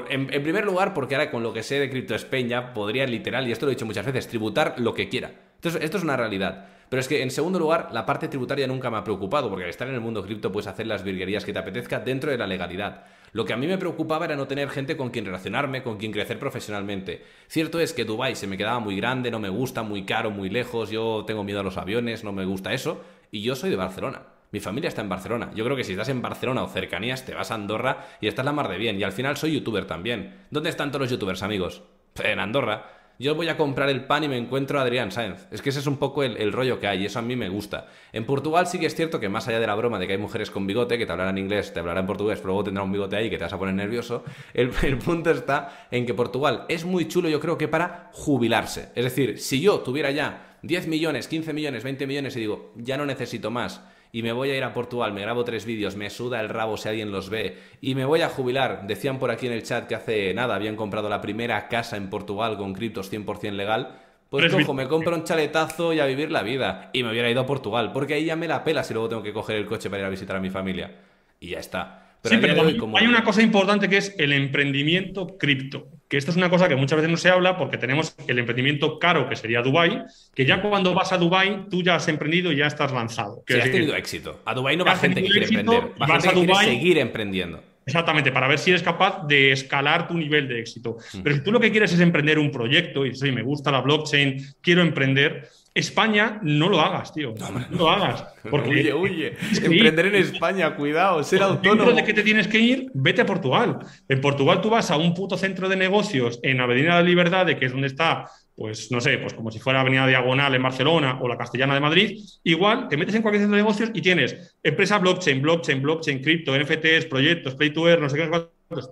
En, 0.09 0.28
primer 0.28 0.65
lugar, 0.65 0.93
porque 0.93 1.15
ahora 1.15 1.32
con 1.32 1.43
lo 1.43 1.51
que 1.51 1.63
sé 1.63 1.80
de 1.80 1.89
Crypto 1.89 2.15
Spain 2.15 2.47
ya 2.47 2.74
podría 2.74 3.05
literal, 3.05 3.47
y 3.47 3.51
esto 3.51 3.65
lo 3.65 3.72
he 3.72 3.76
dicho 3.76 3.86
muchas 3.86 4.05
veces, 4.05 4.28
tributar 4.28 4.76
lo 4.78 4.93
que 4.93 5.09
quiera. 5.09 5.48
Entonces, 5.60 5.84
esto 5.84 5.97
es 5.97 6.03
una 6.03 6.16
realidad. 6.16 6.68
Pero 6.89 7.01
es 7.01 7.07
que, 7.07 7.22
en 7.22 7.30
segundo 7.30 7.60
lugar, 7.60 7.89
la 7.91 8.05
parte 8.05 8.28
tributaria 8.30 8.66
nunca 8.66 8.89
me 8.89 8.97
ha 8.97 9.03
preocupado, 9.03 9.49
porque 9.49 9.66
al 9.66 9.70
estar 9.70 9.88
en 9.88 9.93
el 9.93 10.01
mundo 10.01 10.24
cripto 10.24 10.51
puedes 10.51 10.68
hacer 10.68 10.88
las 10.88 11.03
virguerías 11.03 11.45
que 11.45 11.53
te 11.53 11.60
apetezca 11.60 11.99
dentro 11.99 12.32
de 12.32 12.38
la 12.38 12.47
legalidad. 12.47 13.03
Lo 13.32 13.45
que 13.45 13.53
a 13.53 13.57
mí 13.57 13.68
me 13.68 13.78
preocupaba 13.78 14.26
era 14.26 14.36
no 14.36 14.47
tener 14.47 14.70
gente 14.70 14.97
con 14.97 15.12
quien 15.12 15.26
relacionarme, 15.26 15.84
con 15.84 15.97
quien 15.97 16.12
crecer 16.12 16.39
profesionalmente. 16.39 17.24
Cierto 17.47 17.80
es 17.80 17.93
que 17.93 18.05
Dubai 18.05 18.36
se 18.36 18.47
me 18.47 18.57
quedaba 18.57 18.80
muy 18.80 18.95
grande, 18.95 19.30
no 19.30 19.39
me 19.39 19.49
gusta, 19.49 19.84
muy 19.84 20.03
caro, 20.03 20.32
muy 20.32 20.49
lejos, 20.49 20.89
yo 20.89 21.26
tengo 21.28 21.43
miedo 21.43 21.60
a 21.60 21.64
los 21.64 21.78
aviones, 21.78 22.24
no 22.24 22.32
me 22.32 22.45
gusta 22.45 22.74
eso, 22.74 23.01
y 23.30 23.43
yo 23.43 23.55
soy 23.55 23.70
de 23.70 23.76
Barcelona. 23.76 24.24
Mi 24.51 24.60
familia 24.60 24.88
está 24.88 25.03
en 25.03 25.10
Barcelona. 25.10 25.51
Yo 25.53 25.64
creo 25.64 25.78
que 25.78 25.84
si 25.84 25.91
estás 25.91 26.10
en 26.10 26.24
Barcelona 26.24 26.64
o 26.64 26.68
cercanías, 26.68 27.24
te 27.24 27.36
vas 27.36 27.51
a 27.51 27.53
Andorra 27.53 28.07
y 28.20 28.28
estás 28.28 28.45
la 28.45 28.51
mar 28.51 28.68
de 28.68 28.78
bien. 28.78 28.99
Y 28.99 29.03
al 29.03 29.12
final 29.12 29.38
soy 29.38 29.53
youtuber 29.53 29.86
también. 29.86 30.47
¿Dónde 30.49 30.72
están 30.72 30.89
todos 30.89 31.01
los 31.01 31.12
youtubers, 31.12 31.43
amigos? 31.43 31.84
En 32.24 32.39
Andorra 32.39 32.98
yo 33.20 33.36
voy 33.36 33.49
a 33.49 33.57
comprar 33.57 33.89
el 33.89 34.05
pan 34.05 34.24
y 34.24 34.30
me 34.30 34.38
encuentro 34.38 34.80
a 34.80 34.84
Adrián 34.84 35.11
Sáenz. 35.11 35.45
Es 35.51 35.61
que 35.61 35.70
ese 35.70 35.80
es 35.80 35.88
un 35.88 35.97
poco 35.97 36.24
el, 36.24 36.53
rollo 36.53 36.80
que 36.80 36.88
hay 36.88 37.03
y 37.03 37.05
eso 37.05 37.20
a 37.20 37.22
mí 37.22 37.36
me 37.36 37.49
gusta. 37.49 37.88
En 38.13 38.26
Portugal 38.26 38.65
sí 38.65 38.80
que 38.80 38.86
es 38.86 38.95
cierto 38.95 39.20
que 39.20 39.28
más 39.28 39.47
allá 39.49 39.59
de 39.59 39.67
la 39.67 39.76
broma 39.76 39.99
de 39.99 40.07
que 40.07 40.13
hay 40.13 40.20
mujeres 40.20 40.49
con 40.49 40.65
bigote, 40.65 40.97
que 40.97 41.05
te 41.05 41.11
hablarán 41.11 41.38
inglés, 41.38 41.74
te 41.74 41.82
hablarán 41.82 42.07
portugués, 42.07 42.39
pero 42.39 42.47
luego 42.47 42.63
tendrá 42.63 42.82
un 42.82 42.93
bigote 42.93 43.17
ahí 43.17 43.30
que 43.30 43.38
te 43.38 43.43
vas 43.43 43.51
a 43.51 43.59
poner 43.59 43.76
nervioso, 43.76 44.24
el, 44.53 44.72
el 44.84 44.97
punto 44.97 45.32
está 45.32 45.88
en 45.91 46.05
que 46.05 46.13
Portugal 46.13 46.65
es 46.70 46.86
muy 46.86 47.09
chulo 47.09 47.28
yo 47.28 47.41
creo 47.41 47.57
que 47.57 47.67
para 47.67 48.09
jubilarse. 48.13 48.89
Es 48.95 49.03
decir, 49.03 49.38
si 49.38 49.59
yo 49.59 49.80
tuviera 49.80 50.11
ya 50.11 50.57
10 50.61 50.88
millones, 50.88 51.28
15 51.28 51.51
millones, 51.51 51.84
20 51.84 52.07
millones 52.07 52.36
y 52.38 52.39
digo, 52.39 52.72
ya 52.78 52.95
no 52.95 53.05
necesito 53.05 53.51
más 53.51 53.82
y 54.12 54.24
me 54.24 54.32
voy 54.32 54.49
a 54.49 54.57
ir 54.57 54.64
a 54.64 54.74
Portugal, 54.74 55.14
me 55.14 55.22
grabo 55.22 55.43
tres 55.43 55.66
vídeos, 55.66 55.95
me 55.95 56.10
suda 56.10 56.39
el 56.41 56.49
rabo 56.49 56.78
si 56.78 56.89
alguien 56.89 57.12
los 57.12 57.30
ve 57.30 57.57
y 57.82 57.95
me 57.95 58.05
voy 58.05 58.22
a 58.22 58.30
jubilar. 58.30 58.88
Decían 58.88 59.20
por 59.20 59.32
aquí 59.32 59.47
en 59.47 59.53
el 59.53 59.64
chat 59.64 59.88
que 59.88 59.95
hace 59.95 60.34
nada 60.34 60.55
habían 60.55 60.76
comprado 60.76 61.10
la 61.10 61.22
primera 61.22 61.68
casa 61.68 61.97
en 61.97 62.10
Portugal 62.10 62.57
con 62.57 62.74
criptos 62.74 63.12
100% 63.12 63.51
legal. 63.51 63.99
Pues 64.30 64.51
cojo, 64.51 64.74
me 64.76 64.88
compro 64.88 65.16
un 65.16 65.24
chaletazo 65.24 65.91
y 65.91 65.99
a 65.99 66.05
vivir 66.05 66.32
la 66.32 66.43
vida. 66.43 66.91
Y 66.93 67.03
me 67.03 67.10
hubiera 67.10 67.32
ido 67.32 67.41
a 67.41 67.47
Portugal, 67.47 67.91
porque 67.91 68.14
ahí 68.14 68.26
ya 68.26 68.36
me 68.36 68.47
la 68.47 68.64
pela 68.64 68.84
si 68.84 68.93
luego 68.93 69.10
tengo 69.10 69.24
que 69.24 69.34
coger 69.34 69.55
el 69.55 69.66
coche 69.66 69.89
para 69.89 70.01
ir 70.01 70.05
a 70.05 70.10
visitar 70.10 70.36
a 70.36 70.39
mi 70.39 70.51
familia. 70.51 70.91
Y 71.39 71.49
ya 71.49 71.60
está. 71.60 72.09
Sí, 72.24 72.38
pero 72.41 72.61
hay 72.97 73.07
una 73.07 73.24
cosa 73.24 73.41
importante 73.41 73.89
que 73.89 73.97
es 73.97 74.15
el 74.17 74.34
emprendimiento 74.34 75.38
cripto 75.38 75.88
que 76.09 76.17
esto 76.17 76.32
es 76.32 76.38
una 76.38 76.49
cosa 76.49 76.67
que 76.67 76.76
muchas 76.76 76.97
veces 76.97 77.11
no 77.11 77.17
se 77.17 77.30
habla 77.30 77.55
porque 77.55 77.78
tenemos 77.78 78.15
el 78.28 78.39
emprendimiento 78.39 78.97
caro, 78.97 79.30
que 79.30 79.36
sería 79.36 79.61
Dubai, 79.61 80.05
que 80.34 80.43
ya 80.43 80.59
cuando 80.59 80.95
vas 80.95 81.13
a 81.13 81.17
Dubai 81.17 81.70
tú 81.70 81.84
ya 81.84 81.95
has 81.95 82.07
emprendido 82.07 82.51
y 82.51 82.57
ya 82.57 82.65
estás 82.65 82.91
lanzado. 82.91 83.43
Que 83.45 83.61
has 83.61 83.72
tenido 83.72 83.95
éxito. 83.95 84.41
A 84.43 84.55
Dubai 84.55 84.76
no 84.76 84.84
va 84.84 84.95
gente 84.95 85.22
que 85.22 85.30
quiere 85.30 85.45
emprender, 85.45 85.84
va 86.01 86.07
gente 86.07 86.30
a 86.30 86.34
que 86.34 86.45
quiere 86.45 86.55
seguir 86.55 86.97
emprendiendo. 86.97 87.63
Exactamente, 87.86 88.32
para 88.32 88.47
ver 88.47 88.59
si 88.59 88.72
eres 88.72 88.84
capaz 88.84 89.26
de 89.28 89.51
escalar 89.51 90.07
tu 90.07 90.15
nivel 90.15 90.47
de 90.47 90.59
éxito. 90.59 90.97
Mm. 91.13 91.22
Pero 91.24 91.36
si 91.36 91.43
tú 91.43 91.51
lo 91.51 91.59
que 91.59 91.72
quieres 91.72 91.93
es 91.93 91.99
emprender 91.99 92.38
un 92.38 92.51
proyecto 92.51 93.05
y 93.05 93.32
me 93.32 93.41
gusta 93.41 93.72
la 93.72 93.82
blockchain, 93.82 94.38
quiero 94.61 94.82
emprender, 94.82 95.47
España, 95.74 96.39
no 96.41 96.70
lo 96.70 96.80
hagas, 96.82 97.13
tío. 97.13 97.34
No, 97.38 97.78
lo 97.78 97.89
hagas. 97.89 98.26
Porque 98.49 98.70
huye, 98.70 98.93
huye. 98.93 99.38
Emprender 99.63 100.07
en 100.07 100.15
España, 100.15 100.76
cuidado, 100.76 101.24
ser 101.24 101.43
autónomo. 101.43 101.91
de 101.91 102.03
que 102.03 102.13
te 102.13 102.24
tienes 102.24 102.47
que 102.47 102.59
ir, 102.59 102.91
vete 102.93 103.22
a 103.22 103.26
Portugal. 103.26 103.80
En 104.07 104.22
Portugal 104.22 104.61
tú 104.61 104.70
vas 104.70 104.91
a 104.91 104.97
un 104.97 105.13
puto 105.13 105.38
centro 105.38 105.70
de 105.70 105.76
negocios 105.76 106.39
en 106.43 106.59
Avenida 106.59 106.97
de 106.97 107.03
la 107.03 107.09
Libertad, 107.09 107.47
que 107.47 107.65
es 107.65 107.72
donde 107.72 107.88
está, 107.88 108.26
pues 108.55 108.91
no 108.91 108.99
sé, 108.99 109.17
pues 109.20 109.34
como 109.34 109.51
si 109.51 109.59
fuera 109.59 109.82
Avenida 109.82 110.07
Diagonal 110.07 110.53
en 110.55 110.63
Barcelona 110.63 111.20
o 111.22 111.28
la 111.28 111.38
Castellana 111.38 111.74
de 111.74 111.80
Madrid. 111.80 112.20
Igual 112.43 112.88
te 112.88 112.97
metes 112.97 113.15
en 113.15 113.22
cualquier 113.22 113.43
centro 113.43 113.55
de 113.55 113.63
negocios 113.63 113.91
y 113.93 114.01
tienes 114.01 114.57
empresa 114.63 114.97
blockchain, 114.97 115.41
blockchain, 115.41 115.82
blockchain, 115.82 116.22
cripto, 116.22 116.57
NFTs, 116.57 117.05
proyectos, 117.05 117.55
play 117.55 117.72
to 117.72 117.88
earn, 117.88 118.01
no 118.01 118.09
sé 118.09 118.17
qué, 118.17 118.30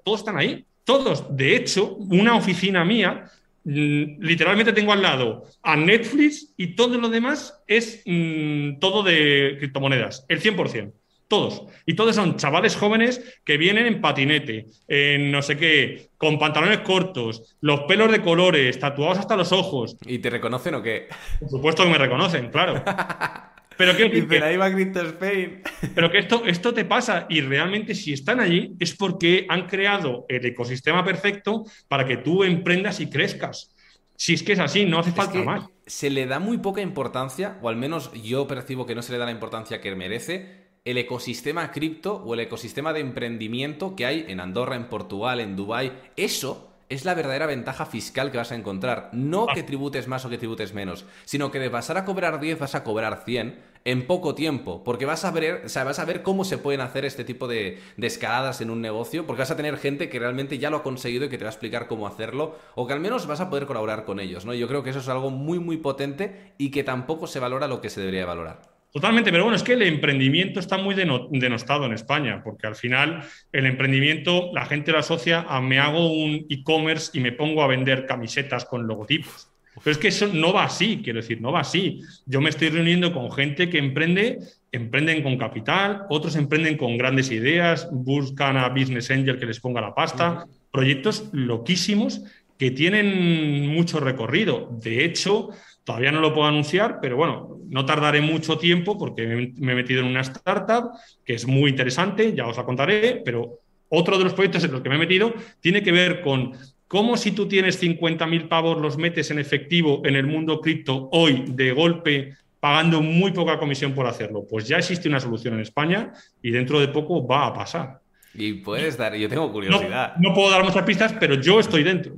todos 0.04 0.20
están 0.20 0.38
ahí. 0.38 0.66
Todos. 0.84 1.36
De 1.36 1.56
hecho, 1.56 1.98
una 1.98 2.36
oficina 2.36 2.86
mía 2.86 3.26
literalmente 3.68 4.72
tengo 4.72 4.94
al 4.94 5.02
lado 5.02 5.44
a 5.62 5.76
Netflix 5.76 6.54
y 6.56 6.76
todo 6.76 6.98
lo 6.98 7.10
demás 7.10 7.62
es 7.68 8.02
mm, 8.06 8.80
todo 8.80 9.04
de 9.04 9.56
criptomonedas, 9.60 10.26
el 10.30 10.42
100%. 10.42 10.94
Todos. 11.28 11.64
Y 11.86 11.96
todos 11.96 12.16
son 12.16 12.38
chavales 12.38 12.78
jóvenes 12.78 13.42
que 13.44 13.58
vienen 13.58 13.86
en 13.86 14.00
patinete, 14.00 14.68
en 14.88 15.30
no 15.30 15.42
sé 15.42 15.58
qué, 15.58 16.12
con 16.18 16.40
pantalones 16.40 16.80
cortos, 16.80 17.58
los 17.60 17.82
pelos 17.82 18.10
de 18.14 18.22
colores, 18.22 18.80
tatuados 18.80 19.18
hasta 19.18 19.36
los 19.36 19.52
ojos. 19.52 19.98
¿Y 20.06 20.20
te 20.20 20.30
reconocen 20.30 20.76
o 20.76 20.82
qué? 20.82 21.10
Por 21.42 21.50
supuesto 21.50 21.84
que 21.84 21.90
me 21.90 21.98
reconocen, 21.98 22.50
claro. 22.50 22.82
Pero 23.78 23.96
que, 23.96 24.06
Spain. 24.08 25.62
Pero 25.96 26.12
que 26.12 26.18
esto, 26.18 26.44
esto 26.46 26.74
te 26.74 26.86
pasa 26.86 27.28
y 27.30 27.42
realmente 27.42 27.94
si 27.96 28.14
están 28.14 28.40
allí 28.40 28.76
es 28.80 28.96
porque 28.96 29.46
han 29.50 29.68
creado 29.68 30.26
el 30.28 30.46
ecosistema 30.46 31.06
perfecto 31.06 31.66
para 31.88 32.06
que 32.06 32.18
tú 32.18 32.44
emprendas 32.44 33.00
y 33.00 33.10
crezcas. 33.10 33.76
Si 34.16 34.34
es 34.34 34.42
que 34.42 34.54
es 34.54 34.60
así, 34.60 34.86
no 34.86 35.00
hace 35.00 35.12
falta 35.12 35.40
más. 35.44 35.66
Se 35.86 36.10
le 36.10 36.26
da 36.26 36.40
muy 36.40 36.58
poca 36.58 36.82
importancia, 36.82 37.60
o 37.62 37.70
al 37.70 37.76
menos 37.76 38.12
yo 38.24 38.48
percibo 38.48 38.88
que 38.88 38.96
no 38.96 39.04
se 39.04 39.12
le 39.12 39.20
da 39.20 39.26
la 39.26 39.32
importancia 39.32 39.80
que 39.80 39.96
merece, 39.96 40.68
el 40.84 40.98
ecosistema 40.98 41.72
cripto 41.72 42.16
o 42.16 42.34
el 42.34 42.40
ecosistema 42.40 42.94
de 42.94 43.02
emprendimiento 43.02 43.96
que 43.96 44.06
hay 44.06 44.26
en 44.28 44.40
Andorra, 44.40 44.76
en 44.76 44.90
Portugal, 44.90 45.40
en 45.40 45.56
Dubái. 45.56 45.92
Eso 46.16 46.77
es 46.90 47.06
la 47.06 47.14
verdadera 47.14 47.46
ventaja 47.46 47.86
fiscal 47.86 48.32
que 48.32 48.38
vas 48.38 48.52
a 48.52 48.56
encontrar. 48.56 49.10
No 49.12 49.48
que 49.48 49.64
tributes 49.64 50.08
más 50.08 50.26
o 50.26 50.30
que 50.30 50.38
tributes 50.38 50.74
menos, 50.74 51.06
sino 51.26 51.52
que 51.52 51.60
de 51.60 51.70
pasar 51.70 51.98
a 51.98 52.06
cobrar 52.06 52.40
10 52.40 52.60
vas 52.60 52.76
a 52.76 52.84
cobrar 52.84 53.24
100 53.26 53.60
en 53.84 54.06
poco 54.06 54.36
tiempo, 54.36 54.84
porque 54.84 55.06
vas 55.06 55.24
a 55.24 55.32
ver, 55.32 55.64
o 55.66 55.70
sea, 55.70 55.86
vas 55.86 56.00
a 56.00 56.06
ver 56.06 56.22
cómo 56.22 56.44
se 56.44 56.58
pueden 56.58 56.82
hacer 56.82 57.06
este 57.06 57.24
tipo 57.24 57.48
de, 57.48 57.80
de, 57.96 58.08
escaladas 58.08 58.60
en 58.60 58.70
un 58.70 58.82
negocio, 58.82 59.26
porque 59.26 59.44
vas 59.44 59.52
a 59.52 59.56
tener 59.56 59.78
gente 59.78 60.10
que 60.10 60.20
realmente 60.20 60.58
ya 60.58 60.70
lo 60.70 60.78
ha 60.78 60.84
conseguido 60.84 61.26
y 61.26 61.30
que 61.30 61.38
te 61.38 61.46
va 61.46 61.50
a 61.50 61.54
explicar 61.54 61.88
cómo 61.88 62.06
hacerlo, 62.06 62.58
o 62.76 62.86
que 62.86 62.92
al 62.92 63.00
menos 63.00 63.28
vas 63.28 63.40
a 63.40 63.50
poder 63.50 63.66
colaborar 63.66 64.04
con 64.04 64.20
ellos, 64.20 64.46
¿no? 64.46 64.54
Yo 64.54 64.68
creo 64.68 64.84
que 64.84 64.90
eso 64.90 65.00
es 65.00 65.08
algo 65.08 65.30
muy, 65.30 65.60
muy 65.60 65.78
potente 65.78 66.54
y 66.58 66.70
que 66.72 66.84
tampoco 66.84 67.28
se 67.28 67.40
valora 67.40 67.70
lo 67.70 67.80
que 67.80 67.90
se 67.90 68.02
debería 68.02 68.26
valorar. 68.26 68.77
Totalmente, 68.92 69.32
pero 69.32 69.44
bueno, 69.44 69.58
es 69.58 69.64
que 69.64 69.74
el 69.74 69.84
emprendimiento 69.84 70.60
está 70.60 70.78
muy 70.78 70.96
denostado 70.96 71.86
en 71.86 71.94
España, 71.94 72.42
porque 72.44 72.68
al 72.68 72.76
final 72.76 73.22
el 73.52 73.66
emprendimiento 73.66 74.50
la 74.54 74.66
gente 74.66 74.92
lo 74.92 75.00
asocia 75.00 75.46
a 75.48 75.62
me 75.62 75.78
hago 75.78 76.12
un 76.12 76.46
e-commerce 76.50 77.12
y 77.14 77.20
me 77.20 77.32
pongo 77.32 77.62
a 77.62 77.68
vender 77.68 78.06
camisetas 78.06 78.66
con 78.66 78.88
logotipos. 78.88 79.50
Pero 79.84 79.92
es 79.92 79.98
que 80.00 80.08
eso 80.08 80.28
no 80.34 80.54
va 80.54 80.64
así, 80.64 81.02
quiero 81.04 81.20
decir, 81.20 81.40
no 81.40 81.52
va 81.52 81.60
así. 81.60 82.02
Yo 82.26 82.42
me 82.42 82.50
estoy 82.50 82.70
reuniendo 82.70 83.14
con 83.14 83.32
gente 83.32 83.70
que 83.70 83.78
emprende, 83.78 84.40
emprenden 84.72 85.22
con 85.22 85.38
capital, 85.38 86.06
otros 86.10 86.36
emprenden 86.36 86.78
con 86.78 86.98
grandes 86.98 87.30
ideas, 87.30 87.88
buscan 87.92 88.58
a 88.58 88.70
Business 88.70 89.12
Angel 89.12 89.38
que 89.38 89.46
les 89.46 89.60
ponga 89.60 89.80
la 89.80 89.94
pasta, 89.94 90.48
proyectos 90.72 91.30
loquísimos 91.32 92.24
que 92.58 92.72
tienen 92.72 93.68
mucho 93.68 94.00
recorrido. 94.00 94.68
De 94.82 95.06
hecho, 95.06 95.50
Todavía 95.88 96.12
no 96.12 96.20
lo 96.20 96.34
puedo 96.34 96.46
anunciar, 96.50 97.00
pero 97.02 97.16
bueno, 97.16 97.62
no 97.70 97.86
tardaré 97.86 98.20
mucho 98.20 98.58
tiempo 98.58 98.98
porque 98.98 99.54
me 99.56 99.72
he 99.72 99.76
metido 99.76 100.02
en 100.02 100.08
una 100.08 100.20
startup 100.20 100.90
que 101.24 101.36
es 101.36 101.48
muy 101.48 101.70
interesante, 101.70 102.36
ya 102.36 102.46
os 102.46 102.58
la 102.58 102.66
contaré, 102.66 103.22
pero 103.24 103.62
otro 103.88 104.18
de 104.18 104.26
los 104.26 104.34
proyectos 104.34 104.66
en 104.66 104.74
los 104.74 104.82
que 104.82 104.90
me 104.90 104.96
he 104.96 104.98
metido 104.98 105.34
tiene 105.62 105.82
que 105.82 105.94
ver 105.94 106.20
con 106.20 106.52
cómo 106.90 107.16
si 107.16 107.32
tú 107.32 107.48
tienes 107.48 107.82
50.000 107.82 108.50
pavos 108.50 108.82
los 108.82 108.98
metes 108.98 109.32
en 109.32 109.40
efectivo 109.40 110.02
en 110.04 110.18
el 110.18 110.28
mundo 110.28 110.60
cripto 110.60 111.08
hoy 111.14 111.46
de 111.48 111.72
golpe 111.72 112.34
pagando 112.60 113.02
muy 113.02 113.32
poca 113.32 113.58
comisión 113.58 113.94
por 113.94 114.08
hacerlo. 114.08 114.46
Pues 114.46 114.68
ya 114.68 114.80
existe 114.80 115.08
una 115.08 115.22
solución 115.22 115.54
en 115.54 115.62
España 115.62 116.12
y 116.42 116.52
dentro 116.52 116.82
de 116.82 116.90
poco 116.90 117.26
va 117.26 117.48
a 117.48 117.54
pasar. 117.54 118.02
Y 118.34 118.56
puedes 118.56 118.98
dar, 118.98 119.16
yo 119.16 119.30
tengo 119.30 119.50
curiosidad. 119.54 120.16
no 120.20 120.34
puedo 120.34 120.52
dar 120.52 120.66
muchas 120.66 120.84
pistas, 120.84 121.14
pero 121.18 121.36
yo 121.36 121.62
estoy 121.62 121.84
dentro. 121.84 122.18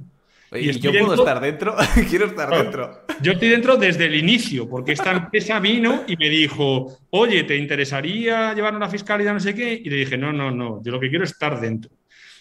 ¿Y, 0.52 0.72
yo 0.80 0.92
puedo 0.92 1.14
estar 1.14 1.40
dentro? 1.40 1.76
Quiero 2.10 2.26
estar 2.26 2.50
dentro. 2.50 3.06
Yo 3.22 3.34
estoy 3.34 3.50
dentro 3.50 3.78
desde 3.78 4.06
el 4.06 4.16
inicio, 4.16 4.68
porque 4.68 4.94
esta 4.94 5.12
empresa 5.12 5.60
vino 5.60 6.04
y 6.08 6.18
me 6.18 6.30
dijo, 6.30 6.98
oye, 7.12 7.44
¿te 7.44 7.56
interesaría 7.56 8.54
llevar 8.54 8.76
una 8.76 8.90
fiscalidad 8.90 9.34
no 9.34 9.40
sé 9.40 9.54
qué? 9.54 9.74
Y 9.74 9.90
le 9.90 9.98
dije, 9.98 10.18
no, 10.18 10.34
no, 10.34 10.50
no, 10.50 10.82
yo 10.84 10.92
lo 10.92 11.00
que 11.00 11.10
quiero 11.10 11.24
es 11.24 11.32
estar 11.32 11.60
dentro. 11.60 11.92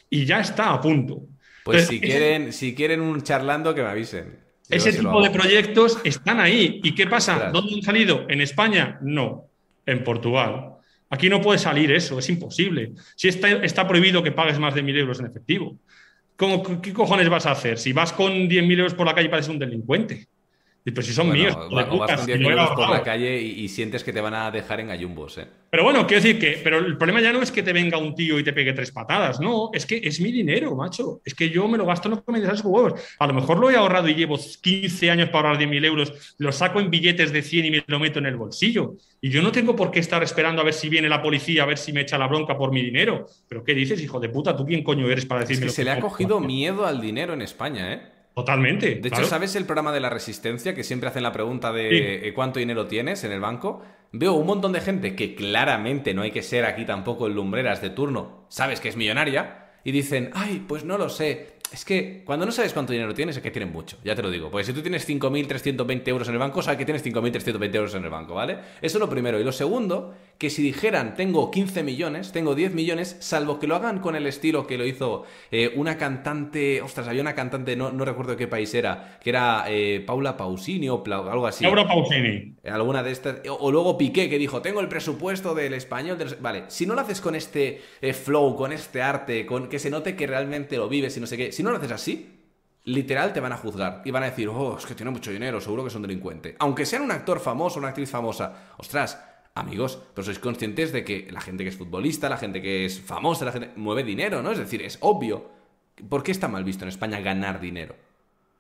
Y 0.09 0.25
ya 0.25 0.41
está 0.41 0.73
a 0.73 0.81
punto. 0.81 1.23
Pues 1.65 1.87
si, 1.87 2.01
quieren, 2.01 2.53
si 2.53 2.75
quieren 2.75 3.03
un 3.03 3.23
charlando, 3.23 3.75
que 3.75 3.83
me 3.83 3.89
avisen. 3.89 4.39
ese 4.71 4.93
tipo 4.93 5.23
de 5.23 5.31
proyectos 5.31 5.99
están 6.03 6.41
ahí. 6.41 6.81
¿Y 6.83 6.95
qué 6.95 7.07
pasa? 7.07 7.51
¿Dónde 7.53 7.75
han 7.75 7.83
salido? 7.83 8.25
¿En 8.29 8.41
España? 8.41 8.99
No, 9.03 9.51
en 9.85 10.03
Portugal. 10.03 10.77
Aquí 11.11 11.29
no 11.29 11.43
puede 11.43 11.59
salir 11.59 11.93
eso, 11.93 12.19
es 12.19 12.29
imposible. 12.31 12.93
Si 13.17 13.29
está, 13.29 13.51
está 13.51 13.87
prohibido 13.87 14.23
que 14.23 14.33
pagues 14.33 14.59
más 14.59 14.75
de 14.75 14.83
mil 14.83 14.97
euros 14.97 15.21
en 15.21 15.27
efectivo. 15.27 15.79
¿Qué 16.39 16.93
cojones 16.93 17.29
vas 17.29 17.47
a 17.47 17.51
hacer? 17.51 17.79
Si 17.79 17.93
vas 17.93 18.13
con 18.13 18.49
10.000 18.49 18.79
euros 18.79 18.95
por 18.95 19.07
la 19.07 19.15
calle 19.15 19.29
pareces 19.29 19.51
un 19.51 19.59
delincuente. 19.59 20.29
Pero 20.93 21.03
si 21.03 21.13
son 21.13 21.31
míos. 21.31 21.57
O, 21.57 21.75
vas 21.75 21.87
con 21.87 22.27
10 22.27 22.41
euros 22.41 22.71
por 22.71 22.91
la 22.91 23.03
calle 23.03 23.41
y, 23.41 23.69
sientes 23.69 24.03
que 24.03 24.13
te 24.13 24.21
van 24.21 24.35
a 24.35 24.51
dejar 24.51 24.81
en 24.81 24.89
gallumbos. 24.89 25.39
¿eh? 25.39 25.47
Pero 25.71 25.85
bueno, 25.85 26.07
quiero 26.07 26.23
decir 26.23 26.39
que 26.39 26.61
pero 26.63 26.79
el 26.79 26.97
problema 26.97 27.21
ya 27.21 27.33
no 27.33 27.43
es 27.43 27.53
que 27.53 27.63
te 27.63 27.73
venga 27.73 27.99
un 27.99 28.15
tío 28.15 28.39
y 28.39 28.45
te 28.45 28.53
pegue 28.53 28.73
tres 28.73 28.91
patadas. 28.91 29.41
No, 29.41 29.71
es 29.73 29.87
que 29.87 30.01
es 30.03 30.21
mi 30.21 30.33
dinero, 30.33 30.75
macho. 30.75 31.21
Es 31.25 31.35
que 31.35 31.51
yo 31.51 31.69
me 31.69 31.79
lo 31.79 31.87
gasto 31.87 32.09
en 32.09 32.15
lo 32.15 32.25
que 32.25 32.33
me 32.33 32.41
das 32.41 32.65
huevos. 32.65 33.01
A 33.19 33.27
lo 33.27 33.35
mejor 33.35 33.59
lo 33.59 33.71
he 33.71 33.77
ahorrado 33.77 34.09
y 34.09 34.15
llevo 34.15 34.39
15 34.39 35.11
años 35.11 35.29
para 35.29 35.51
ahorrar 35.51 35.63
10.000 35.63 35.85
euros, 35.85 36.35
lo 36.39 36.53
saco 36.53 36.81
en 36.81 36.91
billetes 36.91 37.33
de 37.33 37.43
100 37.43 37.65
y 37.67 37.71
me 37.71 37.85
lo 37.87 37.99
meto 37.99 38.19
en 38.19 38.27
el 38.27 38.37
bolsillo. 38.37 38.95
Y 39.21 39.31
yo 39.31 39.43
no 39.43 39.53
tengo 39.53 39.75
por 39.75 39.91
qué 39.91 40.01
estar 40.01 40.23
esperando 40.23 40.63
a 40.63 40.65
ver 40.65 40.75
si 40.75 40.89
viene 40.89 41.09
la 41.09 41.23
policía, 41.23 41.65
a 41.65 41.67
ver 41.67 41.79
si 41.79 41.93
me 41.93 42.03
echa 42.03 42.19
la 42.19 42.29
bronca 42.29 42.57
por 42.57 42.73
mi 42.73 42.83
dinero. 42.83 43.27
Pero 43.49 43.65
¿qué 43.65 43.75
dices, 43.75 44.01
hijo 44.01 44.21
de 44.21 44.29
puta? 44.29 44.57
¿Tú 44.57 44.65
quién 44.65 44.83
coño 44.83 45.11
eres 45.11 45.27
para 45.27 45.43
decirme 45.43 45.67
es 45.67 45.73
que 45.73 45.77
se 45.77 45.85
le 45.85 45.91
ha 45.91 46.01
cogido 46.01 46.41
miedo 46.41 46.87
al 46.87 47.01
dinero 47.01 47.35
en 47.35 47.43
España, 47.43 47.93
¿eh? 47.93 48.18
Totalmente. 48.39 48.95
De 48.95 49.09
hecho, 49.09 49.25
¿sabes 49.25 49.57
el 49.57 49.65
programa 49.65 49.91
de 49.91 49.99
la 49.99 50.11
resistencia 50.11 50.73
que 50.73 50.85
siempre 50.85 51.09
hacen 51.09 51.25
la 51.25 51.33
pregunta 51.33 51.73
de 51.73 52.29
eh, 52.29 52.33
cuánto 52.35 52.61
dinero 52.61 52.87
tienes 52.87 53.25
en 53.25 53.33
el 53.33 53.41
banco? 53.41 53.83
Veo 54.13 54.35
un 54.35 54.47
montón 54.47 54.71
de 54.71 54.81
gente 54.81 55.17
que 55.17 55.35
claramente 55.35 56.15
no 56.15 56.23
hay 56.23 56.31
que 56.31 56.43
ser 56.43 56.65
aquí 56.65 56.85
tampoco 56.85 57.27
el 57.27 57.35
lumbreras 57.35 57.83
de 57.83 57.91
turno, 57.91 58.47
sabes 58.49 58.79
que 58.79 58.91
es 58.91 58.97
millonaria, 58.97 59.73
y 59.83 59.91
dicen, 59.91 60.31
ay, 60.35 60.65
pues 60.69 60.85
no 60.85 60.99
lo 60.99 61.09
sé, 61.09 61.58
es 61.73 61.85
que 61.85 62.23
cuando 62.25 62.47
no 62.47 62.53
sabes 62.53 62.73
cuánto 62.73 62.93
dinero 62.93 63.13
tienes, 63.15 63.37
es 63.37 63.43
que 63.43 63.51
tienes 63.51 63.71
mucho, 63.71 63.99
ya 64.03 64.15
te 64.15 64.23
lo 64.23 64.31
digo. 64.31 64.51
Porque 64.51 64.65
si 64.65 64.73
tú 64.73 64.81
tienes 64.81 65.07
5.320 65.09 66.09
euros 66.09 66.29
en 66.29 66.35
el 66.35 66.41
banco, 66.41 66.63
sabes 66.63 66.79
que 66.79 66.85
tienes 66.85 67.05
5.320 67.05 67.75
euros 67.75 67.95
en 67.95 68.05
el 68.05 68.11
banco, 68.11 68.35
¿vale? 68.35 68.59
Eso 68.81 68.99
es 68.99 69.01
lo 69.01 69.09
primero. 69.11 69.39
Y 69.39 69.45
lo 69.45 69.53
segundo, 69.53 70.15
que 70.39 70.49
si 70.49 70.63
dijeran 70.63 71.15
tengo 71.15 71.51
15 71.51 71.83
millones, 71.83 72.33
tengo 72.33 72.55
10 72.55 72.73
millones, 72.73 73.17
salvo 73.21 73.59
que 73.59 73.67
lo 73.67 73.77
hagan 73.77 73.99
con 73.99 74.17
el 74.17 74.27
estilo 74.27 74.67
que 74.67 74.79
lo 74.79 74.87
hizo 74.87 75.25
eh, 75.51 75.73
una 75.77 75.99
cantante, 75.99 76.81
ostras, 76.81 77.07
había 77.09 77.21
una 77.21 77.35
cantante, 77.35 77.77
no, 77.77 77.93
no 77.93 78.05
recuerdo 78.05 78.33
de 78.33 78.39
qué 78.39 78.49
país 78.49 78.73
era, 78.73 79.19
que 79.23 79.31
era 79.31 79.65
eh, 79.69 80.03
Paula 80.07 80.37
Pausini 80.37 80.89
o 80.89 81.03
algo 81.07 81.47
así. 81.47 81.65
Paula 81.65 81.87
Pausini. 81.87 82.55
Alguna 82.65 83.03
de 83.03 83.11
estas. 83.13 83.41
O, 83.49 83.71
luego 83.71 83.99
Piqué, 83.99 84.31
que 84.31 84.39
dijo, 84.39 84.63
tengo 84.63 84.81
el 84.81 84.89
presupuesto 84.89 85.55
del 85.55 85.75
español. 85.75 86.19
Vale, 86.41 86.65
si 86.69 86.87
no 86.87 86.95
lo 86.95 87.03
haces 87.03 87.21
con 87.21 87.35
este 87.35 87.83
eh, 88.01 88.13
flow, 88.15 88.57
con 88.57 88.73
este 88.73 89.03
arte, 89.03 89.45
con 89.45 89.69
que 89.69 89.79
se 89.79 89.91
note 89.91 90.17
que 90.17 90.27
realmente 90.27 90.77
lo 90.77 90.89
vives 90.89 91.17
y 91.17 91.21
no 91.21 91.27
sé 91.27 91.37
qué 91.37 91.58
si 91.59 91.65
no 91.65 91.73
lo 91.73 91.79
haces 91.79 91.91
así, 91.91 92.25
literal 92.85 93.33
te 93.33 93.41
van 93.41 93.51
a 93.51 93.57
juzgar 93.57 94.03
y 94.05 94.13
van 94.13 94.23
a 94.23 94.27
decir, 94.27 94.47
oh, 94.47 94.79
es 94.79 94.87
que 94.87 94.95
tiene 94.95 95.11
mucho 95.11 95.33
dinero, 95.33 95.61
seguro 95.61 95.83
que 95.83 95.89
es 95.89 95.95
un 95.97 96.03
delincuente. 96.03 96.55
Aunque 96.61 96.87
sean 96.87 97.03
un 97.03 97.11
actor 97.11 97.41
famoso, 97.41 97.81
una 97.81 97.89
actriz 97.89 98.09
famosa, 98.09 98.75
ostras, 98.77 99.21
amigos, 99.57 100.01
pero 100.15 100.25
sois 100.25 100.39
conscientes 100.39 100.93
de 100.93 101.03
que 101.03 101.27
la 101.33 101.41
gente 101.41 101.65
que 101.65 101.71
es 101.71 101.77
futbolista, 101.77 102.29
la 102.29 102.37
gente 102.37 102.63
que 102.63 102.85
es 102.85 103.01
famosa, 103.01 103.45
la 103.45 103.51
gente 103.51 103.71
mueve 103.75 104.05
dinero, 104.05 104.41
¿no? 104.41 104.53
Es 104.53 104.59
decir, 104.59 104.83
es 104.83 104.99
obvio. 105.01 105.51
¿Por 106.09 106.23
qué 106.23 106.31
está 106.31 106.47
mal 106.47 106.63
visto 106.63 106.85
en 106.85 106.91
España 106.91 107.19
ganar 107.19 107.59
dinero? 107.61 107.97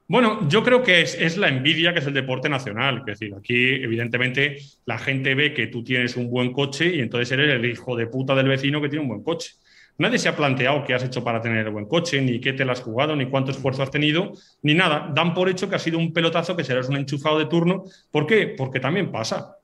Bueno, 0.08 0.48
yo 0.48 0.64
creo 0.64 0.82
que 0.82 1.02
es, 1.02 1.14
es, 1.14 1.36
la 1.36 1.46
envidia 1.46 1.92
que 1.92 2.00
es 2.00 2.06
el 2.08 2.14
deporte 2.14 2.48
nacional. 2.48 3.04
Es 3.06 3.20
decir, 3.20 3.32
aquí 3.38 3.74
evidentemente 3.74 4.56
la 4.86 4.98
gente 4.98 5.36
ve 5.36 5.54
que 5.54 5.68
tú 5.68 5.84
tienes 5.84 6.16
un 6.16 6.28
buen 6.28 6.52
coche 6.52 6.96
y 6.96 7.00
entonces 7.00 7.30
eres 7.30 7.54
el 7.54 7.64
hijo 7.64 7.94
de 7.94 8.08
puta 8.08 8.34
del 8.34 8.48
vecino 8.48 8.82
que 8.82 8.88
tiene 8.88 9.02
un 9.02 9.08
buen 9.08 9.22
coche. 9.22 9.52
Nadie 9.98 10.20
se 10.20 10.28
ha 10.28 10.36
planteado 10.36 10.84
qué 10.84 10.94
has 10.94 11.02
hecho 11.02 11.24
para 11.24 11.40
tener 11.40 11.66
el 11.66 11.72
buen 11.72 11.86
coche, 11.86 12.20
ni 12.20 12.40
qué 12.40 12.52
te 12.52 12.64
lo 12.64 12.70
has 12.70 12.80
jugado, 12.80 13.16
ni 13.16 13.26
cuánto 13.26 13.50
esfuerzo 13.50 13.82
has 13.82 13.90
tenido, 13.90 14.32
ni 14.62 14.72
nada. 14.72 15.10
Dan 15.12 15.34
por 15.34 15.48
hecho 15.48 15.68
que 15.68 15.74
ha 15.74 15.80
sido 15.80 15.98
un 15.98 16.12
pelotazo, 16.12 16.56
que 16.56 16.62
serás 16.62 16.88
un 16.88 16.96
enchufado 16.96 17.36
de 17.38 17.46
turno. 17.46 17.82
¿Por 18.12 18.24
qué? 18.24 18.54
Porque 18.56 18.78
también 18.78 19.10
pasa. 19.10 19.56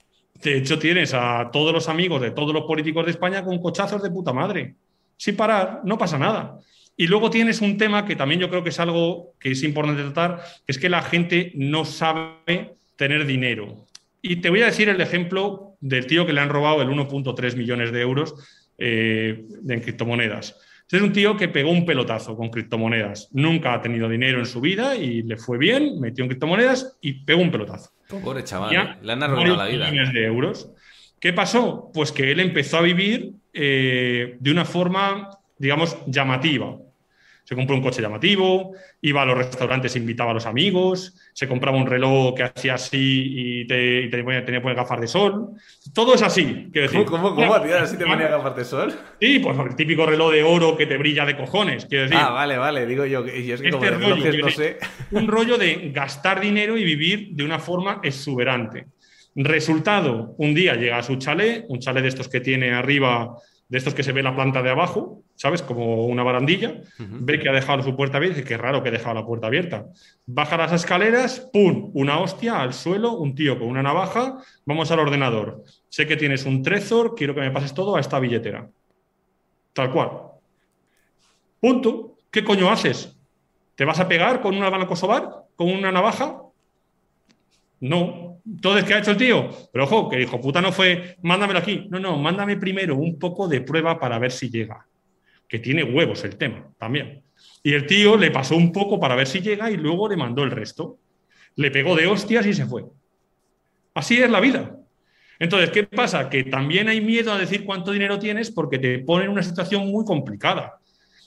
De 0.42 0.58
hecho, 0.58 0.76
tienes 0.78 1.14
a 1.14 1.50
todos 1.52 1.72
los 1.72 1.88
amigos 1.88 2.20
de 2.20 2.32
todos 2.32 2.52
los 2.52 2.64
políticos 2.64 3.04
de 3.04 3.12
España 3.12 3.44
con 3.44 3.60
cochazos 3.60 4.02
de 4.02 4.10
puta 4.10 4.32
madre. 4.32 4.74
Sin 5.16 5.36
parar, 5.36 5.82
no 5.84 5.96
pasa 5.96 6.18
nada. 6.18 6.58
Y 6.96 7.06
luego 7.06 7.30
tienes 7.30 7.60
un 7.60 7.78
tema 7.78 8.04
que 8.04 8.16
también 8.16 8.40
yo 8.40 8.50
creo 8.50 8.64
que 8.64 8.70
es 8.70 8.80
algo 8.80 9.34
que 9.38 9.52
es 9.52 9.62
importante 9.62 10.02
tratar, 10.02 10.42
que 10.66 10.72
es 10.72 10.78
que 10.78 10.88
la 10.88 11.02
gente 11.02 11.52
no 11.54 11.84
sabe 11.84 12.74
tener 12.96 13.24
dinero. 13.24 13.86
Y 14.20 14.36
te 14.36 14.50
voy 14.50 14.62
a 14.62 14.66
decir 14.66 14.88
el 14.88 15.00
ejemplo 15.00 15.76
del 15.80 16.06
tío 16.06 16.26
que 16.26 16.32
le 16.32 16.40
han 16.40 16.48
robado 16.48 16.82
el 16.82 16.88
1.3 16.88 17.56
millones 17.56 17.92
de 17.92 18.00
euros 18.00 18.63
eh, 18.78 19.46
en 19.68 19.80
criptomonedas. 19.80 20.56
Este 20.82 20.98
es 20.98 21.02
un 21.02 21.12
tío 21.12 21.36
que 21.36 21.48
pegó 21.48 21.70
un 21.70 21.86
pelotazo 21.86 22.36
con 22.36 22.50
criptomonedas. 22.50 23.30
Nunca 23.32 23.72
ha 23.72 23.80
tenido 23.80 24.08
dinero 24.08 24.38
en 24.38 24.46
su 24.46 24.60
vida 24.60 24.96
y 24.96 25.22
le 25.22 25.36
fue 25.36 25.56
bien, 25.56 25.98
metió 25.98 26.24
en 26.24 26.28
criptomonedas 26.28 26.98
y 27.00 27.24
pegó 27.24 27.40
un 27.40 27.50
pelotazo. 27.50 27.90
Pobre 28.08 28.44
chaval, 28.44 28.98
le 29.00 29.12
han 29.12 29.22
arruinado 29.22 29.56
la 29.56 29.66
vida. 29.66 29.90
Millones 29.90 30.12
de 30.12 30.24
euros. 30.24 30.70
¿Qué 31.18 31.32
pasó? 31.32 31.90
Pues 31.94 32.12
que 32.12 32.30
él 32.30 32.40
empezó 32.40 32.76
a 32.76 32.82
vivir 32.82 33.32
eh, 33.54 34.36
de 34.38 34.50
una 34.50 34.66
forma, 34.66 35.30
digamos, 35.58 35.96
llamativa. 36.06 36.76
Se 37.44 37.54
compró 37.54 37.76
un 37.76 37.82
coche 37.82 38.00
llamativo, 38.00 38.72
iba 39.02 39.20
a 39.20 39.26
los 39.26 39.36
restaurantes, 39.36 39.94
invitaba 39.96 40.30
a 40.30 40.34
los 40.34 40.46
amigos, 40.46 41.14
se 41.34 41.46
compraba 41.46 41.76
un 41.76 41.86
reloj 41.86 42.34
que 42.34 42.42
hacía 42.42 42.74
así 42.74 43.60
y, 43.60 43.66
te, 43.66 44.08
tenía 44.08 44.44
que 44.44 44.60
poner 44.62 44.76
gafas 44.76 45.00
de 45.00 45.06
sol. 45.06 45.50
Todo 45.92 46.14
es 46.14 46.22
así. 46.22 46.68
Decir, 46.70 47.04
¿Cómo, 47.04 47.34
cómo, 47.34 47.60
tío? 47.60 47.78
¿Así 47.78 47.98
te 47.98 48.06
ponía 48.06 48.28
gafas 48.28 48.56
de 48.56 48.64
sol? 48.64 48.94
Sí, 49.20 49.40
pues 49.40 49.58
el 49.58 49.76
típico 49.76 50.06
reloj 50.06 50.32
de 50.32 50.42
oro 50.42 50.74
que 50.74 50.86
te 50.86 50.96
brilla 50.96 51.26
de 51.26 51.36
cojones. 51.36 51.84
Quiero 51.84 52.04
decir, 52.04 52.18
ah, 52.18 52.30
vale, 52.30 52.56
vale, 52.56 52.86
digo 52.86 53.04
yo. 53.04 53.26
Y 53.26 53.52
es 53.52 53.60
que 53.60 53.68
este 53.68 53.90
rollo, 53.90 54.38
no 54.38 54.50
sé. 54.50 54.78
Un 55.10 55.28
rollo 55.28 55.58
de 55.58 55.90
gastar 55.92 56.40
dinero 56.40 56.78
y 56.78 56.84
vivir 56.84 57.28
de 57.32 57.44
una 57.44 57.58
forma 57.58 58.00
exuberante. 58.02 58.86
Resultado, 59.34 60.34
un 60.38 60.54
día 60.54 60.76
llega 60.76 60.96
a 60.96 61.02
su 61.02 61.16
chalet, 61.16 61.66
un 61.68 61.80
chalet 61.80 62.02
de 62.02 62.08
estos 62.08 62.28
que 62.28 62.40
tiene 62.40 62.72
arriba 62.72 63.36
de 63.68 63.78
estos 63.78 63.94
que 63.94 64.02
se 64.02 64.12
ve 64.12 64.22
la 64.22 64.34
planta 64.34 64.62
de 64.62 64.70
abajo, 64.70 65.23
¿sabes? 65.34 65.62
Como 65.62 66.06
una 66.06 66.22
barandilla, 66.22 66.80
ve 66.98 67.38
que 67.38 67.48
ha 67.48 67.52
dejado 67.52 67.82
su 67.82 67.96
puerta 67.96 68.16
abierta 68.16 68.38
y 68.38 68.42
dice, 68.42 68.48
qué 68.48 68.56
raro 68.56 68.82
que 68.82 68.88
ha 68.88 68.92
dejado 68.92 69.14
la 69.14 69.26
puerta 69.26 69.48
abierta. 69.48 69.86
Baja 70.26 70.56
las 70.56 70.72
escaleras, 70.72 71.48
¡pum! 71.52 71.90
Una 71.94 72.20
hostia 72.20 72.60
al 72.60 72.72
suelo, 72.72 73.12
un 73.12 73.34
tío 73.34 73.58
con 73.58 73.68
una 73.68 73.82
navaja, 73.82 74.38
vamos 74.64 74.90
al 74.90 75.00
ordenador. 75.00 75.64
Sé 75.88 76.06
que 76.06 76.16
tienes 76.16 76.44
un 76.44 76.62
Trezor, 76.62 77.14
quiero 77.14 77.34
que 77.34 77.40
me 77.40 77.50
pases 77.50 77.74
todo 77.74 77.96
a 77.96 78.00
esta 78.00 78.18
billetera. 78.18 78.68
Tal 79.72 79.90
cual. 79.90 80.10
Punto. 81.60 82.16
¿Qué 82.30 82.42
coño 82.42 82.70
haces? 82.70 83.16
¿Te 83.74 83.84
vas 83.84 84.00
a 84.00 84.08
pegar 84.08 84.40
con 84.40 84.56
una 84.56 84.70
bala 84.70 84.86
kosovar? 84.86 85.44
¿Con 85.56 85.70
una 85.70 85.92
navaja? 85.92 86.42
No. 87.80 88.38
Entonces, 88.46 88.84
¿qué 88.84 88.94
ha 88.94 88.98
hecho 88.98 89.12
el 89.12 89.16
tío? 89.16 89.50
Pero 89.72 89.84
ojo, 89.84 90.08
que 90.08 90.16
dijo, 90.16 90.40
puta 90.40 90.60
no 90.60 90.72
fue, 90.72 91.16
mándamelo 91.22 91.58
aquí. 91.58 91.86
No, 91.90 91.98
no, 91.98 92.18
mándame 92.18 92.56
primero 92.56 92.96
un 92.96 93.18
poco 93.18 93.48
de 93.48 93.60
prueba 93.60 93.98
para 93.98 94.18
ver 94.18 94.32
si 94.32 94.50
llega. 94.50 94.86
Que 95.48 95.58
tiene 95.58 95.84
huevos 95.84 96.24
el 96.24 96.36
tema 96.36 96.68
también. 96.78 97.22
Y 97.62 97.74
el 97.74 97.86
tío 97.86 98.16
le 98.16 98.30
pasó 98.30 98.56
un 98.56 98.72
poco 98.72 99.00
para 99.00 99.14
ver 99.14 99.26
si 99.26 99.40
llega 99.40 99.70
y 99.70 99.76
luego 99.76 100.08
le 100.08 100.16
mandó 100.16 100.42
el 100.42 100.50
resto. 100.50 100.98
Le 101.56 101.70
pegó 101.70 101.96
de 101.96 102.06
hostias 102.06 102.46
y 102.46 102.54
se 102.54 102.66
fue. 102.66 102.84
Así 103.94 104.20
es 104.20 104.30
la 104.30 104.40
vida. 104.40 104.76
Entonces, 105.38 105.70
¿qué 105.70 105.84
pasa? 105.84 106.28
Que 106.28 106.44
también 106.44 106.88
hay 106.88 107.00
miedo 107.00 107.32
a 107.32 107.38
decir 107.38 107.64
cuánto 107.64 107.92
dinero 107.92 108.18
tienes 108.18 108.50
porque 108.50 108.78
te 108.78 108.98
pone 109.00 109.24
en 109.24 109.30
una 109.30 109.42
situación 109.42 109.86
muy 109.88 110.04
complicada. 110.04 110.78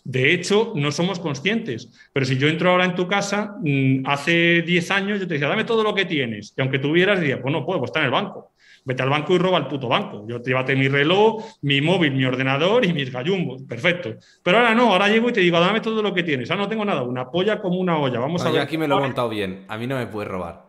De 0.07 0.33
hecho, 0.33 0.71
no 0.73 0.89
somos 0.93 1.19
conscientes. 1.19 1.89
Pero 2.13 2.25
si 2.25 2.37
yo 2.37 2.47
entro 2.47 2.71
ahora 2.71 2.85
en 2.85 2.95
tu 2.95 3.09
casa, 3.09 3.57
mm, 3.61 4.03
hace 4.05 4.61
10 4.61 4.91
años 4.91 5.19
yo 5.19 5.27
te 5.27 5.33
decía, 5.33 5.49
dame 5.49 5.65
todo 5.65 5.83
lo 5.83 5.93
que 5.93 6.05
tienes. 6.05 6.53
Y 6.55 6.61
aunque 6.61 6.79
tuvieras, 6.79 7.19
diría, 7.19 7.41
pues 7.41 7.51
no 7.51 7.65
puedo, 7.65 7.79
pues 7.79 7.89
está 7.89 7.99
en 7.99 8.05
el 8.05 8.11
banco. 8.11 8.53
Vete 8.85 9.03
al 9.03 9.09
banco 9.09 9.35
y 9.35 9.37
roba 9.37 9.57
el 9.57 9.67
puto 9.67 9.89
banco. 9.89 10.25
Yo 10.25 10.41
te 10.41 10.51
llévate 10.51 10.77
mi 10.77 10.87
reloj, 10.87 11.43
mi 11.63 11.81
móvil, 11.81 12.13
mi 12.13 12.23
ordenador 12.23 12.85
y 12.85 12.93
mis 12.93 13.11
gallumbos. 13.11 13.63
Perfecto. 13.63 14.15
Pero 14.41 14.59
ahora 14.59 14.73
no, 14.73 14.93
ahora 14.93 15.09
llego 15.09 15.27
y 15.27 15.33
te 15.33 15.41
digo, 15.41 15.59
dame 15.59 15.81
todo 15.81 16.01
lo 16.01 16.13
que 16.13 16.23
tienes. 16.23 16.49
Ah, 16.51 16.55
no 16.55 16.69
tengo 16.69 16.85
nada, 16.85 17.03
una 17.03 17.29
polla 17.29 17.59
como 17.59 17.77
una 17.77 17.97
olla. 17.97 18.21
Vamos 18.21 18.41
a 18.43 18.45
ver. 18.45 18.55
Yo 18.55 18.61
aquí 18.61 18.77
me 18.77 18.87
lo 18.87 18.99
he 18.99 19.01
montado 19.01 19.27
bien. 19.27 19.65
A 19.67 19.77
mí 19.77 19.87
no 19.87 19.97
me 19.97 20.07
puedes 20.07 20.31
robar. 20.31 20.67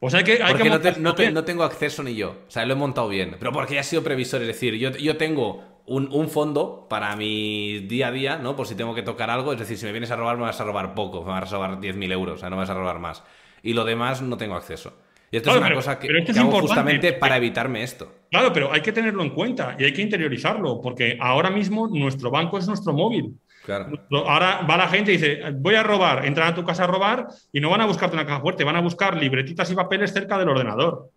Pues 0.00 0.14
hay 0.14 0.24
que, 0.24 0.42
hay 0.42 0.54
porque 0.54 0.70
no, 0.70 1.14
no, 1.32 1.44
tengo 1.44 1.62
acceso 1.62 2.02
ni 2.02 2.14
yo. 2.14 2.36
O 2.48 2.50
sea, 2.50 2.64
lo 2.64 2.72
he 2.72 2.76
montado 2.76 3.10
bien. 3.10 3.36
Pero 3.38 3.52
porque 3.52 3.74
ya 3.74 3.80
he 3.80 3.84
sido 3.84 4.02
previsor. 4.02 4.40
Es 4.40 4.46
decir, 4.46 4.76
yo, 4.76 4.92
yo 4.92 5.18
tengo 5.18 5.77
un, 5.88 6.28
fondo 6.28 6.86
para 6.88 7.16
mi 7.16 7.80
día 7.80 8.08
a 8.08 8.12
día, 8.12 8.38
¿no? 8.38 8.54
Por 8.54 8.66
si 8.66 8.74
tengo 8.74 8.94
que 8.94 9.02
tocar 9.02 9.30
algo. 9.30 9.52
Es 9.52 9.58
decir, 9.58 9.76
si 9.76 9.86
me 9.86 9.92
vienes 9.92 10.10
a 10.10 10.16
robar, 10.16 10.36
me 10.36 10.44
vas 10.44 10.60
a 10.60 10.64
robar 10.64 10.94
poco. 10.94 11.22
Me 11.22 11.30
vas 11.30 11.52
a 11.52 11.56
robar 11.56 11.80
10.000 11.80 12.12
euros, 12.12 12.34
o 12.36 12.38
sea, 12.38 12.50
no 12.50 12.56
me 12.56 12.62
vas 12.62 12.70
a 12.70 12.74
robar 12.74 12.98
más. 12.98 13.22
Y 13.62 13.72
lo 13.72 13.84
demás 13.84 14.22
no 14.22 14.36
tengo 14.36 14.54
acceso. 14.54 14.94
Y 15.30 15.36
esto 15.36 15.50
es 15.50 15.56
una 15.56 15.74
cosa 15.74 15.98
que, 15.98 16.08
hago 16.38 16.60
justamente 16.60 17.12
para 17.12 17.36
evitarme 17.36 17.82
esto. 17.82 18.10
Claro, 18.30 18.52
pero 18.52 18.72
hay 18.72 18.80
que 18.80 18.92
tenerlo 18.92 19.22
en 19.22 19.30
cuenta 19.30 19.76
y 19.78 19.84
hay 19.84 19.92
que 19.92 20.00
interiorizarlo, 20.00 20.80
porque 20.80 21.18
ahora 21.20 21.50
mismo 21.50 21.86
nuestro 21.88 22.30
banco 22.30 22.56
es 22.58 22.66
nuestro 22.66 22.94
móvil. 22.94 23.34
Claro. 23.64 23.90
Ahora 24.26 24.62
va 24.68 24.78
la 24.78 24.88
gente 24.88 25.12
y 25.12 25.18
dice, 25.18 25.42
voy 25.56 25.74
a 25.74 25.82
robar, 25.82 26.24
entran 26.24 26.48
a 26.48 26.54
tu 26.54 26.64
casa 26.64 26.84
a 26.84 26.86
robar 26.86 27.26
y 27.52 27.60
no 27.60 27.68
van 27.68 27.82
a 27.82 27.86
buscarte 27.86 28.16
una 28.16 28.24
caja 28.24 28.40
fuerte, 28.40 28.64
van 28.64 28.76
a 28.76 28.80
buscar 28.80 29.18
libretitas 29.18 29.70
y 29.70 29.74
papeles 29.74 30.14
cerca 30.14 30.38
del 30.38 30.48
ordenador. 30.48 31.10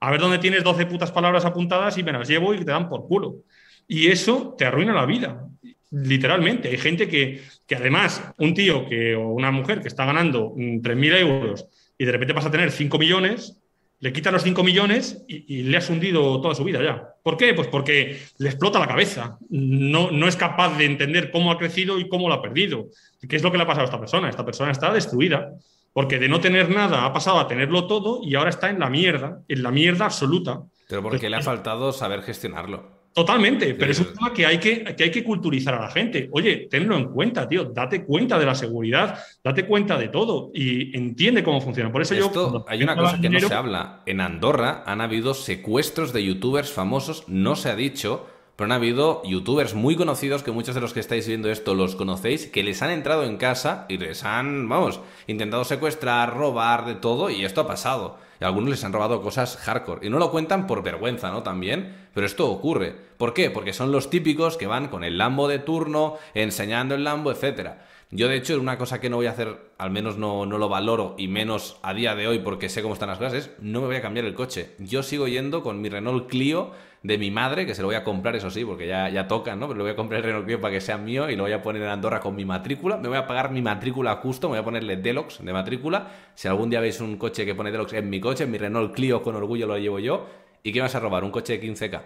A 0.00 0.10
ver 0.10 0.20
dónde 0.20 0.38
tienes 0.38 0.64
12 0.64 0.86
putas 0.86 1.12
palabras 1.12 1.44
apuntadas 1.44 1.98
y 1.98 2.02
me 2.02 2.12
las 2.12 2.26
llevo 2.26 2.54
y 2.54 2.58
te 2.58 2.70
dan 2.70 2.88
por 2.88 3.06
culo. 3.06 3.42
Y 3.88 4.08
eso 4.08 4.54
te 4.56 4.66
arruina 4.66 4.92
la 4.92 5.06
vida, 5.06 5.48
literalmente. 5.90 6.68
Hay 6.68 6.76
gente 6.76 7.08
que, 7.08 7.42
que 7.66 7.74
además, 7.74 8.22
un 8.36 8.52
tío 8.52 8.86
que, 8.86 9.16
o 9.16 9.28
una 9.28 9.50
mujer 9.50 9.80
que 9.80 9.88
está 9.88 10.04
ganando 10.04 10.52
3.000 10.54 10.94
mm, 10.94 11.16
euros 11.16 11.66
y 11.96 12.04
de 12.04 12.12
repente 12.12 12.34
pasa 12.34 12.48
a 12.48 12.52
tener 12.52 12.70
5 12.70 12.98
millones, 12.98 13.58
le 14.00 14.12
quita 14.12 14.30
los 14.30 14.42
5 14.42 14.62
millones 14.62 15.24
y, 15.26 15.62
le 15.62 15.76
has 15.76 15.90
hundido 15.90 16.40
toda 16.40 16.54
su 16.54 16.64
vida 16.64 16.82
ya. 16.82 17.08
¿Por 17.22 17.36
qué? 17.36 17.54
Pues 17.54 17.66
porque 17.66 18.20
le 18.38 18.48
explota 18.48 18.78
la 18.78 18.86
cabeza. 18.86 19.38
No, 19.48 20.10
no 20.10 20.28
es 20.28 20.36
capaz 20.36 20.76
de 20.76 20.84
entender 20.84 21.30
cómo 21.30 21.50
ha 21.50 21.58
crecido 21.58 21.98
y 21.98 22.08
cómo 22.08 22.28
lo 22.28 22.34
ha 22.34 22.42
perdido. 22.42 22.88
¿Qué 23.26 23.36
es 23.36 23.42
lo 23.42 23.50
que 23.50 23.56
le 23.56 23.64
ha 23.64 23.66
pasado 23.66 23.82
a 23.82 23.86
esta 23.86 23.98
persona? 23.98 24.28
Esta 24.28 24.44
persona 24.44 24.70
está 24.70 24.92
destruida. 24.92 25.50
Porque 25.92 26.18
de 26.18 26.28
no 26.28 26.38
tener 26.38 26.70
nada 26.70 27.04
ha 27.04 27.12
pasado 27.12 27.40
a 27.40 27.48
tenerlo 27.48 27.88
todo 27.88 28.20
y 28.22 28.36
ahora 28.36 28.50
está 28.50 28.70
en 28.70 28.78
la 28.78 28.88
mierda, 28.88 29.40
en 29.48 29.62
la 29.64 29.72
mierda 29.72 30.04
absoluta. 30.04 30.62
Pero 30.88 31.02
porque 31.02 31.28
le 31.28 31.36
ha 31.36 31.42
faltado 31.42 31.90
saber 31.92 32.22
gestionarlo. 32.22 32.97
Totalmente, 33.12 33.74
pero 33.74 33.90
es 33.90 33.98
un 33.98 34.14
tema 34.14 34.32
que 34.32 34.46
hay 34.46 34.58
que, 34.58 34.84
hay 34.86 35.10
que 35.10 35.24
culturizar 35.24 35.74
a 35.74 35.80
la 35.80 35.90
gente. 35.90 36.28
Oye, 36.32 36.68
tenlo 36.70 36.96
en 36.96 37.06
cuenta, 37.06 37.48
tío, 37.48 37.64
date 37.64 38.04
cuenta 38.04 38.38
de 38.38 38.46
la 38.46 38.54
seguridad, 38.54 39.18
date 39.42 39.66
cuenta 39.66 39.98
de 39.98 40.08
todo 40.08 40.50
y 40.54 40.96
entiende 40.96 41.42
cómo 41.42 41.60
funciona. 41.60 41.90
Por 41.90 42.02
eso 42.02 42.14
yo. 42.14 42.64
Hay 42.68 42.82
una 42.82 42.96
cosa 42.96 43.20
que 43.20 43.28
no 43.28 43.40
se 43.40 43.52
habla. 43.52 44.02
En 44.06 44.20
Andorra 44.20 44.84
han 44.86 45.00
habido 45.00 45.34
secuestros 45.34 46.12
de 46.12 46.24
youtubers 46.24 46.70
famosos, 46.70 47.24
no 47.28 47.56
se 47.56 47.70
ha 47.70 47.76
dicho, 47.76 48.26
pero 48.58 48.66
han 48.66 48.72
habido 48.72 49.22
youtubers 49.24 49.74
muy 49.74 49.96
conocidos, 49.96 50.42
que 50.42 50.50
muchos 50.50 50.74
de 50.74 50.80
los 50.80 50.92
que 50.92 51.00
estáis 51.00 51.26
viendo 51.26 51.50
esto 51.50 51.74
los 51.74 51.94
conocéis, 51.94 52.46
que 52.46 52.62
les 52.62 52.82
han 52.82 52.90
entrado 52.90 53.24
en 53.24 53.36
casa 53.36 53.86
y 53.88 53.98
les 53.98 54.24
han, 54.24 54.68
vamos, 54.68 55.00
intentado 55.26 55.64
secuestrar, 55.64 56.36
robar, 56.36 56.84
de 56.84 56.94
todo, 56.94 57.30
y 57.30 57.44
esto 57.44 57.60
ha 57.60 57.66
pasado. 57.66 58.18
Y 58.40 58.44
algunos 58.44 58.70
les 58.70 58.84
han 58.84 58.92
robado 58.92 59.20
cosas 59.20 59.56
hardcore. 59.56 60.06
Y 60.06 60.10
no 60.10 60.18
lo 60.18 60.30
cuentan 60.30 60.66
por 60.66 60.82
vergüenza, 60.82 61.30
¿no? 61.30 61.42
También. 61.42 62.08
Pero 62.14 62.26
esto 62.26 62.50
ocurre. 62.50 62.94
¿Por 63.16 63.34
qué? 63.34 63.50
Porque 63.50 63.72
son 63.72 63.92
los 63.92 64.10
típicos 64.10 64.56
que 64.56 64.66
van 64.66 64.88
con 64.88 65.04
el 65.04 65.18
Lambo 65.18 65.48
de 65.48 65.58
turno, 65.58 66.16
enseñando 66.34 66.94
el 66.94 67.04
Lambo, 67.04 67.32
etcétera. 67.32 67.86
Yo, 68.10 68.28
de 68.28 68.36
hecho, 68.36 68.54
es 68.54 68.58
una 68.58 68.78
cosa 68.78 69.00
que 69.00 69.10
no 69.10 69.16
voy 69.16 69.26
a 69.26 69.32
hacer, 69.32 69.72
al 69.76 69.90
menos 69.90 70.16
no, 70.16 70.46
no, 70.46 70.56
lo 70.56 70.70
valoro, 70.70 71.14
y 71.18 71.28
menos 71.28 71.78
a 71.82 71.92
día 71.92 72.14
de 72.14 72.26
hoy 72.26 72.38
porque 72.38 72.70
sé 72.70 72.80
cómo 72.80 72.94
están 72.94 73.10
las 73.10 73.18
cosas, 73.18 73.50
no 73.60 73.82
me 73.82 73.86
voy 73.88 73.96
a 73.96 74.00
cambiar 74.00 74.24
el 74.24 74.32
coche. 74.32 74.70
Yo 74.78 75.02
sigo 75.02 75.28
yendo 75.28 75.62
con 75.62 75.82
mi 75.82 75.90
Renault 75.90 76.26
Clio 76.26 76.70
de 77.02 77.18
mi 77.18 77.30
madre, 77.30 77.66
que 77.66 77.74
se 77.74 77.82
lo 77.82 77.88
voy 77.88 77.96
a 77.96 78.04
comprar, 78.04 78.34
eso 78.34 78.48
sí, 78.48 78.64
porque 78.64 78.86
ya, 78.86 79.10
ya 79.10 79.28
toca, 79.28 79.56
¿no? 79.56 79.68
Pero 79.68 79.76
le 79.76 79.82
voy 79.82 79.92
a 79.92 79.96
comprar 79.96 80.20
el 80.20 80.24
Renault 80.24 80.46
Clio 80.46 80.58
para 80.58 80.72
que 80.72 80.80
sea 80.80 80.96
mío 80.96 81.28
y 81.28 81.36
lo 81.36 81.42
voy 81.42 81.52
a 81.52 81.60
poner 81.60 81.82
en 81.82 81.88
Andorra 81.88 82.20
con 82.20 82.34
mi 82.34 82.46
matrícula. 82.46 82.96
Me 82.96 83.08
voy 83.08 83.18
a 83.18 83.26
pagar 83.26 83.50
mi 83.50 83.60
matrícula 83.60 84.16
justo, 84.16 84.48
me 84.48 84.52
voy 84.52 84.60
a 84.60 84.64
ponerle 84.64 84.96
Deluxe 84.96 85.44
de 85.44 85.52
matrícula. 85.52 86.08
Si 86.34 86.48
algún 86.48 86.70
día 86.70 86.80
veis 86.80 87.02
un 87.02 87.18
coche 87.18 87.44
que 87.44 87.54
pone 87.54 87.70
Deluxe 87.70 87.98
en 87.98 88.08
mi 88.08 88.20
coche, 88.20 88.46
mi 88.46 88.56
Renault 88.56 88.94
Clio 88.94 89.22
con 89.22 89.36
orgullo 89.36 89.66
lo 89.66 89.76
llevo 89.76 89.98
yo. 89.98 90.26
¿Y 90.62 90.72
qué 90.72 90.80
vas 90.80 90.94
a 90.94 91.00
robar? 91.00 91.24
¿Un 91.24 91.30
coche 91.30 91.58
de 91.58 91.62
15K? 91.62 92.00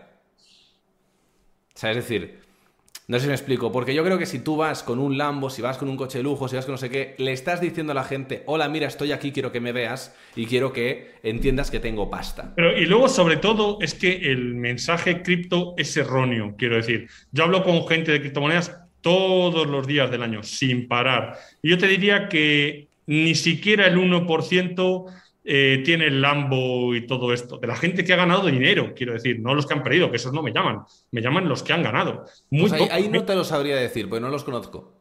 O 1.74 1.78
sea, 1.78 1.90
es 1.90 1.96
decir, 1.96 2.41
no 3.08 3.18
sé 3.18 3.22
si 3.22 3.28
me 3.28 3.34
explico, 3.34 3.72
porque 3.72 3.94
yo 3.94 4.04
creo 4.04 4.16
que 4.16 4.26
si 4.26 4.38
tú 4.38 4.56
vas 4.56 4.82
con 4.82 4.98
un 4.98 5.18
Lambo, 5.18 5.50
si 5.50 5.60
vas 5.60 5.76
con 5.76 5.88
un 5.88 5.96
coche 5.96 6.18
de 6.18 6.24
lujo, 6.24 6.48
si 6.48 6.56
vas 6.56 6.64
con 6.64 6.72
no 6.72 6.78
sé 6.78 6.88
qué, 6.88 7.14
le 7.18 7.32
estás 7.32 7.60
diciendo 7.60 7.92
a 7.92 7.94
la 7.94 8.04
gente, 8.04 8.42
hola, 8.46 8.68
mira, 8.68 8.86
estoy 8.86 9.12
aquí, 9.12 9.32
quiero 9.32 9.50
que 9.50 9.60
me 9.60 9.72
veas 9.72 10.14
y 10.36 10.46
quiero 10.46 10.72
que 10.72 11.12
entiendas 11.22 11.70
que 11.70 11.80
tengo 11.80 12.08
pasta. 12.08 12.52
Pero 12.54 12.78
y 12.78 12.86
luego, 12.86 13.08
sobre 13.08 13.36
todo, 13.36 13.78
es 13.80 13.94
que 13.94 14.30
el 14.30 14.54
mensaje 14.54 15.22
cripto 15.22 15.74
es 15.76 15.96
erróneo, 15.96 16.54
quiero 16.56 16.76
decir. 16.76 17.08
Yo 17.32 17.44
hablo 17.44 17.64
con 17.64 17.86
gente 17.88 18.12
de 18.12 18.20
criptomonedas 18.20 18.78
todos 19.00 19.66
los 19.66 19.86
días 19.86 20.10
del 20.10 20.22
año, 20.22 20.42
sin 20.42 20.86
parar. 20.86 21.36
Y 21.60 21.70
yo 21.70 21.78
te 21.78 21.88
diría 21.88 22.28
que 22.28 22.88
ni 23.06 23.34
siquiera 23.34 23.86
el 23.86 23.98
1% 23.98 25.06
eh, 25.44 25.82
tiene 25.84 26.06
el 26.06 26.22
Lambo 26.22 26.94
y 26.94 27.06
todo 27.06 27.32
esto. 27.32 27.58
De 27.58 27.66
la 27.66 27.76
gente 27.76 28.04
que 28.04 28.12
ha 28.12 28.16
ganado 28.16 28.46
dinero, 28.46 28.92
quiero 28.94 29.12
decir, 29.12 29.40
no 29.40 29.54
los 29.54 29.66
que 29.66 29.74
han 29.74 29.82
perdido, 29.82 30.10
que 30.10 30.16
esos 30.16 30.32
no 30.32 30.42
me 30.42 30.52
llaman, 30.52 30.82
me 31.10 31.20
llaman 31.20 31.48
los 31.48 31.62
que 31.62 31.72
han 31.72 31.82
ganado. 31.82 32.24
Muy 32.50 32.68
pues 32.68 32.90
ahí, 32.90 33.08
no 33.08 33.24
te 33.24 33.34
lo 33.34 33.44
sabría 33.44 33.76
decir, 33.76 34.08
porque 34.08 34.20
no 34.20 34.28
los 34.28 34.44
conozco. 34.44 34.94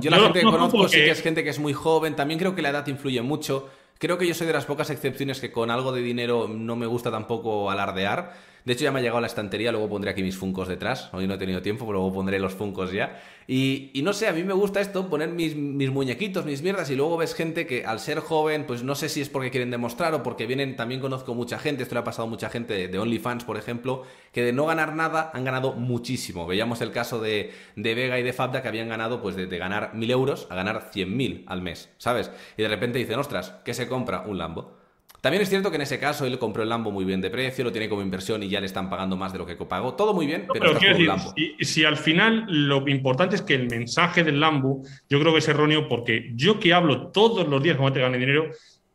yo 0.00 0.10
la 0.10 0.18
gente 0.18 0.40
que 0.40 0.44
conozco 0.44 0.88
sí 0.88 0.98
que 0.98 1.10
es 1.10 1.22
gente 1.22 1.44
que 1.44 1.50
es 1.50 1.58
muy 1.58 1.72
joven, 1.72 2.16
también 2.16 2.38
creo 2.38 2.54
que 2.54 2.62
la 2.62 2.70
edad 2.70 2.86
influye 2.86 3.22
mucho. 3.22 3.68
Creo 3.98 4.18
que 4.18 4.26
yo 4.26 4.34
soy 4.34 4.46
de 4.46 4.52
las 4.52 4.66
pocas 4.66 4.90
excepciones 4.90 5.40
que 5.40 5.50
con 5.50 5.70
algo 5.70 5.92
de 5.92 6.02
dinero 6.02 6.48
no 6.48 6.76
me 6.76 6.86
gusta 6.86 7.10
tampoco 7.10 7.70
alardear. 7.70 8.34
De 8.66 8.72
hecho, 8.72 8.82
ya 8.82 8.90
me 8.90 8.98
ha 8.98 9.02
llegado 9.02 9.20
la 9.20 9.28
estantería, 9.28 9.70
luego 9.70 9.88
pondré 9.88 10.10
aquí 10.10 10.24
mis 10.24 10.36
funcos 10.36 10.66
detrás. 10.66 11.08
Hoy 11.12 11.28
no 11.28 11.34
he 11.34 11.38
tenido 11.38 11.62
tiempo, 11.62 11.86
pero 11.86 11.98
luego 11.98 12.12
pondré 12.12 12.40
los 12.40 12.52
funcos 12.52 12.90
ya. 12.90 13.22
Y, 13.46 13.92
no 14.02 14.12
sé, 14.12 14.26
a 14.26 14.32
mí 14.32 14.42
me 14.42 14.54
gusta 14.54 14.80
esto, 14.80 15.08
poner 15.08 15.28
mis, 15.28 15.54
mis, 15.54 15.88
muñequitos, 15.88 16.44
mis 16.44 16.62
mierdas, 16.62 16.90
y 16.90 16.96
luego 16.96 17.16
ves 17.16 17.36
gente 17.36 17.64
que 17.64 17.86
al 17.86 18.00
ser 18.00 18.18
joven, 18.18 18.66
pues 18.66 18.82
no 18.82 18.96
sé 18.96 19.08
si 19.08 19.20
es 19.20 19.28
porque 19.28 19.52
quieren 19.52 19.70
demostrar 19.70 20.14
o 20.14 20.24
porque 20.24 20.46
vienen, 20.46 20.74
también 20.74 21.00
conozco 21.00 21.32
mucha 21.32 21.60
gente, 21.60 21.84
esto 21.84 21.94
le 21.94 22.00
ha 22.00 22.04
pasado 22.04 22.26
a 22.26 22.30
mucha 22.30 22.50
gente 22.50 22.88
de 22.88 22.98
OnlyFans, 22.98 23.44
por 23.44 23.56
ejemplo, 23.56 24.02
que 24.32 24.42
de 24.42 24.52
no 24.52 24.66
ganar 24.66 24.96
nada 24.96 25.30
han 25.32 25.44
ganado 25.44 25.74
muchísimo. 25.74 26.44
Veíamos 26.48 26.80
el 26.80 26.90
caso 26.90 27.20
de, 27.20 27.52
de 27.76 27.94
Vega 27.94 28.18
y 28.18 28.24
de 28.24 28.32
Fabda 28.32 28.62
que 28.62 28.68
habían 28.68 28.88
ganado, 28.88 29.22
pues 29.22 29.36
de, 29.36 29.46
ganar 29.46 29.94
mil 29.94 30.10
euros 30.10 30.48
a 30.50 30.56
ganar 30.56 30.90
cien 30.92 31.16
mil 31.16 31.44
al 31.46 31.62
mes, 31.62 31.88
¿sabes? 31.98 32.32
Y 32.56 32.62
de 32.62 32.68
repente 32.68 32.98
dicen, 32.98 33.20
ostras, 33.20 33.54
¿qué 33.64 33.74
se 33.74 33.86
compra? 33.86 34.22
Un 34.26 34.38
Lambo. 34.38 34.85
También 35.20 35.42
es 35.42 35.48
cierto 35.48 35.70
que 35.70 35.76
en 35.76 35.82
ese 35.82 35.98
caso 35.98 36.26
él 36.26 36.38
compró 36.38 36.62
el 36.62 36.68
Lambo 36.68 36.90
muy 36.90 37.04
bien 37.04 37.20
de 37.20 37.30
precio, 37.30 37.64
lo 37.64 37.72
tiene 37.72 37.88
como 37.88 38.02
inversión 38.02 38.42
y 38.42 38.48
ya 38.48 38.60
le 38.60 38.66
están 38.66 38.88
pagando 38.88 39.16
más 39.16 39.32
de 39.32 39.38
lo 39.38 39.46
que 39.46 39.56
pagó. 39.56 39.94
Todo 39.94 40.14
muy 40.14 40.26
bien, 40.26 40.46
pero, 40.52 40.78
pero 40.78 40.98
Lambo. 40.98 41.34
Si, 41.60 41.84
al 41.84 41.96
final 41.96 42.46
lo 42.48 42.86
importante 42.88 43.36
es 43.36 43.42
que 43.42 43.54
el 43.54 43.68
mensaje 43.68 44.22
del 44.22 44.40
Lambo, 44.40 44.82
yo 45.08 45.20
creo 45.20 45.32
que 45.32 45.38
es 45.38 45.48
erróneo 45.48 45.88
porque 45.88 46.32
yo 46.34 46.60
que 46.60 46.72
hablo 46.72 47.08
todos 47.08 47.48
los 47.48 47.62
días 47.62 47.76
como 47.76 47.92
te 47.92 48.00
gane 48.00 48.18
dinero, 48.18 48.50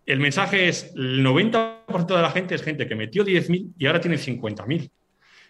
el 0.05 0.19
mensaje 0.19 0.67
es 0.67 0.91
el 0.95 1.25
90% 1.25 2.07
de 2.07 2.21
la 2.21 2.31
gente 2.31 2.55
es 2.55 2.63
gente 2.63 2.87
que 2.87 2.95
metió 2.95 3.23
10.000 3.23 3.73
y 3.77 3.85
ahora 3.85 4.01
tiene 4.01 4.17
50.000. 4.17 4.89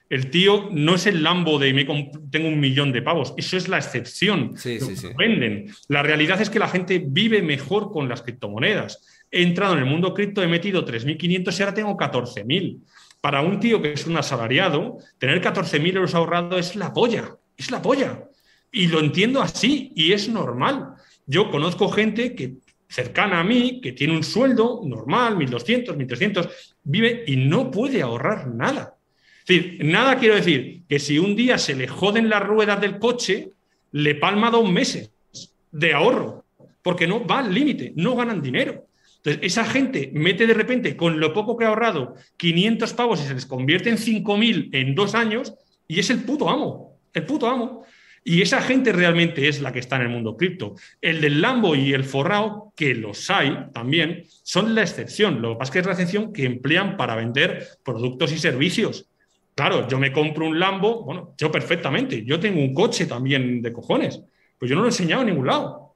El 0.09 0.29
tío 0.29 0.67
no 0.71 0.95
es 0.95 1.07
el 1.07 1.23
Lambo 1.23 1.57
de 1.57 1.73
me 1.73 1.85
tengo 2.29 2.49
un 2.49 2.59
millón 2.59 2.91
de 2.91 3.01
pavos, 3.01 3.33
eso 3.37 3.55
es 3.55 3.69
la 3.69 3.77
excepción. 3.77 4.57
Sí, 4.57 4.77
sí, 4.79 4.97
sí. 4.97 5.07
Venden. 5.17 5.73
La 5.87 6.03
realidad 6.03 6.41
es 6.41 6.49
que 6.49 6.59
la 6.59 6.67
gente 6.67 7.01
vive 7.05 7.41
mejor 7.41 7.91
con 7.91 8.09
las 8.09 8.21
criptomonedas 8.21 9.20
he 9.31 9.43
entrado 9.43 9.73
en 9.73 9.79
el 9.79 9.85
mundo 9.85 10.13
cripto, 10.13 10.43
he 10.43 10.47
metido 10.47 10.85
3.500 10.85 11.57
y 11.57 11.61
ahora 11.61 11.73
tengo 11.73 11.97
14.000. 11.97 12.79
Para 13.21 13.41
un 13.41 13.59
tío 13.59 13.81
que 13.81 13.93
es 13.93 14.05
un 14.05 14.17
asalariado, 14.17 14.97
tener 15.17 15.41
14.000 15.41 15.95
euros 15.95 16.15
ahorrados 16.15 16.59
es 16.59 16.75
la 16.75 16.93
polla, 16.93 17.37
es 17.55 17.71
la 17.71 17.81
polla. 17.81 18.27
Y 18.71 18.87
lo 18.87 18.99
entiendo 18.99 19.41
así 19.41 19.91
y 19.95 20.13
es 20.13 20.27
normal. 20.27 20.95
Yo 21.25 21.49
conozco 21.49 21.89
gente 21.89 22.35
que 22.35 22.55
cercana 22.89 23.39
a 23.39 23.43
mí, 23.43 23.79
que 23.81 23.93
tiene 23.93 24.13
un 24.13 24.23
sueldo 24.23 24.81
normal, 24.83 25.37
1.200, 25.37 25.95
1.300, 25.95 26.49
vive 26.83 27.23
y 27.25 27.37
no 27.37 27.71
puede 27.71 28.01
ahorrar 28.01 28.47
nada. 28.47 28.95
Es 29.39 29.47
decir, 29.47 29.85
nada 29.85 30.17
quiero 30.17 30.35
decir 30.35 30.83
que 30.89 30.99
si 30.99 31.17
un 31.17 31.35
día 31.35 31.57
se 31.57 31.75
le 31.75 31.87
joden 31.87 32.29
las 32.29 32.43
ruedas 32.43 32.81
del 32.81 32.99
coche, 32.99 33.51
le 33.91 34.15
palma 34.15 34.51
dos 34.51 34.69
meses 34.69 35.11
de 35.71 35.93
ahorro, 35.93 36.43
porque 36.81 37.07
no 37.07 37.25
va 37.25 37.39
al 37.39 37.53
límite, 37.53 37.93
no 37.95 38.15
ganan 38.15 38.41
dinero. 38.41 38.87
Entonces, 39.23 39.41
esa 39.43 39.65
gente 39.65 40.09
mete 40.13 40.47
de 40.47 40.53
repente, 40.53 40.97
con 40.97 41.19
lo 41.19 41.33
poco 41.33 41.55
que 41.55 41.65
ha 41.65 41.67
ahorrado, 41.67 42.15
500 42.37 42.93
pavos 42.93 43.21
y 43.21 43.27
se 43.27 43.33
les 43.35 43.45
convierte 43.45 43.89
en 43.89 43.97
5.000 43.97 44.69
en 44.73 44.95
dos 44.95 45.13
años 45.13 45.53
y 45.87 45.99
es 45.99 46.09
el 46.09 46.23
puto 46.23 46.49
amo, 46.49 46.97
el 47.13 47.25
puto 47.25 47.47
amo. 47.47 47.85
Y 48.23 48.41
esa 48.41 48.61
gente 48.61 48.91
realmente 48.91 49.47
es 49.47 49.61
la 49.61 49.71
que 49.71 49.79
está 49.79 49.95
en 49.95 50.03
el 50.03 50.09
mundo 50.09 50.37
cripto. 50.37 50.75
El 51.01 51.21
del 51.21 51.41
Lambo 51.41 51.75
y 51.75 51.93
el 51.93 52.03
forrao, 52.03 52.71
que 52.75 52.93
los 52.93 53.29
hay 53.31 53.65
también, 53.73 54.23
son 54.43 54.75
la 54.75 54.81
excepción. 54.81 55.41
Lo 55.41 55.53
que 55.53 55.59
pasa 55.59 55.69
es 55.69 55.73
que 55.73 55.79
es 55.79 55.85
la 55.87 55.91
excepción 55.93 56.31
que 56.31 56.45
emplean 56.45 56.97
para 56.97 57.15
vender 57.15 57.67
productos 57.83 58.31
y 58.31 58.37
servicios. 58.37 59.07
Claro, 59.55 59.87
yo 59.87 59.99
me 59.99 60.11
compro 60.11 60.45
un 60.45 60.59
Lambo, 60.59 61.03
bueno, 61.03 61.33
yo 61.37 61.51
perfectamente, 61.51 62.23
yo 62.23 62.39
tengo 62.39 62.59
un 62.59 62.73
coche 62.73 63.05
también 63.05 63.61
de 63.61 63.73
cojones, 63.73 64.21
pues 64.57 64.69
yo 64.69 64.75
no 64.75 64.81
lo 64.81 64.87
he 64.87 64.91
enseñado 64.91 65.23
en 65.23 65.29
ningún 65.29 65.47
lado. 65.47 65.90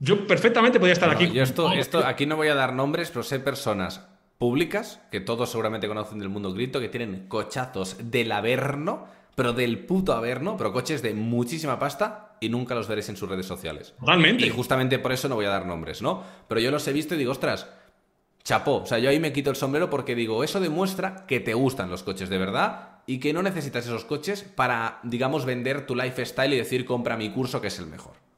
Yo 0.00 0.26
perfectamente 0.26 0.80
podía 0.80 0.94
estar 0.94 1.10
aquí. 1.10 1.30
Yo 1.30 1.42
esto, 1.42 1.70
esto, 1.72 2.04
aquí 2.04 2.26
no 2.26 2.36
voy 2.36 2.48
a 2.48 2.54
dar 2.54 2.72
nombres, 2.72 3.10
pero 3.10 3.22
sé 3.22 3.38
personas 3.38 4.06
públicas, 4.38 5.02
que 5.10 5.20
todos 5.20 5.50
seguramente 5.50 5.86
conocen 5.86 6.18
del 6.18 6.30
mundo 6.30 6.54
grito, 6.54 6.80
que 6.80 6.88
tienen 6.88 7.28
cochazos 7.28 7.98
del 8.10 8.32
Averno, 8.32 9.06
pero 9.34 9.52
del 9.52 9.84
puto 9.84 10.14
Averno, 10.14 10.56
pero 10.56 10.72
coches 10.72 11.02
de 11.02 11.12
muchísima 11.12 11.78
pasta 11.78 12.36
y 12.40 12.48
nunca 12.48 12.74
los 12.74 12.88
veréis 12.88 13.10
en 13.10 13.18
sus 13.18 13.28
redes 13.28 13.44
sociales. 13.44 13.94
Totalmente. 14.00 14.46
Y 14.46 14.48
justamente 14.48 14.98
por 14.98 15.12
eso 15.12 15.28
no 15.28 15.34
voy 15.34 15.44
a 15.44 15.50
dar 15.50 15.66
nombres, 15.66 16.00
¿no? 16.00 16.22
Pero 16.48 16.62
yo 16.62 16.70
los 16.70 16.88
he 16.88 16.94
visto 16.94 17.14
y 17.14 17.18
digo, 17.18 17.32
ostras, 17.32 17.68
chapó. 18.42 18.76
O 18.76 18.86
sea, 18.86 18.98
yo 18.98 19.10
ahí 19.10 19.20
me 19.20 19.34
quito 19.34 19.50
el 19.50 19.56
sombrero 19.56 19.90
porque 19.90 20.14
digo, 20.14 20.42
eso 20.42 20.60
demuestra 20.60 21.26
que 21.26 21.40
te 21.40 21.52
gustan 21.52 21.90
los 21.90 22.02
coches 22.02 22.30
de 22.30 22.38
verdad 22.38 23.00
y 23.06 23.18
que 23.18 23.34
no 23.34 23.42
necesitas 23.42 23.84
esos 23.84 24.06
coches 24.06 24.42
para, 24.42 25.00
digamos, 25.02 25.44
vender 25.44 25.84
tu 25.84 25.94
lifestyle 25.94 26.54
y 26.54 26.56
decir, 26.56 26.86
compra 26.86 27.18
mi 27.18 27.30
curso 27.30 27.60
que 27.60 27.68
es 27.68 27.78
el 27.78 27.86
mejor. 27.86 28.29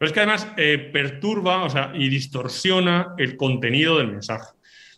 Pero 0.00 0.08
es 0.08 0.14
que 0.14 0.20
además 0.20 0.48
eh, 0.56 0.88
perturba 0.90 1.62
o 1.62 1.68
sea, 1.68 1.92
y 1.94 2.08
distorsiona 2.08 3.14
el 3.18 3.36
contenido 3.36 3.98
del 3.98 4.08
mensaje. 4.08 4.48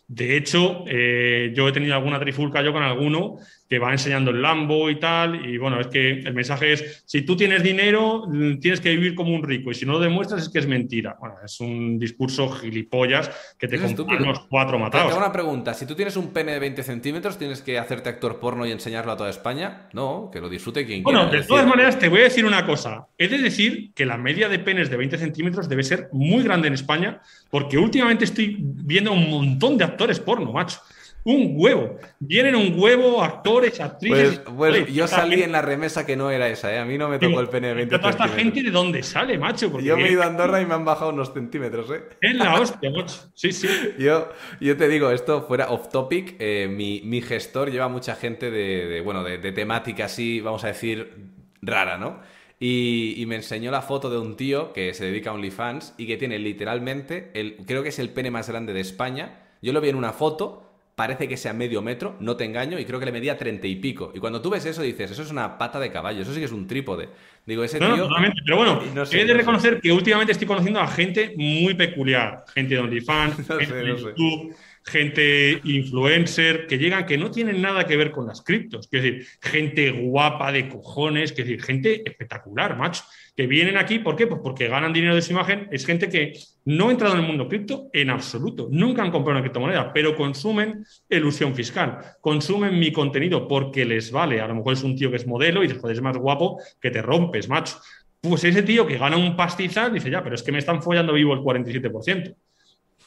De 0.07 0.37
hecho, 0.37 0.85
eh, 0.87 1.51
yo 1.53 1.67
he 1.67 1.73
tenido 1.73 1.93
alguna 1.95 2.21
trifulca 2.21 2.61
yo 2.61 2.71
con 2.71 2.83
alguno 2.83 3.35
que 3.73 3.79
va 3.79 3.91
enseñando 3.91 4.29
el 4.29 4.39
Lambo 4.39 4.87
y 4.87 4.99
tal, 4.99 5.49
y 5.49 5.57
bueno, 5.57 5.79
es 5.79 5.87
que 5.87 6.11
el 6.11 6.33
mensaje 6.35 6.73
es, 6.73 7.03
si 7.07 7.23
tú 7.23 7.35
tienes 7.35 7.63
dinero, 7.63 8.25
mm, 8.27 8.59
tienes 8.59 8.79
que 8.79 8.91
vivir 8.91 9.15
como 9.15 9.33
un 9.33 9.41
rico, 9.41 9.71
y 9.71 9.73
si 9.73 9.83
no 9.83 9.93
lo 9.93 9.99
demuestras 9.99 10.43
es 10.43 10.49
que 10.49 10.59
es 10.59 10.67
mentira. 10.67 11.17
Bueno, 11.19 11.37
es 11.43 11.59
un 11.59 11.97
discurso 11.97 12.51
gilipollas 12.51 13.31
que 13.57 13.67
te 13.67 13.79
compran 13.79 14.21
unos 14.21 14.41
cuatro 14.41 14.77
matados. 14.77 15.17
Una 15.17 15.31
pregunta, 15.31 15.73
si 15.73 15.87
tú 15.87 15.95
tienes 15.95 16.15
un 16.17 16.27
pene 16.27 16.51
de 16.51 16.59
20 16.59 16.83
centímetros, 16.83 17.39
¿tienes 17.39 17.63
que 17.63 17.79
hacerte 17.79 18.09
actor 18.09 18.39
porno 18.39 18.63
y 18.67 18.71
enseñarlo 18.71 19.11
a 19.11 19.17
toda 19.17 19.31
España? 19.31 19.89
No, 19.91 20.29
que 20.31 20.39
lo 20.39 20.49
disfrute 20.49 20.85
quien 20.85 21.01
quiera. 21.01 21.21
Bueno, 21.21 21.35
de 21.35 21.41
todas 21.41 21.65
maneras, 21.65 21.97
te 21.97 22.09
voy 22.09 22.19
a 22.19 22.25
decir 22.25 22.45
una 22.45 22.67
cosa. 22.67 23.07
He 23.17 23.27
de 23.27 23.39
decir 23.39 23.91
que 23.95 24.05
la 24.05 24.17
media 24.17 24.49
de 24.49 24.59
penes 24.59 24.91
de 24.91 24.97
20 24.97 25.17
centímetros 25.17 25.67
debe 25.67 25.81
ser 25.81 26.09
muy 26.11 26.43
grande 26.43 26.67
en 26.67 26.75
España, 26.75 27.21
porque 27.49 27.79
últimamente 27.79 28.25
estoy 28.25 28.55
viendo 28.59 29.13
un 29.13 29.31
montón 29.31 29.79
de 29.79 29.85
actores 29.85 30.19
porno, 30.19 30.53
macho 30.53 30.79
un 31.25 31.53
huevo. 31.55 31.97
Vienen 32.19 32.55
un 32.55 32.77
huevo, 32.77 33.23
actores, 33.23 33.79
actrices. 33.79 34.39
Pues, 34.39 34.55
bueno, 34.55 34.87
yo 34.87 35.07
salí 35.07 35.41
en 35.41 35.51
la 35.51 35.61
remesa 35.61 36.05
que 36.05 36.15
no 36.15 36.29
era 36.29 36.49
esa, 36.49 36.73
¿eh? 36.73 36.79
A 36.79 36.85
mí 36.85 36.97
no 36.97 37.07
me 37.07 37.19
tocó 37.19 37.39
el 37.39 37.49
pene 37.49 37.69
de 37.69 37.73
20 37.75 37.97
¿Toda 37.97 38.09
esta 38.09 38.27
gente 38.27 38.61
de 38.61 38.71
dónde 38.71 39.03
sale, 39.03 39.37
macho? 39.37 39.71
Porque 39.71 39.87
yo 39.87 39.97
me 39.97 40.07
he 40.07 40.11
ido 40.11 40.23
a 40.23 40.27
Andorra 40.27 40.61
y 40.61 40.65
me 40.65 40.73
han 40.73 40.83
bajado 40.83 41.11
unos 41.11 41.33
centímetros, 41.33 41.89
¿eh? 41.91 42.03
Es 42.21 42.35
la 42.35 42.59
hostia, 42.59 42.91
macho. 42.91 43.31
Sí, 43.33 43.51
sí. 43.51 43.67
Yo, 43.97 44.29
yo 44.59 44.75
te 44.75 44.87
digo, 44.87 45.11
esto 45.11 45.43
fuera 45.43 45.69
off 45.69 45.89
topic. 45.89 46.35
Eh, 46.39 46.67
mi, 46.67 47.21
gestor 47.21 47.71
lleva 47.71 47.87
mucha 47.87 48.15
gente 48.15 48.51
de, 48.51 49.01
bueno, 49.01 49.23
de, 49.23 49.51
temática 49.51 50.05
así, 50.05 50.41
vamos 50.41 50.63
a 50.63 50.67
decir, 50.67 51.29
rara, 51.61 51.97
¿no? 51.97 52.19
Y, 52.59 53.15
y, 53.17 53.25
me 53.25 53.35
enseñó 53.35 53.71
la 53.71 53.81
foto 53.81 54.09
de 54.09 54.17
un 54.17 54.35
tío 54.35 54.73
que 54.73 54.93
se 54.93 55.05
dedica 55.05 55.29
a 55.29 55.33
OnlyFans 55.33 55.95
y 55.97 56.07
que 56.07 56.17
tiene 56.17 56.39
literalmente, 56.39 57.31
el, 57.33 57.57
creo 57.65 57.83
que 57.83 57.89
es 57.89 57.99
el 57.99 58.09
pene 58.09 58.31
más 58.31 58.49
grande 58.49 58.73
de 58.73 58.81
España. 58.81 59.39
Yo 59.61 59.73
lo 59.73 59.81
vi 59.81 59.89
en 59.89 59.95
una 59.95 60.13
foto 60.13 60.72
parece 60.95 61.27
que 61.27 61.37
sea 61.37 61.53
medio 61.53 61.81
metro, 61.81 62.15
no 62.19 62.35
te 62.35 62.45
engaño, 62.45 62.77
y 62.79 62.85
creo 62.85 62.99
que 62.99 63.05
le 63.05 63.11
medía 63.11 63.37
treinta 63.37 63.67
y 63.67 63.75
pico. 63.75 64.11
Y 64.13 64.19
cuando 64.19 64.41
tú 64.41 64.49
ves 64.51 64.65
eso 64.65 64.81
dices, 64.81 65.11
eso 65.11 65.23
es 65.23 65.31
una 65.31 65.57
pata 65.57 65.79
de 65.79 65.91
caballo, 65.91 66.21
eso 66.21 66.33
sí 66.33 66.39
que 66.39 66.45
es 66.45 66.51
un 66.51 66.67
trípode. 66.67 67.09
Digo, 67.45 67.63
ese 67.63 67.79
tío... 67.79 68.09
pero 68.45 68.57
bueno, 68.57 68.81
he 69.11 69.25
de 69.25 69.33
reconocer 69.33 69.81
que 69.81 69.91
últimamente 69.91 70.31
estoy 70.31 70.47
conociendo 70.47 70.79
a 70.79 70.87
gente 70.87 71.33
muy 71.35 71.73
peculiar, 71.73 72.45
gente 72.53 72.75
de 72.75 72.81
OnlyFans, 72.81 73.35
gente 73.47 73.73
de 73.73 73.87
YouTube, 73.87 74.55
gente 74.85 75.61
influencer, 75.63 76.67
que 76.67 76.77
llegan, 76.77 77.05
que 77.05 77.17
no 77.17 77.31
tienen 77.31 77.61
nada 77.61 77.85
que 77.85 77.97
ver 77.97 78.11
con 78.11 78.27
las 78.27 78.41
criptos, 78.41 78.87
es 78.91 79.01
decir, 79.01 79.27
gente 79.41 79.91
guapa 79.91 80.51
de 80.51 80.69
cojones, 80.69 81.31
es 81.31 81.37
decir, 81.37 81.61
gente 81.61 82.01
espectacular, 82.05 82.77
macho 82.77 83.03
que 83.35 83.47
vienen 83.47 83.77
aquí, 83.77 83.99
¿por 83.99 84.15
qué? 84.15 84.27
Pues 84.27 84.41
porque 84.43 84.67
ganan 84.67 84.93
dinero 84.93 85.15
de 85.15 85.21
su 85.21 85.31
imagen, 85.31 85.67
es 85.71 85.85
gente 85.85 86.07
que 86.07 86.33
no 86.65 86.89
ha 86.89 86.91
entrado 86.91 87.15
en 87.15 87.21
el 87.21 87.27
mundo 87.27 87.47
cripto 87.47 87.89
en 87.91 88.11
absoluto, 88.11 88.67
nunca 88.71 89.01
han 89.01 89.11
comprado 89.11 89.39
una 89.39 89.41
criptomoneda, 89.41 89.91
pero 89.91 90.15
consumen 90.15 90.85
ilusión 91.09 91.55
fiscal, 91.55 91.97
consumen 92.21 92.77
mi 92.77 92.91
contenido 92.91 93.47
porque 93.47 93.85
les 93.85 94.11
vale, 94.11 94.39
a 94.39 94.47
lo 94.47 94.55
mejor 94.55 94.73
es 94.73 94.83
un 94.83 94.95
tío 94.95 95.09
que 95.09 95.17
es 95.17 95.25
modelo 95.25 95.63
y 95.63 95.67
después 95.67 95.93
es 95.93 96.01
más 96.01 96.17
guapo 96.17 96.61
que 96.79 96.91
te 96.91 97.01
rompes, 97.01 97.49
macho. 97.49 97.77
Pues 98.21 98.43
ese 98.45 98.63
tío 98.63 98.87
que 98.87 98.97
gana 98.97 99.17
un 99.17 99.35
pastizal 99.35 99.91
dice, 99.91 100.09
ya, 100.09 100.23
pero 100.23 100.35
es 100.35 100.43
que 100.43 100.51
me 100.51 100.59
están 100.59 100.81
follando 100.81 101.11
vivo 101.11 101.33
el 101.33 101.41
47%. 101.41 102.35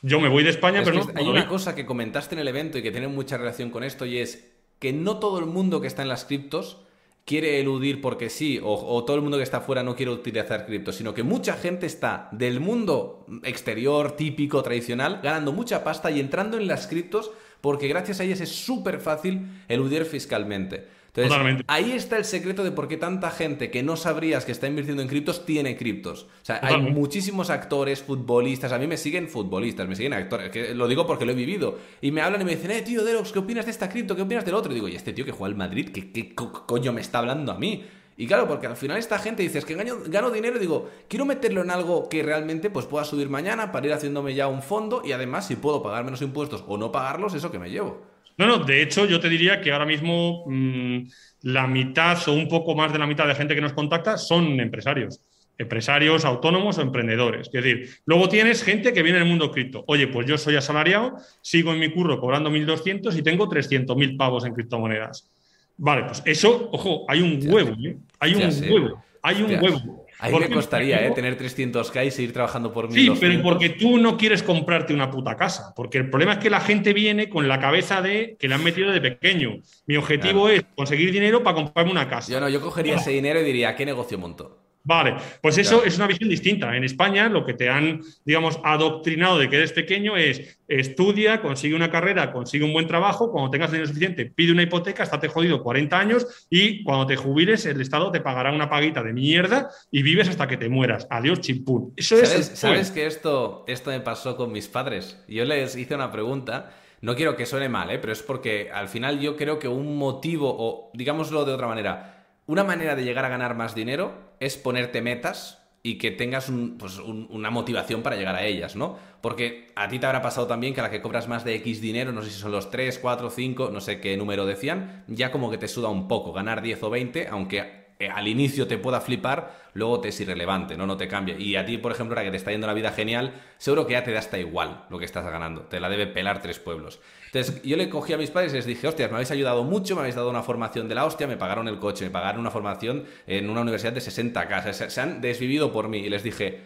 Yo 0.02 0.20
me 0.20 0.28
voy 0.28 0.44
de 0.44 0.50
España, 0.50 0.82
pero 0.84 1.04
no. 1.04 1.12
Hay 1.14 1.26
una 1.26 1.48
cosa 1.48 1.74
que 1.74 1.86
comentaste 1.86 2.34
en 2.34 2.40
el 2.40 2.48
evento 2.48 2.78
y 2.78 2.82
que 2.82 2.90
tiene 2.90 3.08
mucha 3.08 3.36
relación 3.36 3.70
con 3.70 3.82
esto 3.84 4.06
y 4.06 4.18
es 4.18 4.52
que 4.78 4.92
no 4.92 5.18
todo 5.18 5.38
el 5.38 5.46
mundo 5.46 5.80
que 5.80 5.86
está 5.86 6.02
en 6.02 6.08
las 6.08 6.24
criptos 6.24 6.78
quiere 7.26 7.58
eludir 7.60 8.00
porque 8.00 8.30
sí, 8.30 8.60
o, 8.62 9.04
todo 9.04 9.16
el 9.16 9.22
mundo 9.22 9.36
que 9.36 9.42
está 9.42 9.56
afuera 9.58 9.82
no 9.82 9.96
quiere 9.96 10.12
utilizar 10.12 10.64
cripto, 10.64 10.92
sino 10.92 11.12
que 11.12 11.24
mucha 11.24 11.54
gente 11.54 11.84
está 11.84 12.28
del 12.30 12.60
mundo 12.60 13.26
exterior, 13.42 14.12
típico, 14.12 14.62
tradicional, 14.62 15.20
ganando 15.22 15.52
mucha 15.52 15.82
pasta 15.82 16.10
y 16.10 16.20
entrando 16.20 16.56
en 16.56 16.68
las 16.68 16.86
criptos 16.86 17.32
porque 17.60 17.88
gracias 17.88 18.20
a 18.20 18.24
ellas 18.24 18.40
es 18.40 18.50
súper 18.50 19.00
fácil 19.00 19.48
eludir 19.66 20.04
fiscalmente. 20.04 20.86
Entonces, 21.16 21.64
ahí 21.66 21.92
está 21.92 22.16
el 22.16 22.24
secreto 22.24 22.62
de 22.62 22.72
por 22.72 22.88
qué 22.88 22.96
tanta 22.96 23.30
gente 23.30 23.70
que 23.70 23.82
no 23.82 23.96
sabrías 23.96 24.44
que 24.44 24.52
está 24.52 24.66
invirtiendo 24.66 25.02
en 25.02 25.08
criptos 25.08 25.46
tiene 25.46 25.76
criptos. 25.76 26.24
O 26.24 26.44
sea, 26.44 26.60
hay 26.62 26.78
muchísimos 26.78 27.50
actores, 27.50 28.02
futbolistas. 28.02 28.72
A 28.72 28.78
mí 28.78 28.86
me 28.86 28.96
siguen 28.96 29.28
futbolistas, 29.28 29.88
me 29.88 29.96
siguen 29.96 30.12
actores. 30.12 30.50
Que 30.50 30.74
lo 30.74 30.88
digo 30.88 31.06
porque 31.06 31.24
lo 31.24 31.32
he 31.32 31.34
vivido. 31.34 31.78
Y 32.00 32.10
me 32.10 32.20
hablan 32.20 32.42
y 32.42 32.44
me 32.44 32.56
dicen, 32.56 32.70
eh, 32.70 32.82
tío, 32.82 33.04
Derox, 33.04 33.32
¿qué 33.32 33.38
opinas 33.38 33.64
de 33.64 33.70
esta 33.70 33.88
cripto? 33.88 34.14
¿Qué 34.14 34.22
opinas 34.22 34.44
del 34.44 34.54
otro? 34.54 34.72
Y 34.72 34.74
digo, 34.74 34.88
¿y 34.88 34.96
este 34.96 35.12
tío 35.12 35.24
que 35.24 35.32
juega 35.32 35.52
al 35.52 35.56
Madrid? 35.56 35.90
¿Qué, 35.92 36.12
qué 36.12 36.34
coño 36.34 36.92
me 36.92 37.00
está 37.00 37.18
hablando 37.18 37.52
a 37.52 37.58
mí? 37.58 37.84
Y 38.18 38.26
claro, 38.26 38.48
porque 38.48 38.66
al 38.66 38.76
final 38.76 38.96
esta 38.96 39.18
gente 39.18 39.42
dice, 39.42 39.58
es 39.58 39.64
que 39.64 39.74
gano, 39.74 39.98
gano, 40.06 40.30
dinero 40.30 40.56
y 40.56 40.60
digo, 40.60 40.88
quiero 41.06 41.26
meterlo 41.26 41.60
en 41.60 41.70
algo 41.70 42.08
que 42.08 42.22
realmente 42.22 42.70
pues 42.70 42.86
pueda 42.86 43.04
subir 43.04 43.28
mañana 43.28 43.72
para 43.72 43.86
ir 43.86 43.92
haciéndome 43.92 44.34
ya 44.34 44.48
un 44.48 44.62
fondo 44.62 45.02
y 45.04 45.12
además 45.12 45.46
si 45.46 45.56
puedo 45.56 45.82
pagar 45.82 46.04
menos 46.04 46.22
impuestos 46.22 46.64
o 46.66 46.78
no 46.78 46.90
pagarlos, 46.90 47.34
eso 47.34 47.50
que 47.50 47.58
me 47.58 47.70
llevo. 47.70 48.15
No, 48.38 48.46
no, 48.46 48.58
de 48.58 48.82
hecho 48.82 49.06
yo 49.06 49.18
te 49.20 49.28
diría 49.28 49.60
que 49.60 49.72
ahora 49.72 49.86
mismo 49.86 50.44
mm, 50.46 51.08
la 51.42 51.66
mitad 51.66 52.18
o 52.28 52.32
un 52.32 52.48
poco 52.48 52.74
más 52.74 52.92
de 52.92 52.98
la 52.98 53.06
mitad 53.06 53.26
de 53.26 53.34
gente 53.34 53.54
que 53.54 53.60
nos 53.60 53.72
contacta 53.72 54.18
son 54.18 54.60
empresarios 54.60 55.20
empresarios 55.58 56.24
autónomos 56.24 56.78
o 56.78 56.82
emprendedores. 56.82 57.48
Es 57.52 57.64
decir, 57.64 57.90
luego 58.04 58.28
tienes 58.28 58.62
gente 58.62 58.92
que 58.92 59.02
viene 59.02 59.18
del 59.18 59.28
mundo 59.28 59.50
cripto. 59.50 59.84
Oye, 59.86 60.08
pues 60.08 60.26
yo 60.26 60.36
soy 60.36 60.56
asalariado, 60.56 61.16
sigo 61.40 61.72
en 61.72 61.78
mi 61.78 61.90
curro 61.90 62.20
cobrando 62.20 62.50
1.200 62.50 63.16
y 63.16 63.22
tengo 63.22 63.48
300.000 63.48 64.16
pavos 64.16 64.44
en 64.44 64.54
criptomonedas. 64.54 65.30
Vale, 65.78 66.04
pues 66.04 66.22
eso, 66.24 66.68
ojo, 66.72 67.04
hay 67.08 67.20
un 67.20 67.40
huevo, 67.50 67.74
¿eh? 67.84 67.96
Hay 68.18 68.34
un 68.34 68.42
huevo, 68.70 69.04
hay 69.22 69.42
un 69.42 69.62
huevo. 69.62 69.95
A 70.18 70.30
mí 70.30 70.38
me 70.38 70.50
costaría 70.50 71.06
¿eh? 71.06 71.10
tener 71.10 71.38
300k 71.38 72.06
y 72.06 72.10
seguir 72.10 72.32
trabajando 72.32 72.72
por 72.72 72.88
mí. 72.88 72.94
Sí, 72.94 73.12
pero 73.20 73.42
porque 73.42 73.70
tú 73.70 73.98
no 73.98 74.16
quieres 74.16 74.42
comprarte 74.42 74.94
una 74.94 75.10
puta 75.10 75.36
casa. 75.36 75.72
Porque 75.76 75.98
el 75.98 76.10
problema 76.10 76.34
es 76.34 76.38
que 76.38 76.50
la 76.50 76.60
gente 76.60 76.92
viene 76.92 77.28
con 77.28 77.48
la 77.48 77.60
cabeza 77.60 78.00
de 78.00 78.36
que 78.38 78.48
le 78.48 78.54
han 78.54 78.64
metido 78.64 78.92
de 78.92 79.00
pequeño. 79.00 79.58
Mi 79.86 79.96
objetivo 79.96 80.48
es 80.48 80.64
conseguir 80.74 81.12
dinero 81.12 81.42
para 81.42 81.56
comprarme 81.56 81.92
una 81.92 82.08
casa. 82.08 82.32
Yo 82.32 82.40
no, 82.40 82.48
yo 82.48 82.60
cogería 82.60 82.96
ese 82.96 83.10
dinero 83.10 83.40
y 83.40 83.44
diría, 83.44 83.76
¿qué 83.76 83.84
negocio 83.84 84.18
monto? 84.18 84.65
Vale, 84.86 85.16
pues 85.42 85.58
eso 85.58 85.84
es 85.84 85.96
una 85.96 86.06
visión 86.06 86.28
distinta. 86.28 86.76
En 86.76 86.84
España 86.84 87.28
lo 87.28 87.44
que 87.44 87.54
te 87.54 87.68
han, 87.68 88.02
digamos, 88.24 88.60
adoctrinado 88.62 89.36
de 89.36 89.50
que 89.50 89.56
eres 89.56 89.72
pequeño 89.72 90.16
es 90.16 90.60
estudia, 90.68 91.42
consigue 91.42 91.74
una 91.74 91.90
carrera, 91.90 92.32
consigue 92.32 92.64
un 92.64 92.72
buen 92.72 92.86
trabajo, 92.86 93.32
cuando 93.32 93.50
tengas 93.50 93.72
dinero 93.72 93.88
suficiente, 93.88 94.26
pide 94.26 94.52
una 94.52 94.62
hipoteca, 94.62 95.02
estate 95.02 95.26
jodido 95.26 95.60
40 95.64 95.98
años 95.98 96.46
y 96.48 96.84
cuando 96.84 97.04
te 97.04 97.16
jubiles 97.16 97.66
el 97.66 97.80
Estado 97.80 98.12
te 98.12 98.20
pagará 98.20 98.52
una 98.52 98.70
paguita 98.70 99.02
de 99.02 99.12
mierda 99.12 99.70
y 99.90 100.02
vives 100.02 100.28
hasta 100.28 100.46
que 100.46 100.56
te 100.56 100.68
mueras. 100.68 101.08
Adiós, 101.10 101.40
chimpún. 101.40 101.92
Eso 101.96 102.14
¿Sabes, 102.14 102.34
es... 102.52 102.58
¿Sabes 102.58 102.92
que 102.92 103.06
esto, 103.06 103.64
esto 103.66 103.90
me 103.90 103.98
pasó 103.98 104.36
con 104.36 104.52
mis 104.52 104.68
padres? 104.68 105.20
Yo 105.26 105.44
les 105.44 105.74
hice 105.74 105.96
una 105.96 106.12
pregunta... 106.12 106.70
No 107.02 107.14
quiero 107.14 107.36
que 107.36 107.44
suene 107.44 107.68
mal, 107.68 107.90
¿eh? 107.90 107.98
pero 107.98 108.14
es 108.14 108.22
porque 108.22 108.70
al 108.72 108.88
final 108.88 109.20
yo 109.20 109.36
creo 109.36 109.58
que 109.58 109.68
un 109.68 109.98
motivo, 109.98 110.48
o 110.58 110.90
digámoslo 110.94 111.44
de 111.44 111.52
otra 111.52 111.68
manera, 111.68 112.15
una 112.46 112.64
manera 112.64 112.94
de 112.94 113.04
llegar 113.04 113.24
a 113.24 113.28
ganar 113.28 113.56
más 113.56 113.74
dinero 113.74 114.14
es 114.40 114.56
ponerte 114.56 115.02
metas 115.02 115.62
y 115.82 115.98
que 115.98 116.10
tengas 116.10 116.50
pues, 116.78 116.98
una 116.98 117.50
motivación 117.50 118.02
para 118.02 118.16
llegar 118.16 118.34
a 118.34 118.44
ellas, 118.44 118.74
¿no? 118.74 118.98
Porque 119.20 119.68
a 119.76 119.86
ti 119.86 120.00
te 120.00 120.06
habrá 120.06 120.20
pasado 120.20 120.48
también 120.48 120.74
que 120.74 120.80
a 120.80 120.82
la 120.82 120.90
que 120.90 121.00
cobras 121.00 121.28
más 121.28 121.44
de 121.44 121.54
X 121.56 121.80
dinero, 121.80 122.10
no 122.10 122.22
sé 122.22 122.30
si 122.30 122.40
son 122.40 122.50
los 122.50 122.72
3, 122.72 122.98
4, 122.98 123.30
5, 123.30 123.70
no 123.72 123.80
sé 123.80 124.00
qué 124.00 124.16
número 124.16 124.46
decían, 124.46 125.04
ya 125.06 125.30
como 125.30 125.48
que 125.48 125.58
te 125.58 125.68
suda 125.68 125.88
un 125.88 126.08
poco 126.08 126.32
ganar 126.32 126.60
10 126.60 126.82
o 126.82 126.90
20, 126.90 127.28
aunque 127.28 127.85
al 128.12 128.28
inicio 128.28 128.66
te 128.66 128.78
pueda 128.78 129.00
flipar, 129.00 129.70
luego 129.74 130.00
te 130.00 130.08
es 130.08 130.20
irrelevante, 130.20 130.76
¿no? 130.76 130.86
No 130.86 130.96
te 130.96 131.08
cambia. 131.08 131.38
Y 131.38 131.56
a 131.56 131.64
ti, 131.64 131.78
por 131.78 131.92
ejemplo, 131.92 132.14
ahora 132.14 132.24
que 132.24 132.30
te 132.30 132.36
está 132.36 132.50
yendo 132.50 132.66
la 132.66 132.74
vida 132.74 132.92
genial, 132.92 133.34
seguro 133.58 133.86
que 133.86 133.94
ya 133.94 134.04
te 134.04 134.12
da 134.12 134.18
hasta 134.18 134.38
igual 134.38 134.84
lo 134.90 134.98
que 134.98 135.04
estás 135.04 135.24
ganando. 135.24 135.62
Te 135.62 135.80
la 135.80 135.88
debe 135.88 136.06
pelar 136.06 136.42
tres 136.42 136.58
pueblos. 136.58 137.00
Entonces, 137.26 137.62
yo 137.62 137.76
le 137.76 137.88
cogí 137.88 138.12
a 138.12 138.18
mis 138.18 138.30
padres 138.30 138.52
y 138.52 138.56
les 138.56 138.66
dije, 138.66 138.86
hostias, 138.86 139.10
me 139.10 139.16
habéis 139.16 139.30
ayudado 139.30 139.64
mucho, 139.64 139.94
me 139.94 140.00
habéis 140.00 140.14
dado 140.14 140.30
una 140.30 140.42
formación 140.42 140.88
de 140.88 140.94
la 140.94 141.04
hostia, 141.04 141.26
me 141.26 141.36
pagaron 141.36 141.68
el 141.68 141.78
coche, 141.78 142.04
me 142.04 142.10
pagaron 142.10 142.40
una 142.40 142.50
formación 142.50 143.04
en 143.26 143.48
una 143.48 143.62
universidad 143.62 143.92
de 143.92 144.00
60 144.00 144.46
casas, 144.48 144.92
se 144.92 145.00
han 145.00 145.20
desvivido 145.20 145.72
por 145.72 145.88
mí. 145.88 145.98
Y 145.98 146.10
les 146.10 146.22
dije, 146.22 146.60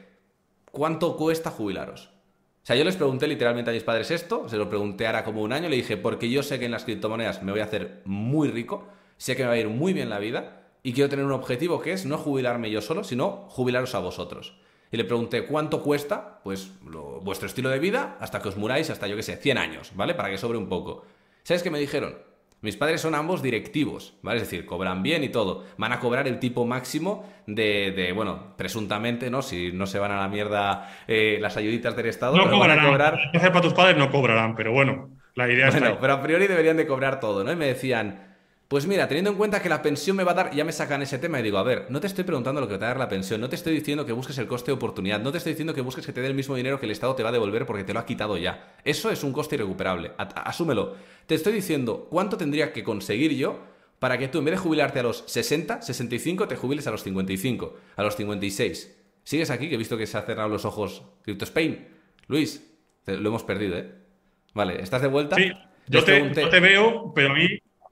¿cuánto 0.70 1.16
cuesta 1.16 1.50
jubilaros? 1.50 2.10
O 2.62 2.66
sea, 2.66 2.76
yo 2.76 2.84
les 2.84 2.96
pregunté 2.96 3.26
literalmente 3.26 3.70
a 3.70 3.74
mis 3.74 3.82
padres 3.82 4.10
esto, 4.10 4.48
se 4.48 4.58
lo 4.58 4.68
pregunté 4.68 5.06
ahora 5.06 5.24
como 5.24 5.42
un 5.42 5.52
año, 5.52 5.68
le 5.68 5.76
dije, 5.76 5.96
porque 5.96 6.28
yo 6.28 6.42
sé 6.42 6.58
que 6.58 6.66
en 6.66 6.72
las 6.72 6.84
criptomonedas 6.84 7.42
me 7.42 7.52
voy 7.52 7.62
a 7.62 7.64
hacer 7.64 8.02
muy 8.04 8.48
rico, 8.48 8.86
sé 9.16 9.34
que 9.34 9.42
me 9.42 9.48
va 9.48 9.54
a 9.54 9.58
ir 9.58 9.68
muy 9.68 9.94
bien 9.94 10.10
la 10.10 10.18
vida, 10.18 10.59
y 10.82 10.92
quiero 10.92 11.10
tener 11.10 11.24
un 11.24 11.32
objetivo 11.32 11.80
que 11.80 11.92
es 11.92 12.06
no 12.06 12.18
jubilarme 12.18 12.70
yo 12.70 12.80
solo, 12.80 13.04
sino 13.04 13.46
jubilaros 13.48 13.94
a 13.94 13.98
vosotros. 13.98 14.54
Y 14.92 14.96
le 14.96 15.04
pregunté, 15.04 15.46
¿cuánto 15.46 15.82
cuesta? 15.82 16.40
Pues 16.42 16.72
vuestro 17.22 17.46
estilo 17.46 17.68
de 17.68 17.78
vida 17.78 18.16
hasta 18.20 18.42
que 18.42 18.48
os 18.48 18.56
muráis, 18.56 18.90
hasta 18.90 19.06
yo 19.06 19.16
que 19.16 19.22
sé, 19.22 19.36
100 19.36 19.58
años, 19.58 19.92
¿vale? 19.94 20.14
Para 20.14 20.30
que 20.30 20.38
sobre 20.38 20.58
un 20.58 20.68
poco. 20.68 21.04
¿Sabes 21.44 21.62
qué 21.62 21.70
me 21.70 21.78
dijeron? 21.78 22.16
Mis 22.62 22.76
padres 22.76 23.00
son 23.00 23.14
ambos 23.14 23.40
directivos, 23.40 24.14
¿vale? 24.20 24.38
Es 24.38 24.50
decir, 24.50 24.66
cobran 24.66 25.02
bien 25.02 25.24
y 25.24 25.30
todo. 25.30 25.64
Van 25.78 25.92
a 25.92 26.00
cobrar 26.00 26.28
el 26.28 26.38
tipo 26.38 26.66
máximo 26.66 27.24
de, 27.46 28.12
bueno, 28.14 28.54
presuntamente, 28.56 29.30
¿no? 29.30 29.40
Si 29.40 29.72
no 29.72 29.86
se 29.86 29.98
van 29.98 30.12
a 30.12 30.20
la 30.20 30.28
mierda 30.28 30.92
eh, 31.06 31.38
las 31.40 31.56
ayuditas 31.56 31.96
del 31.96 32.06
Estado. 32.06 32.36
No 32.36 32.50
cobrarán. 32.50 32.86
cobrar... 32.86 33.18
para 33.32 33.60
tus 33.60 33.72
padres 33.72 33.96
no 33.96 34.10
cobrarán, 34.10 34.56
pero 34.56 34.72
bueno, 34.72 35.08
la 35.36 35.50
idea 35.50 35.68
es. 35.68 35.80
Bueno, 35.80 35.98
pero 36.00 36.14
a 36.14 36.22
priori 36.22 36.48
deberían 36.48 36.76
de 36.76 36.86
cobrar 36.86 37.20
todo, 37.20 37.44
¿no? 37.44 37.52
Y 37.52 37.56
me 37.56 37.66
decían, 37.66 38.29
pues 38.70 38.86
mira, 38.86 39.08
teniendo 39.08 39.32
en 39.32 39.36
cuenta 39.36 39.60
que 39.60 39.68
la 39.68 39.82
pensión 39.82 40.16
me 40.16 40.22
va 40.22 40.30
a 40.30 40.34
dar, 40.34 40.54
ya 40.54 40.64
me 40.64 40.70
sacan 40.70 41.02
ese 41.02 41.18
tema 41.18 41.40
y 41.40 41.42
digo, 41.42 41.58
a 41.58 41.64
ver, 41.64 41.86
no 41.88 41.98
te 41.98 42.06
estoy 42.06 42.22
preguntando 42.22 42.60
lo 42.60 42.68
que 42.68 42.74
te 42.74 42.78
va 42.82 42.86
a 42.86 42.90
dar 42.90 42.98
la 43.00 43.08
pensión, 43.08 43.40
no 43.40 43.48
te 43.48 43.56
estoy 43.56 43.74
diciendo 43.74 44.06
que 44.06 44.12
busques 44.12 44.38
el 44.38 44.46
coste 44.46 44.70
de 44.70 44.76
oportunidad, 44.76 45.20
no 45.20 45.32
te 45.32 45.38
estoy 45.38 45.54
diciendo 45.54 45.74
que 45.74 45.80
busques 45.80 46.06
que 46.06 46.12
te 46.12 46.20
dé 46.20 46.28
el 46.28 46.34
mismo 46.34 46.54
dinero 46.54 46.78
que 46.78 46.86
el 46.86 46.92
Estado 46.92 47.16
te 47.16 47.24
va 47.24 47.30
a 47.30 47.32
devolver 47.32 47.66
porque 47.66 47.82
te 47.82 47.92
lo 47.92 47.98
ha 47.98 48.06
quitado 48.06 48.38
ya. 48.38 48.76
Eso 48.84 49.10
es 49.10 49.24
un 49.24 49.32
coste 49.32 49.56
irrecuperable, 49.56 50.12
asúmelo. 50.16 50.94
Te 51.26 51.34
estoy 51.34 51.52
diciendo 51.52 52.06
cuánto 52.08 52.36
tendría 52.36 52.72
que 52.72 52.84
conseguir 52.84 53.34
yo 53.34 53.58
para 53.98 54.18
que 54.18 54.28
tú 54.28 54.38
en 54.38 54.44
vez 54.44 54.54
de 54.54 54.58
jubilarte 54.58 55.00
a 55.00 55.02
los 55.02 55.24
60, 55.26 55.82
65, 55.82 56.46
te 56.46 56.54
jubiles 56.54 56.86
a 56.86 56.92
los 56.92 57.02
55, 57.02 57.76
a 57.96 58.02
los 58.04 58.14
56. 58.14 58.98
¿Sigues 59.24 59.50
aquí? 59.50 59.68
Que 59.68 59.74
he 59.74 59.78
visto 59.78 59.98
que 59.98 60.06
se 60.06 60.16
han 60.16 60.26
cerrado 60.26 60.48
los 60.48 60.64
ojos 60.64 61.02
Crypto 61.22 61.44
Spain. 61.44 61.88
Luis, 62.28 62.64
lo 63.04 63.30
hemos 63.30 63.42
perdido, 63.42 63.78
¿eh? 63.78 63.90
Vale, 64.54 64.80
¿estás 64.80 65.02
de 65.02 65.08
vuelta? 65.08 65.34
Sí, 65.34 65.50
yo 65.88 66.04
te, 66.04 66.32
yo 66.40 66.48
te 66.48 66.60
veo, 66.60 67.12
pero 67.12 67.32
a 67.32 67.34
mí 67.34 67.48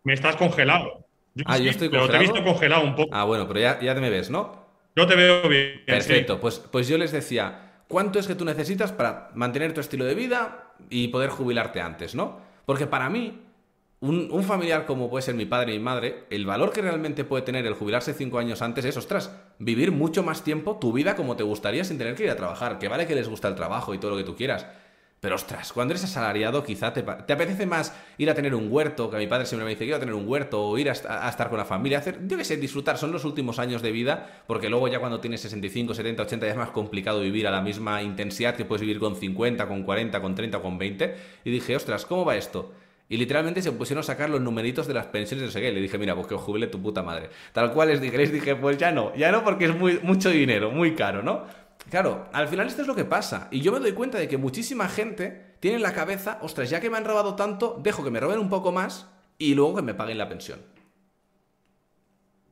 me 0.08 0.14
estás 0.14 0.36
congelado. 0.36 1.06
ah, 1.44 1.58
yo 1.58 1.70
estoy 1.70 1.90
congelado. 1.90 2.08
Pero 2.08 2.18
te 2.18 2.24
he 2.24 2.32
visto 2.32 2.50
congelado 2.50 2.82
un 2.82 2.96
poco. 2.96 3.10
Ah, 3.12 3.24
bueno, 3.24 3.46
pero 3.46 3.60
ya, 3.60 3.78
ya 3.78 3.94
te 3.94 4.00
me 4.00 4.08
ves, 4.08 4.30
¿no? 4.30 4.66
Yo 4.96 5.06
te 5.06 5.14
veo 5.14 5.46
bien. 5.46 5.82
Perfecto, 5.86 6.40
pues, 6.40 6.58
pues 6.58 6.88
yo 6.88 6.96
les 6.96 7.12
decía, 7.12 7.82
¿cuánto 7.88 8.18
es 8.18 8.26
que 8.26 8.34
tú 8.34 8.46
necesitas 8.46 8.90
para 8.90 9.30
mantener 9.34 9.74
tu 9.74 9.80
estilo 9.80 10.06
de 10.06 10.14
vida 10.14 10.72
y 10.88 11.08
poder 11.08 11.28
jubilarte 11.28 11.82
antes, 11.82 12.14
¿no? 12.14 12.40
Porque 12.64 12.86
para 12.86 13.10
mí, 13.10 13.38
un, 14.00 14.30
un, 14.32 14.44
familiar 14.44 14.86
como 14.86 15.10
puede 15.10 15.22
ser 15.22 15.34
mi 15.34 15.44
padre 15.44 15.74
y 15.74 15.78
mi 15.78 15.84
madre, 15.84 16.24
el 16.30 16.46
valor 16.46 16.72
que 16.72 16.80
realmente 16.80 17.24
puede 17.24 17.42
tener 17.42 17.66
el 17.66 17.74
jubilarse 17.74 18.14
cinco 18.14 18.38
años 18.38 18.62
antes 18.62 18.86
es, 18.86 18.96
ostras, 18.96 19.38
vivir 19.58 19.92
mucho 19.92 20.22
más 20.22 20.42
tiempo 20.42 20.78
tu 20.78 20.94
vida 20.94 21.16
como 21.16 21.36
te 21.36 21.42
gustaría 21.42 21.84
sin 21.84 21.98
tener 21.98 22.14
que 22.14 22.24
ir 22.24 22.30
a 22.30 22.36
trabajar. 22.36 22.78
Que 22.78 22.88
vale 22.88 23.06
que 23.06 23.14
les 23.14 23.28
gusta 23.28 23.48
el 23.48 23.56
trabajo 23.56 23.92
y 23.92 23.98
todo 23.98 24.12
lo 24.12 24.16
que 24.16 24.24
tú 24.24 24.34
quieras, 24.34 24.66
pero 25.20 25.34
ostras, 25.34 25.72
cuando 25.72 25.92
eres 25.92 26.04
asalariado 26.04 26.62
quizá 26.62 26.92
te, 26.92 27.00
apetece 27.00 27.66
más 27.66 27.94
ir 28.18 28.30
a 28.30 28.34
tener 28.34 28.54
un 28.54 28.68
huerto, 28.70 29.10
que 29.10 29.16
a 29.16 29.18
mi 29.18 29.26
padre 29.26 29.46
siempre 29.46 29.64
me 29.64 29.70
dice, 29.70 29.84
quiero 29.84 29.98
tener 29.98 30.14
un 30.14 30.28
huerto, 30.28 30.62
o 30.62 30.78
ir 30.78 30.88
a, 30.88 30.92
estar 30.92 31.48
con 31.48 31.58
la 31.58 31.64
familia, 31.64 31.98
hacer, 31.98 32.20
yo 32.26 32.36
qué 32.36 32.44
sé, 32.44 32.56
disfrutar, 32.56 32.98
son 32.98 33.10
los 33.10 33.24
últimos 33.24 33.58
años 33.58 33.82
de 33.82 33.90
vida, 33.90 34.44
porque 34.46 34.68
luego 34.68 34.86
ya 34.86 35.00
cuando 35.00 35.20
tienes 35.20 35.40
65, 35.40 35.94
70, 35.94 36.22
80 36.22 36.46
ya 36.46 36.52
es 36.52 36.58
más 36.58 36.70
complicado 36.70 37.20
vivir 37.20 37.48
a 37.48 37.50
la 37.50 37.60
misma 37.60 38.02
intensidad 38.02 38.54
que 38.54 38.64
puedes 38.64 38.82
vivir 38.82 39.00
con 39.00 39.16
50, 39.16 39.66
con 39.66 39.82
40, 39.82 40.20
con 40.20 40.34
30, 40.34 40.60
con 40.60 40.78
20. 40.78 41.16
Y 41.44 41.50
dije, 41.50 41.74
ostras, 41.74 42.06
¿cómo 42.06 42.24
va 42.24 42.36
esto? 42.36 42.72
Y 43.08 43.16
literalmente 43.16 43.62
se 43.62 43.72
pusieron 43.72 44.00
a 44.00 44.04
sacar 44.04 44.28
los 44.28 44.40
numeritos 44.40 44.86
de 44.86 44.94
las 44.94 45.06
pensiones 45.06 45.52
de 45.52 45.60
no. 45.60 45.74
Le 45.74 45.80
dije, 45.80 45.96
mira, 45.98 46.14
pues 46.14 46.26
que 46.26 46.34
os 46.34 46.42
jubile 46.42 46.66
tu 46.66 46.80
puta 46.80 47.02
madre. 47.02 47.30
Tal 47.52 47.72
cual 47.72 47.88
les 47.88 48.00
dije, 48.00 48.18
dije, 48.26 48.54
pues 48.54 48.76
ya 48.76 48.92
no, 48.92 49.14
ya 49.16 49.32
no 49.32 49.44
porque 49.44 49.64
es 49.64 49.74
muy, 49.74 49.98
mucho 50.02 50.30
dinero, 50.30 50.70
muy 50.70 50.94
caro, 50.94 51.22
¿no? 51.22 51.44
Claro, 51.90 52.28
al 52.32 52.48
final 52.48 52.66
esto 52.66 52.82
es 52.82 52.88
lo 52.88 52.94
que 52.94 53.04
pasa. 53.04 53.48
Y 53.50 53.60
yo 53.60 53.72
me 53.72 53.80
doy 53.80 53.92
cuenta 53.92 54.18
de 54.18 54.28
que 54.28 54.36
muchísima 54.36 54.88
gente 54.88 55.54
tiene 55.60 55.76
en 55.76 55.82
la 55.82 55.94
cabeza, 55.94 56.38
ostras, 56.42 56.70
ya 56.70 56.80
que 56.80 56.90
me 56.90 56.98
han 56.98 57.04
robado 57.04 57.34
tanto, 57.34 57.80
dejo 57.82 58.04
que 58.04 58.10
me 58.10 58.20
roben 58.20 58.38
un 58.38 58.50
poco 58.50 58.72
más 58.72 59.10
y 59.38 59.54
luego 59.54 59.76
que 59.76 59.82
me 59.82 59.94
paguen 59.94 60.18
la 60.18 60.28
pensión. 60.28 60.60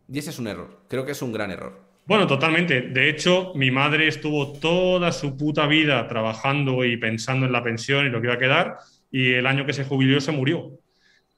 Y 0.08 0.18
ese 0.18 0.30
es 0.30 0.38
un 0.38 0.46
error. 0.46 0.82
Creo 0.88 1.04
que 1.04 1.12
es 1.12 1.22
un 1.22 1.32
gran 1.32 1.50
error. 1.50 1.84
Bueno, 2.06 2.26
totalmente. 2.26 2.82
De 2.82 3.08
hecho, 3.08 3.52
mi 3.56 3.70
madre 3.70 4.06
estuvo 4.06 4.52
toda 4.52 5.10
su 5.10 5.36
puta 5.36 5.66
vida 5.66 6.06
trabajando 6.06 6.84
y 6.84 6.96
pensando 6.96 7.46
en 7.46 7.52
la 7.52 7.64
pensión 7.64 8.06
y 8.06 8.10
lo 8.10 8.20
que 8.20 8.28
iba 8.28 8.34
a 8.34 8.38
quedar, 8.38 8.78
y 9.10 9.32
el 9.32 9.46
año 9.46 9.66
que 9.66 9.72
se 9.72 9.84
jubiló 9.84 10.20
se 10.20 10.30
murió. 10.30 10.78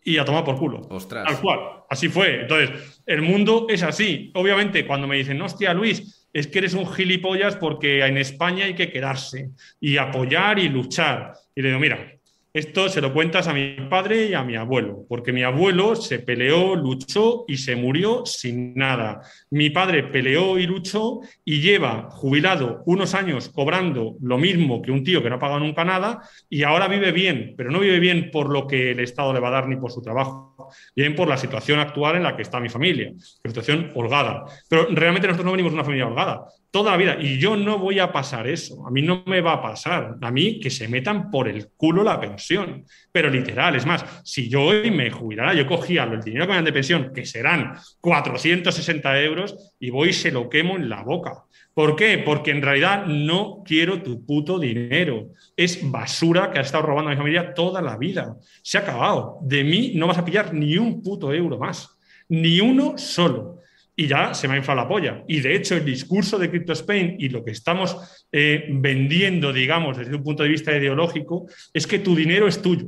Y 0.04 0.18
a 0.18 0.24
tomar 0.24 0.44
por 0.44 0.56
culo. 0.56 0.82
Ostras. 0.90 1.24
Tal 1.26 1.40
cual. 1.40 1.60
Así 1.88 2.08
fue. 2.08 2.42
Entonces, 2.42 3.02
el 3.06 3.22
mundo 3.22 3.66
es 3.68 3.82
así. 3.82 4.30
Obviamente, 4.34 4.86
cuando 4.86 5.06
me 5.06 5.16
dicen, 5.16 5.40
hostia, 5.40 5.72
Luis, 5.72 6.17
es 6.32 6.46
que 6.46 6.58
eres 6.58 6.74
un 6.74 6.86
gilipollas 6.86 7.56
porque 7.56 8.04
en 8.04 8.18
España 8.18 8.66
hay 8.66 8.74
que 8.74 8.90
quedarse 8.90 9.50
y 9.80 9.96
apoyar 9.96 10.58
y 10.58 10.68
luchar. 10.68 11.32
Y 11.54 11.62
le 11.62 11.68
digo, 11.68 11.80
mira, 11.80 12.18
esto 12.54 12.88
se 12.88 13.00
lo 13.00 13.12
cuentas 13.12 13.46
a 13.46 13.52
mi 13.52 13.76
padre 13.90 14.26
y 14.26 14.34
a 14.34 14.42
mi 14.42 14.56
abuelo, 14.56 15.04
porque 15.06 15.32
mi 15.32 15.42
abuelo 15.42 15.94
se 15.94 16.18
peleó, 16.18 16.74
luchó 16.74 17.44
y 17.46 17.58
se 17.58 17.76
murió 17.76 18.24
sin 18.24 18.74
nada. 18.74 19.20
Mi 19.50 19.70
padre 19.70 20.02
peleó 20.04 20.58
y 20.58 20.66
luchó 20.66 21.20
y 21.44 21.60
lleva 21.60 22.08
jubilado 22.10 22.82
unos 22.86 23.14
años 23.14 23.50
cobrando 23.50 24.16
lo 24.22 24.38
mismo 24.38 24.80
que 24.80 24.90
un 24.90 25.04
tío 25.04 25.22
que 25.22 25.28
no 25.28 25.36
ha 25.36 25.38
pagado 25.38 25.60
nunca 25.60 25.84
nada 25.84 26.22
y 26.48 26.62
ahora 26.62 26.88
vive 26.88 27.12
bien, 27.12 27.54
pero 27.56 27.70
no 27.70 27.80
vive 27.80 28.00
bien 28.00 28.30
por 28.32 28.48
lo 28.50 28.66
que 28.66 28.92
el 28.92 29.00
Estado 29.00 29.32
le 29.32 29.40
va 29.40 29.48
a 29.48 29.52
dar 29.52 29.68
ni 29.68 29.76
por 29.76 29.92
su 29.92 30.00
trabajo, 30.00 30.57
bien 30.94 31.14
por 31.14 31.28
la 31.28 31.36
situación 31.36 31.78
actual 31.78 32.16
en 32.16 32.22
la 32.22 32.36
que 32.36 32.42
está 32.42 32.60
mi 32.60 32.68
familia, 32.68 33.12
situación 33.44 33.92
holgada. 33.94 34.44
Pero 34.68 34.88
realmente 34.90 35.26
nosotros 35.28 35.46
no 35.46 35.52
venimos 35.52 35.72
de 35.72 35.76
una 35.76 35.84
familia 35.84 36.06
holgada. 36.06 36.46
Toda 36.70 36.92
la 36.92 36.96
vida. 36.96 37.16
Y 37.20 37.38
yo 37.38 37.56
no 37.56 37.78
voy 37.78 37.98
a 37.98 38.12
pasar 38.12 38.46
eso. 38.46 38.86
A 38.86 38.90
mí 38.90 39.02
no 39.02 39.22
me 39.26 39.40
va 39.40 39.54
a 39.54 39.62
pasar. 39.62 40.16
A 40.20 40.30
mí 40.30 40.60
que 40.60 40.70
se 40.70 40.88
metan 40.88 41.30
por 41.30 41.48
el 41.48 41.68
culo 41.76 42.02
la 42.02 42.20
pensión. 42.20 42.84
Pero 43.10 43.30
literal, 43.30 43.76
es 43.76 43.86
más, 43.86 44.04
si 44.24 44.48
yo 44.48 44.62
hoy 44.62 44.90
me 44.90 45.10
jubilara, 45.10 45.54
yo 45.54 45.66
cogía 45.66 46.04
el 46.04 46.20
dinero 46.20 46.44
que 46.44 46.50
me 46.50 46.56
dan 46.56 46.64
de 46.64 46.72
pensión, 46.72 47.12
que 47.14 47.24
serán 47.24 47.74
460 48.00 49.20
euros, 49.22 49.74
y 49.78 49.90
voy 49.90 50.10
y 50.10 50.12
se 50.12 50.30
lo 50.30 50.48
quemo 50.48 50.76
en 50.76 50.88
la 50.88 51.02
boca. 51.02 51.44
¿Por 51.72 51.94
qué? 51.96 52.18
Porque 52.18 52.50
en 52.50 52.60
realidad 52.60 53.06
no 53.06 53.62
quiero 53.64 54.02
tu 54.02 54.26
puto 54.26 54.58
dinero. 54.58 55.30
Es 55.56 55.88
basura 55.88 56.50
que 56.50 56.58
ha 56.58 56.62
estado 56.62 56.84
robando 56.84 57.10
a 57.10 57.14
mi 57.14 57.18
familia 57.18 57.54
toda 57.54 57.80
la 57.80 57.96
vida. 57.96 58.36
Se 58.62 58.78
ha 58.78 58.80
acabado. 58.80 59.38
De 59.42 59.62
mí 59.62 59.92
no 59.94 60.06
vas 60.06 60.18
a 60.18 60.24
pillar 60.24 60.52
ni 60.52 60.76
un 60.76 61.02
puto 61.02 61.32
euro 61.32 61.56
más. 61.56 61.88
Ni 62.28 62.60
uno 62.60 62.98
solo 62.98 63.57
y 64.00 64.06
ya 64.06 64.32
se 64.32 64.46
me 64.46 64.54
ha 64.54 64.58
inflado 64.58 64.80
la 64.80 64.86
polla. 64.86 65.24
Y 65.26 65.40
de 65.40 65.56
hecho, 65.56 65.74
el 65.74 65.84
discurso 65.84 66.38
de 66.38 66.48
Crypto 66.48 66.72
Spain 66.72 67.16
y 67.18 67.30
lo 67.30 67.44
que 67.44 67.50
estamos 67.50 67.96
eh, 68.30 68.66
vendiendo, 68.70 69.52
digamos, 69.52 69.98
desde 69.98 70.14
un 70.14 70.22
punto 70.22 70.44
de 70.44 70.50
vista 70.50 70.70
ideológico, 70.70 71.48
es 71.74 71.84
que 71.84 71.98
tu 71.98 72.14
dinero 72.14 72.46
es 72.46 72.62
tuyo. 72.62 72.86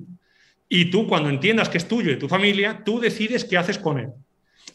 Y 0.69 0.85
tú, 0.85 1.09
cuando 1.09 1.29
entiendas 1.29 1.69
que 1.69 1.79
es 1.79 1.89
tuyo 1.89 2.13
y 2.13 2.17
tu 2.17 2.29
familia, 2.29 2.83
tú 2.85 3.01
decides 3.01 3.45
qué 3.45 3.59
haces 3.59 3.77
con 3.77 3.99
él. 3.99 4.11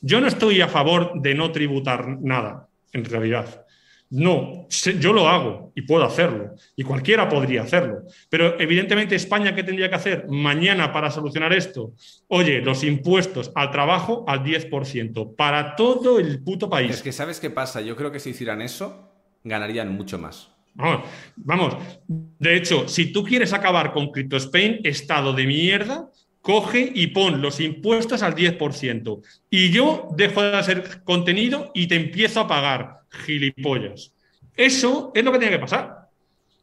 Yo 0.02 0.20
no 0.20 0.28
estoy 0.28 0.60
a 0.60 0.68
favor 0.68 1.14
de 1.22 1.36
no 1.36 1.54
tributar 1.54 2.06
nada, 2.20 2.68
en 2.92 3.06
realidad. 3.06 3.65
No, 4.10 4.68
yo 5.00 5.14
lo 5.14 5.28
hago 5.28 5.72
y 5.76 5.82
puedo 5.82 6.04
hacerlo, 6.04 6.56
y 6.76 6.84
cualquiera 6.84 7.28
podría 7.28 7.64
hacerlo. 7.64 8.04
Pero 8.30 8.60
evidentemente 8.60 9.16
España, 9.16 9.56
¿qué 9.56 9.64
tendría 9.64 9.90
que 9.90 9.96
hacer 9.96 10.28
mañana 10.30 10.94
para 10.94 11.10
solucionar 11.10 11.54
esto? 11.54 11.94
Oye, 12.28 12.62
los 12.62 12.84
impuestos 12.84 13.52
al 13.56 13.72
trabajo 13.72 14.24
al 14.28 14.44
10%, 14.44 15.36
para 15.36 15.76
todo 15.76 16.20
el 16.20 16.44
puto 16.44 16.70
país. 16.70 16.92
Es 16.92 17.02
que 17.02 17.12
sabes 17.12 17.40
qué 17.40 17.50
pasa, 17.50 17.82
yo 17.82 17.96
creo 17.96 18.12
que 18.12 18.20
si 18.20 18.30
hicieran 18.30 18.62
eso, 18.62 19.12
ganarían 19.44 19.92
mucho 19.92 20.20
más. 20.20 20.52
Vamos, 20.76 21.08
vamos, 21.38 21.78
de 22.08 22.58
hecho, 22.58 22.88
si 22.88 23.12
tú 23.12 23.24
quieres 23.24 23.54
acabar 23.54 23.94
con 23.94 24.12
Crypto 24.12 24.38
Spain, 24.38 24.82
estado 24.84 25.34
de 25.34 25.48
mierda, 25.48 26.10
coge 26.42 26.92
y 26.94 27.08
pon 27.08 27.42
los 27.42 27.60
impuestos 27.60 28.22
al 28.22 28.36
10%. 28.36 29.22
Y 29.50 29.72
yo 29.72 30.10
dejo 30.16 30.44
de 30.44 30.56
hacer 30.56 31.02
contenido 31.04 31.72
y 31.74 31.88
te 31.88 31.96
empiezo 31.96 32.42
a 32.42 32.48
pagar, 32.48 33.05
gilipollas. 33.26 34.14
Eso 34.56 35.12
es 35.14 35.24
lo 35.24 35.32
que 35.32 35.40
tiene 35.40 35.56
que 35.56 35.62
pasar. 35.62 36.10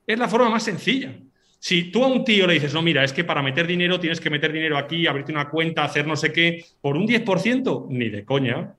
Es 0.07 0.19
la 0.19 0.29
forma 0.29 0.51
más 0.51 0.63
sencilla. 0.63 1.15
Si 1.59 1.93
tú 1.93 2.05
a 2.05 2.09
un 2.09 2.25
tío 2.25 2.47
le 2.47 2.55
dices, 2.55 2.75
no, 2.75 2.83
mira, 2.83 3.05
es 3.05 3.13
que 3.13 3.25
para 3.25 3.43
meter 3.43 3.67
dinero 3.67 4.01
tienes 4.01 4.21
que 4.21 4.31
meter 4.31 4.53
dinero 4.53 4.77
aquí, 4.77 5.07
abrirte 5.07 5.31
una 5.33 5.49
cuenta, 5.49 5.85
hacer 5.85 6.07
no 6.07 6.17
sé 6.17 6.33
qué, 6.33 6.65
por 6.81 6.97
un 6.97 7.07
10%, 7.07 7.87
ni 7.89 8.09
de 8.09 8.25
coña 8.25 8.75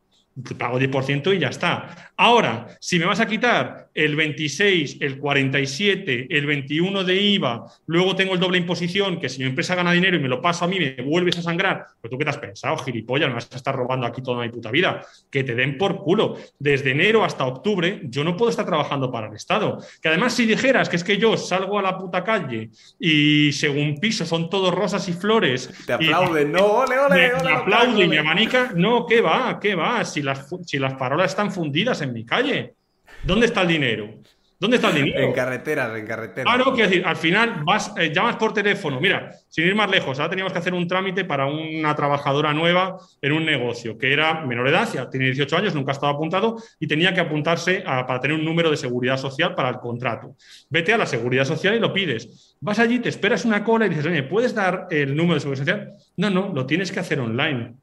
pago 0.57 0.79
10% 0.79 1.35
y 1.35 1.39
ya 1.39 1.49
está. 1.49 2.11
Ahora, 2.17 2.67
si 2.79 2.99
me 2.99 3.05
vas 3.05 3.19
a 3.19 3.27
quitar 3.27 3.82
el 3.93 4.15
26, 4.15 4.97
el 5.01 5.19
47, 5.19 6.27
el 6.29 6.45
21 6.45 7.03
de 7.03 7.15
IVA, 7.15 7.65
luego 7.85 8.15
tengo 8.15 8.33
el 8.33 8.39
doble 8.39 8.57
imposición, 8.57 9.19
que 9.19 9.29
si 9.29 9.39
mi 9.39 9.45
empresa 9.45 9.75
gana 9.75 9.91
dinero 9.91 10.17
y 10.17 10.19
me 10.19 10.27
lo 10.27 10.41
paso 10.41 10.65
a 10.65 10.67
mí, 10.67 10.79
me 10.79 11.03
vuelves 11.03 11.37
a 11.37 11.41
sangrar, 11.41 11.85
pues 12.01 12.09
tú 12.09 12.17
qué 12.17 12.25
te 12.25 12.31
has 12.31 12.37
pensado, 12.37 12.77
gilipollas, 12.77 13.29
me 13.29 13.35
vas 13.35 13.49
a 13.51 13.55
estar 13.55 13.75
robando 13.75 14.07
aquí 14.07 14.21
toda 14.21 14.41
mi 14.41 14.49
puta 14.49 14.71
vida. 14.71 15.01
Que 15.29 15.43
te 15.43 15.55
den 15.55 15.77
por 15.77 15.97
culo. 15.97 16.37
Desde 16.59 16.91
enero 16.91 17.23
hasta 17.23 17.45
octubre, 17.45 18.01
yo 18.05 18.23
no 18.23 18.35
puedo 18.35 18.49
estar 18.49 18.65
trabajando 18.65 19.11
para 19.11 19.27
el 19.27 19.35
Estado. 19.35 19.79
Que 20.01 20.09
además, 20.09 20.33
si 20.33 20.45
dijeras 20.45 20.89
que 20.89 20.95
es 20.95 21.03
que 21.03 21.17
yo 21.17 21.37
salgo 21.37 21.79
a 21.79 21.81
la 21.81 21.97
puta 21.97 22.23
calle 22.23 22.69
y 22.99 23.51
según 23.53 23.99
piso 23.99 24.25
son 24.25 24.49
todos 24.49 24.73
rosas 24.73 25.07
y 25.09 25.13
flores. 25.13 25.69
Te 25.85 25.93
aplauden, 25.93 26.51
no, 26.51 26.65
ole, 26.65 26.97
ole, 26.97 27.15
Me, 27.15 27.51
aplauden 27.51 27.97
y 27.97 28.07
me 28.07 28.19
amanica, 28.19 28.71
no, 28.75 29.05
¿qué 29.05 29.21
va? 29.21 29.59
¿Qué 29.59 29.75
va? 29.75 30.03
Si 30.05 30.21
las, 30.21 30.47
si 30.65 30.79
las 30.79 30.97
farolas 30.97 31.31
están 31.31 31.51
fundidas 31.51 32.01
en 32.01 32.13
mi 32.13 32.25
calle. 32.25 32.75
¿Dónde 33.23 33.45
está 33.45 33.61
el 33.61 33.67
dinero? 33.69 34.09
¿Dónde 34.59 34.77
está 34.77 34.89
el 34.89 34.95
dinero? 34.95 35.19
En 35.19 35.33
carreteras, 35.33 35.97
en 35.97 36.05
carreteras. 36.05 36.53
Ah, 36.53 36.57
no, 36.57 36.73
quiero 36.73 36.89
decir, 36.89 37.05
al 37.05 37.15
final 37.17 37.63
vas, 37.65 37.93
eh, 37.97 38.11
llamas 38.13 38.37
por 38.37 38.53
teléfono. 38.53 38.99
Mira, 39.01 39.31
sin 39.49 39.65
ir 39.65 39.75
más 39.75 39.89
lejos, 39.89 40.19
ahora 40.19 40.29
teníamos 40.29 40.53
que 40.53 40.59
hacer 40.59 40.73
un 40.73 40.87
trámite 40.87 41.25
para 41.25 41.45
una 41.45 41.93
trabajadora 41.95 42.53
nueva 42.53 42.97
en 43.21 43.31
un 43.33 43.45
negocio 43.45 43.97
que 43.97 44.13
era 44.13 44.45
menor 44.45 44.65
de 44.65 44.71
edad, 44.71 44.89
ya 44.93 45.09
tiene 45.09 45.25
18 45.25 45.57
años, 45.57 45.75
nunca 45.75 45.91
estaba 45.91 46.13
apuntado 46.13 46.57
y 46.79 46.87
tenía 46.87 47.13
que 47.13 47.19
apuntarse 47.19 47.81
para 47.81 48.19
tener 48.21 48.37
un 48.37 48.45
número 48.45 48.71
de 48.71 48.77
seguridad 48.77 49.17
social 49.17 49.53
para 49.53 49.69
el 49.69 49.79
contrato. 49.79 50.35
Vete 50.69 50.93
a 50.93 50.97
la 50.97 51.05
seguridad 51.05 51.43
social 51.43 51.75
y 51.75 51.79
lo 51.79 51.91
pides. 51.91 52.55
Vas 52.61 52.79
allí, 52.79 52.99
te 52.99 53.09
esperas 53.09 53.43
una 53.43 53.65
cola 53.65 53.85
y 53.85 53.89
dices, 53.89 54.05
oye, 54.05 54.23
¿puedes 54.23 54.55
dar 54.55 54.87
el 54.91 55.15
número 55.15 55.35
de 55.35 55.39
seguridad 55.41 55.65
social? 55.65 55.93
No, 56.15 56.29
no, 56.29 56.53
lo 56.53 56.65
tienes 56.65 56.91
que 56.91 57.01
hacer 57.01 57.19
online. 57.19 57.73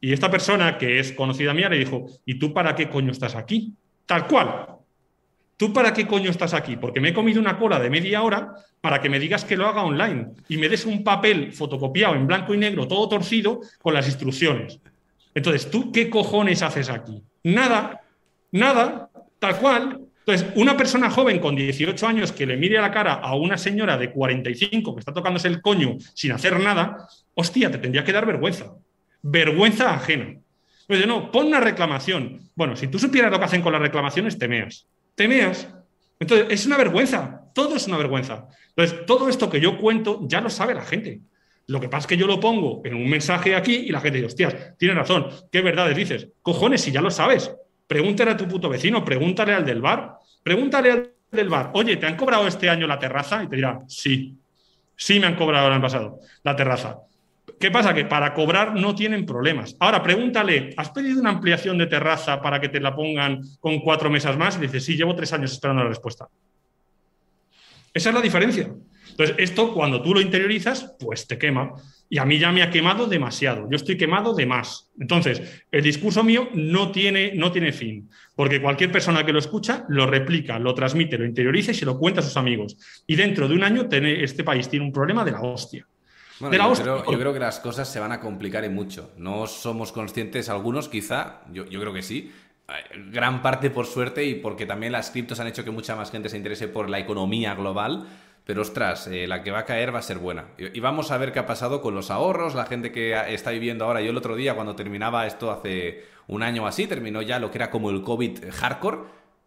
Y 0.00 0.14
esta 0.14 0.30
persona, 0.30 0.78
que 0.78 0.98
es 0.98 1.12
conocida 1.12 1.52
mía, 1.52 1.68
le 1.68 1.78
dijo, 1.78 2.06
¿y 2.24 2.38
tú 2.38 2.54
para 2.54 2.74
qué 2.74 2.88
coño 2.88 3.12
estás 3.12 3.34
aquí? 3.36 3.74
Tal 4.06 4.26
cual. 4.26 4.79
¿Tú 5.60 5.74
para 5.74 5.92
qué 5.92 6.06
coño 6.06 6.30
estás 6.30 6.54
aquí? 6.54 6.76
Porque 6.76 7.02
me 7.02 7.10
he 7.10 7.12
comido 7.12 7.38
una 7.38 7.58
cola 7.58 7.78
de 7.78 7.90
media 7.90 8.22
hora 8.22 8.54
para 8.80 8.98
que 9.02 9.10
me 9.10 9.20
digas 9.20 9.44
que 9.44 9.58
lo 9.58 9.66
haga 9.66 9.82
online 9.82 10.28
y 10.48 10.56
me 10.56 10.70
des 10.70 10.86
un 10.86 11.04
papel 11.04 11.52
fotocopiado 11.52 12.14
en 12.14 12.26
blanco 12.26 12.54
y 12.54 12.56
negro, 12.56 12.88
todo 12.88 13.06
torcido, 13.10 13.60
con 13.82 13.92
las 13.92 14.06
instrucciones. 14.06 14.80
Entonces, 15.34 15.70
¿tú 15.70 15.92
qué 15.92 16.08
cojones 16.08 16.62
haces 16.62 16.88
aquí? 16.88 17.22
Nada, 17.44 18.00
nada, 18.52 19.10
tal 19.38 19.58
cual. 19.58 20.00
Entonces, 20.20 20.48
una 20.54 20.78
persona 20.78 21.10
joven 21.10 21.38
con 21.38 21.54
18 21.54 22.06
años 22.06 22.32
que 22.32 22.46
le 22.46 22.56
mire 22.56 22.78
a 22.78 22.80
la 22.80 22.90
cara 22.90 23.12
a 23.12 23.34
una 23.34 23.58
señora 23.58 23.98
de 23.98 24.10
45 24.10 24.94
que 24.94 25.00
está 25.00 25.12
tocándose 25.12 25.48
el 25.48 25.60
coño 25.60 25.98
sin 26.14 26.32
hacer 26.32 26.58
nada, 26.58 27.06
hostia, 27.34 27.70
te 27.70 27.76
tendría 27.76 28.02
que 28.02 28.12
dar 28.12 28.24
vergüenza 28.24 28.72
vergüenza 29.20 29.92
ajena. 29.92 30.38
Pues 30.86 31.06
no, 31.06 31.30
pon 31.30 31.48
una 31.48 31.60
reclamación. 31.60 32.40
Bueno, 32.54 32.76
si 32.76 32.88
tú 32.88 32.98
supieras 32.98 33.30
lo 33.30 33.38
que 33.38 33.44
hacen 33.44 33.62
con 33.62 33.72
las 33.72 33.82
reclamaciones, 33.82 34.38
temeas. 34.38 34.86
Temeas. 35.20 35.68
Entonces, 36.18 36.46
es 36.48 36.64
una 36.64 36.78
vergüenza. 36.78 37.42
Todo 37.52 37.76
es 37.76 37.86
una 37.86 37.98
vergüenza. 37.98 38.48
Entonces, 38.74 39.04
todo 39.04 39.28
esto 39.28 39.50
que 39.50 39.60
yo 39.60 39.76
cuento 39.76 40.20
ya 40.22 40.40
lo 40.40 40.48
sabe 40.48 40.72
la 40.72 40.80
gente. 40.80 41.20
Lo 41.66 41.78
que 41.78 41.90
pasa 41.90 42.04
es 42.04 42.06
que 42.06 42.16
yo 42.16 42.26
lo 42.26 42.40
pongo 42.40 42.80
en 42.86 42.94
un 42.94 43.06
mensaje 43.06 43.54
aquí 43.54 43.74
y 43.74 43.90
la 43.90 44.00
gente 44.00 44.16
dice, 44.16 44.28
hostias, 44.28 44.78
tienes 44.78 44.96
razón, 44.96 45.26
¿qué 45.52 45.60
verdades 45.60 45.94
dices? 45.94 46.28
Cojones, 46.40 46.80
si 46.80 46.90
ya 46.90 47.02
lo 47.02 47.10
sabes. 47.10 47.54
Pregúntale 47.86 48.30
a 48.30 48.36
tu 48.38 48.48
puto 48.48 48.70
vecino, 48.70 49.04
pregúntale 49.04 49.52
al 49.52 49.66
del 49.66 49.82
bar, 49.82 50.14
pregúntale 50.42 50.90
al 50.90 51.12
del 51.30 51.50
bar, 51.50 51.70
oye, 51.74 51.98
¿te 51.98 52.06
han 52.06 52.16
cobrado 52.16 52.46
este 52.48 52.70
año 52.70 52.86
la 52.86 52.98
terraza? 52.98 53.44
Y 53.44 53.48
te 53.48 53.56
dirá, 53.56 53.80
sí, 53.88 54.38
sí 54.96 55.20
me 55.20 55.26
han 55.26 55.36
cobrado 55.36 55.66
el 55.66 55.74
año 55.74 55.82
pasado 55.82 56.20
la 56.42 56.56
terraza. 56.56 56.96
¿Qué 57.60 57.70
pasa? 57.70 57.92
Que 57.92 58.06
para 58.06 58.32
cobrar 58.32 58.74
no 58.74 58.94
tienen 58.94 59.26
problemas. 59.26 59.76
Ahora, 59.80 60.02
pregúntale, 60.02 60.72
¿has 60.78 60.88
pedido 60.88 61.20
una 61.20 61.28
ampliación 61.28 61.76
de 61.76 61.86
terraza 61.86 62.40
para 62.40 62.58
que 62.58 62.70
te 62.70 62.80
la 62.80 62.96
pongan 62.96 63.42
con 63.60 63.80
cuatro 63.80 64.08
mesas 64.08 64.38
más? 64.38 64.56
Y 64.56 64.62
dice, 64.62 64.80
sí, 64.80 64.96
llevo 64.96 65.14
tres 65.14 65.30
años 65.34 65.52
esperando 65.52 65.82
la 65.82 65.90
respuesta. 65.90 66.26
Esa 67.92 68.08
es 68.08 68.14
la 68.14 68.22
diferencia. 68.22 68.72
Entonces, 69.10 69.36
esto 69.36 69.74
cuando 69.74 70.00
tú 70.00 70.14
lo 70.14 70.22
interiorizas, 70.22 70.96
pues 70.98 71.26
te 71.26 71.36
quema. 71.36 71.74
Y 72.08 72.16
a 72.16 72.24
mí 72.24 72.38
ya 72.38 72.50
me 72.50 72.62
ha 72.62 72.70
quemado 72.70 73.04
demasiado. 73.04 73.68
Yo 73.68 73.76
estoy 73.76 73.98
quemado 73.98 74.34
de 74.34 74.46
más. 74.46 74.88
Entonces, 74.98 75.62
el 75.70 75.82
discurso 75.82 76.24
mío 76.24 76.48
no 76.54 76.90
tiene, 76.90 77.34
no 77.34 77.52
tiene 77.52 77.72
fin, 77.72 78.08
porque 78.34 78.62
cualquier 78.62 78.90
persona 78.90 79.26
que 79.26 79.34
lo 79.34 79.38
escucha 79.38 79.84
lo 79.90 80.06
replica, 80.06 80.58
lo 80.58 80.72
transmite, 80.72 81.18
lo 81.18 81.26
interioriza 81.26 81.72
y 81.72 81.74
se 81.74 81.84
lo 81.84 81.98
cuenta 81.98 82.20
a 82.20 82.24
sus 82.24 82.38
amigos. 82.38 82.78
Y 83.06 83.16
dentro 83.16 83.46
de 83.48 83.54
un 83.54 83.64
año, 83.64 83.86
este 83.90 84.44
país 84.44 84.66
tiene 84.66 84.86
un 84.86 84.92
problema 84.92 85.26
de 85.26 85.32
la 85.32 85.42
hostia 85.42 85.86
yo, 86.40 87.18
creo, 87.18 87.32
que 87.32 87.38
las 87.38 87.60
cosas 87.60 87.88
se 87.88 88.00
van 88.00 88.12
a 88.12 88.20
complicar 88.20 88.64
y 88.64 88.68
mucho. 88.68 89.10
No 89.16 89.46
somos 89.46 89.92
conscientes, 89.92 90.48
algunos 90.48 90.88
quizá, 90.88 91.42
yo, 91.52 91.66
creo 91.66 91.92
que 91.92 92.02
sí, 92.02 92.32
gran 93.10 93.42
parte 93.42 93.68
por 93.68 93.86
suerte 93.86 94.24
y 94.24 94.36
porque 94.36 94.64
también 94.64 94.92
las 94.92 95.10
criptos 95.10 95.38
han 95.40 95.48
hecho 95.48 95.64
que 95.64 95.70
mucha 95.70 95.96
más 95.96 96.10
gente 96.10 96.28
se 96.28 96.36
interese 96.36 96.68
por 96.68 96.88
la 96.88 96.98
economía 96.98 97.54
global. 97.54 98.06
Pero 98.46 98.62
ostras, 98.62 99.06
eh, 99.06 99.26
la 99.26 99.42
que 99.42 99.50
va 99.50 99.60
a 99.60 99.64
caer 99.64 99.94
va 99.94 99.98
a 99.98 100.02
ser 100.02 100.18
buena. 100.18 100.46
Y, 100.58 100.80
vamos 100.80 101.10
a 101.10 101.18
ver 101.18 101.32
qué 101.32 101.38
ha 101.38 101.46
pasado 101.46 101.82
con 101.82 101.94
los 101.94 102.10
ahorros, 102.10 102.54
la 102.54 102.64
gente 102.64 102.90
que 102.90 103.14
está 103.32 103.50
viviendo 103.50 103.84
ahora. 103.84 104.00
Yo 104.00 104.10
el 104.10 104.16
otro 104.16 104.34
día, 104.34 104.54
cuando 104.54 104.74
terminaba 104.74 105.26
esto 105.26 105.50
hace 105.50 106.04
un 106.26 106.42
año 106.42 106.66
así, 106.66 106.86
terminó 106.86 107.22
ya 107.22 107.38
lo 107.38 107.50
que 107.50 107.58
era 107.58 107.70
como 107.70 107.90
el 107.90 108.02
COVID 108.02 108.50
hardcore. 108.50 108.98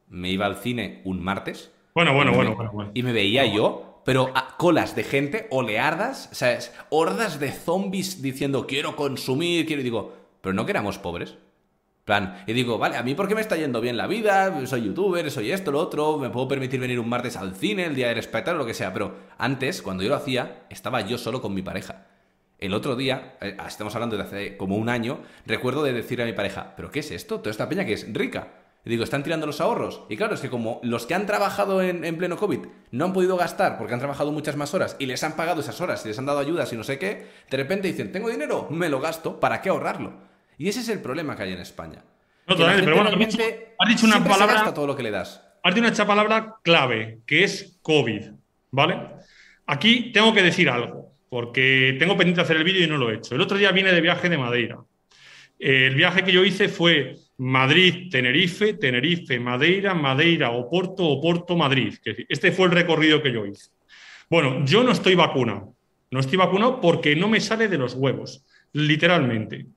Me 0.09 0.29
iba 0.29 0.45
al 0.45 0.57
cine 0.57 1.01
un 1.05 1.21
martes. 1.23 1.71
Bueno, 1.95 2.13
bueno, 2.13 2.33
bueno, 2.33 2.55
bueno, 2.55 2.91
Y 2.93 3.03
me 3.03 3.11
veía 3.11 3.45
yo 3.45 3.92
pero 4.05 4.31
a 4.35 4.57
colas 4.57 4.95
de 4.95 5.03
gente, 5.03 5.47
oleadas, 5.49 6.29
¿sabes? 6.31 6.73
Hordas 6.89 7.39
de 7.39 7.51
zombies 7.51 8.21
diciendo 8.21 8.67
quiero 8.67 8.95
consumir, 8.95 9.65
quiero. 9.65 9.81
Y 9.81 9.85
digo, 9.85 10.13
pero 10.41 10.53
no 10.53 10.65
que 10.65 10.71
éramos 10.71 10.97
pobres. 10.97 11.37
plan, 12.03 12.43
y 12.47 12.53
digo, 12.53 12.77
vale, 12.77 12.97
a 12.97 13.03
mí 13.03 13.15
porque 13.15 13.35
me 13.35 13.41
está 13.41 13.55
yendo 13.55 13.79
bien 13.79 13.95
la 13.95 14.07
vida, 14.07 14.65
soy 14.67 14.83
youtuber, 14.83 15.31
soy 15.31 15.51
esto, 15.51 15.71
lo 15.71 15.79
otro, 15.79 16.17
me 16.17 16.29
puedo 16.29 16.49
permitir 16.49 16.79
venir 16.79 16.99
un 16.99 17.07
martes 17.07 17.37
al 17.37 17.55
cine, 17.55 17.85
el 17.85 17.95
día 17.95 18.09
del 18.09 18.17
espectáculo, 18.17 18.63
lo 18.63 18.65
que 18.65 18.73
sea, 18.73 18.93
pero 18.93 19.15
antes, 19.37 19.81
cuando 19.81 20.03
yo 20.03 20.09
lo 20.09 20.15
hacía, 20.15 20.65
estaba 20.69 21.01
yo 21.01 21.17
solo 21.17 21.41
con 21.41 21.53
mi 21.53 21.61
pareja. 21.61 22.07
El 22.59 22.73
otro 22.73 22.95
día, 22.95 23.37
eh, 23.41 23.57
estamos 23.67 23.95
hablando 23.95 24.17
de 24.17 24.23
hace 24.23 24.57
como 24.57 24.77
un 24.77 24.89
año, 24.89 25.19
recuerdo 25.45 25.83
de 25.83 25.93
decir 25.93 26.21
a 26.21 26.25
mi 26.25 26.33
pareja, 26.33 26.75
¿pero 26.75 26.91
qué 26.91 26.99
es 26.99 27.11
esto? 27.11 27.39
Toda 27.39 27.51
esta 27.51 27.69
peña 27.69 27.85
que 27.85 27.93
es 27.93 28.13
rica. 28.13 28.62
Y 28.85 28.89
digo, 28.89 29.03
¿están 29.03 29.23
tirando 29.23 29.45
los 29.45 29.61
ahorros? 29.61 30.03
Y 30.09 30.17
claro, 30.17 30.35
es 30.35 30.41
que 30.41 30.49
como 30.49 30.81
los 30.83 31.05
que 31.05 31.13
han 31.13 31.25
trabajado 31.25 31.81
en, 31.81 32.17
pleno 32.17 32.35
COVID 32.35 32.59
no 32.91 33.05
han 33.05 33.13
podido 33.13 33.37
gastar 33.37 33.77
porque 33.77 33.93
han 33.93 33.99
trabajado 33.99 34.31
muchas 34.31 34.57
más 34.57 34.73
horas 34.73 34.97
y 34.99 35.05
les 35.05 35.23
han 35.23 35.37
pagado 35.37 35.61
esas 35.61 35.79
horas 35.79 36.03
y 36.03 36.09
les 36.09 36.19
han 36.19 36.25
dado 36.25 36.39
ayudas 36.39 36.73
y 36.73 36.75
no 36.75 36.83
sé 36.83 36.99
qué, 36.99 37.27
de 37.49 37.57
repente 37.57 37.87
dicen, 37.87 38.11
tengo 38.11 38.29
dinero, 38.29 38.67
me 38.69 38.89
lo 38.89 38.99
gasto, 38.99 39.39
¿para 39.39 39.61
qué 39.61 39.69
ahorrarlo? 39.69 40.13
Y 40.57 40.67
ese 40.67 40.81
es 40.81 40.89
el 40.89 40.99
problema 40.99 41.35
que 41.35 41.43
hay 41.43 41.53
en 41.53 41.59
España. 41.59 42.03
No, 42.45 42.57
pero 42.57 42.95
bueno, 42.95 43.09
has 43.09 43.89
dicho, 43.89 44.05
una 44.05 44.21
palabra. 44.21 44.73
todo 44.73 44.85
lo 44.85 44.95
que 44.97 45.03
le 45.03 45.11
das. 45.11 45.41
has 45.63 45.73
dicho 45.73 45.87
una 45.87 46.07
palabra 46.07 46.55
clave, 46.61 47.21
que 47.25 47.45
es 47.45 47.79
COVID, 47.81 48.31
¿vale? 48.71 48.99
Aquí 49.65 50.11
tengo 50.11 50.33
que 50.33 50.41
decir 50.41 50.69
algo, 50.69 51.13
porque 51.29 51.95
tengo 51.99 52.17
pendiente 52.17 52.41
hacer 52.41 52.57
el 52.57 52.65
vídeo 52.65 52.83
y 52.83 52.87
no 52.87 52.97
lo 52.97 53.09
he 53.09 53.15
hecho. 53.15 53.33
El 53.33 53.41
otro 53.41 53.57
día 53.57 53.71
vine 53.71 53.93
de 53.93 54.01
viaje 54.01 54.27
de 54.27 54.37
Madeira. 54.37 54.79
El 55.65 55.95
viaje 55.95 56.25
que 56.25 56.33
yo 56.33 56.43
hice 56.43 56.67
fue 56.67 57.15
Madrid, 57.37 58.09
Tenerife, 58.11 58.73
Tenerife, 58.73 59.39
Madeira, 59.39 59.93
Madeira, 59.93 60.51
Oporto, 60.51 61.05
Oporto, 61.05 61.55
Madrid. 61.55 61.93
Este 62.27 62.51
fue 62.51 62.65
el 62.65 62.73
recorrido 62.73 63.23
que 63.23 63.31
yo 63.31 63.45
hice. 63.45 63.69
Bueno, 64.29 64.65
yo 64.65 64.83
no 64.83 64.91
estoy 64.91 65.15
vacunado. 65.15 65.73
No 66.11 66.19
estoy 66.19 66.37
vacunado 66.37 66.81
porque 66.81 67.15
no 67.15 67.29
me 67.29 67.39
sale 67.39 67.69
de 67.69 67.77
los 67.77 67.93
huevos, 67.93 68.43
literalmente. 68.73 69.67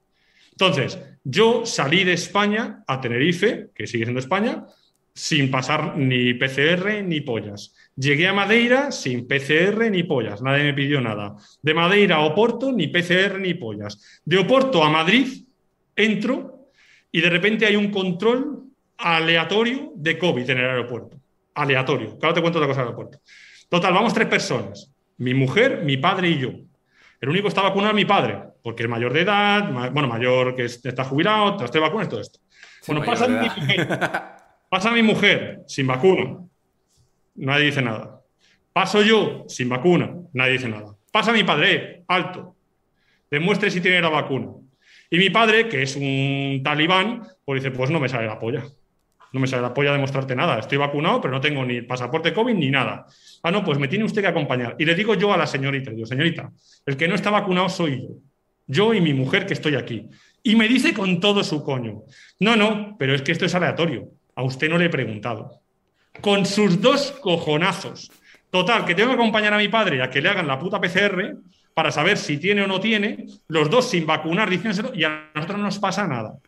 Entonces, 0.50 0.98
yo 1.22 1.64
salí 1.64 2.02
de 2.02 2.14
España 2.14 2.82
a 2.88 3.00
Tenerife, 3.00 3.68
que 3.72 3.86
sigue 3.86 4.06
siendo 4.06 4.18
España, 4.18 4.64
sin 5.14 5.52
pasar 5.52 5.96
ni 5.96 6.34
PCR 6.34 7.04
ni 7.04 7.20
pollas. 7.20 7.76
Llegué 7.94 8.26
a 8.26 8.32
Madeira 8.32 8.90
sin 8.90 9.28
PCR 9.28 9.88
ni 9.88 10.02
pollas, 10.02 10.42
nadie 10.42 10.64
me 10.64 10.74
pidió 10.74 11.00
nada. 11.00 11.36
De 11.62 11.74
Madeira 11.74 12.16
a 12.16 12.22
Oporto, 12.22 12.72
ni 12.72 12.88
PCR 12.88 13.38
ni 13.38 13.54
pollas. 13.54 14.20
De 14.24 14.36
Oporto 14.38 14.82
a 14.82 14.90
Madrid, 14.90 15.45
entro 15.97 16.68
y 17.10 17.20
de 17.20 17.31
repente 17.31 17.66
hay 17.66 17.77
un 17.77 17.90
control 17.90 18.64
aleatorio 18.98 19.93
de 19.94 20.18
COVID 20.18 20.48
en 20.51 20.59
el 20.59 20.70
aeropuerto. 20.70 21.18
Aleatorio. 21.55 22.18
Claro, 22.18 22.35
te 22.35 22.40
cuento 22.40 22.59
otra 22.59 22.68
cosa 22.68 22.81
del 22.81 22.89
aeropuerto. 22.89 23.18
Total, 23.68 23.93
vamos 23.93 24.14
tres 24.14 24.28
personas. 24.28 24.93
Mi 25.16 25.35
mujer, 25.35 25.82
mi 25.82 25.97
padre 25.97 26.28
y 26.28 26.39
yo. 26.39 26.51
El 27.20 27.31
único 27.31 27.44
que 27.44 27.48
está 27.48 27.62
vacunado 27.62 27.90
es 27.90 27.97
mi 27.97 28.05
padre, 28.05 28.39
porque 28.62 28.82
es 28.82 28.89
mayor 28.89 29.12
de 29.12 29.23
edad, 29.23 29.90
bueno, 29.90 30.06
mayor 30.06 30.55
que 30.55 30.64
está 30.64 31.05
jubilado, 31.05 31.56
tras 31.56 31.70
tres 31.70 31.81
vacunas 31.81 32.06
y 32.06 32.10
todo 32.10 32.20
esto. 32.20 32.39
bueno, 32.86 33.02
pasa 33.05 33.27
mi, 33.27 33.48
mujer, 33.48 33.89
pasa 34.68 34.90
mi 34.90 35.02
mujer 35.02 35.62
sin 35.66 35.86
vacuna, 35.86 36.39
nadie 37.35 37.66
dice 37.66 37.81
nada. 37.81 38.20
Paso 38.73 39.01
yo 39.02 39.44
sin 39.48 39.70
vacuna, 39.70 40.14
nadie 40.35 40.52
dice 40.52 40.68
nada. 40.68 40.94
Pasa 41.10 41.32
mi 41.32 41.43
padre, 41.43 42.05
alto, 42.09 42.55
demuestre 43.31 43.70
si 43.70 43.81
tiene 43.81 44.02
la 44.02 44.10
vacuna. 44.10 44.52
Y 45.11 45.19
mi 45.19 45.31
padre, 45.31 45.69
que 45.69 45.83
es 45.83 45.97
un 45.97 46.61
talibán, 46.65 47.23
pues 47.45 47.62
dice, 47.62 47.74
pues 47.74 47.91
no 47.91 48.01
me 48.01 48.09
sale 48.09 48.27
la 48.27 48.39
polla. 48.39 48.65
No 49.33 49.41
me 49.41 49.47
sale 49.47 49.62
la 49.62 49.74
polla 49.74 49.93
demostrarte 49.93 50.35
nada. 50.35 50.59
Estoy 50.59 50.78
vacunado, 50.78 51.20
pero 51.20 51.35
no 51.35 51.41
tengo 51.41 51.65
ni 51.65 51.83
pasaporte 51.83 52.33
COVID 52.33 52.55
ni 52.55 52.70
nada. 52.70 53.07
Ah, 53.43 53.51
no, 53.51 53.65
pues 53.65 53.78
me 53.78 53.89
tiene 53.89 54.05
usted 54.05 54.23
que 54.23 54.28
acompañar. 54.28 54.77
Y 54.78 54.85
le 54.85 54.95
digo 54.95 55.15
yo 55.15 55.33
a 55.33 55.37
la 55.37 55.47
señorita, 55.47 55.91
digo, 55.91 56.07
señorita, 56.07 56.51
el 56.87 56.97
que 56.97 57.09
no 57.09 57.15
está 57.15 57.31
vacunado 57.31 57.69
soy 57.69 58.03
yo. 58.03 58.09
Yo 58.66 58.95
y 58.95 59.01
mi 59.01 59.15
mujer 59.15 59.47
que 59.47 59.55
estoy 59.55 59.77
aquí. 59.77 60.09
Y 60.43 60.57
me 60.57 60.69
dice 60.69 60.93
con 60.93 61.20
todo 61.20 61.45
su 61.45 61.62
coño, 61.62 62.03
no, 62.41 62.57
no, 62.57 62.97
pero 62.99 63.15
es 63.15 63.23
que 63.23 63.33
esto 63.33 63.45
es 63.45 63.55
aleatorio. 63.55 64.09
A 64.35 64.43
usted 64.43 64.69
no 64.69 64.78
le 64.78 64.87
he 64.87 64.91
preguntado. 64.91 65.61
Con 66.20 66.47
sus 66.47 66.81
dos 66.81 67.12
cojonazos. 67.20 68.11
Total, 68.51 68.85
que 68.85 68.95
tengo 68.95 69.11
que 69.11 69.16
acompañar 69.16 69.53
a 69.53 69.59
mi 69.59 69.69
padre 69.69 70.03
a 70.03 70.11
que 70.11 70.20
le 70.20 70.28
hagan 70.28 70.47
la 70.47 70.59
puta 70.59 70.81
PCR 70.81 71.37
para 71.77 71.93
saber 71.93 72.16
si 72.16 72.39
tiene 72.39 72.62
o 72.62 72.66
no 72.66 72.81
tiene, 72.81 73.27
los 73.48 73.69
dos 73.69 73.90
sin 73.90 74.07
vacunar 74.07 74.48
diciéndoselo 74.48 74.94
y 74.94 75.05
a 75.05 75.31
nosotros 75.35 75.59
no 75.59 75.65
nos 75.65 75.78
pasa 75.78 76.09
nada. 76.09 76.39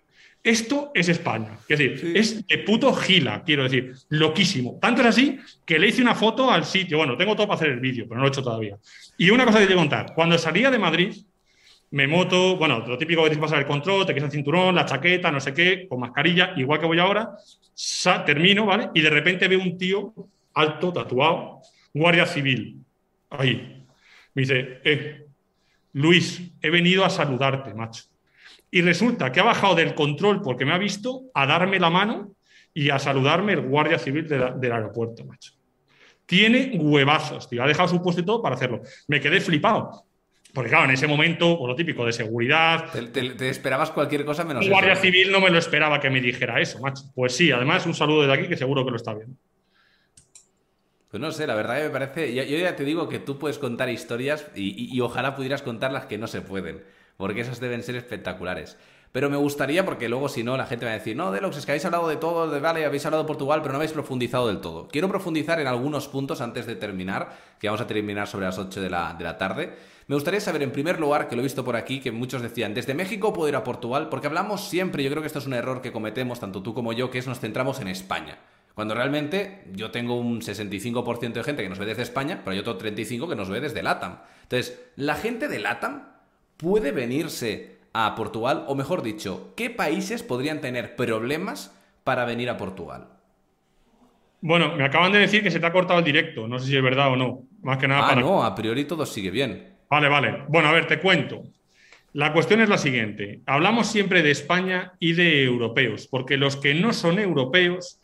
Esto 0.42 0.90
es 0.94 1.10
España. 1.10 1.58
Es 1.68 1.78
decir, 1.78 2.12
es 2.16 2.46
de 2.46 2.56
puto 2.56 2.94
gila, 2.94 3.42
quiero 3.44 3.64
decir, 3.64 3.92
loquísimo. 4.08 4.78
Tanto 4.80 5.02
es 5.02 5.08
así 5.08 5.38
que 5.66 5.78
le 5.78 5.88
hice 5.88 6.00
una 6.00 6.14
foto 6.14 6.50
al 6.50 6.64
sitio. 6.64 6.96
Bueno, 6.96 7.14
tengo 7.14 7.36
todo 7.36 7.46
para 7.46 7.56
hacer 7.56 7.68
el 7.72 7.80
vídeo, 7.80 8.06
pero 8.08 8.16
no 8.16 8.22
lo 8.22 8.28
he 8.28 8.30
hecho 8.30 8.42
todavía. 8.42 8.78
Y 9.18 9.28
una 9.28 9.44
cosa 9.44 9.58
que 9.58 9.66
te 9.66 9.74
contar. 9.74 10.14
Cuando 10.14 10.38
salía 10.38 10.70
de 10.70 10.78
Madrid, 10.78 11.14
me 11.90 12.06
moto, 12.06 12.56
bueno, 12.56 12.78
lo 12.86 12.96
típico 12.96 13.22
que 13.22 13.28
tienes 13.28 13.36
que 13.36 13.50
pasar 13.50 13.58
el 13.58 13.66
control, 13.66 14.06
te 14.06 14.14
quedas 14.14 14.28
el 14.28 14.32
cinturón, 14.32 14.74
la 14.74 14.86
chaqueta, 14.86 15.30
no 15.30 15.40
sé 15.40 15.52
qué, 15.52 15.86
con 15.86 16.00
mascarilla, 16.00 16.54
igual 16.56 16.80
que 16.80 16.86
voy 16.86 17.00
ahora, 17.00 17.32
termino, 18.24 18.64
¿vale? 18.64 18.88
Y 18.94 19.02
de 19.02 19.10
repente 19.10 19.46
veo 19.46 19.60
un 19.60 19.76
tío 19.76 20.14
alto, 20.54 20.90
tatuado, 20.90 21.60
guardia 21.92 22.24
civil, 22.24 22.78
ahí, 23.28 23.77
me 24.38 24.42
dice, 24.42 24.80
eh, 24.84 25.26
Luis, 25.94 26.52
he 26.62 26.70
venido 26.70 27.04
a 27.04 27.10
saludarte, 27.10 27.74
macho. 27.74 28.04
Y 28.70 28.82
resulta 28.82 29.32
que 29.32 29.40
ha 29.40 29.44
bajado 29.44 29.74
del 29.74 29.94
control 29.94 30.42
porque 30.42 30.64
me 30.64 30.72
ha 30.72 30.78
visto 30.78 31.22
a 31.34 31.44
darme 31.44 31.80
la 31.80 31.90
mano 31.90 32.36
y 32.72 32.90
a 32.90 33.00
saludarme 33.00 33.54
el 33.54 33.62
guardia 33.62 33.98
civil 33.98 34.28
del 34.28 34.72
aeropuerto, 34.72 35.24
macho. 35.24 35.54
Tiene 36.24 36.78
huevazos, 36.78 37.48
tío. 37.48 37.64
Ha 37.64 37.66
dejado 37.66 37.88
su 37.88 38.00
puesto 38.00 38.20
y 38.20 38.24
todo 38.24 38.40
para 38.40 38.54
hacerlo. 38.54 38.82
Me 39.08 39.20
quedé 39.20 39.40
flipado. 39.40 40.04
Porque, 40.54 40.70
claro, 40.70 40.84
en 40.84 40.92
ese 40.92 41.08
momento, 41.08 41.58
por 41.58 41.68
lo 41.68 41.74
típico 41.74 42.06
de 42.06 42.12
seguridad. 42.12 42.92
Te, 42.92 43.48
esperabas 43.48 43.90
cualquier 43.90 44.24
cosa 44.24 44.44
menos. 44.44 44.64
El 44.64 44.70
guardia 44.70 44.94
civil 44.94 45.32
no 45.32 45.40
me 45.40 45.50
lo 45.50 45.58
esperaba 45.58 45.98
que 45.98 46.10
me 46.10 46.20
dijera 46.20 46.60
eso, 46.60 46.78
macho. 46.78 47.02
Pues 47.14 47.34
sí, 47.34 47.50
además, 47.50 47.86
un 47.86 47.94
saludo 47.94 48.26
de 48.26 48.32
aquí 48.32 48.46
que 48.46 48.56
seguro 48.56 48.84
que 48.84 48.90
lo 48.92 48.96
está 48.98 49.14
viendo. 49.14 49.36
Pues 51.10 51.22
no 51.22 51.32
sé, 51.32 51.46
la 51.46 51.54
verdad 51.54 51.82
me 51.82 51.90
parece. 51.90 52.34
Yo, 52.34 52.42
ya 52.42 52.76
te 52.76 52.84
digo 52.84 53.08
que 53.08 53.18
tú 53.18 53.38
puedes 53.38 53.58
contar 53.58 53.88
historias 53.88 54.46
y, 54.54 55.00
ojalá 55.00 55.34
pudieras 55.34 55.62
contar 55.62 55.90
las 55.90 56.04
que 56.04 56.18
no 56.18 56.26
se 56.26 56.42
pueden, 56.42 56.84
porque 57.16 57.40
esas 57.40 57.60
deben 57.60 57.82
ser 57.82 57.96
espectaculares. 57.96 58.76
Pero 59.10 59.30
me 59.30 59.38
gustaría, 59.38 59.86
porque 59.86 60.10
luego 60.10 60.28
si 60.28 60.44
no, 60.44 60.58
la 60.58 60.66
gente 60.66 60.84
va 60.84 60.90
a 60.90 60.94
decir, 60.94 61.16
no, 61.16 61.32
Delox, 61.32 61.56
es 61.56 61.64
que 61.64 61.72
habéis 61.72 61.86
hablado 61.86 62.08
de 62.08 62.16
todo, 62.16 62.50
de 62.50 62.60
vale, 62.60 62.84
habéis 62.84 63.06
hablado 63.06 63.22
de 63.22 63.26
Portugal, 63.26 63.60
pero 63.62 63.72
no 63.72 63.76
habéis 63.76 63.92
profundizado 63.92 64.48
del 64.48 64.60
todo. 64.60 64.86
Quiero 64.88 65.08
profundizar 65.08 65.58
en 65.60 65.66
algunos 65.66 66.08
puntos 66.08 66.42
antes 66.42 66.66
de 66.66 66.76
terminar, 66.76 67.34
que 67.58 67.68
vamos 67.68 67.80
a 67.80 67.86
terminar 67.86 68.28
sobre 68.28 68.44
las 68.44 68.58
8 68.58 68.82
de 68.82 68.90
la, 68.90 69.14
de 69.14 69.24
la 69.24 69.38
tarde. 69.38 69.76
Me 70.08 70.14
gustaría 70.14 70.40
saber, 70.40 70.62
en 70.62 70.72
primer 70.72 71.00
lugar, 71.00 71.26
que 71.26 71.36
lo 71.36 71.40
he 71.40 71.44
visto 71.44 71.64
por 71.64 71.76
aquí, 71.76 72.00
que 72.00 72.12
muchos 72.12 72.42
decían, 72.42 72.74
desde 72.74 72.92
México 72.92 73.32
puedo 73.32 73.48
ir 73.48 73.56
a 73.56 73.64
Portugal, 73.64 74.10
porque 74.10 74.26
hablamos 74.26 74.68
siempre, 74.68 75.02
yo 75.02 75.08
creo 75.08 75.22
que 75.22 75.26
esto 75.28 75.38
es 75.38 75.46
un 75.46 75.54
error 75.54 75.80
que 75.80 75.90
cometemos, 75.90 76.38
tanto 76.38 76.62
tú 76.62 76.74
como 76.74 76.92
yo, 76.92 77.10
que 77.10 77.18
es 77.18 77.26
nos 77.26 77.40
centramos 77.40 77.80
en 77.80 77.88
España. 77.88 78.38
Cuando 78.78 78.94
realmente 78.94 79.64
yo 79.72 79.90
tengo 79.90 80.14
un 80.14 80.40
65% 80.40 81.32
de 81.32 81.42
gente 81.42 81.64
que 81.64 81.68
nos 81.68 81.80
ve 81.80 81.86
desde 81.86 82.04
España, 82.04 82.42
pero 82.44 82.52
hay 82.52 82.60
otro 82.60 82.78
35% 82.78 83.28
que 83.28 83.34
nos 83.34 83.48
ve 83.48 83.58
desde 83.58 83.82
LATAM. 83.82 84.20
Entonces, 84.44 84.80
la 84.94 85.16
gente 85.16 85.48
de 85.48 85.58
LATAM 85.58 86.04
puede 86.56 86.92
venirse 86.92 87.78
a 87.92 88.14
Portugal, 88.14 88.66
o 88.68 88.76
mejor 88.76 89.02
dicho, 89.02 89.52
¿qué 89.56 89.68
países 89.68 90.22
podrían 90.22 90.60
tener 90.60 90.94
problemas 90.94 91.76
para 92.04 92.24
venir 92.24 92.50
a 92.50 92.56
Portugal? 92.56 93.08
Bueno, 94.42 94.76
me 94.76 94.84
acaban 94.84 95.10
de 95.10 95.18
decir 95.18 95.42
que 95.42 95.50
se 95.50 95.58
te 95.58 95.66
ha 95.66 95.72
cortado 95.72 95.98
el 95.98 96.04
directo. 96.04 96.46
No 96.46 96.60
sé 96.60 96.68
si 96.68 96.76
es 96.76 96.82
verdad 96.84 97.10
o 97.10 97.16
no. 97.16 97.48
Más 97.62 97.78
que 97.78 97.88
nada 97.88 98.08
ah, 98.08 98.14
no, 98.14 98.44
a 98.44 98.54
priori 98.54 98.84
todo 98.84 99.06
sigue 99.06 99.32
bien. 99.32 99.74
Vale, 99.90 100.08
vale. 100.08 100.44
Bueno, 100.46 100.68
a 100.68 100.72
ver, 100.72 100.86
te 100.86 101.00
cuento. 101.00 101.42
La 102.12 102.32
cuestión 102.32 102.60
es 102.60 102.68
la 102.68 102.78
siguiente. 102.78 103.40
Hablamos 103.44 103.88
siempre 103.88 104.22
de 104.22 104.30
España 104.30 104.92
y 105.00 105.14
de 105.14 105.42
europeos, 105.42 106.06
porque 106.06 106.36
los 106.36 106.54
que 106.54 106.74
no 106.74 106.92
son 106.92 107.18
europeos 107.18 107.98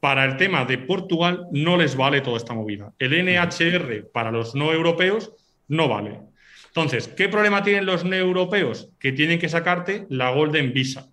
para 0.00 0.24
el 0.24 0.36
tema 0.36 0.64
de 0.64 0.78
Portugal 0.78 1.46
no 1.52 1.76
les 1.76 1.94
vale 1.94 2.22
toda 2.22 2.38
esta 2.38 2.54
movida. 2.54 2.92
El 2.98 3.12
NHR 3.24 4.10
para 4.12 4.32
los 4.32 4.54
no 4.54 4.72
europeos 4.72 5.32
no 5.68 5.88
vale. 5.88 6.20
Entonces, 6.68 7.08
¿qué 7.08 7.28
problema 7.28 7.62
tienen 7.62 7.86
los 7.86 8.04
no 8.04 8.16
europeos? 8.16 8.90
Que 8.98 9.12
tienen 9.12 9.38
que 9.38 9.48
sacarte 9.48 10.06
la 10.08 10.30
Golden 10.30 10.72
Visa. 10.72 11.08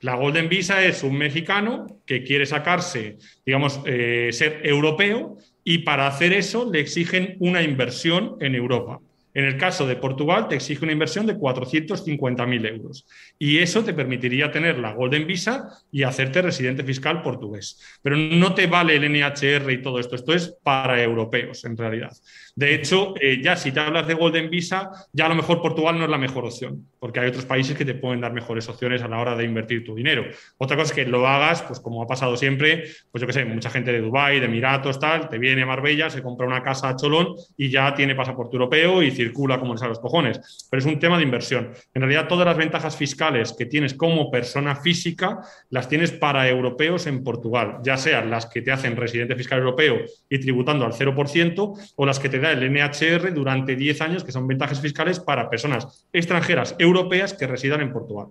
La 0.00 0.14
Golden 0.14 0.48
Visa 0.48 0.84
es 0.84 1.02
un 1.02 1.16
mexicano 1.16 1.86
que 2.06 2.22
quiere 2.22 2.46
sacarse, 2.46 3.16
digamos, 3.44 3.80
eh, 3.86 4.28
ser 4.32 4.60
europeo 4.64 5.38
y 5.64 5.78
para 5.78 6.06
hacer 6.06 6.32
eso 6.32 6.70
le 6.70 6.80
exigen 6.80 7.36
una 7.40 7.62
inversión 7.62 8.36
en 8.40 8.54
Europa. 8.54 9.00
En 9.36 9.44
el 9.44 9.58
caso 9.58 9.86
de 9.86 9.96
Portugal, 9.96 10.48
te 10.48 10.54
exige 10.54 10.82
una 10.82 10.94
inversión 10.94 11.26
de 11.26 11.36
450.000 11.36 12.68
euros. 12.70 13.06
Y 13.38 13.58
eso 13.58 13.84
te 13.84 13.92
permitiría 13.92 14.50
tener 14.50 14.78
la 14.78 14.94
Golden 14.94 15.26
Visa 15.26 15.68
y 15.92 16.04
hacerte 16.04 16.40
residente 16.40 16.82
fiscal 16.84 17.20
portugués. 17.20 17.78
Pero 18.00 18.16
no 18.16 18.54
te 18.54 18.66
vale 18.66 18.96
el 18.96 19.12
NHR 19.12 19.70
y 19.72 19.82
todo 19.82 19.98
esto. 19.98 20.16
Esto 20.16 20.32
es 20.32 20.56
para 20.62 21.02
europeos, 21.02 21.66
en 21.66 21.76
realidad. 21.76 22.16
De 22.56 22.74
hecho, 22.74 23.12
eh, 23.20 23.42
ya 23.42 23.54
si 23.54 23.70
te 23.70 23.80
hablas 23.80 24.06
de 24.06 24.14
Golden 24.14 24.48
Visa, 24.48 24.90
ya 25.12 25.26
a 25.26 25.28
lo 25.28 25.34
mejor 25.34 25.60
Portugal 25.60 25.98
no 25.98 26.04
es 26.04 26.10
la 26.10 26.16
mejor 26.16 26.46
opción, 26.46 26.88
porque 26.98 27.20
hay 27.20 27.28
otros 27.28 27.44
países 27.44 27.76
que 27.76 27.84
te 27.84 27.92
pueden 27.92 28.22
dar 28.22 28.32
mejores 28.32 28.66
opciones 28.70 29.02
a 29.02 29.08
la 29.08 29.18
hora 29.18 29.36
de 29.36 29.44
invertir 29.44 29.84
tu 29.84 29.94
dinero. 29.94 30.24
Otra 30.56 30.74
cosa 30.74 30.88
es 30.88 30.92
que 30.94 31.04
lo 31.04 31.28
hagas, 31.28 31.60
pues 31.60 31.80
como 31.80 32.02
ha 32.02 32.06
pasado 32.06 32.34
siempre, 32.34 32.84
pues 33.12 33.20
yo 33.20 33.26
qué 33.26 33.34
sé, 33.34 33.44
mucha 33.44 33.68
gente 33.68 33.92
de 33.92 34.00
Dubái, 34.00 34.40
de 34.40 34.46
Emiratos, 34.46 34.98
tal, 34.98 35.28
te 35.28 35.36
viene 35.36 35.62
a 35.62 35.66
Marbella, 35.66 36.08
se 36.08 36.22
compra 36.22 36.46
una 36.46 36.62
casa 36.62 36.88
a 36.88 36.96
Cholón 36.96 37.34
y 37.58 37.68
ya 37.68 37.92
tiene 37.94 38.14
pasaporte 38.14 38.56
europeo 38.56 39.02
y 39.02 39.10
circula 39.10 39.60
como 39.60 39.74
les 39.74 39.82
a 39.82 39.88
los 39.88 39.98
cojones. 39.98 40.66
Pero 40.70 40.80
es 40.80 40.86
un 40.86 40.98
tema 40.98 41.18
de 41.18 41.24
inversión. 41.24 41.72
En 41.92 42.00
realidad, 42.00 42.26
todas 42.26 42.46
las 42.46 42.56
ventajas 42.56 42.96
fiscales 42.96 43.52
que 43.52 43.66
tienes 43.66 43.92
como 43.92 44.30
persona 44.30 44.76
física 44.76 45.40
las 45.68 45.90
tienes 45.90 46.10
para 46.10 46.48
europeos 46.48 47.06
en 47.06 47.22
Portugal, 47.22 47.80
ya 47.84 47.98
sean 47.98 48.30
las 48.30 48.46
que 48.46 48.62
te 48.62 48.72
hacen 48.72 48.96
residente 48.96 49.36
fiscal 49.36 49.58
europeo 49.58 49.98
y 50.30 50.38
tributando 50.38 50.86
al 50.86 50.92
0% 50.92 51.92
o 51.96 52.06
las 52.06 52.18
que 52.18 52.30
te 52.30 52.45
el 52.52 52.72
NHR 52.72 53.32
durante 53.34 53.76
10 53.76 54.00
años, 54.00 54.24
que 54.24 54.32
son 54.32 54.46
ventajas 54.46 54.80
fiscales 54.80 55.20
para 55.20 55.50
personas 55.50 56.06
extranjeras 56.12 56.74
europeas 56.78 57.34
que 57.34 57.46
residan 57.46 57.80
en 57.80 57.92
Portugal. 57.92 58.28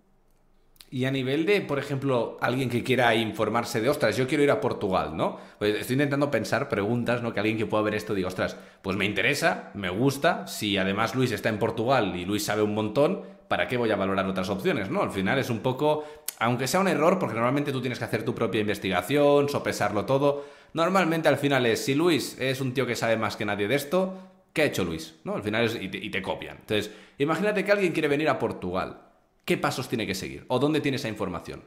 Y 0.91 1.05
a 1.05 1.11
nivel 1.11 1.45
de, 1.45 1.61
por 1.61 1.79
ejemplo, 1.79 2.37
alguien 2.39 2.69
que 2.69 2.83
quiera 2.83 3.13
informarse 3.15 3.81
de, 3.81 3.89
ostras, 3.89 4.15
yo 4.15 4.27
quiero 4.27 4.43
ir 4.43 4.51
a 4.51 4.61
Portugal, 4.61 5.17
¿no? 5.17 5.37
Pues 5.57 5.75
estoy 5.75 5.95
intentando 5.95 6.31
pensar 6.31 6.69
preguntas, 6.69 7.21
¿no? 7.21 7.33
Que 7.33 7.39
alguien 7.39 7.57
que 7.57 7.65
pueda 7.65 7.83
ver 7.83 7.95
esto 7.95 8.13
diga, 8.13 8.27
ostras, 8.27 8.55
pues 8.81 8.95
me 8.95 9.03
interesa, 9.03 9.71
me 9.73 9.89
gusta, 9.89 10.47
si 10.47 10.77
además 10.77 11.15
Luis 11.15 11.31
está 11.31 11.49
en 11.49 11.59
Portugal 11.59 12.15
y 12.15 12.23
Luis 12.23 12.45
sabe 12.45 12.61
un 12.61 12.75
montón, 12.75 13.23
¿para 13.47 13.67
qué 13.67 13.77
voy 13.77 13.91
a 13.91 13.95
valorar 13.95 14.25
otras 14.27 14.49
opciones, 14.49 14.89
no? 14.89 15.01
Al 15.01 15.11
final 15.11 15.39
es 15.39 15.49
un 15.49 15.59
poco, 15.59 16.05
aunque 16.39 16.67
sea 16.67 16.79
un 16.79 16.87
error, 16.87 17.19
porque 17.19 17.35
normalmente 17.35 17.71
tú 17.71 17.81
tienes 17.81 17.99
que 17.99 18.05
hacer 18.05 18.23
tu 18.23 18.35
propia 18.35 18.61
investigación, 18.61 19.49
sopesarlo 19.49 20.05
todo, 20.05 20.45
normalmente 20.73 21.27
al 21.27 21.37
final 21.37 21.65
es, 21.65 21.85
si 21.85 21.95
Luis 21.95 22.37
es 22.39 22.61
un 22.61 22.73
tío 22.73 22.85
que 22.85 22.95
sabe 22.95 23.17
más 23.17 23.35
que 23.35 23.45
nadie 23.45 23.67
de 23.67 23.75
esto, 23.75 24.17
¿qué 24.53 24.63
ha 24.63 24.65
hecho 24.65 24.83
Luis? 24.83 25.15
¿No? 25.23 25.35
Al 25.35 25.43
final 25.43 25.65
es, 25.65 25.77
y 25.79 26.09
te, 26.09 26.21
copian. 26.21 26.57
Entonces, 26.57 26.91
imagínate 27.17 27.63
que 27.63 27.71
alguien 27.71 27.93
quiere 27.93 28.07
venir 28.07 28.29
a 28.29 28.39
Portugal 28.39 29.01
¿qué 29.45 29.57
pasos 29.57 29.87
tiene 29.87 30.05
que 30.05 30.15
seguir? 30.15 30.43
¿O 30.47 30.59
dónde 30.59 30.81
tiene 30.81 30.97
esa 30.97 31.07
información? 31.07 31.63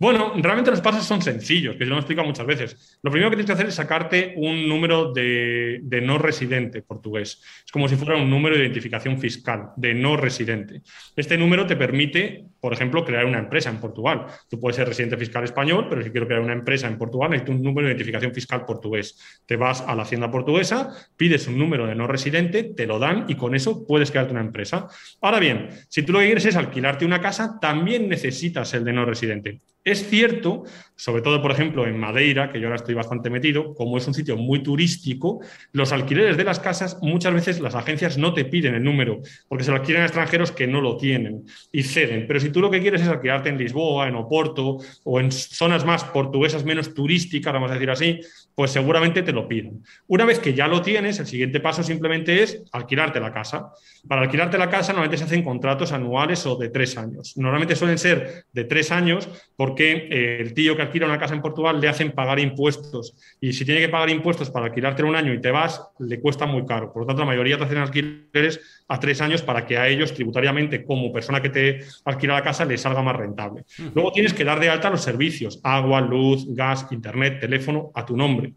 Bueno, 0.00 0.32
realmente 0.36 0.72
los 0.72 0.80
pasos 0.80 1.04
son 1.04 1.22
sencillos, 1.22 1.76
que 1.76 1.84
yo 1.84 1.90
lo 1.90 1.96
he 1.96 1.98
explicado 2.00 2.26
muchas 2.26 2.46
veces. 2.46 2.98
Lo 3.00 3.12
primero 3.12 3.30
que 3.30 3.36
tienes 3.36 3.46
que 3.46 3.52
hacer 3.52 3.66
es 3.68 3.76
sacarte 3.76 4.34
un 4.36 4.68
número 4.68 5.12
de, 5.12 5.80
no 6.02 6.18
residente 6.18 6.82
portugués. 6.82 7.40
Es 7.64 7.70
como 7.70 7.88
si 7.88 7.94
fuera 7.94 8.20
un 8.20 8.28
número 8.28 8.56
de 8.56 8.62
identificación 8.62 9.20
fiscal 9.20 9.70
de 9.76 9.94
no 9.94 10.16
residente. 10.16 10.82
Este 11.14 11.38
número 11.38 11.64
te 11.64 11.76
permite, 11.76 12.44
por 12.64 12.72
ejemplo, 12.72 13.04
crear 13.04 13.26
una 13.26 13.40
empresa 13.40 13.68
en 13.68 13.76
Portugal. 13.76 14.24
Tú 14.48 14.58
puedes 14.58 14.76
ser 14.76 14.88
residente 14.88 15.18
fiscal 15.18 15.44
español, 15.44 15.86
pero 15.86 16.02
si 16.02 16.10
quiero 16.10 16.26
crear 16.26 16.40
una 16.40 16.54
empresa 16.54 16.88
en 16.88 16.96
Portugal, 16.96 17.28
necesito 17.28 17.52
un 17.52 17.62
número 17.62 17.88
de 17.88 17.92
identificación 17.92 18.32
fiscal 18.32 18.64
portugués. 18.64 19.42
Te 19.44 19.56
vas 19.56 19.82
a 19.82 19.94
la 19.94 20.04
hacienda 20.04 20.30
portuguesa, 20.30 20.88
pides 21.14 21.46
un 21.46 21.58
número 21.58 21.86
de 21.86 21.94
no 21.94 22.06
residente, 22.06 22.64
te 22.64 22.86
lo 22.86 22.98
dan 22.98 23.26
y 23.28 23.34
con 23.34 23.54
eso 23.54 23.86
puedes 23.86 24.10
crearte 24.10 24.32
una 24.32 24.40
empresa. 24.40 24.88
Ahora 25.20 25.40
bien, 25.40 25.68
si 25.90 26.04
tú 26.04 26.14
lo 26.14 26.20
que 26.20 26.24
quieres 26.24 26.46
es 26.46 26.56
alquilarte 26.56 27.04
una 27.04 27.20
casa, 27.20 27.58
también 27.60 28.08
necesitas 28.08 28.72
el 28.72 28.82
de 28.82 28.94
no 28.94 29.04
residente. 29.04 29.60
Es 29.84 30.08
cierto, 30.08 30.62
sobre 30.96 31.22
todo, 31.22 31.42
por 31.42 31.50
ejemplo, 31.50 31.86
en 31.86 31.98
Madeira, 31.98 32.50
que 32.50 32.60
yo 32.60 32.66
ahora 32.66 32.76
estoy 32.76 32.94
bastante 32.94 33.30
metido, 33.30 33.74
como 33.74 33.98
es 33.98 34.06
un 34.06 34.14
sitio 34.14 34.36
muy 34.36 34.62
turístico, 34.62 35.40
los 35.72 35.92
alquileres 35.92 36.36
de 36.36 36.44
las 36.44 36.60
casas, 36.60 36.98
muchas 37.02 37.34
veces 37.34 37.60
las 37.60 37.74
agencias 37.74 38.16
no 38.16 38.32
te 38.32 38.44
piden 38.44 38.74
el 38.74 38.84
número, 38.84 39.20
porque 39.48 39.64
se 39.64 39.70
lo 39.70 39.78
alquilan 39.78 40.02
a 40.02 40.06
extranjeros 40.06 40.52
que 40.52 40.66
no 40.66 40.80
lo 40.80 40.96
tienen 40.96 41.44
y 41.72 41.82
ceden. 41.82 42.26
Pero 42.26 42.40
si 42.40 42.50
tú 42.50 42.60
lo 42.60 42.70
que 42.70 42.80
quieres 42.80 43.02
es 43.02 43.08
alquilarte 43.08 43.48
en 43.48 43.58
Lisboa, 43.58 44.08
en 44.08 44.14
Oporto 44.14 44.78
o 45.04 45.20
en 45.20 45.32
zonas 45.32 45.84
más 45.84 46.04
portuguesas 46.04 46.64
menos 46.64 46.94
turísticas, 46.94 47.52
vamos 47.52 47.70
a 47.70 47.74
decir 47.74 47.90
así, 47.90 48.20
pues 48.54 48.70
seguramente 48.70 49.22
te 49.22 49.32
lo 49.32 49.48
piden. 49.48 49.82
Una 50.06 50.24
vez 50.24 50.38
que 50.38 50.54
ya 50.54 50.68
lo 50.68 50.82
tienes, 50.82 51.18
el 51.18 51.26
siguiente 51.26 51.60
paso 51.60 51.82
simplemente 51.82 52.42
es 52.42 52.62
alquilarte 52.72 53.20
la 53.20 53.32
casa. 53.32 53.72
Para 54.06 54.22
alquilarte 54.22 54.58
la 54.58 54.70
casa 54.70 54.92
normalmente 54.92 55.18
se 55.18 55.24
hacen 55.24 55.42
contratos 55.42 55.92
anuales 55.92 56.46
o 56.46 56.56
de 56.56 56.68
tres 56.68 56.96
años. 56.96 57.36
Normalmente 57.36 57.74
suelen 57.74 57.98
ser 57.98 58.44
de 58.52 58.64
tres 58.64 58.92
años 58.92 59.28
porque 59.56 60.08
eh, 60.10 60.38
el 60.40 60.54
tío 60.54 60.76
que 60.76 60.82
alquila 60.82 61.06
una 61.06 61.18
casa 61.18 61.34
en 61.34 61.42
Portugal 61.42 61.80
le 61.80 61.88
hacen 61.88 62.12
pagar 62.12 62.38
impuestos 62.38 63.16
y 63.40 63.52
si 63.52 63.64
tiene 63.64 63.80
que 63.80 63.88
pagar 63.88 64.10
impuestos 64.10 64.50
para 64.50 64.66
alquilarte 64.66 65.02
un 65.02 65.16
año 65.16 65.32
y 65.32 65.40
te 65.40 65.50
vas, 65.50 65.82
le 65.98 66.20
cuesta 66.20 66.46
muy 66.46 66.64
caro. 66.64 66.92
Por 66.92 67.02
lo 67.02 67.06
tanto, 67.06 67.20
la 67.20 67.26
mayoría 67.26 67.58
te 67.58 67.64
hacen 67.64 67.78
alquileres 67.78 68.60
a 68.88 69.00
tres 69.00 69.20
años 69.20 69.42
para 69.42 69.66
que 69.66 69.78
a 69.78 69.88
ellos 69.88 70.12
tributariamente, 70.12 70.84
como 70.84 71.12
persona 71.12 71.40
que 71.40 71.50
te 71.50 71.80
alquila 72.04 72.34
la 72.34 72.42
casa, 72.42 72.64
les 72.64 72.80
salga 72.80 73.02
más 73.02 73.16
rentable. 73.16 73.64
Luego 73.94 74.12
tienes 74.12 74.34
que 74.34 74.44
dar 74.44 74.60
de 74.60 74.68
alta 74.68 74.90
los 74.90 75.02
servicios, 75.02 75.60
agua, 75.62 76.00
luz, 76.00 76.46
gas, 76.54 76.86
internet, 76.90 77.40
teléfono, 77.40 77.90
a 77.94 78.04
tu 78.04 78.16
nombre. 78.16 78.54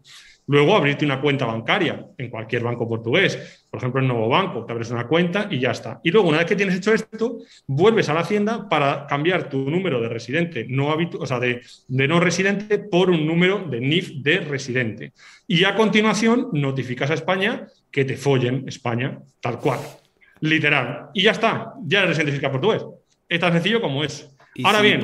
Luego 0.48 0.74
abrirte 0.74 1.04
una 1.04 1.20
cuenta 1.20 1.44
bancaria 1.44 2.06
en 2.16 2.30
cualquier 2.30 2.62
banco 2.62 2.88
portugués, 2.88 3.66
por 3.70 3.78
ejemplo 3.78 4.00
en 4.00 4.08
Nuevo 4.08 4.30
Banco, 4.30 4.64
te 4.64 4.72
abres 4.72 4.90
una 4.90 5.06
cuenta 5.06 5.46
y 5.50 5.60
ya 5.60 5.72
está. 5.72 6.00
Y 6.02 6.10
luego 6.10 6.28
una 6.28 6.38
vez 6.38 6.46
que 6.46 6.56
tienes 6.56 6.74
hecho 6.74 6.94
esto, 6.94 7.40
vuelves 7.66 8.08
a 8.08 8.14
la 8.14 8.20
hacienda 8.20 8.66
para 8.66 9.06
cambiar 9.06 9.50
tu 9.50 9.70
número 9.70 10.00
de 10.00 10.08
residente 10.08 10.64
no 10.66 10.88
o 10.88 11.26
sea, 11.26 11.38
de, 11.38 11.60
de 11.88 12.08
no 12.08 12.18
residente 12.18 12.78
por 12.78 13.10
un 13.10 13.26
número 13.26 13.58
de 13.68 13.78
NIF 13.80 14.22
de 14.22 14.40
residente. 14.40 15.12
Y 15.46 15.64
a 15.64 15.74
continuación 15.74 16.48
notificas 16.54 17.10
a 17.10 17.14
España 17.14 17.66
que 17.90 18.06
te 18.06 18.16
follen 18.16 18.64
España, 18.66 19.20
tal 19.42 19.58
cual. 19.58 19.80
Literal. 20.40 21.10
Y 21.14 21.22
ya 21.22 21.32
está, 21.32 21.74
ya 21.84 21.98
eres 21.98 22.10
residente 22.10 22.32
fiscal 22.32 22.50
portugués. 22.50 22.84
Es 23.28 23.40
tan 23.40 23.52
sencillo 23.52 23.80
como 23.80 24.04
es. 24.04 24.34
Ahora 24.64 24.80
bien. 24.80 25.02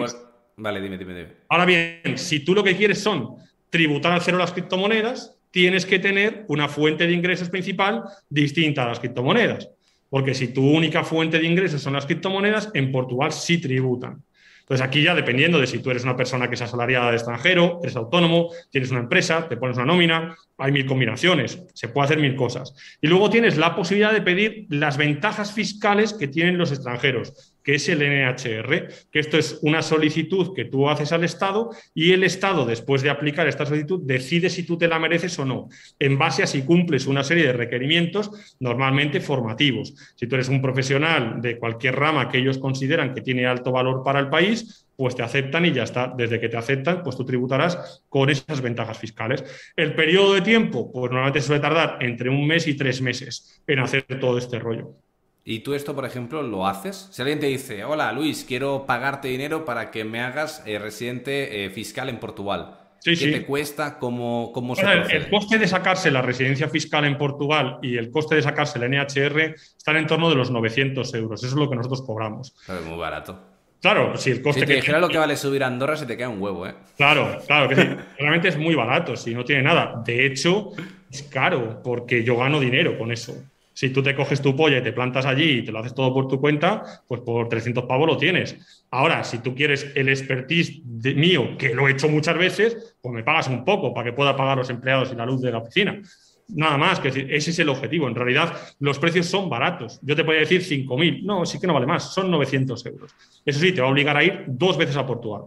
Vale, 0.56 0.81
dime, 0.81 0.98
dime, 0.98 1.15
dime. 1.15 1.32
Ahora 1.48 1.65
bien, 1.65 2.16
si 2.16 2.40
tú 2.40 2.55
lo 2.55 2.62
que 2.62 2.77
quieres 2.77 3.02
son 3.02 3.36
tributar 3.70 4.12
al 4.12 4.20
cero 4.20 4.39
las 4.39 4.52
criptomonedas, 4.52 5.36
tienes 5.51 5.85
que 5.86 5.98
tener 5.98 6.44
una 6.48 6.69
fuente 6.69 7.06
de 7.06 7.12
ingresos 7.12 7.48
principal 7.48 8.05
distinta 8.28 8.85
a 8.85 8.89
las 8.89 9.01
criptomonedas. 9.01 9.69
Porque 10.09 10.35
si 10.35 10.48
tu 10.48 10.69
única 10.69 11.02
fuente 11.02 11.39
de 11.39 11.47
ingresos 11.47 11.82
son 11.82 11.94
las 11.94 12.06
criptomonedas, 12.06 12.70
en 12.74 12.93
Portugal 12.93 13.32
sí 13.32 13.59
tributan. 13.59 14.23
Entonces 14.65 14.86
aquí 14.86 15.03
ya 15.03 15.15
dependiendo 15.15 15.61
de 15.61 15.66
si 15.66 15.81
tú 15.81 15.91
eres 15.91 16.05
una 16.05 16.16
persona 16.16 16.49
que 16.49 16.55
es 16.55 16.62
asalariada 16.62 17.11
de 17.11 17.16
extranjero, 17.16 17.81
eres 17.82 17.97
autónomo, 17.97 18.51
tienes 18.70 18.91
una 18.91 19.01
empresa, 19.01 19.47
te 19.47 19.59
pones 19.59 19.77
una 19.77 19.85
nómina, 19.85 20.35
hay 20.57 20.73
mil 20.73 20.86
combinaciones, 20.86 21.62
se 21.74 21.89
puede 21.89 22.07
hacer 22.07 22.19
mil 22.19 22.35
cosas. 22.35 22.74
Y 23.03 23.09
luego 23.09 23.28
tienes 23.28 23.59
la 23.59 23.77
posibilidad 23.77 24.12
de 24.12 24.23
pedir 24.23 24.66
las 24.70 24.97
ventajas 24.97 25.53
fiscales 25.53 26.15
que 26.15 26.28
tienen 26.28 26.57
los 26.57 26.73
extranjeros 26.73 27.53
que 27.65 27.77
es 27.77 27.89
el 27.89 28.01
NHR, 28.01 28.89
que 29.11 29.19
esto 29.19 29.39
es 29.39 29.59
una 29.62 29.82
solicitud 29.82 30.55
que 30.55 30.66
tú 30.66 30.89
haces 30.89 31.11
al 31.12 31.24
Estado 31.24 31.70
y 31.95 32.12
el 32.12 32.23
Estado, 32.23 32.66
después 32.66 33.03
de 33.03 33.11
aplicar 33.11 33.49
esta 33.49 33.66
solicitud, 33.66 34.03
decide 34.05 34.51
si 34.51 34.65
tú 34.65 34.77
te 34.77 34.86
la 34.86 34.99
mereces 34.99 35.36
o 35.39 35.45
no, 35.47 35.69
en 35.99 36.19
base 36.19 36.43
a 36.43 36.47
si 36.47 36.62
cumples 36.62 37.07
una 37.07 37.24
serie 37.24 37.47
de 37.47 37.55
requerimientos 37.55 38.31
normalmente 38.61 39.20
formativos. 39.20 39.95
Si 40.15 40.27
tú 40.27 40.36
eres 40.36 40.51
un 40.51 40.61
profesional 40.61 41.41
de 41.41 41.59
cualquier 41.59 41.97
rama 41.97 42.28
que 42.28 42.39
ellos 42.39 42.59
consideran 42.59 43.15
que 43.15 43.23
tiene 43.23 43.47
alto 43.47 43.73
valor 43.73 44.03
para 44.05 44.20
el 44.20 44.28
país, 44.28 44.86
pues 44.97 45.16
te 45.16 45.23
aceptan 45.23 45.65
y 45.65 45.73
ya 45.73 45.85
está. 45.85 46.12
Desde 46.16 46.39
que 46.39 46.49
te 46.49 46.57
aceptan, 46.57 47.03
pues 47.03 47.16
tú 47.16 47.24
tributarás 47.24 48.03
con 48.09 48.31
esas 48.31 48.61
ventajas 48.61 48.99
fiscales. 48.99 49.43
El 49.74 49.95
periodo 49.95 50.35
de 50.35 50.43
tiempo, 50.43 50.93
pues 50.93 51.11
normalmente 51.11 51.41
suele 51.41 51.62
tardar 51.62 51.99
entre 52.01 52.28
un 52.28 52.47
mes 52.47 52.66
y 52.69 52.74
tres 52.74 53.01
meses 53.01 53.62
en 53.66 53.78
hacer 53.78 54.05
todo 54.20 54.39
este 54.39 54.59
rollo. 54.59 55.03
¿Y 55.47 55.61
tú 55.61 55.75
esto, 55.75 55.95
por 55.95 56.07
ejemplo, 56.07 56.43
lo 56.43 56.66
haces? 56.66 57.09
Si 57.12 57.21
alguien 57.21 57.39
te 57.39 57.47
dice, 57.47 57.85
hola 57.85 58.11
Luis, 58.12 58.47
quiero 58.49 58.87
pagarte 58.87 59.29
dinero 59.29 59.66
para 59.66 59.91
que 59.91 60.03
me 60.03 60.21
hagas 60.21 60.62
eh, 60.65 60.79
residente 60.79 61.65
eh, 61.65 61.71
fiscal 61.71 62.09
en 62.09 62.19
Portugal. 62.19 62.79
¿Qué 63.05 63.15
te 63.15 63.45
cuesta? 63.45 63.99
¿Cómo, 63.99 64.51
cómo 64.55 64.75
se 64.75 64.91
el, 64.91 65.29
coste 65.29 65.59
de 65.59 65.69
sacarse 65.69 66.11
la 66.11 66.23
residencia 66.23 66.71
fiscal 66.71 67.05
en 67.05 67.19
Portugal 67.19 67.79
y 67.83 67.99
el 67.99 68.11
coste 68.11 68.37
de 68.37 68.41
sacarse 68.41 68.79
el 68.79 68.91
NHR 68.91 69.55
están 69.77 69.99
en 69.99 70.07
torno 70.07 70.31
de 70.31 70.37
los 70.37 70.51
900 70.51 71.12
euros. 71.12 71.45
Eso 71.45 71.55
es 71.55 71.61
lo 71.61 71.69
que 71.69 71.77
nosotros 71.77 72.01
cobramos. 72.01 72.57
es 72.66 72.87
muy 72.87 72.99
barato. 72.99 73.39
Claro, 73.83 74.16
si 74.16 74.31
el 74.31 74.41
coste 74.41 74.62
si 74.62 74.66
te 74.66 74.75
dijera 74.77 74.99
lo 74.99 75.11
que 75.11 75.19
vale 75.19 75.37
subir 75.37 75.62
a 75.62 75.66
Andorra, 75.66 75.99
se 75.99 76.07
te 76.07 76.16
queda 76.16 76.31
un 76.31 76.41
huevo, 76.41 76.66
¿eh? 76.66 76.75
Claro, 76.97 77.39
claro 77.47 77.69
que 77.69 77.77
sí. 77.77 77.83
Realmente 78.19 78.49
es 78.49 78.57
muy 78.57 78.75
barato, 78.75 79.15
si 79.15 79.35
no 79.35 79.45
tiene 79.45 79.62
nada. 79.62 80.03
De 80.07 80.25
hecho, 80.25 80.71
es 81.12 81.25
caro 81.25 81.83
porque 81.85 82.25
yo 82.25 82.39
gano 82.39 82.59
dinero 82.59 82.97
con 82.97 83.12
eso. 83.12 83.35
Si 83.75 83.91
tú 83.91 84.03
te 84.03 84.15
coges 84.15 84.41
tu 84.41 84.55
polla 84.57 84.79
y 84.79 84.83
te 84.83 84.93
plantas 84.93 85.27
allí 85.27 85.59
y 85.59 85.63
te 85.65 85.73
lo 85.73 85.81
haces 85.81 85.95
todo 85.95 86.15
por 86.15 86.29
tu 86.29 86.41
cuenta, 86.41 87.03
pues 87.07 87.21
por 87.21 87.49
300 87.49 87.85
pavos 87.85 88.07
lo 88.07 88.17
tienes. 88.17 88.85
Ahora, 88.91 89.25
si 89.25 89.39
tú 89.39 89.55
quieres 89.55 89.93
el 89.95 90.09
expertise 90.09 90.81
mío, 90.85 91.59
que 91.59 91.75
lo 91.75 91.89
he 91.89 91.93
hecho 91.93 92.09
muchas 92.09 92.39
veces, 92.39 92.97
pues 93.03 93.13
me 93.13 93.25
pagas 93.25 93.49
un 93.49 93.65
poco 93.65 93.93
para 93.93 94.11
que 94.11 94.17
pueda 94.17 94.37
pagar 94.37 94.57
los 94.57 94.71
empleados 94.71 95.13
y 95.13 95.17
la 95.17 95.27
luz 95.27 95.43
de 95.43 95.51
la 95.51 95.59
oficina. 95.59 96.01
Nada 96.49 96.77
más, 96.77 97.01
que 97.01 97.09
ese 97.09 97.51
es 97.51 97.59
el 97.59 97.69
objetivo. 97.69 98.07
En 98.07 98.15
realidad, 98.15 98.55
los 98.79 98.99
precios 98.99 99.27
son 99.27 99.49
baratos. 99.49 99.99
Yo 100.03 100.15
te 100.15 100.25
podría 100.25 100.41
decir 100.41 100.63
5.000. 100.63 101.23
No, 101.25 101.47
sí 101.47 101.59
que 101.59 101.67
no 101.67 101.75
vale 101.75 101.87
más. 101.87 102.13
Son 102.13 102.31
900 102.31 102.87
euros. 102.87 103.15
Eso 103.45 103.61
sí, 103.61 103.73
te 103.73 103.81
va 103.81 103.89
a 103.89 103.91
obligar 103.91 104.17
a 104.17 104.23
ir 104.23 104.45
dos 104.47 104.77
veces 104.77 104.97
a 104.97 105.07
Portugal. 105.07 105.45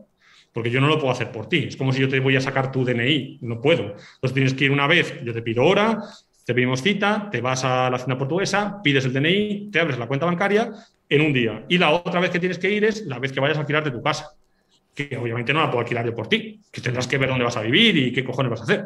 Porque 0.52 0.72
yo 0.72 0.82
no 0.82 0.88
lo 0.88 0.98
puedo 0.98 1.12
hacer 1.12 1.32
por 1.32 1.48
ti. 1.48 1.66
Es 1.68 1.78
como 1.78 1.94
si 1.94 2.02
yo 2.02 2.10
te 2.10 2.20
voy 2.20 2.36
a 2.36 2.42
sacar 2.42 2.72
tu 2.72 2.84
DNI. 2.84 3.40
No 3.42 3.62
puedo. 3.62 3.84
Entonces 3.84 4.34
tienes 4.34 4.54
que 4.56 4.66
ir 4.66 4.72
una 4.72 4.88
vez. 4.88 5.24
Yo 5.24 5.34
te 5.34 5.44
pido 5.44 5.64
hora, 5.64 6.00
te 6.48 6.54
pedimos 6.54 6.82
cita, 6.82 7.28
te 7.30 7.42
vas 7.42 7.66
a 7.66 7.90
la 7.90 7.98
hacienda 7.98 8.18
portuguesa, 8.18 8.82
pides 8.82 9.04
el 9.04 9.12
DNI, 9.12 9.70
te 9.70 9.82
abres 9.82 10.00
la 10.00 10.08
cuenta 10.08 10.26
bancaria 10.26 10.72
en 11.10 11.22
un 11.22 11.34
día. 11.34 11.66
Y 11.68 11.78
la 11.78 11.92
otra 11.92 12.22
vez 12.22 12.30
que 12.30 12.40
tienes 12.40 12.58
que 12.58 12.72
ir 12.72 12.86
es 12.86 13.06
la 13.06 13.20
vez 13.20 13.34
que 13.34 13.42
vayas 13.42 13.58
a 13.58 13.60
alquilar 13.60 13.84
de 13.84 13.92
tu 13.92 14.02
casa, 14.02 14.32
que 14.96 15.18
obviamente 15.18 15.52
no 15.52 15.60
la 15.60 15.66
puedo 15.70 15.82
alquilar 15.82 16.06
yo 16.06 16.16
por 16.16 16.30
ti, 16.30 16.62
que 16.72 16.80
tendrás 16.80 17.06
que 17.06 17.18
ver 17.18 17.28
dónde 17.28 17.44
vas 17.44 17.58
a 17.58 17.62
vivir 17.64 17.98
y 17.98 18.14
qué 18.14 18.24
cojones 18.24 18.50
vas 18.50 18.62
a 18.62 18.64
hacer. 18.64 18.86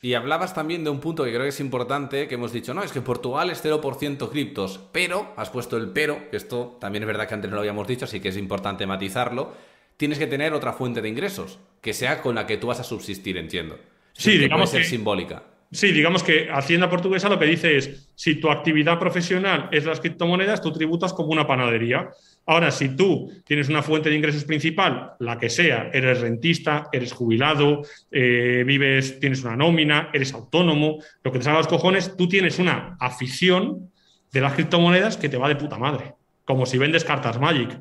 Y 0.00 0.14
hablabas 0.14 0.54
también 0.54 0.84
de 0.84 0.90
un 0.90 1.00
punto 1.00 1.24
que 1.24 1.30
creo 1.30 1.42
que 1.42 1.48
es 1.48 1.58
importante, 1.58 2.28
que 2.28 2.36
hemos 2.36 2.52
dicho, 2.52 2.74
no, 2.74 2.84
es 2.84 2.92
que 2.92 3.00
Portugal 3.00 3.50
es 3.50 3.60
0% 3.64 4.30
criptos, 4.30 4.78
pero, 4.92 5.34
has 5.36 5.50
puesto 5.50 5.78
el 5.78 5.88
pero, 5.88 6.30
que 6.30 6.36
esto 6.36 6.78
también 6.80 7.02
es 7.02 7.08
verdad 7.08 7.26
que 7.26 7.34
antes 7.34 7.50
no 7.50 7.56
lo 7.56 7.62
habíamos 7.62 7.88
dicho, 7.88 8.04
así 8.04 8.20
que 8.20 8.28
es 8.28 8.36
importante 8.36 8.86
matizarlo, 8.86 9.52
tienes 9.96 10.20
que 10.20 10.28
tener 10.28 10.52
otra 10.52 10.74
fuente 10.74 11.02
de 11.02 11.08
ingresos, 11.08 11.58
que 11.80 11.92
sea 11.92 12.22
con 12.22 12.36
la 12.36 12.46
que 12.46 12.56
tú 12.56 12.68
vas 12.68 12.78
a 12.78 12.84
subsistir, 12.84 13.36
entiendo. 13.36 13.80
Sí, 14.12 14.38
digamos 14.38 14.70
puede 14.70 14.84
ser 14.84 14.90
simbólica. 14.90 15.42
Sí, 15.72 15.92
digamos 15.92 16.24
que 16.24 16.48
Hacienda 16.50 16.90
Portuguesa 16.90 17.28
lo 17.28 17.38
que 17.38 17.44
dice 17.44 17.76
es, 17.76 18.10
si 18.16 18.34
tu 18.34 18.50
actividad 18.50 18.98
profesional 18.98 19.68
es 19.70 19.84
las 19.84 20.00
criptomonedas, 20.00 20.60
tú 20.60 20.72
tributas 20.72 21.12
como 21.12 21.30
una 21.30 21.46
panadería. 21.46 22.10
Ahora, 22.46 22.72
si 22.72 22.96
tú 22.96 23.30
tienes 23.44 23.68
una 23.68 23.80
fuente 23.80 24.10
de 24.10 24.16
ingresos 24.16 24.44
principal, 24.44 25.12
la 25.20 25.38
que 25.38 25.48
sea, 25.48 25.88
eres 25.92 26.20
rentista, 26.20 26.88
eres 26.90 27.12
jubilado, 27.12 27.82
eh, 28.10 28.64
vives, 28.66 29.20
tienes 29.20 29.44
una 29.44 29.54
nómina, 29.54 30.10
eres 30.12 30.34
autónomo, 30.34 30.98
lo 31.22 31.30
que 31.30 31.38
te 31.38 31.44
salga 31.44 31.60
los 31.60 31.68
cojones, 31.68 32.16
tú 32.16 32.26
tienes 32.26 32.58
una 32.58 32.96
afición 32.98 33.92
de 34.32 34.40
las 34.40 34.54
criptomonedas 34.54 35.16
que 35.16 35.28
te 35.28 35.36
va 35.36 35.48
de 35.48 35.54
puta 35.54 35.78
madre. 35.78 36.14
Como 36.44 36.66
si 36.66 36.78
vendes 36.78 37.04
cartas 37.04 37.38
Magic. 37.38 37.78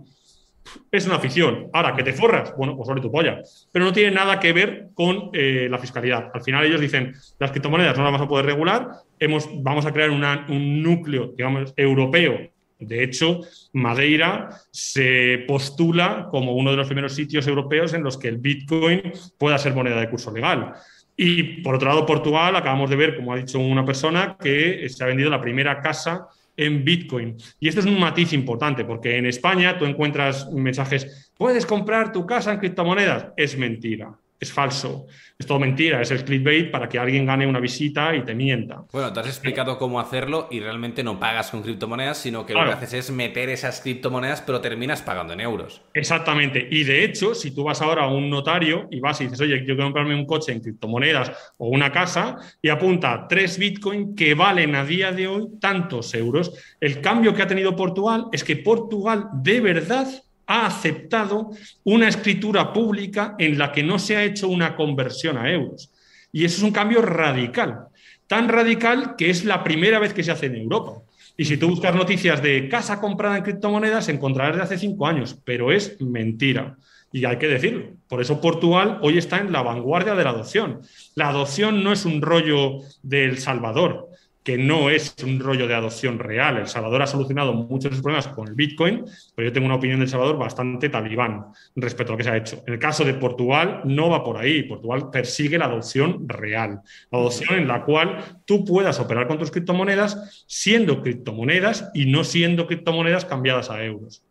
Es 0.91 1.05
una 1.05 1.15
afición. 1.15 1.67
Ahora, 1.73 1.95
que 1.95 2.03
te 2.03 2.13
forras, 2.13 2.53
bueno, 2.57 2.75
pues 2.75 2.87
sobre 2.87 3.01
tu 3.01 3.11
polla. 3.11 3.41
Pero 3.71 3.85
no 3.85 3.93
tiene 3.93 4.11
nada 4.11 4.39
que 4.39 4.53
ver 4.53 4.89
con 4.93 5.29
eh, 5.33 5.67
la 5.69 5.77
fiscalidad. 5.77 6.31
Al 6.33 6.41
final 6.41 6.65
ellos 6.65 6.81
dicen, 6.81 7.13
las 7.39 7.51
criptomonedas 7.51 7.97
no 7.97 8.03
las 8.03 8.11
vamos 8.11 8.25
a 8.25 8.29
poder 8.29 8.45
regular, 8.45 8.89
hemos, 9.19 9.49
vamos 9.63 9.85
a 9.85 9.91
crear 9.91 10.09
un 10.09 10.83
núcleo, 10.83 11.33
digamos, 11.35 11.73
europeo. 11.75 12.49
De 12.79 13.03
hecho, 13.03 13.41
Madeira 13.73 14.49
se 14.71 15.43
postula 15.47 16.27
como 16.31 16.53
uno 16.53 16.71
de 16.71 16.77
los 16.77 16.87
primeros 16.87 17.13
sitios 17.13 17.45
europeos 17.45 17.93
en 17.93 18.03
los 18.03 18.17
que 18.17 18.29
el 18.29 18.37
Bitcoin 18.37 19.11
pueda 19.37 19.57
ser 19.57 19.73
moneda 19.73 19.99
de 19.99 20.09
curso 20.09 20.31
legal. 20.31 20.73
Y 21.17 21.61
por 21.61 21.75
otro 21.75 21.89
lado, 21.89 22.05
Portugal, 22.05 22.55
acabamos 22.55 22.89
de 22.89 22.95
ver, 22.95 23.17
como 23.17 23.33
ha 23.33 23.37
dicho 23.37 23.59
una 23.59 23.83
persona, 23.83 24.37
que 24.41 24.87
se 24.87 25.03
ha 25.03 25.07
vendido 25.07 25.29
la 25.29 25.41
primera 25.41 25.81
casa 25.81 26.27
en 26.59 26.83
Bitcoin. 26.83 27.37
Y 27.59 27.69
esto 27.69 27.79
es 27.79 27.85
un 27.85 27.99
matiz 27.99 28.33
importante, 28.33 28.83
porque 28.83 29.17
en 29.17 29.25
España 29.25 29.77
tú 29.77 29.85
encuentras 29.85 30.51
mensajes, 30.51 31.31
puedes 31.37 31.65
comprar 31.65 32.11
tu 32.11 32.25
casa 32.25 32.51
en 32.51 32.59
criptomonedas. 32.59 33.27
Es 33.37 33.57
mentira 33.57 34.19
es 34.39 34.53
falso, 34.53 35.07
es 35.37 35.45
todo 35.45 35.59
mentira, 35.59 36.01
es 36.01 36.11
el 36.11 36.23
clickbait 36.23 36.71
para 36.71 36.87
que 36.87 36.97
alguien 36.97 37.25
gane 37.25 37.45
una 37.45 37.59
visita 37.59 38.15
y 38.15 38.23
te 38.23 38.33
mienta. 38.33 38.83
Bueno, 38.91 39.11
te 39.11 39.19
has 39.19 39.27
explicado 39.27 39.77
cómo 39.77 39.99
hacerlo 39.99 40.47
y 40.49 40.59
realmente 40.59 41.03
no 41.03 41.19
pagas 41.19 41.51
con 41.51 41.61
criptomonedas, 41.61 42.17
sino 42.17 42.45
que 42.45 42.53
lo 42.53 42.63
que 42.65 42.71
haces 42.71 42.93
es 42.93 43.11
meter 43.11 43.49
esas 43.49 43.81
criptomonedas, 43.81 44.41
pero 44.41 44.61
terminas 44.61 45.01
pagando 45.01 45.33
en 45.33 45.41
euros. 45.41 45.81
Exactamente. 45.93 46.67
Y 46.69 46.83
de 46.83 47.03
hecho, 47.03 47.35
si 47.35 47.51
tú 47.51 47.63
vas 47.63 47.81
ahora 47.81 48.03
a 48.03 48.07
un 48.07 48.29
notario 48.29 48.87
y 48.91 48.99
vas 48.99 49.19
y 49.21 49.25
dices, 49.25 49.41
oye, 49.41 49.59
yo 49.59 49.65
quiero 49.65 49.83
comprarme 49.83 50.15
un 50.15 50.25
coche 50.25 50.51
en 50.51 50.61
criptomonedas 50.61 51.31
o 51.57 51.67
una 51.67 51.91
casa 51.91 52.37
y 52.61 52.69
apunta 52.69 53.27
tres 53.27 53.57
Bitcoin 53.57 54.15
que 54.15 54.33
valen 54.33 54.75
a 54.75 54.85
día 54.85 55.11
de 55.11 55.27
hoy 55.27 55.47
tantos 55.59 56.13
euros, 56.13 56.53
el 56.79 57.01
cambio 57.01 57.33
que 57.33 57.41
ha 57.41 57.47
tenido 57.47 57.75
Portugal 57.75 58.27
es 58.31 58.43
que 58.43 58.57
Portugal 58.57 59.27
de 59.33 59.61
verdad 59.61 60.07
ha 60.49 60.65
aceptado 60.65 61.51
una 61.83 62.09
escritura 62.09 62.73
pública 62.73 63.35
en 63.37 63.59
la 63.59 63.71
que 63.71 63.83
no 63.83 63.99
se 63.99 64.17
ha 64.17 64.23
hecho 64.23 64.49
una 64.49 64.75
conversión 64.75 65.37
a 65.37 65.49
euros. 65.51 65.91
Y 66.31 66.43
eso 66.43 66.57
es 66.57 66.63
un 66.63 66.71
cambio 66.71 67.03
radical, 67.03 67.85
tan 68.25 68.49
radical 68.49 69.15
que 69.15 69.29
es 69.29 69.45
la 69.45 69.63
primera 69.63 69.99
vez 69.99 70.11
que 70.11 70.23
se 70.23 70.31
hace 70.31 70.47
en 70.47 70.55
Europa. 70.55 71.03
Y 71.37 71.45
si 71.45 71.57
tú 71.57 71.69
buscas 71.69 71.93
noticias 71.93 72.41
de 72.41 72.67
casa 72.67 72.99
comprada 72.99 73.37
en 73.37 73.43
criptomonedas, 73.43 74.09
encontrarás 74.09 74.57
de 74.57 74.63
hace 74.63 74.77
cinco 74.79 75.05
años, 75.05 75.39
pero 75.45 75.71
es 75.71 76.01
mentira. 76.01 76.77
Y 77.11 77.25
hay 77.25 77.37
que 77.37 77.47
decirlo. 77.47 77.91
Por 78.07 78.19
eso 78.19 78.41
Portugal 78.41 78.97
hoy 79.03 79.19
está 79.19 79.37
en 79.37 79.51
la 79.51 79.61
vanguardia 79.61 80.15
de 80.15 80.23
la 80.23 80.31
adopción. 80.31 80.81
La 81.13 81.29
adopción 81.29 81.83
no 81.83 81.93
es 81.93 82.05
un 82.05 82.23
rollo 82.23 82.79
del 83.03 83.37
Salvador 83.37 84.09
que 84.49 84.57
no 84.57 84.89
es 84.89 85.15
un 85.23 85.39
rollo 85.39 85.67
de 85.67 85.75
adopción 85.75 86.17
real. 86.17 86.57
El 86.57 86.65
Salvador 86.65 87.03
ha 87.03 87.05
solucionado 87.05 87.53
muchos 87.53 87.91
de 87.91 87.97
sus 87.97 88.01
problemas 88.01 88.29
con 88.29 88.47
el 88.47 88.55
Bitcoin, 88.55 89.05
pero 89.35 89.47
yo 89.47 89.53
tengo 89.53 89.67
una 89.67 89.75
opinión 89.75 89.99
del 89.99 90.09
Salvador 90.09 90.39
bastante 90.39 90.89
talibán 90.89 91.45
respecto 91.75 92.11
a 92.11 92.13
lo 92.13 92.17
que 92.17 92.23
se 92.23 92.31
ha 92.31 92.37
hecho. 92.37 92.63
En 92.65 92.73
el 92.73 92.79
caso 92.79 93.05
de 93.05 93.13
Portugal, 93.13 93.81
no 93.85 94.09
va 94.09 94.23
por 94.23 94.37
ahí. 94.37 94.63
Portugal 94.63 95.11
persigue 95.11 95.59
la 95.59 95.65
adopción 95.65 96.27
real, 96.27 96.81
la 97.11 97.19
adopción 97.19 97.59
en 97.59 97.67
la 97.67 97.85
cual 97.85 98.41
tú 98.45 98.65
puedas 98.65 98.99
operar 98.99 99.27
con 99.27 99.37
tus 99.37 99.51
criptomonedas 99.51 100.43
siendo 100.47 101.03
criptomonedas 101.03 101.91
y 101.93 102.07
no 102.07 102.23
siendo 102.23 102.65
criptomonedas 102.65 103.25
cambiadas 103.25 103.69
a 103.69 103.83
euros. 103.83 104.23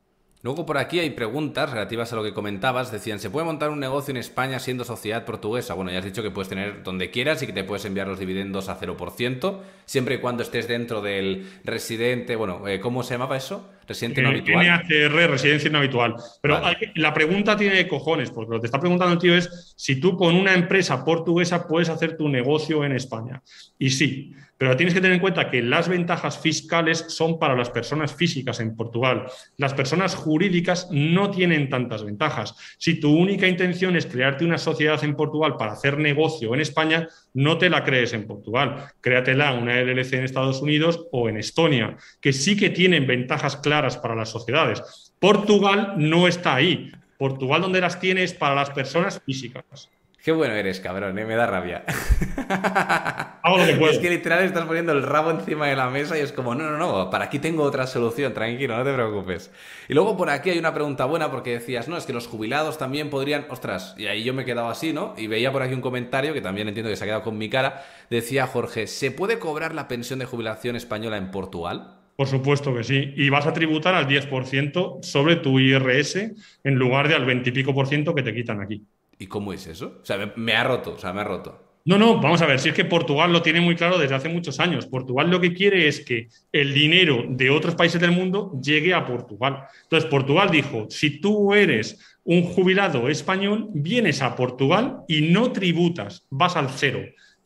Luego 0.43 0.65
por 0.65 0.79
aquí 0.79 1.01
hay 1.01 1.11
preguntas 1.11 1.71
relativas 1.71 2.13
a 2.13 2.17
lo 2.17 2.23
que 2.23 2.33
comentabas. 2.33 2.93
Decían, 2.93 3.19
¿se 3.19 3.29
puede 3.29 3.47
montar 3.47 3.71
un 3.71 3.81
negocio 3.81 4.13
en 4.13 4.19
España 4.19 4.61
siendo 4.61 4.85
sociedad 4.85 5.25
portuguesa? 5.25 5.75
Bueno, 5.75 5.91
ya 5.91 5.99
has 5.99 6.05
dicho 6.05 6.23
que 6.23 6.31
puedes 6.31 6.49
tener 6.49 6.85
donde 6.85 7.11
quieras 7.11 7.43
y 7.43 7.47
que 7.47 7.53
te 7.53 7.65
puedes 7.65 7.85
enviar 7.85 8.07
los 8.07 8.21
dividendos 8.21 8.69
a 8.69 8.79
0%, 8.79 9.59
siempre 9.85 10.15
y 10.15 10.19
cuando 10.19 10.45
estés 10.45 10.69
dentro 10.69 11.03
del 11.03 11.51
residente, 11.65 12.37
bueno, 12.37 12.69
eh, 12.69 12.79
¿cómo 12.79 13.03
se 13.03 13.15
llamaba 13.15 13.37
eso? 13.37 13.69
Residente 13.89 14.21
no 14.21 14.29
habitual. 14.29 14.67
NHR, 14.67 15.31
residencia 15.31 15.71
no 15.71 15.79
habitual. 15.79 16.15
Pero 16.43 16.61
la 16.95 17.15
pregunta 17.15 17.57
tiene 17.57 17.89
cojones, 17.89 18.31
porque 18.31 18.51
lo 18.51 18.57
que 18.57 18.63
te 18.63 18.67
está 18.67 18.79
preguntando 18.81 19.15
el 19.15 19.19
tío 19.19 19.35
es 19.35 19.75
si 19.77 19.99
tú 19.99 20.17
con 20.17 20.37
una 20.37 20.55
empresa 20.55 21.05
portuguesa 21.05 21.67
puedes 21.67 21.89
hacer 21.89 22.17
tu 22.17 22.29
negocio 22.29 22.85
en 22.85 22.93
España. 22.93 23.43
Y 23.79 23.91
sí, 23.91 24.35
pero 24.59 24.77
tienes 24.77 24.93
que 24.93 25.01
tener 25.01 25.15
en 25.15 25.21
cuenta 25.21 25.51
que 25.51 25.63
las 25.63 25.89
ventajas 25.89 26.39
fiscales 26.39 27.05
son 27.09 27.39
para 27.39 27.55
las 27.55 27.71
personas 27.71 28.13
físicas 28.13 28.59
en 28.59 28.75
Portugal. 28.75 29.27
Las 29.57 29.73
personas 29.73 30.17
jurídicas 30.17 30.89
no 30.91 31.31
tienen 31.31 31.69
tantas 31.69 32.03
ventajas. 32.03 32.57
Si 32.77 32.99
tu 32.99 33.17
única 33.17 33.47
intención 33.47 33.95
es 33.95 34.07
crearte 34.07 34.45
una 34.45 34.59
sociedad 34.59 35.03
en 35.05 35.15
Portugal 35.15 35.57
para 35.57 35.73
hacer 35.73 35.99
negocio 35.99 36.55
en 36.55 36.61
España, 36.61 37.09
no 37.35 37.57
te 37.57 37.71
la 37.71 37.85
crees 37.85 38.13
en 38.15 38.27
Portugal. 38.27 38.89
Créatela 39.01 39.53
una 39.53 39.81
LLC 39.81 40.15
en 40.15 40.25
Estados 40.25 40.61
Unidos 40.61 41.07
o 41.13 41.29
en 41.29 41.37
Estonia, 41.37 41.97
que 42.21 42.33
sí 42.33 42.57
que 42.57 42.71
tienen 42.71 43.07
ventajas 43.07 43.57
claras 43.59 43.78
para 43.99 44.15
las 44.15 44.29
sociedades. 44.29 45.13
Portugal 45.19 45.95
no 45.97 46.29
está 46.29 46.57
ahí. 46.57 46.93
Portugal 47.19 47.63
donde 47.63 47.81
las 47.81 47.99
tienes 47.99 48.35
para 48.35 48.55
las 48.55 48.71
personas 48.71 49.21
físicas. 49.25 49.89
Qué 50.23 50.33
bueno 50.33 50.55
eres, 50.55 50.81
cabrón, 50.81 51.19
¿eh? 51.19 51.25
me 51.25 51.37
da 51.37 51.47
rabia. 51.47 51.85
Es 53.49 53.99
que 53.99 54.11
literal 54.11 54.45
estás 54.45 54.67
poniendo 54.67 54.93
el 54.93 55.03
rabo 55.03 55.31
encima 55.31 55.69
de 55.69 55.75
la 55.75 55.89
mesa 55.89 56.19
y 56.19 56.21
es 56.21 56.33
como, 56.33 56.55
no, 56.55 56.71
no, 56.71 56.77
no, 56.77 57.09
para 57.09 57.25
aquí 57.25 57.39
tengo 57.39 57.63
otra 57.63 57.87
solución, 57.87 58.35
tranquilo, 58.35 58.77
no 58.77 58.85
te 58.85 58.93
preocupes. 58.93 59.51
Y 59.89 59.95
luego 59.95 60.19
por 60.19 60.29
aquí 60.29 60.51
hay 60.51 60.59
una 60.59 60.75
pregunta 60.75 61.07
buena 61.07 61.31
porque 61.31 61.53
decías, 61.53 61.89
no, 61.89 61.97
es 61.97 62.05
que 62.05 62.13
los 62.13 62.27
jubilados 62.27 62.77
también 62.77 63.09
podrían, 63.09 63.47
ostras, 63.49 63.95
y 63.97 64.07
ahí 64.07 64.23
yo 64.23 64.35
me 64.35 64.43
he 64.43 64.45
quedado 64.45 64.69
así, 64.69 64.93
¿no? 64.93 65.15
Y 65.17 65.29
veía 65.29 65.51
por 65.51 65.63
aquí 65.63 65.73
un 65.73 65.81
comentario 65.81 66.35
que 66.35 66.43
también 66.43 66.69
entiendo 66.69 66.91
que 66.91 66.97
se 66.97 67.05
ha 67.05 67.07
quedado 67.07 67.23
con 67.23 67.39
mi 67.39 67.49
cara, 67.49 67.87
decía 68.11 68.47
Jorge, 68.47 68.87
¿se 68.87 69.11
puede 69.11 69.39
cobrar 69.39 69.75
la 69.75 69.89
pensión 69.89 70.19
de 70.19 70.27
jubilación 70.27 70.77
española 70.77 71.17
en 71.17 71.31
Portugal? 71.31 71.98
Por 72.19 72.27
supuesto 72.27 72.75
que 72.75 72.83
sí. 72.83 73.13
Y 73.15 73.29
vas 73.29 73.47
a 73.47 73.53
tributar 73.53 73.95
al 73.95 74.09
10% 74.09 75.05
sobre 75.05 75.37
tu 75.37 75.61
IRS 75.61 76.17
en 76.65 76.75
lugar 76.75 77.07
de 77.07 77.15
al 77.15 77.25
20 77.25 77.49
y 77.49 77.53
pico 77.53 77.73
por 77.73 77.87
ciento 77.87 78.13
que 78.13 78.25
te 78.25 78.35
quitan 78.35 78.61
aquí. 78.61 78.83
¿Y 79.21 79.29
cómo 79.29 79.53
es 79.53 79.69
eso? 79.69 80.01
O 80.03 80.05
sea, 80.05 80.33
me, 80.35 80.53
ha 80.55 80.65
roto, 80.65 80.95
o 80.95 80.99
sea, 80.99 81.13
me 81.13 81.21
ha 81.21 81.25
roto. 81.25 81.79
No, 81.85 81.97
no, 81.97 82.21
vamos 82.21 82.43
a 82.43 82.47
ver, 82.47 82.59
si 82.59 82.71
es 82.71 82.75
que 82.75 82.85
Portugal 82.85 83.33
lo 83.33 83.41
tiene 83.41 83.61
muy 83.61 83.77
claro 83.77 83.99
desde 83.99 84.17
hace 84.17 84.29
muchos 84.29 84.59
años. 84.59 84.87
Portugal 84.87 85.31
lo 85.31 85.41
que 85.41 85.55
quiere 85.55 85.87
es 85.87 86.01
que 86.01 86.27
el 86.51 86.75
dinero 86.75 87.23
de 87.29 87.51
otros 87.51 87.77
países 87.77 88.01
del 88.01 88.11
mundo 88.11 88.59
llegue 88.61 88.95
a 88.95 89.07
Portugal. 89.07 89.67
Entonces, 89.85 90.11
Portugal 90.11 90.51
dijo, 90.51 90.87
si 90.91 91.21
tú 91.21 91.55
eres 91.55 92.19
un 92.25 92.43
jubilado 92.43 93.09
español, 93.09 93.69
vienes 93.75 94.23
a 94.23 94.35
Portugal 94.35 95.03
y 95.07 95.21
no 95.21 95.53
tributas, 95.53 96.27
vas 96.31 96.57
al 96.57 96.69
cero. 96.71 96.99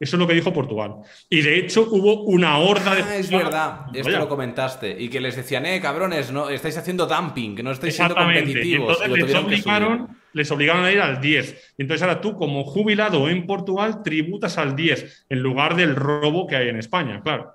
Eso 0.02 0.16
es 0.16 0.18
lo 0.18 0.26
que 0.26 0.34
dijo 0.34 0.52
Portugal. 0.52 0.96
Y 1.30 1.42
de 1.42 1.60
hecho 1.60 1.86
hubo 1.88 2.24
una 2.24 2.58
horda 2.58 2.96
de... 2.96 3.02
Ah, 3.02 3.16
es 3.16 3.30
verdad, 3.30 3.86
esto 3.94 4.18
lo 4.18 4.28
comentaste. 4.28 5.00
Y 5.00 5.08
que 5.08 5.20
les 5.20 5.36
decían, 5.36 5.64
eh, 5.64 5.80
cabrones, 5.80 6.32
no, 6.32 6.48
estáis 6.48 6.76
haciendo 6.76 7.06
dumping, 7.06 7.62
no 7.62 7.70
estáis 7.70 7.94
siendo 7.94 8.16
competitivos. 8.16 8.98
Y 8.98 9.04
entonces 9.04 9.28
les, 9.28 9.44
obligaron, 9.44 10.08
les 10.32 10.50
obligaron 10.50 10.84
a 10.84 10.90
ir 10.90 11.00
al 11.00 11.20
10. 11.20 11.74
Y 11.78 11.82
entonces 11.82 12.02
ahora 12.02 12.20
tú, 12.20 12.34
como 12.34 12.64
jubilado 12.64 13.28
en 13.28 13.46
Portugal, 13.46 14.02
tributas 14.02 14.58
al 14.58 14.74
10, 14.74 15.26
en 15.28 15.38
lugar 15.38 15.76
del 15.76 15.94
robo 15.94 16.48
que 16.48 16.56
hay 16.56 16.68
en 16.68 16.78
España, 16.78 17.20
claro. 17.22 17.54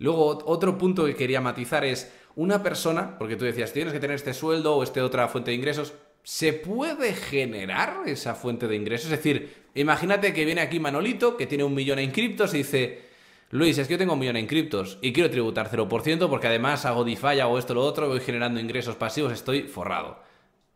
Luego, 0.00 0.42
otro 0.46 0.76
punto 0.76 1.06
que 1.06 1.14
quería 1.14 1.40
matizar 1.40 1.84
es 1.84 2.12
una 2.34 2.60
persona, 2.60 3.16
porque 3.18 3.36
tú 3.36 3.44
decías, 3.44 3.72
tienes 3.72 3.92
que 3.92 4.00
tener 4.00 4.16
este 4.16 4.34
sueldo 4.34 4.74
o 4.74 4.82
esta 4.82 5.04
otra 5.04 5.28
fuente 5.28 5.52
de 5.52 5.56
ingresos, 5.56 5.94
¿se 6.22 6.52
puede 6.52 7.14
generar 7.14 8.02
esa 8.06 8.34
fuente 8.34 8.68
de 8.68 8.76
ingresos? 8.76 9.10
Es 9.10 9.18
decir, 9.18 9.58
Imagínate 9.78 10.32
que 10.32 10.44
viene 10.44 10.60
aquí 10.60 10.80
Manolito, 10.80 11.36
que 11.36 11.46
tiene 11.46 11.62
un 11.62 11.72
millón 11.72 12.00
en 12.00 12.10
criptos, 12.10 12.52
y 12.52 12.58
dice, 12.58 13.02
Luis, 13.50 13.78
es 13.78 13.86
que 13.86 13.94
yo 13.94 13.98
tengo 13.98 14.14
un 14.14 14.18
millón 14.18 14.36
en 14.36 14.48
criptos 14.48 14.98
y 15.02 15.12
quiero 15.12 15.30
tributar 15.30 15.70
0% 15.70 16.28
porque 16.28 16.48
además 16.48 16.84
hago 16.84 17.04
DeFi, 17.04 17.38
hago 17.38 17.58
esto, 17.60 17.74
lo 17.74 17.82
otro, 17.82 18.08
voy 18.08 18.18
generando 18.18 18.58
ingresos 18.58 18.96
pasivos, 18.96 19.32
estoy 19.32 19.62
forrado. 19.62 20.20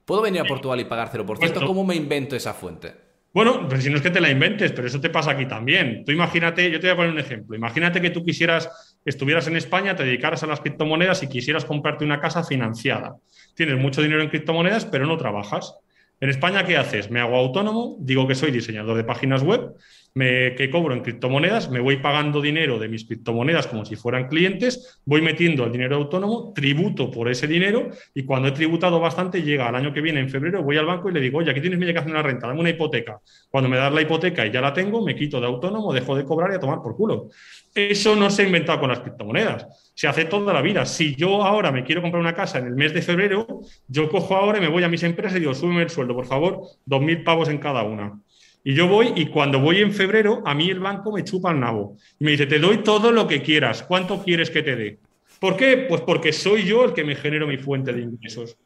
¿Puedo 0.05 0.23
venir 0.23 0.43
a 0.43 0.45
Portugal 0.45 0.79
y 0.79 0.85
pagar 0.85 1.11
0%? 1.11 1.67
¿Cómo 1.67 1.85
me 1.85 1.97
invento 1.97 2.37
esa 2.37 2.55
fuente? 2.55 2.95
Bueno, 3.33 3.67
pues 3.69 3.83
si 3.83 3.91
no 3.91 3.97
es 3.97 4.03
que 4.03 4.11
te 4.11 4.21
la 4.21 4.31
inventes, 4.31 4.71
pero 4.71 4.87
eso 4.87 5.01
te 5.01 5.11
pasa 5.11 5.33
aquí 5.33 5.47
también. 5.47 6.05
Tú 6.05 6.13
imagínate, 6.13 6.71
yo 6.71 6.79
te 6.79 6.87
voy 6.87 6.93
a 6.93 6.97
poner 6.97 7.11
un 7.11 7.19
ejemplo. 7.19 7.57
Imagínate 7.57 8.01
que 8.01 8.11
tú 8.11 8.25
quisieras, 8.25 8.92
estuvieras 9.05 9.47
en 9.47 9.57
España, 9.57 9.97
te 9.97 10.05
dedicaras 10.05 10.43
a 10.43 10.47
las 10.47 10.61
criptomonedas 10.61 11.23
y 11.23 11.29
quisieras 11.29 11.65
comprarte 11.65 12.05
una 12.05 12.21
casa 12.21 12.45
financiada. 12.45 13.17
Tienes 13.55 13.79
mucho 13.79 14.03
dinero 14.03 14.23
en 14.23 14.29
criptomonedas, 14.29 14.87
pero 14.87 15.07
no 15.07 15.17
trabajas. 15.17 15.77
En 16.21 16.31
España, 16.31 16.65
¿qué 16.65 16.77
haces? 16.77 17.11
Me 17.11 17.21
hago 17.21 17.37
autónomo, 17.37 17.97
digo 17.99 18.29
que 18.29 18.35
soy 18.35 18.53
diseñador 18.53 18.97
de 18.97 19.05
páginas 19.05 19.43
web, 19.43 19.73
me, 20.15 20.55
que 20.55 20.71
cobro 20.71 20.95
en 20.95 21.01
criptomonedas, 21.01 21.71
me 21.71 21.81
voy 21.81 21.97
pagando 21.97 22.41
dinero 22.41 22.79
de 22.79 22.89
mis 22.89 23.05
criptomonedas 23.05 23.67
como 23.67 23.85
si 23.85 23.97
fueran 23.97 24.29
clientes, 24.29 25.01
voy 25.05 25.23
metiendo 25.23 25.65
el 25.65 25.73
dinero 25.73 25.97
autónomo, 25.97 26.53
tributo 26.55 27.11
por 27.11 27.31
ese 27.31 27.47
dinero 27.47 27.91
y 28.15 28.25
cuando 28.25 28.49
he 28.49 28.53
tributado 28.53 29.01
bastante, 29.01 29.43
llega 29.43 29.69
al 29.69 29.75
año 29.75 29.93
que 29.93 30.01
viene, 30.01 30.21
en 30.21 30.29
febrero, 30.29 30.63
voy 30.63 30.77
al 30.77 30.87
banco 30.87 31.09
y 31.09 31.13
le 31.15 31.21
digo, 31.21 31.39
oye, 31.39 31.51
aquí 31.51 31.61
tienes 31.61 31.79
mi 31.79 31.89
hacer 31.91 32.11
una 32.11 32.23
renta, 32.23 32.47
dame 32.47 32.61
una 32.61 32.71
hipoteca. 32.71 33.21
Cuando 33.51 33.69
me 33.69 33.77
das 33.77 33.93
la 33.93 34.03
hipoteca 34.03 34.47
y 34.47 34.51
ya 34.51 34.61
la 34.61 34.73
tengo, 34.73 35.05
me 35.05 35.15
quito 35.15 35.41
de 35.41 35.47
autónomo, 35.47 35.93
dejo 35.93 36.17
de 36.17 36.25
cobrar 36.25 36.53
y 36.53 36.57
a 36.57 36.61
tomar 36.61 36.81
por 36.83 36.97
culo. 36.97 37.29
Eso 37.75 38.15
no 38.17 38.31
se 38.31 38.43
ha 38.43 38.47
inventado 38.47 38.81
con 38.81 38.91
las 38.91 39.01
criptomonedas. 39.01 39.93
Se 39.95 40.09
hace 40.09 40.25
toda 40.27 40.53
la 40.53 40.63
vida. 40.63 40.85
Si 40.85 41.15
yo 41.15 41.43
ahora 41.43 41.73
me 41.73 41.85
quiero 41.85 42.03
comprar 42.03 42.21
una 42.21 42.35
casa 42.35 42.59
en 42.59 42.67
el 42.67 42.75
mes 42.75 42.93
de 42.93 43.03
febrero, 43.03 43.47
yo 43.89 44.09
cojo 44.11 44.37
ahora 44.37 44.59
y 44.59 44.61
me 44.61 44.69
voy 44.69 44.83
a 44.85 44.89
mis 44.89 45.03
empresas 45.03 45.37
y 45.37 45.41
digo, 45.41 45.55
súbeme 45.55 45.83
el 45.83 45.91
sueldo, 45.91 46.15
por 46.15 46.27
favor, 46.27 46.63
dos 46.85 47.01
mil 47.01 47.23
pavos 47.23 47.49
en 47.49 47.59
cada 47.59 47.83
una. 47.83 48.21
Y 48.65 48.75
yo 48.75 48.87
voy 48.87 49.13
y 49.17 49.27
cuando 49.27 49.59
voy 49.59 49.79
en 49.79 49.93
febrero, 49.93 50.43
a 50.47 50.55
mí 50.55 50.71
el 50.71 50.79
banco 50.79 51.13
me 51.13 51.25
chupa 51.25 51.51
el 51.51 51.61
nabo. 51.61 51.97
Y 52.19 52.25
me 52.25 52.31
dice, 52.33 52.47
te 52.47 52.59
doy 52.59 52.79
todo 52.79 53.11
lo 53.11 53.27
que 53.27 53.43
quieras. 53.43 53.83
¿Cuánto 53.83 54.23
quieres 54.23 54.51
que 54.51 54.63
te 54.63 54.77
dé? 54.77 54.99
¿Por 55.41 55.57
qué? 55.57 55.87
Pues 55.89 56.03
porque 56.03 56.33
soy 56.33 56.65
yo 56.65 56.85
el 56.85 56.93
que 56.93 57.03
me 57.03 57.17
genero 57.17 57.49
mi 57.49 57.57
fuente 57.57 57.93
de 57.93 58.03
ingresos. 58.03 58.57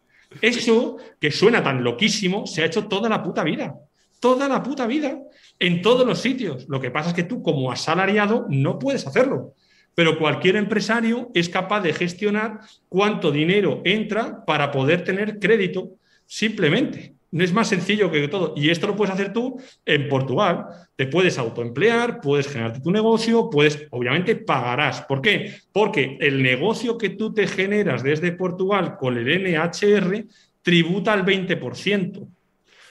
Eso 0.42 0.98
que 1.18 1.30
suena 1.30 1.62
tan 1.62 1.82
loquísimo 1.82 2.46
se 2.46 2.62
ha 2.62 2.66
hecho 2.66 2.86
toda 2.86 3.08
la 3.08 3.22
puta 3.22 3.42
vida. 3.42 3.74
Toda 4.20 4.48
la 4.48 4.62
puta 4.62 4.86
vida. 4.86 5.18
En 5.58 5.80
todos 5.80 6.06
los 6.06 6.20
sitios. 6.20 6.68
Lo 6.68 6.78
que 6.78 6.90
pasa 6.90 7.10
es 7.10 7.14
que 7.14 7.22
tú, 7.22 7.42
como 7.42 7.72
asalariado, 7.72 8.46
no 8.50 8.78
puedes 8.78 9.06
hacerlo. 9.06 9.54
Pero 9.94 10.18
cualquier 10.18 10.56
empresario 10.56 11.30
es 11.32 11.48
capaz 11.48 11.80
de 11.80 11.94
gestionar 11.94 12.60
cuánto 12.90 13.32
dinero 13.32 13.80
entra 13.84 14.44
para 14.44 14.70
poder 14.70 15.04
tener 15.04 15.38
crédito 15.38 15.92
simplemente. 16.26 17.15
No 17.30 17.44
es 17.44 17.52
más 17.52 17.68
sencillo 17.68 18.10
que 18.10 18.28
todo. 18.28 18.54
Y 18.56 18.70
esto 18.70 18.86
lo 18.86 18.96
puedes 18.96 19.12
hacer 19.12 19.32
tú 19.32 19.60
en 19.84 20.08
Portugal. 20.08 20.66
Te 20.94 21.06
puedes 21.06 21.38
autoemplear, 21.38 22.20
puedes 22.20 22.48
generarte 22.48 22.80
tu 22.80 22.90
negocio, 22.90 23.50
puedes, 23.50 23.86
obviamente, 23.90 24.36
pagarás. 24.36 25.02
¿Por 25.02 25.20
qué? 25.20 25.54
Porque 25.72 26.16
el 26.20 26.42
negocio 26.42 26.96
que 26.96 27.10
tú 27.10 27.34
te 27.34 27.46
generas 27.46 28.02
desde 28.02 28.32
Portugal 28.32 28.96
con 28.96 29.16
el 29.18 29.42
NHR 29.42 30.24
tributa 30.62 31.12
al 31.12 31.24
20%, 31.24 32.26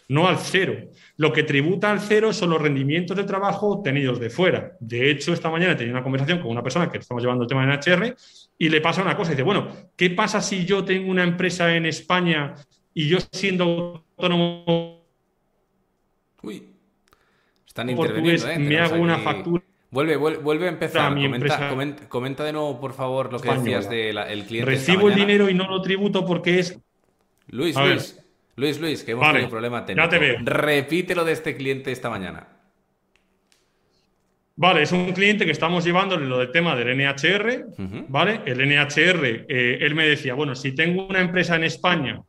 no 0.09 0.27
al 0.27 0.37
cero. 0.37 0.75
Lo 1.17 1.33
que 1.33 1.43
tributa 1.43 1.91
al 1.91 1.99
cero 1.99 2.31
son 2.31 2.51
los 2.51 2.61
rendimientos 2.61 3.17
de 3.17 3.23
trabajo 3.23 3.67
obtenidos 3.67 4.19
de 4.19 4.29
fuera. 4.29 4.73
De 4.79 5.09
hecho, 5.09 5.33
esta 5.33 5.49
mañana 5.49 5.75
tenía 5.75 5.93
una 5.93 6.03
conversación 6.03 6.39
con 6.39 6.51
una 6.51 6.63
persona 6.63 6.89
que 6.89 6.99
estamos 6.99 7.23
llevando 7.23 7.43
el 7.43 7.49
tema 7.49 7.65
de 7.65 7.75
NHR 7.75 8.15
y 8.57 8.69
le 8.69 8.79
pasa 8.79 9.01
una 9.01 9.17
cosa. 9.17 9.31
Dice, 9.31 9.43
bueno, 9.43 9.67
¿qué 9.95 10.09
pasa 10.11 10.39
si 10.39 10.65
yo 10.65 10.85
tengo 10.85 11.09
una 11.09 11.23
empresa 11.23 11.75
en 11.75 11.85
España 11.85 12.53
y 12.93 13.09
yo 13.09 13.17
siendo 13.31 14.04
autónomo. 14.17 15.01
Uy, 16.41 16.63
están 17.65 17.89
interviniendo, 17.89 18.49
¿eh? 18.49 18.59
Me 18.59 18.79
hago 18.79 18.95
una 18.95 19.19
factura. 19.19 19.63
Vuelve, 19.91 20.17
vuelve, 20.17 20.65
a 20.65 20.69
empezar. 20.69 21.15
Comenta, 22.09 22.43
de 22.43 22.51
nuevo, 22.51 22.79
por 22.79 22.93
favor, 22.93 23.31
lo 23.31 23.39
que 23.39 23.49
decías 23.49 23.89
del 23.89 24.45
cliente. 24.45 24.71
Recibo 24.71 25.09
el 25.09 25.15
dinero 25.15 25.49
y 25.49 25.53
no 25.53 25.67
lo 25.67 25.81
tributo 25.81 26.25
porque 26.25 26.59
es. 26.59 26.79
Luis, 27.47 27.77
Luis, 27.77 28.19
Luis, 28.55 28.79
Luis, 28.79 29.03
que 29.03 29.11
hemos 29.11 29.25
tenido 29.25 29.45
un 29.45 29.51
problema 29.51 29.85
técnico. 29.85 30.05
Ya 30.05 30.09
te 30.09 30.19
veo. 30.19 30.37
Repite 30.41 31.15
lo 31.15 31.23
de 31.23 31.31
este 31.31 31.55
cliente 31.55 31.91
esta 31.91 32.09
mañana. 32.09 32.47
Vale, 34.57 34.83
es 34.83 34.91
un 34.91 35.11
cliente 35.11 35.45
que 35.45 35.51
estamos 35.51 35.83
llevándole 35.83 36.25
lo 36.25 36.39
del 36.39 36.51
tema 36.51 36.75
del 36.75 36.97
NHR, 36.97 37.75
¿vale? 38.07 38.41
El 38.45 38.65
NHR, 38.67 39.45
eh, 39.47 39.79
él 39.81 39.95
me 39.95 40.07
decía, 40.07 40.33
bueno, 40.33 40.55
si 40.55 40.73
tengo 40.73 41.05
una 41.07 41.19
empresa 41.19 41.57
en 41.57 41.65
España 41.65 42.21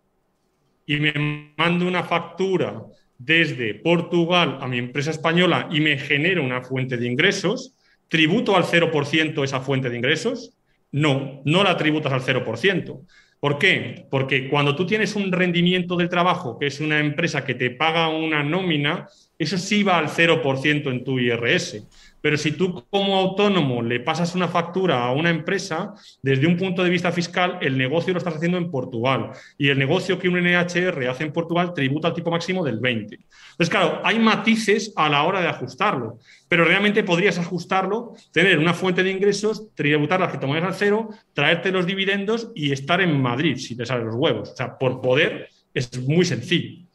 y 0.87 0.97
me 0.99 1.53
mando 1.57 1.87
una 1.87 2.05
factura 2.05 2.85
desde 3.19 3.75
Portugal 3.75 4.59
a 4.61 4.69
mi 4.69 4.79
empresa 4.79 5.11
española 5.11 5.69
y 5.71 5.81
me 5.81 5.99
genera 5.99 6.41
una 6.41 6.63
fuente 6.63 6.97
de 6.97 7.07
ingresos, 7.07 7.75
¿tributo 8.09 8.57
al 8.57 8.65
0% 8.65 9.43
esa 9.43 9.61
fuente 9.61 9.91
de 9.91 9.97
ingresos? 9.97 10.53
No, 10.93 11.43
no 11.45 11.65
la 11.65 11.77
tributas 11.77 12.13
al 12.13 12.23
0%. 12.23 13.01
¿Por 13.41 13.59
qué? 13.59 14.07
Porque 14.11 14.49
cuando 14.49 14.75
tú 14.75 14.87
tienes 14.87 15.15
un 15.15 15.31
rendimiento 15.31 15.97
del 15.97 16.09
trabajo, 16.09 16.59
que 16.59 16.67
es 16.67 16.81
una 16.81 17.01
empresa 17.01 17.45
que 17.45 17.55
te 17.55 17.71
paga 17.71 18.09
una 18.09 18.43
nómina, 18.43 19.09
eso 19.39 19.59
sí 19.59 19.83
va 19.83 19.99
al 19.99 20.09
0% 20.09 20.91
en 20.91 21.05
tu 21.05 21.19
IRS. 21.19 21.87
Pero 22.27 22.39
si 22.39 22.51
tú 22.51 22.85
como 22.91 23.17
autónomo 23.17 23.83
le 23.83 24.01
pasas 24.01 24.35
una 24.35 24.49
factura 24.49 25.05
a 25.05 25.13
una 25.13 25.31
empresa, 25.31 25.95
desde 26.21 26.49
un 26.49 26.57
punto 26.57 26.83
de 26.83 26.91
vista 26.91 27.13
fiscal, 27.13 27.59
el 27.61 27.79
negocio 27.79 28.13
lo 28.13 28.19
estás 28.19 28.35
haciendo 28.35 28.59
en 28.59 28.69
Portugal. 28.69 29.31
Y 29.57 29.69
el 29.69 29.79
negocio 29.79 30.19
que 30.19 30.29
un 30.29 30.35
NHR 30.35 31.07
hace 31.09 31.23
en 31.23 31.33
Portugal 31.33 31.73
tributa 31.73 32.09
al 32.09 32.15
tipo 32.15 32.33
máximo 32.33 32.65
del 32.65 32.81
20. 32.81 33.15
Entonces, 33.15 33.71
claro, 33.71 34.01
hay 34.03 34.19
matices 34.19 34.93
a 34.97 35.09
la 35.09 35.23
hora 35.23 35.41
de 35.41 35.47
ajustarlo. 35.47 36.19
Pero 36.49 36.65
realmente 36.65 37.05
podrías 37.05 37.39
ajustarlo, 37.39 38.15
tener 38.33 38.59
una 38.59 38.75
fuente 38.75 39.05
de 39.05 39.13
ingresos, 39.13 39.73
tributar 39.77 40.19
las 40.19 40.41
tomas 40.41 40.65
al 40.65 40.75
cero, 40.75 41.11
traerte 41.33 41.71
los 41.71 41.87
dividendos 41.87 42.51
y 42.57 42.73
estar 42.73 43.01
en 43.01 43.23
Madrid, 43.23 43.57
si 43.57 43.77
te 43.77 43.87
salen 43.87 44.07
los 44.07 44.17
huevos. 44.17 44.51
O 44.51 44.57
sea, 44.57 44.77
por 44.77 45.01
poder 45.01 45.49
es 45.73 45.97
muy 46.03 46.25
sencillo. 46.25 46.86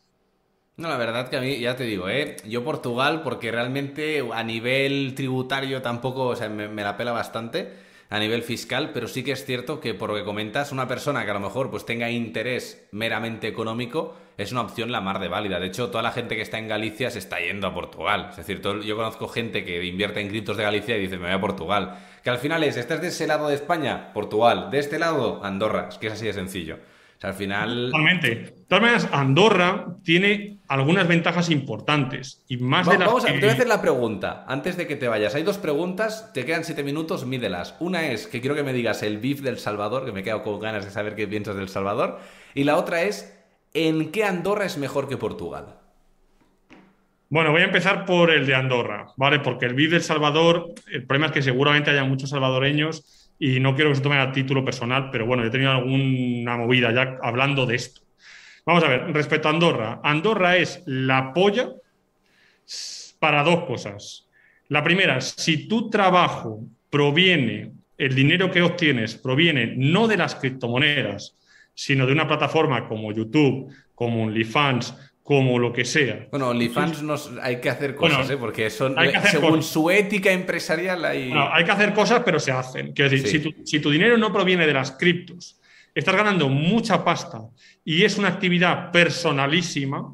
No, 0.77 0.87
la 0.87 0.97
verdad 0.97 1.29
que 1.29 1.37
a 1.37 1.41
mí, 1.41 1.59
ya 1.59 1.75
te 1.75 1.83
digo, 1.83 2.09
¿eh? 2.09 2.37
yo 2.45 2.63
Portugal, 2.63 3.21
porque 3.23 3.51
realmente 3.51 4.25
a 4.33 4.43
nivel 4.43 5.13
tributario 5.15 5.81
tampoco, 5.81 6.27
o 6.27 6.35
sea, 6.35 6.49
me, 6.49 6.69
la 6.81 6.97
pela 6.97 7.11
bastante 7.11 7.73
a 8.09 8.19
nivel 8.19 8.41
fiscal, 8.41 8.91
pero 8.93 9.07
sí 9.07 9.23
que 9.23 9.33
es 9.33 9.45
cierto 9.45 9.79
que 9.79 9.93
por 9.93 10.09
lo 10.09 10.15
que 10.15 10.23
comentas, 10.23 10.71
una 10.71 10.87
persona 10.87 11.23
que 11.23 11.31
a 11.31 11.33
lo 11.35 11.39
mejor 11.39 11.69
pues 11.69 11.85
tenga 11.85 12.09
interés 12.09 12.87
meramente 12.91 13.47
económico 13.47 14.15
es 14.37 14.51
una 14.51 14.61
opción 14.61 14.91
la 14.91 15.01
mar 15.01 15.19
de 15.19 15.27
válida. 15.27 15.59
De 15.59 15.67
hecho, 15.67 15.89
toda 15.89 16.03
la 16.03 16.11
gente 16.11 16.35
que 16.35 16.41
está 16.41 16.57
en 16.57 16.67
Galicia 16.67 17.11
se 17.11 17.19
está 17.19 17.39
yendo 17.39 17.67
a 17.67 17.73
Portugal. 17.73 18.27
Es 18.31 18.37
decir, 18.37 18.61
yo 18.61 18.95
conozco 18.95 19.27
gente 19.27 19.63
que 19.63 19.85
invierte 19.85 20.19
en 20.19 20.29
criptos 20.29 20.57
de 20.57 20.63
Galicia 20.63 20.97
y 20.97 21.01
dice, 21.01 21.17
me 21.17 21.27
voy 21.27 21.35
a 21.35 21.41
Portugal. 21.41 21.99
Que 22.23 22.31
al 22.31 22.39
final 22.39 22.63
es, 22.63 22.75
¿estás 22.75 23.01
de 23.01 23.09
ese 23.09 23.27
lado 23.27 23.49
de 23.49 23.55
España? 23.55 24.11
Portugal. 24.13 24.71
De 24.71 24.79
este 24.79 24.99
lado, 24.99 25.41
Andorra. 25.43 25.89
Es 25.89 25.97
que 25.97 26.07
es 26.07 26.13
así 26.13 26.25
de 26.25 26.33
sencillo 26.33 26.79
al 27.27 27.33
final. 27.33 27.85
Totalmente. 27.91 28.27
De 28.29 28.65
todas 28.67 28.81
maneras, 28.81 29.09
Andorra 29.11 29.95
tiene 30.03 30.57
algunas 30.67 31.07
ventajas 31.07 31.49
importantes. 31.49 32.43
Y 32.47 32.57
más 32.57 32.87
de 32.87 32.97
las 32.97 33.07
vamos 33.07 33.25
a, 33.25 33.27
Te 33.27 33.39
voy 33.39 33.49
a 33.49 33.53
hacer 33.53 33.67
la 33.67 33.81
pregunta, 33.81 34.45
antes 34.47 34.77
de 34.77 34.87
que 34.87 34.95
te 34.95 35.07
vayas. 35.07 35.35
Hay 35.35 35.43
dos 35.43 35.57
preguntas, 35.57 36.31
te 36.33 36.45
quedan 36.45 36.63
siete 36.63 36.83
minutos, 36.83 37.25
mídelas. 37.25 37.75
Una 37.79 38.07
es 38.07 38.27
que 38.27 38.41
quiero 38.41 38.55
que 38.55 38.63
me 38.63 38.73
digas 38.73 39.03
el 39.03 39.17
BIF 39.17 39.41
del 39.41 39.59
Salvador, 39.59 40.05
que 40.05 40.11
me 40.11 40.23
quedo 40.23 40.41
con 40.41 40.59
ganas 40.59 40.85
de 40.85 40.91
saber 40.91 41.15
qué 41.15 41.27
piensas 41.27 41.55
del 41.55 41.69
Salvador. 41.69 42.19
Y 42.55 42.63
la 42.63 42.77
otra 42.77 43.03
es, 43.03 43.37
¿en 43.73 44.11
qué 44.11 44.23
Andorra 44.23 44.65
es 44.65 44.77
mejor 44.77 45.07
que 45.07 45.17
Portugal? 45.17 45.75
Bueno, 47.29 47.51
voy 47.51 47.61
a 47.61 47.65
empezar 47.65 48.05
por 48.05 48.29
el 48.31 48.45
de 48.45 48.55
Andorra, 48.55 49.07
¿vale? 49.15 49.39
Porque 49.39 49.65
el 49.65 49.73
BIF 49.73 49.91
del 49.91 50.01
Salvador, 50.01 50.73
el 50.91 51.05
problema 51.05 51.27
es 51.27 51.31
que 51.31 51.41
seguramente 51.41 51.91
haya 51.91 52.03
muchos 52.03 52.31
salvadoreños 52.31 53.20
y 53.43 53.59
no 53.59 53.73
quiero 53.73 53.89
que 53.89 53.95
se 53.95 54.03
tome 54.03 54.19
a 54.19 54.31
título 54.31 54.63
personal, 54.63 55.09
pero 55.11 55.25
bueno, 55.25 55.43
he 55.43 55.49
tenido 55.49 55.71
alguna 55.71 56.57
movida 56.57 56.93
ya 56.93 57.17
hablando 57.23 57.65
de 57.65 57.73
esto. 57.73 58.01
Vamos 58.67 58.83
a 58.83 58.87
ver, 58.87 59.11
respecto 59.11 59.47
a 59.47 59.51
Andorra, 59.51 59.99
Andorra 60.03 60.57
es 60.57 60.83
la 60.85 61.33
polla 61.33 61.71
para 63.17 63.43
dos 63.43 63.63
cosas. 63.63 64.29
La 64.67 64.83
primera, 64.83 65.19
si 65.21 65.67
tu 65.67 65.89
trabajo 65.89 66.59
proviene, 66.91 67.71
el 67.97 68.13
dinero 68.13 68.51
que 68.51 68.61
obtienes 68.61 69.15
proviene 69.15 69.73
no 69.75 70.07
de 70.07 70.17
las 70.17 70.35
criptomonedas, 70.35 71.35
sino 71.73 72.05
de 72.05 72.13
una 72.13 72.27
plataforma 72.27 72.87
como 72.87 73.11
YouTube, 73.11 73.73
como 73.95 74.21
OnlyFans, 74.21 75.10
como 75.23 75.59
lo 75.59 75.71
que 75.71 75.85
sea. 75.85 76.27
Bueno, 76.31 76.49
OnlyFans 76.49 77.03
nos, 77.03 77.31
hay 77.41 77.61
que 77.61 77.69
hacer 77.69 77.95
cosas, 77.95 78.29
¿eh? 78.29 78.37
porque 78.37 78.69
son, 78.69 78.95
según 79.29 79.61
su 79.61 79.89
ética 79.91 80.31
empresarial 80.31 81.05
hay... 81.05 81.31
hay 81.31 81.63
que 81.63 81.71
hacer 81.71 81.93
cosas, 81.93 82.23
pero 82.25 82.39
se 82.39 82.51
hacen. 82.51 82.93
Quiero 82.93 83.11
decir, 83.11 83.55
si, 83.63 83.79
tu, 83.79 83.91
dinero 83.91 84.17
no 84.17 84.33
proviene 84.33 84.65
de 84.65 84.73
las 84.73 84.91
criptos, 84.93 85.59
estás 85.93 86.15
ganando 86.15 86.49
mucha 86.49 87.03
pasta 87.03 87.41
y 87.85 88.03
es 88.03 88.17
una 88.17 88.29
actividad 88.29 88.91
personalísima, 88.91 90.13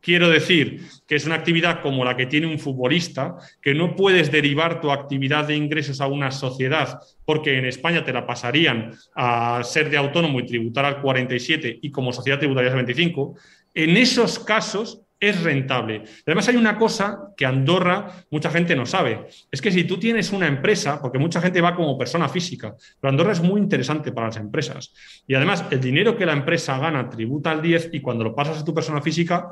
quiero 0.00 0.28
decir 0.28 0.82
que 1.06 1.14
es 1.14 1.24
una 1.24 1.36
actividad 1.36 1.80
como 1.80 2.04
la 2.04 2.16
que 2.16 2.26
tiene 2.26 2.46
un 2.46 2.58
futbolista, 2.58 3.36
que 3.62 3.74
no 3.74 3.94
puedes 3.94 4.32
derivar 4.32 4.80
tu 4.80 4.90
actividad 4.90 5.46
de 5.46 5.54
ingresos 5.54 6.00
a 6.00 6.08
una 6.08 6.30
sociedad, 6.30 6.98
porque 7.24 7.58
en 7.58 7.64
España 7.64 8.04
te 8.04 8.12
la 8.12 8.26
pasarían 8.26 8.92
a 9.14 9.62
ser 9.62 9.88
de 9.88 9.96
autónomo 9.96 10.40
y 10.40 10.46
tributar 10.46 10.84
al 10.84 11.00
47 11.00 11.78
y 11.80 11.90
como 11.90 12.12
sociedad 12.12 12.38
tributarías 12.38 12.72
al 12.72 12.84
25 12.84 13.36
en 13.78 13.96
esos 13.96 14.40
casos 14.40 15.02
es 15.20 15.42
rentable. 15.42 16.02
Además 16.26 16.48
hay 16.48 16.56
una 16.56 16.76
cosa 16.76 17.32
que 17.36 17.46
Andorra 17.46 18.24
mucha 18.30 18.50
gente 18.50 18.74
no 18.74 18.86
sabe, 18.86 19.28
es 19.50 19.60
que 19.60 19.70
si 19.70 19.84
tú 19.84 19.98
tienes 19.98 20.32
una 20.32 20.48
empresa, 20.48 21.00
porque 21.00 21.18
mucha 21.18 21.40
gente 21.40 21.60
va 21.60 21.76
como 21.76 21.96
persona 21.96 22.28
física, 22.28 22.74
pero 23.00 23.10
Andorra 23.10 23.32
es 23.32 23.40
muy 23.40 23.60
interesante 23.60 24.10
para 24.10 24.28
las 24.28 24.36
empresas. 24.36 24.92
Y 25.28 25.34
además 25.34 25.64
el 25.70 25.80
dinero 25.80 26.16
que 26.16 26.26
la 26.26 26.32
empresa 26.32 26.76
gana 26.78 27.08
tributa 27.08 27.52
al 27.52 27.62
10 27.62 27.90
y 27.92 28.00
cuando 28.00 28.24
lo 28.24 28.34
pasas 28.34 28.58
a 28.58 28.64
tu 28.64 28.74
persona 28.74 29.00
física, 29.00 29.46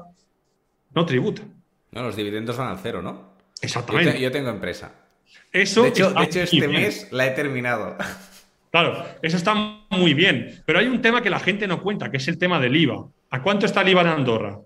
no 0.92 1.06
tributa. 1.06 1.42
No, 1.92 2.02
los 2.02 2.16
dividendos 2.16 2.56
van 2.56 2.68
al 2.68 2.78
cero, 2.82 3.00
¿no? 3.02 3.36
Exactamente. 3.60 4.20
Yo, 4.20 4.32
tengo 4.32 4.50
empresa. 4.50 4.92
Eso 5.52 5.82
de 5.82 5.88
hecho, 5.90 6.12
de 6.12 6.24
hecho 6.24 6.40
este 6.40 6.68
mes 6.68 7.08
la 7.12 7.26
he 7.26 7.30
terminado. 7.30 7.96
Claro, 8.72 9.06
eso 9.22 9.36
está 9.36 9.54
muy 9.90 10.12
bien, 10.12 10.62
pero 10.66 10.80
hay 10.80 10.86
un 10.86 11.00
tema 11.00 11.22
que 11.22 11.30
la 11.30 11.38
gente 11.38 11.66
no 11.66 11.80
cuenta, 11.80 12.10
que 12.10 12.18
es 12.18 12.28
el 12.28 12.36
tema 12.36 12.60
del 12.60 12.76
IVA. 12.76 13.06
¿A 13.30 13.42
cuánto 13.42 13.66
está 13.66 13.82
el 13.82 13.88
IVA 13.90 14.02
en 14.02 14.06
Andorra? 14.08 14.58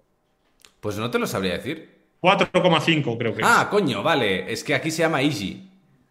Pues 0.81 0.97
no 0.99 1.11
te 1.11 1.19
lo 1.19 1.27
sabría 1.27 1.55
decir. 1.55 2.01
4,5 2.21 3.17
creo 3.19 3.35
que 3.35 3.43
Ah, 3.45 3.69
coño, 3.71 4.03
vale. 4.03 4.51
Es 4.53 4.63
que 4.63 4.75
aquí 4.75 4.91
se 4.91 5.03
llama 5.03 5.23
Easy. 5.23 5.69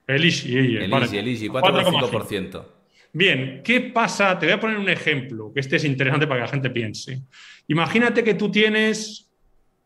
El 0.07 0.25
Easy, 0.25 0.55
el, 0.55 0.91
Easy, 0.91 1.17
el 1.17 1.27
Easy, 1.27 1.49
4,5%. 1.49 2.65
Bien, 3.13 3.61
¿qué 3.63 3.81
pasa? 3.81 4.37
Te 4.37 4.47
voy 4.47 4.53
a 4.53 4.59
poner 4.59 4.77
un 4.77 4.89
ejemplo, 4.89 5.51
que 5.53 5.59
este 5.59 5.75
es 5.75 5.83
interesante 5.83 6.25
para 6.25 6.41
que 6.41 6.45
la 6.45 6.51
gente 6.51 6.69
piense. 6.69 7.21
Imagínate 7.67 8.23
que 8.23 8.33
tú 8.33 8.49
tienes 8.49 9.29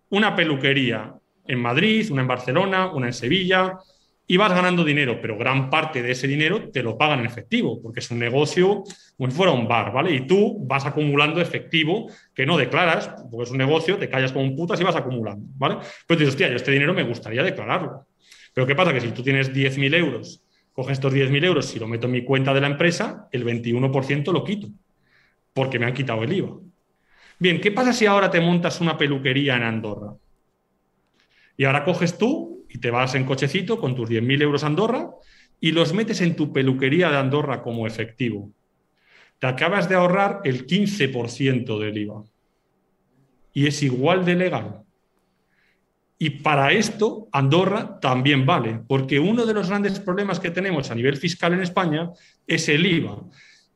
una 0.10 0.36
peluquería 0.36 1.14
en 1.46 1.60
Madrid, 1.60 2.10
una 2.12 2.22
en 2.22 2.28
Barcelona, 2.28 2.92
una 2.92 3.08
en 3.08 3.14
Sevilla, 3.14 3.78
y 4.26 4.38
vas 4.38 4.54
ganando 4.54 4.86
dinero, 4.86 5.20
pero 5.22 5.38
gran 5.38 5.70
parte 5.70 6.02
de 6.02 6.12
ese 6.12 6.28
dinero 6.28 6.70
te 6.70 6.82
lo 6.82 6.98
pagan 6.98 7.20
en 7.20 7.26
efectivo, 7.26 7.82
porque 7.82 8.00
es 8.00 8.10
un 8.10 8.20
negocio 8.20 8.84
como 9.18 9.30
si 9.30 9.36
fuera 9.36 9.52
un 9.52 9.68
bar, 9.68 9.92
¿vale? 9.92 10.14
Y 10.16 10.26
tú 10.26 10.58
vas 10.66 10.86
acumulando 10.86 11.42
efectivo 11.42 12.10
que 12.34 12.46
no 12.46 12.58
declaras, 12.58 13.14
porque 13.30 13.44
es 13.44 13.52
un 13.52 13.58
negocio, 13.58 13.98
te 13.98 14.10
callas 14.10 14.32
como 14.32 14.46
un 14.46 14.56
putas 14.56 14.80
y 14.80 14.84
vas 14.84 14.96
acumulando, 14.96 15.46
¿vale? 15.58 15.78
Pero 16.08 16.20
dices, 16.20 16.36
hostia, 16.36 16.50
yo 16.50 16.56
este 16.56 16.72
dinero 16.72 16.94
me 16.94 17.04
gustaría 17.04 17.44
declararlo. 17.44 18.08
Pero 18.54 18.66
¿qué 18.66 18.76
pasa? 18.76 18.94
Que 18.94 19.02
si 19.02 19.12
tú 19.12 19.24
tienes 19.24 19.52
10.000 19.52 19.94
euros, 19.96 20.42
coges 20.72 20.94
estos 20.94 21.14
10.000 21.14 21.44
euros 21.44 21.76
y 21.76 21.80
lo 21.80 21.88
meto 21.88 22.06
en 22.06 22.14
mi 22.14 22.24
cuenta 22.24 22.54
de 22.54 22.62
la 22.62 22.68
empresa, 22.68 23.28
el 23.32 23.44
21% 23.46 24.32
lo 24.32 24.44
quito, 24.44 24.70
porque 25.54 25.80
me 25.80 25.86
han 25.86 25.94
quitado 25.94 26.24
el 26.24 26.32
IVA. 26.32 26.60
Bien, 27.40 27.60
¿qué 27.60 27.72
pasa 27.72 27.92
si 27.92 28.06
ahora 28.06 28.32
te 28.32 28.40
montas 28.40 28.80
una 28.80 28.98
peluquería 28.98 29.58
en 29.58 29.64
Andorra? 29.64 30.14
Y 31.58 31.66
ahora 31.66 31.84
coges 31.84 32.18
tú 32.18 32.53
y 32.74 32.80
te 32.80 32.90
vas 32.90 33.14
en 33.14 33.26
cochecito 33.26 33.80
con 33.80 33.96
tus 33.96 34.10
10.000 34.10 34.42
euros 34.42 34.64
a 34.64 34.68
Andorra 34.68 35.12
y 35.62 35.72
los 35.72 35.94
metes 35.94 36.22
en 36.22 36.36
tu 36.36 36.52
peluquería 36.52 37.12
de 37.12 37.18
Andorra 37.18 37.62
como 37.62 37.86
efectivo. 37.86 38.52
Te 39.38 39.46
acabas 39.46 39.88
de 39.88 39.96
ahorrar 39.96 40.42
el 40.44 40.66
15% 40.66 41.80
del 41.80 41.98
IVA. 42.00 42.24
Y 43.54 43.68
es 43.68 43.84
igual 43.84 44.26
de 44.26 44.36
legal. 44.36 44.82
Y 46.18 46.32
para 46.32 46.72
esto, 46.72 47.28
Andorra 47.32 48.00
también 48.00 48.46
vale, 48.46 48.80
porque 48.88 49.20
uno 49.20 49.46
de 49.46 49.54
los 49.54 49.70
grandes 49.70 50.00
problemas 50.00 50.40
que 50.40 50.50
tenemos 50.50 50.90
a 50.90 50.96
nivel 50.96 51.18
fiscal 51.18 51.54
en 51.54 51.62
España 51.62 52.10
es 52.48 52.68
el 52.70 52.86
IVA. 52.86 53.22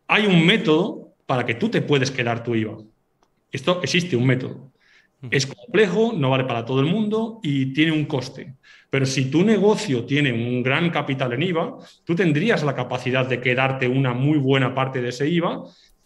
Hay 0.08 0.26
un 0.26 0.44
método 0.44 1.14
para 1.28 1.46
que 1.46 1.54
tú 1.54 1.70
te 1.70 1.82
puedes 1.82 2.10
quedar 2.10 2.44
tu 2.44 2.56
IVA. 2.56 2.78
Esto 3.52 3.80
existe 3.84 4.16
un 4.16 4.26
método. 4.26 4.72
Es 5.30 5.46
complejo, 5.46 6.14
no 6.16 6.30
vale 6.30 6.46
para 6.46 6.66
todo 6.66 6.80
el 6.80 6.86
mundo 6.86 7.40
y 7.44 7.74
tiene 7.74 7.92
un 7.92 8.06
coste. 8.06 8.56
Pero 8.90 9.06
si 9.06 9.30
tu 9.30 9.44
negocio 9.44 10.06
tiene 10.06 10.32
un 10.32 10.64
gran 10.64 10.90
capital 10.90 11.34
en 11.34 11.44
IVA, 11.44 11.78
tú 12.04 12.16
tendrías 12.16 12.64
la 12.64 12.76
capacidad 12.76 13.26
de 13.28 13.42
quedarte 13.42 13.88
una 13.88 14.14
muy 14.14 14.38
buena 14.38 14.74
parte 14.74 15.02
de 15.02 15.10
ese 15.10 15.28
IVA 15.28 15.64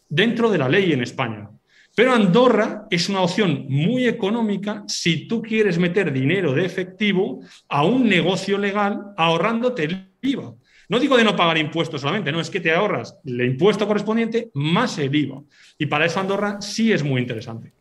dentro 0.10 0.49
de 0.49 0.58
la 0.58 0.68
ley 0.68 0.91
en 0.91 1.03
España. 1.03 1.49
Pero 1.95 2.14
Andorra 2.14 2.88
es 2.90 3.10
una 3.10 3.22
opción 3.22 3.66
muy 3.68 4.08
económica 4.08 4.84
si 4.88 5.28
tú 5.28 5.41
quieres 5.41 5.78
meter 5.78 6.12
dinero 6.12 6.53
de 6.53 6.66
efectivo 6.66 7.41
a 7.68 7.84
un 7.86 8.08
negocio 8.08 8.58
legal 8.58 9.14
ahorrándote 9.18 9.84
el 9.84 10.08
IVA. 10.22 10.53
No 10.88 10.99
digo 10.99 11.18
de 11.18 11.24
no 11.24 11.36
pagar 11.36 11.58
impuestos 11.58 12.02
solamente, 12.02 12.32
no, 12.32 12.41
es 12.41 12.49
que 12.49 12.60
te 12.60 12.74
ahorras 12.74 13.18
el 13.26 13.41
impuesto 13.41 13.88
correspondiente 13.88 14.52
más 14.53 14.98
el 14.98 15.14
IVA. 15.16 15.41
Y 15.78 15.86
para 15.86 16.06
eso 16.06 16.20
Andorra 16.20 16.62
sí 16.62 16.91
es 16.91 17.03
muy 17.03 17.22
interesante. 17.22 17.74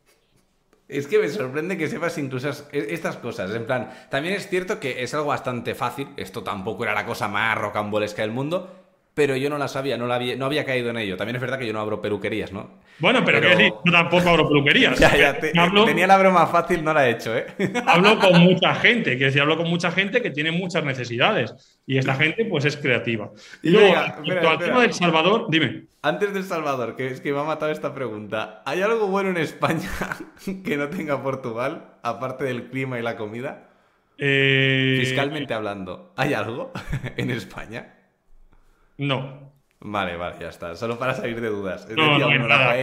Es 0.90 1.06
que 1.06 1.20
me 1.20 1.28
sorprende 1.28 1.78
que 1.78 1.88
sepas 1.88 2.18
incluso 2.18 2.50
estas 2.72 3.16
cosas. 3.16 3.54
En 3.54 3.64
plan, 3.64 3.90
también 4.08 4.34
es 4.34 4.48
cierto 4.48 4.80
que 4.80 5.04
es 5.04 5.14
algo 5.14 5.28
bastante 5.28 5.76
fácil. 5.76 6.08
Esto 6.16 6.42
tampoco 6.42 6.82
era 6.82 6.94
la 6.94 7.06
cosa 7.06 7.28
más 7.28 7.56
rocambolesca 7.56 8.22
del 8.22 8.32
mundo 8.32 8.79
pero 9.20 9.36
yo 9.36 9.50
no 9.50 9.58
la 9.58 9.68
sabía, 9.68 9.98
no, 9.98 10.06
la 10.06 10.14
había, 10.14 10.34
no 10.34 10.46
había 10.46 10.64
caído 10.64 10.88
en 10.88 10.96
ello. 10.96 11.14
También 11.14 11.36
es 11.36 11.42
verdad 11.42 11.58
que 11.58 11.66
yo 11.66 11.74
no 11.74 11.80
abro 11.80 12.00
peluquerías, 12.00 12.52
¿no? 12.52 12.80
Bueno, 13.00 13.22
pero, 13.22 13.38
yo 13.38 13.82
tampoco 13.92 14.30
abro 14.30 14.48
peluquerías. 14.48 14.98
tenía 15.84 16.06
la 16.06 16.16
broma 16.16 16.46
fácil, 16.46 16.82
no 16.82 16.94
la 16.94 17.06
he 17.06 17.10
hecho, 17.10 17.36
¿eh? 17.36 17.44
hablo 17.86 18.18
con 18.18 18.40
mucha 18.40 18.74
gente, 18.76 19.10
quiero 19.10 19.26
decir, 19.26 19.42
hablo 19.42 19.58
con 19.58 19.68
mucha 19.68 19.92
gente 19.92 20.22
que 20.22 20.30
tiene 20.30 20.52
muchas 20.52 20.84
necesidades 20.84 21.54
y 21.86 21.98
esta 21.98 22.14
gente 22.14 22.46
pues 22.46 22.64
es 22.64 22.78
creativa. 22.78 23.30
Y 23.62 23.68
luego, 23.68 23.94
al 23.94 24.58
tema 24.58 24.80
del 24.80 24.94
Salvador, 24.94 25.48
dime. 25.50 25.84
Antes 26.00 26.32
del 26.32 26.44
Salvador, 26.44 26.96
que 26.96 27.08
es 27.08 27.20
que 27.20 27.30
me 27.30 27.40
ha 27.40 27.44
matado 27.44 27.70
esta 27.70 27.92
pregunta, 27.92 28.62
¿hay 28.64 28.80
algo 28.80 29.08
bueno 29.08 29.28
en 29.28 29.36
España 29.36 29.90
que 30.64 30.78
no 30.78 30.88
tenga 30.88 31.22
Portugal, 31.22 31.96
aparte 32.02 32.44
del 32.44 32.70
clima 32.70 32.98
y 32.98 33.02
la 33.02 33.16
comida? 33.16 33.68
Eh, 34.16 34.96
Fiscalmente 34.98 35.52
hablando, 35.52 36.14
¿hay 36.16 36.32
algo 36.32 36.72
en 37.18 37.30
España? 37.30 37.99
No. 39.00 39.54
Vale, 39.82 40.14
vale, 40.16 40.36
ya 40.38 40.50
está. 40.50 40.76
Solo 40.76 40.98
para 40.98 41.14
salir 41.14 41.40
de 41.40 41.48
dudas. 41.48 41.88
no, 41.96 42.18
no, 42.18 42.46
nada. 42.46 42.74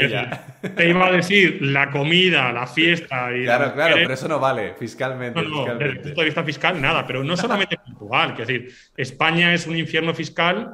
Te 0.76 0.90
iba 0.90 1.06
a 1.06 1.12
decir 1.12 1.60
la 1.62 1.92
comida, 1.92 2.52
la 2.52 2.66
fiesta 2.66 3.36
y. 3.38 3.44
Claro, 3.46 3.72
claro, 3.76 3.96
pero 3.98 4.14
eso 4.14 4.28
no 4.28 4.40
vale 4.40 4.74
fiscalmente. 4.74 5.40
No, 5.44 5.68
no, 5.68 5.76
desde 5.76 5.92
el 5.92 6.02
punto 6.02 6.22
de 6.22 6.26
vista 6.26 6.44
fiscal, 6.44 6.82
nada. 6.82 7.06
Pero 7.06 7.24
no 7.24 7.38
solamente 7.38 7.78
Portugal. 7.78 8.32
Es 8.32 8.48
decir, 8.48 8.74
España 8.96 9.54
es 9.54 9.68
un 9.68 9.78
infierno 9.78 10.12
fiscal 10.16 10.74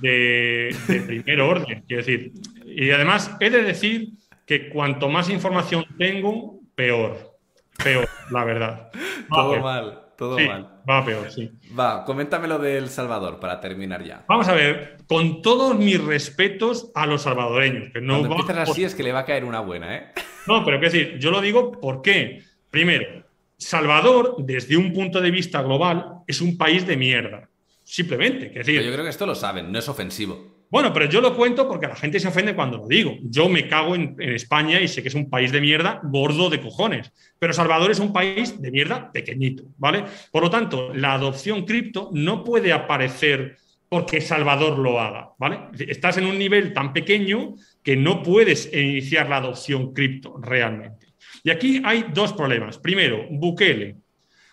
de, 0.00 0.72
primer 0.86 1.40
orden. 1.40 1.82
Quiero 1.88 2.04
decir, 2.04 2.32
y 2.64 2.90
además 2.92 3.36
he 3.40 3.50
de 3.50 3.62
decir 3.62 4.10
que 4.46 4.68
cuanto 4.68 5.08
más 5.08 5.28
información 5.28 5.84
tengo, 5.98 6.60
peor. 6.76 7.36
Peor, 7.82 8.08
la 8.30 8.44
verdad. 8.44 8.90
Todo 9.28 9.58
mal. 9.58 10.07
Todo 10.18 10.36
mal. 10.36 10.82
Va 10.90 11.04
peor, 11.04 11.30
sí. 11.30 11.48
Va, 11.78 12.04
coméntame 12.04 12.48
lo 12.48 12.58
del 12.58 12.88
Salvador 12.88 13.38
para 13.38 13.60
terminar 13.60 14.02
ya. 14.02 14.24
Vamos 14.26 14.48
a 14.48 14.52
ver, 14.52 14.96
con 15.06 15.42
todos 15.42 15.78
mis 15.78 16.02
respetos 16.02 16.90
a 16.96 17.06
los 17.06 17.22
salvadoreños. 17.22 17.92
Que 17.92 18.00
no 18.00 18.18
Cuando 18.18 18.40
empiezas 18.40 18.68
así 18.68 18.82
es 18.82 18.96
que 18.96 19.04
le 19.04 19.12
va 19.12 19.20
a 19.20 19.24
caer 19.24 19.44
una 19.44 19.60
buena, 19.60 19.94
¿eh? 19.94 20.12
No, 20.48 20.64
pero 20.64 20.80
qué 20.80 20.86
decir, 20.86 21.18
yo 21.20 21.30
lo 21.30 21.40
digo 21.40 21.70
porque, 21.70 22.42
primero, 22.68 23.24
Salvador, 23.58 24.34
desde 24.38 24.76
un 24.76 24.92
punto 24.92 25.20
de 25.20 25.30
vista 25.30 25.62
global, 25.62 26.22
es 26.26 26.40
un 26.40 26.58
país 26.58 26.84
de 26.84 26.96
mierda. 26.96 27.48
Simplemente. 27.84 28.50
Que 28.50 28.58
decir, 28.58 28.82
yo 28.82 28.92
creo 28.92 29.04
que 29.04 29.10
esto 29.10 29.24
lo 29.24 29.36
saben, 29.36 29.70
no 29.70 29.78
es 29.78 29.88
ofensivo. 29.88 30.57
Bueno, 30.70 30.92
pero 30.92 31.06
yo 31.06 31.22
lo 31.22 31.34
cuento 31.34 31.66
porque 31.66 31.86
la 31.86 31.96
gente 31.96 32.20
se 32.20 32.28
ofende 32.28 32.54
cuando 32.54 32.78
lo 32.78 32.86
digo. 32.86 33.16
Yo 33.22 33.48
me 33.48 33.66
cago 33.68 33.94
en, 33.94 34.16
España 34.18 34.80
y 34.80 34.88
sé 34.88 35.02
que 35.02 35.08
es 35.08 35.14
un 35.14 35.30
país 35.30 35.50
de 35.50 35.60
mierda 35.60 36.00
gordo 36.02 36.50
de 36.50 36.60
cojones, 36.60 37.10
pero 37.38 37.54
Salvador 37.54 37.90
es 37.90 37.98
un 38.00 38.12
país 38.12 38.60
de 38.60 38.70
mierda 38.70 39.10
pequeñito, 39.10 39.64
¿vale? 39.78 40.04
Por 40.30 40.42
lo 40.42 40.50
tanto, 40.50 40.92
la 40.92 41.14
adopción 41.14 41.64
cripto 41.64 42.10
no 42.12 42.44
puede 42.44 42.72
aparecer 42.72 43.56
porque 43.88 44.20
Salvador 44.20 44.78
lo 44.78 45.00
haga, 45.00 45.30
¿vale? 45.38 45.60
Estás 45.78 46.18
en 46.18 46.26
un 46.26 46.38
nivel 46.38 46.74
tan 46.74 46.92
pequeño 46.92 47.54
que 47.82 47.96
no 47.96 48.22
puedes 48.22 48.70
iniciar 48.72 49.30
la 49.30 49.38
adopción 49.38 49.94
cripto 49.94 50.36
realmente. 50.38 51.06
Y 51.42 51.50
aquí 51.50 51.80
hay 51.82 52.06
dos 52.12 52.34
problemas. 52.34 52.76
Primero, 52.76 53.26
Bukele. 53.30 53.96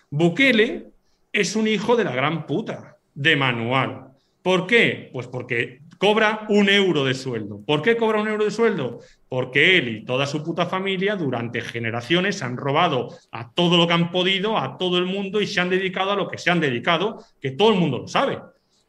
Bukele 0.08 0.86
es 1.30 1.54
un 1.56 1.68
hijo 1.68 1.96
de 1.96 2.04
la 2.04 2.14
gran 2.14 2.46
puta, 2.46 2.96
de 3.14 3.36
manual. 3.36 4.06
¿Por 4.40 4.66
qué? 4.66 5.10
Pues 5.12 5.26
porque 5.26 5.80
cobra 5.98 6.46
un 6.48 6.68
euro 6.68 7.04
de 7.04 7.14
sueldo. 7.14 7.60
¿Por 7.64 7.82
qué 7.82 7.96
cobra 7.96 8.20
un 8.20 8.28
euro 8.28 8.44
de 8.44 8.50
sueldo? 8.50 9.00
Porque 9.28 9.78
él 9.78 9.88
y 9.88 10.04
toda 10.04 10.26
su 10.26 10.42
puta 10.42 10.66
familia 10.66 11.16
durante 11.16 11.60
generaciones 11.60 12.42
han 12.42 12.56
robado 12.56 13.16
a 13.32 13.52
todo 13.52 13.76
lo 13.76 13.86
que 13.86 13.94
han 13.94 14.10
podido, 14.10 14.58
a 14.58 14.78
todo 14.78 14.98
el 14.98 15.06
mundo 15.06 15.40
y 15.40 15.46
se 15.46 15.60
han 15.60 15.70
dedicado 15.70 16.12
a 16.12 16.16
lo 16.16 16.28
que 16.28 16.38
se 16.38 16.50
han 16.50 16.60
dedicado, 16.60 17.24
que 17.40 17.52
todo 17.52 17.70
el 17.70 17.80
mundo 17.80 17.98
lo 17.98 18.08
sabe. 18.08 18.38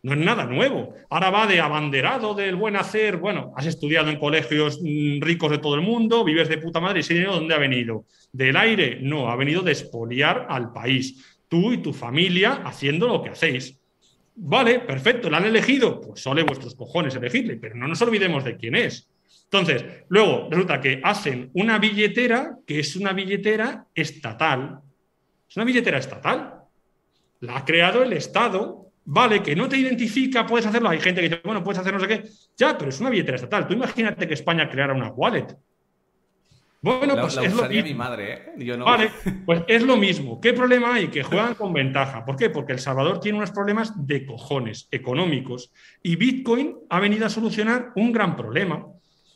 No 0.04 0.14
es 0.14 0.20
nada 0.20 0.46
nuevo. 0.46 0.94
Ahora 1.10 1.32
va 1.32 1.48
de 1.48 1.60
abanderado 1.60 2.34
del 2.34 2.56
buen 2.56 2.76
hacer. 2.76 3.18
Bueno, 3.18 3.52
has 3.56 3.66
estudiado 3.66 4.10
en 4.10 4.20
colegios 4.20 4.80
mm, 4.82 5.20
ricos 5.22 5.52
de 5.52 5.58
todo 5.58 5.76
el 5.76 5.82
mundo, 5.82 6.24
vives 6.24 6.50
de 6.50 6.60
puta 6.60 6.80
madre. 6.80 7.00
¿Y 7.00 7.02
ese 7.02 7.16
dinero 7.16 7.34
dónde 7.34 7.56
ha 7.56 7.58
venido? 7.58 8.06
¿Del 8.32 8.56
aire? 8.56 9.00
No, 9.02 9.30
ha 9.30 9.36
venido 9.36 9.64
de 9.64 9.72
expoliar 9.72 10.46
al 10.50 10.72
país. 10.72 11.38
Tú 11.48 11.74
y 11.74 11.80
tu 11.80 11.94
familia 11.94 12.62
haciendo 12.64 13.08
lo 13.08 13.24
que 13.24 13.32
hacéis. 13.32 13.77
Vale, 14.40 14.82
perfecto, 14.82 15.32
¿la 15.32 15.38
han 15.38 15.46
elegido? 15.46 16.00
Pues 16.00 16.22
sole 16.22 16.44
vuestros 16.44 16.76
cojones 16.76 17.16
elegirle, 17.16 17.58
pero 17.58 17.76
no 17.76 17.88
nos 17.88 18.02
olvidemos 18.04 18.44
de 18.44 18.56
quién 18.56 18.76
es. 18.76 19.10
Entonces, 19.46 19.84
luego 20.10 20.48
resulta 20.52 20.80
que 20.80 21.02
hacen 21.04 21.50
una 21.54 21.80
billetera 21.80 22.56
que 22.66 22.80
es 22.80 22.96
una 22.96 23.14
billetera 23.14 23.88
estatal. 23.96 24.80
Es 25.50 25.56
una 25.56 25.66
billetera 25.66 25.98
estatal. 25.98 26.54
La 27.40 27.58
ha 27.58 27.66
creado 27.66 28.04
el 28.04 28.14
Estado. 28.14 28.92
Vale, 29.06 29.42
que 29.42 29.56
no 29.56 29.68
te 29.68 29.78
identifica, 29.78 30.46
puedes 30.46 30.68
hacerlo. 30.68 30.90
Hay 30.90 31.00
gente 31.00 31.22
que 31.22 31.30
dice, 31.30 31.42
bueno, 31.44 31.64
puedes 31.64 31.80
hacer 31.80 31.94
no 31.94 32.00
sé 32.00 32.08
qué. 32.08 32.24
Ya, 32.56 32.78
pero 32.78 32.90
es 32.90 33.00
una 33.00 33.10
billetera 33.10 33.38
estatal. 33.38 33.66
Tú 33.66 33.74
imagínate 33.74 34.28
que 34.28 34.36
España 34.36 34.70
creara 34.70 34.94
una 34.94 35.10
wallet. 35.10 35.48
Bueno, 36.88 37.16
pues 37.20 37.38
es 37.38 37.54
lo 37.54 37.68
mismo. 37.68 37.84
mi 37.84 37.94
madre, 37.94 38.34
¿eh? 38.34 38.78
Vale, 38.78 39.12
pues 39.46 39.64
es 39.68 39.84
lo 39.84 39.98
mismo. 39.98 40.40
¿Qué 40.40 40.54
problema 40.54 40.96
hay? 40.96 41.10
Que 41.10 41.24
juegan 41.24 41.56
con 41.56 41.74
ventaja. 41.74 42.24
¿Por 42.24 42.38
qué? 42.38 42.50
Porque 42.50 42.74
El 42.74 42.80
Salvador 42.80 43.20
tiene 43.20 43.38
unos 43.38 43.52
problemas 43.52 43.94
de 44.08 44.26
cojones 44.26 44.88
económicos 44.92 45.72
y 46.02 46.16
Bitcoin 46.16 46.78
ha 46.90 47.00
venido 47.00 47.26
a 47.26 47.30
solucionar 47.30 47.92
un 47.96 48.12
gran 48.12 48.36
problema. 48.36 48.86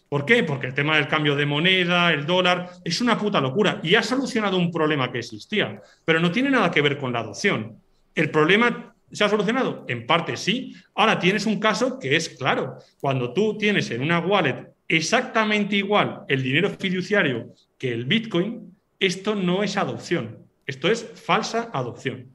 ¿Por 0.07 0.26
qué? 0.26 0.44
Porque 0.44 0.68
el 0.68 0.73
tema 0.73 0.95
del 0.95 1.07
cambio 1.07 1.36
de 1.36 1.45
moneda, 1.45 2.11
el 2.11 2.26
dólar, 2.26 2.69
es 2.84 3.02
una 3.02 3.18
puta 3.18 3.41
locura 3.41 3.80
y 3.84 3.95
ha 3.95 4.03
solucionado 4.03 4.57
un 4.57 4.72
problema 4.72 5.11
que 5.11 5.19
existía, 5.19 5.82
pero 6.06 6.19
no 6.19 6.32
tiene 6.32 6.49
nada 6.49 6.72
que 6.72 6.82
ver 6.82 6.98
con 6.98 7.14
la 7.14 7.19
adopción. 7.19 7.78
El 8.15 8.30
problema 8.30 8.91
¿Se 9.11 9.26
ha 9.26 9.30
solucionado? 9.30 9.84
En 9.88 10.06
parte 10.07 10.38
sí. 10.38 10.73
Ahora 10.95 11.19
tienes 11.19 11.45
un 11.45 11.60
caso 11.60 11.99
que 11.99 12.15
es 12.15 12.30
claro. 12.30 12.78
Cuando 12.99 13.34
tú 13.34 13.57
tienes 13.57 13.91
en 13.91 14.02
una 14.02 14.19
wallet 14.19 14.73
exactamente 14.97 15.76
igual 15.76 16.26
el 16.27 16.43
dinero 16.43 16.69
fiduciario 16.69 17.53
que 17.77 17.93
el 17.93 18.05
Bitcoin, 18.05 18.76
esto 18.99 19.35
no 19.35 19.63
es 19.63 19.77
adopción, 19.77 20.45
esto 20.65 20.89
es 20.89 21.03
falsa 21.15 21.69
adopción. 21.73 22.31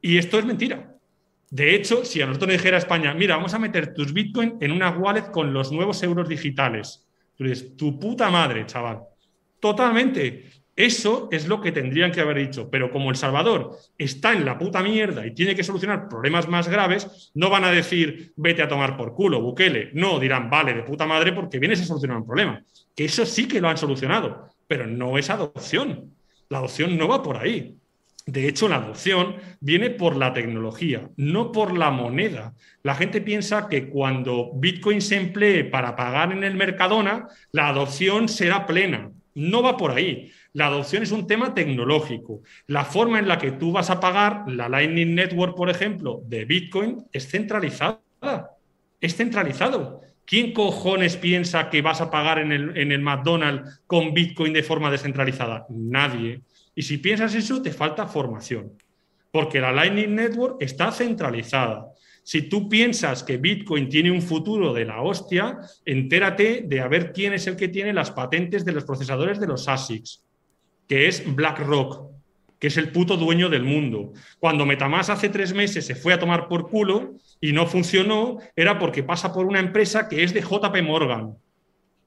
Y 0.00 0.16
esto 0.18 0.38
es 0.38 0.44
mentira. 0.44 0.94
De 1.50 1.74
hecho, 1.74 2.04
si 2.04 2.22
a 2.22 2.26
nosotros 2.26 2.48
nos 2.48 2.58
dijera 2.58 2.78
España, 2.78 3.14
mira, 3.14 3.36
vamos 3.36 3.52
a 3.54 3.58
meter 3.58 3.94
tus 3.94 4.12
Bitcoin 4.12 4.58
en 4.60 4.70
una 4.70 4.90
wallet 4.90 5.30
con 5.30 5.52
los 5.52 5.72
nuevos 5.72 6.02
euros 6.02 6.28
digitales, 6.28 7.06
tú 7.36 7.44
dices, 7.44 7.76
tu 7.76 7.98
puta 7.98 8.30
madre, 8.30 8.64
chaval. 8.66 9.00
Totalmente. 9.58 10.50
Eso 10.78 11.28
es 11.32 11.48
lo 11.48 11.60
que 11.60 11.72
tendrían 11.72 12.12
que 12.12 12.20
haber 12.20 12.38
dicho. 12.38 12.70
Pero 12.70 12.92
como 12.92 13.10
El 13.10 13.16
Salvador 13.16 13.76
está 13.98 14.32
en 14.32 14.44
la 14.44 14.56
puta 14.56 14.80
mierda 14.80 15.26
y 15.26 15.34
tiene 15.34 15.56
que 15.56 15.64
solucionar 15.64 16.08
problemas 16.08 16.46
más 16.46 16.68
graves, 16.68 17.32
no 17.34 17.50
van 17.50 17.64
a 17.64 17.72
decir 17.72 18.32
vete 18.36 18.62
a 18.62 18.68
tomar 18.68 18.96
por 18.96 19.12
culo, 19.12 19.42
Bukele. 19.42 19.90
No, 19.94 20.20
dirán 20.20 20.48
vale, 20.48 20.74
de 20.74 20.84
puta 20.84 21.04
madre, 21.04 21.32
porque 21.32 21.58
vienes 21.58 21.80
a 21.80 21.84
solucionar 21.84 22.18
un 22.18 22.26
problema. 22.26 22.62
Que 22.94 23.06
eso 23.06 23.26
sí 23.26 23.48
que 23.48 23.60
lo 23.60 23.68
han 23.68 23.76
solucionado, 23.76 24.50
pero 24.68 24.86
no 24.86 25.18
es 25.18 25.30
adopción. 25.30 26.14
La 26.48 26.58
adopción 26.58 26.96
no 26.96 27.08
va 27.08 27.24
por 27.24 27.38
ahí. 27.38 27.76
De 28.24 28.46
hecho, 28.46 28.68
la 28.68 28.76
adopción 28.76 29.34
viene 29.58 29.90
por 29.90 30.14
la 30.14 30.32
tecnología, 30.32 31.10
no 31.16 31.50
por 31.50 31.76
la 31.76 31.90
moneda. 31.90 32.54
La 32.84 32.94
gente 32.94 33.20
piensa 33.20 33.68
que 33.68 33.88
cuando 33.88 34.52
Bitcoin 34.54 35.00
se 35.00 35.16
emplee 35.16 35.64
para 35.64 35.96
pagar 35.96 36.30
en 36.30 36.44
el 36.44 36.54
Mercadona, 36.54 37.26
la 37.50 37.66
adopción 37.66 38.28
será 38.28 38.64
plena. 38.64 39.10
No 39.34 39.62
va 39.62 39.76
por 39.76 39.92
ahí. 39.92 40.30
La 40.58 40.66
adopción 40.66 41.04
es 41.04 41.12
un 41.12 41.28
tema 41.28 41.54
tecnológico. 41.54 42.42
La 42.66 42.84
forma 42.84 43.20
en 43.20 43.28
la 43.28 43.38
que 43.38 43.52
tú 43.52 43.70
vas 43.70 43.90
a 43.90 44.00
pagar 44.00 44.42
la 44.48 44.68
Lightning 44.68 45.14
Network, 45.14 45.54
por 45.54 45.70
ejemplo, 45.70 46.20
de 46.26 46.46
Bitcoin 46.46 47.04
es 47.12 47.28
centralizada. 47.28 48.00
Es 49.00 49.14
centralizado. 49.14 50.00
¿Quién 50.24 50.52
cojones 50.52 51.16
piensa 51.16 51.70
que 51.70 51.80
vas 51.80 52.00
a 52.00 52.10
pagar 52.10 52.40
en 52.40 52.50
el, 52.50 52.76
en 52.76 52.90
el 52.90 53.00
McDonald's 53.00 53.82
con 53.86 54.12
Bitcoin 54.12 54.52
de 54.52 54.64
forma 54.64 54.90
descentralizada? 54.90 55.64
Nadie. 55.68 56.40
Y 56.74 56.82
si 56.82 56.98
piensas 56.98 57.36
eso, 57.36 57.62
te 57.62 57.70
falta 57.70 58.08
formación. 58.08 58.72
Porque 59.30 59.60
la 59.60 59.70
Lightning 59.70 60.16
Network 60.16 60.56
está 60.58 60.90
centralizada. 60.90 61.86
Si 62.24 62.48
tú 62.48 62.68
piensas 62.68 63.22
que 63.22 63.36
Bitcoin 63.36 63.88
tiene 63.88 64.10
un 64.10 64.22
futuro 64.22 64.74
de 64.74 64.86
la 64.86 65.02
hostia, 65.02 65.56
entérate 65.84 66.64
de 66.66 66.80
a 66.80 66.88
ver 66.88 67.12
quién 67.12 67.32
es 67.32 67.46
el 67.46 67.54
que 67.54 67.68
tiene 67.68 67.92
las 67.92 68.10
patentes 68.10 68.64
de 68.64 68.72
los 68.72 68.84
procesadores 68.84 69.38
de 69.38 69.46
los 69.46 69.68
ASICs, 69.68 70.24
que 70.88 71.06
es 71.06 71.22
BlackRock, 71.34 72.10
que 72.58 72.66
es 72.66 72.76
el 72.76 72.90
puto 72.90 73.16
dueño 73.16 73.48
del 73.48 73.62
mundo. 73.62 74.12
Cuando 74.40 74.66
Metamask 74.66 75.10
hace 75.10 75.28
tres 75.28 75.54
meses 75.54 75.86
se 75.86 75.94
fue 75.94 76.12
a 76.12 76.18
tomar 76.18 76.48
por 76.48 76.68
culo 76.68 77.14
y 77.40 77.52
no 77.52 77.66
funcionó, 77.66 78.38
era 78.56 78.78
porque 78.78 79.04
pasa 79.04 79.32
por 79.32 79.46
una 79.46 79.60
empresa 79.60 80.08
que 80.08 80.24
es 80.24 80.34
de 80.34 80.40
JP 80.40 80.82
Morgan. 80.82 81.36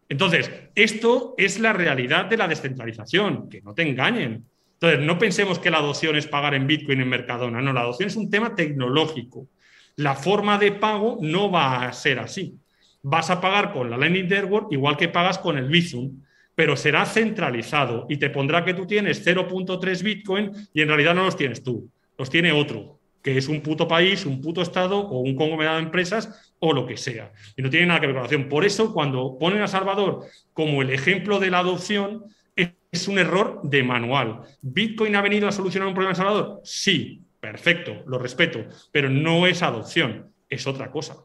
Entonces, 0.09 0.51
esto 0.75 1.35
es 1.37 1.59
la 1.59 1.71
realidad 1.71 2.25
de 2.25 2.35
la 2.35 2.47
descentralización, 2.47 3.47
que 3.49 3.61
no 3.61 3.73
te 3.73 3.83
engañen. 3.83 4.45
Entonces, 4.73 4.99
no 4.99 5.17
pensemos 5.17 5.59
que 5.59 5.71
la 5.71 5.77
adopción 5.77 6.17
es 6.17 6.27
pagar 6.27 6.53
en 6.53 6.67
Bitcoin 6.67 6.99
en 6.99 7.07
Mercadona, 7.07 7.61
no, 7.61 7.71
la 7.71 7.81
adopción 7.81 8.09
es 8.09 8.17
un 8.17 8.29
tema 8.29 8.55
tecnológico 8.55 9.47
la 9.95 10.15
forma 10.15 10.57
de 10.57 10.71
pago 10.71 11.17
no 11.21 11.51
va 11.51 11.85
a 11.85 11.93
ser 11.93 12.19
así. 12.19 12.57
Vas 13.03 13.29
a 13.29 13.41
pagar 13.41 13.73
con 13.73 13.89
la 13.89 13.97
Lightning 13.97 14.27
Network 14.27 14.67
igual 14.71 14.97
que 14.97 15.09
pagas 15.09 15.37
con 15.37 15.57
el 15.57 15.67
Bizum, 15.67 16.21
pero 16.61 16.77
será 16.77 17.07
centralizado 17.07 18.05
y 18.07 18.17
te 18.17 18.29
pondrá 18.29 18.63
que 18.63 18.75
tú 18.75 18.85
tienes 18.85 19.25
0.3 19.25 20.03
Bitcoin 20.03 20.51
y 20.71 20.81
en 20.83 20.89
realidad 20.89 21.15
no 21.15 21.23
los 21.23 21.35
tienes 21.35 21.63
tú, 21.63 21.89
los 22.19 22.29
tiene 22.29 22.51
otro, 22.51 22.99
que 23.23 23.35
es 23.35 23.47
un 23.47 23.61
puto 23.61 23.87
país, 23.87 24.27
un 24.27 24.39
puto 24.39 24.61
estado 24.61 24.99
o 24.99 25.21
un 25.21 25.35
conglomerado 25.35 25.77
de 25.77 25.85
empresas 25.85 26.53
o 26.59 26.71
lo 26.71 26.85
que 26.85 26.97
sea. 26.97 27.33
Y 27.57 27.63
no 27.63 27.71
tiene 27.71 27.87
nada 27.87 27.99
que 27.99 28.05
ver 28.05 28.13
con 28.13 28.21
la 28.21 28.27
adopción. 28.27 28.47
Por 28.47 28.63
eso, 28.63 28.93
cuando 28.93 29.39
ponen 29.39 29.63
a 29.63 29.67
Salvador 29.67 30.27
como 30.53 30.83
el 30.83 30.91
ejemplo 30.91 31.39
de 31.39 31.49
la 31.49 31.57
adopción, 31.57 32.25
es 32.55 33.07
un 33.07 33.17
error 33.17 33.61
de 33.63 33.81
manual. 33.81 34.41
¿Bitcoin 34.61 35.15
ha 35.15 35.23
venido 35.23 35.47
a 35.47 35.51
solucionar 35.51 35.87
un 35.87 35.95
problema 35.95 36.11
en 36.11 36.17
Salvador? 36.17 36.61
Sí, 36.63 37.23
perfecto, 37.39 38.03
lo 38.05 38.19
respeto, 38.19 38.65
pero 38.91 39.09
no 39.09 39.47
es 39.47 39.63
adopción, 39.63 40.31
es 40.47 40.67
otra 40.67 40.91
cosa. 40.91 41.15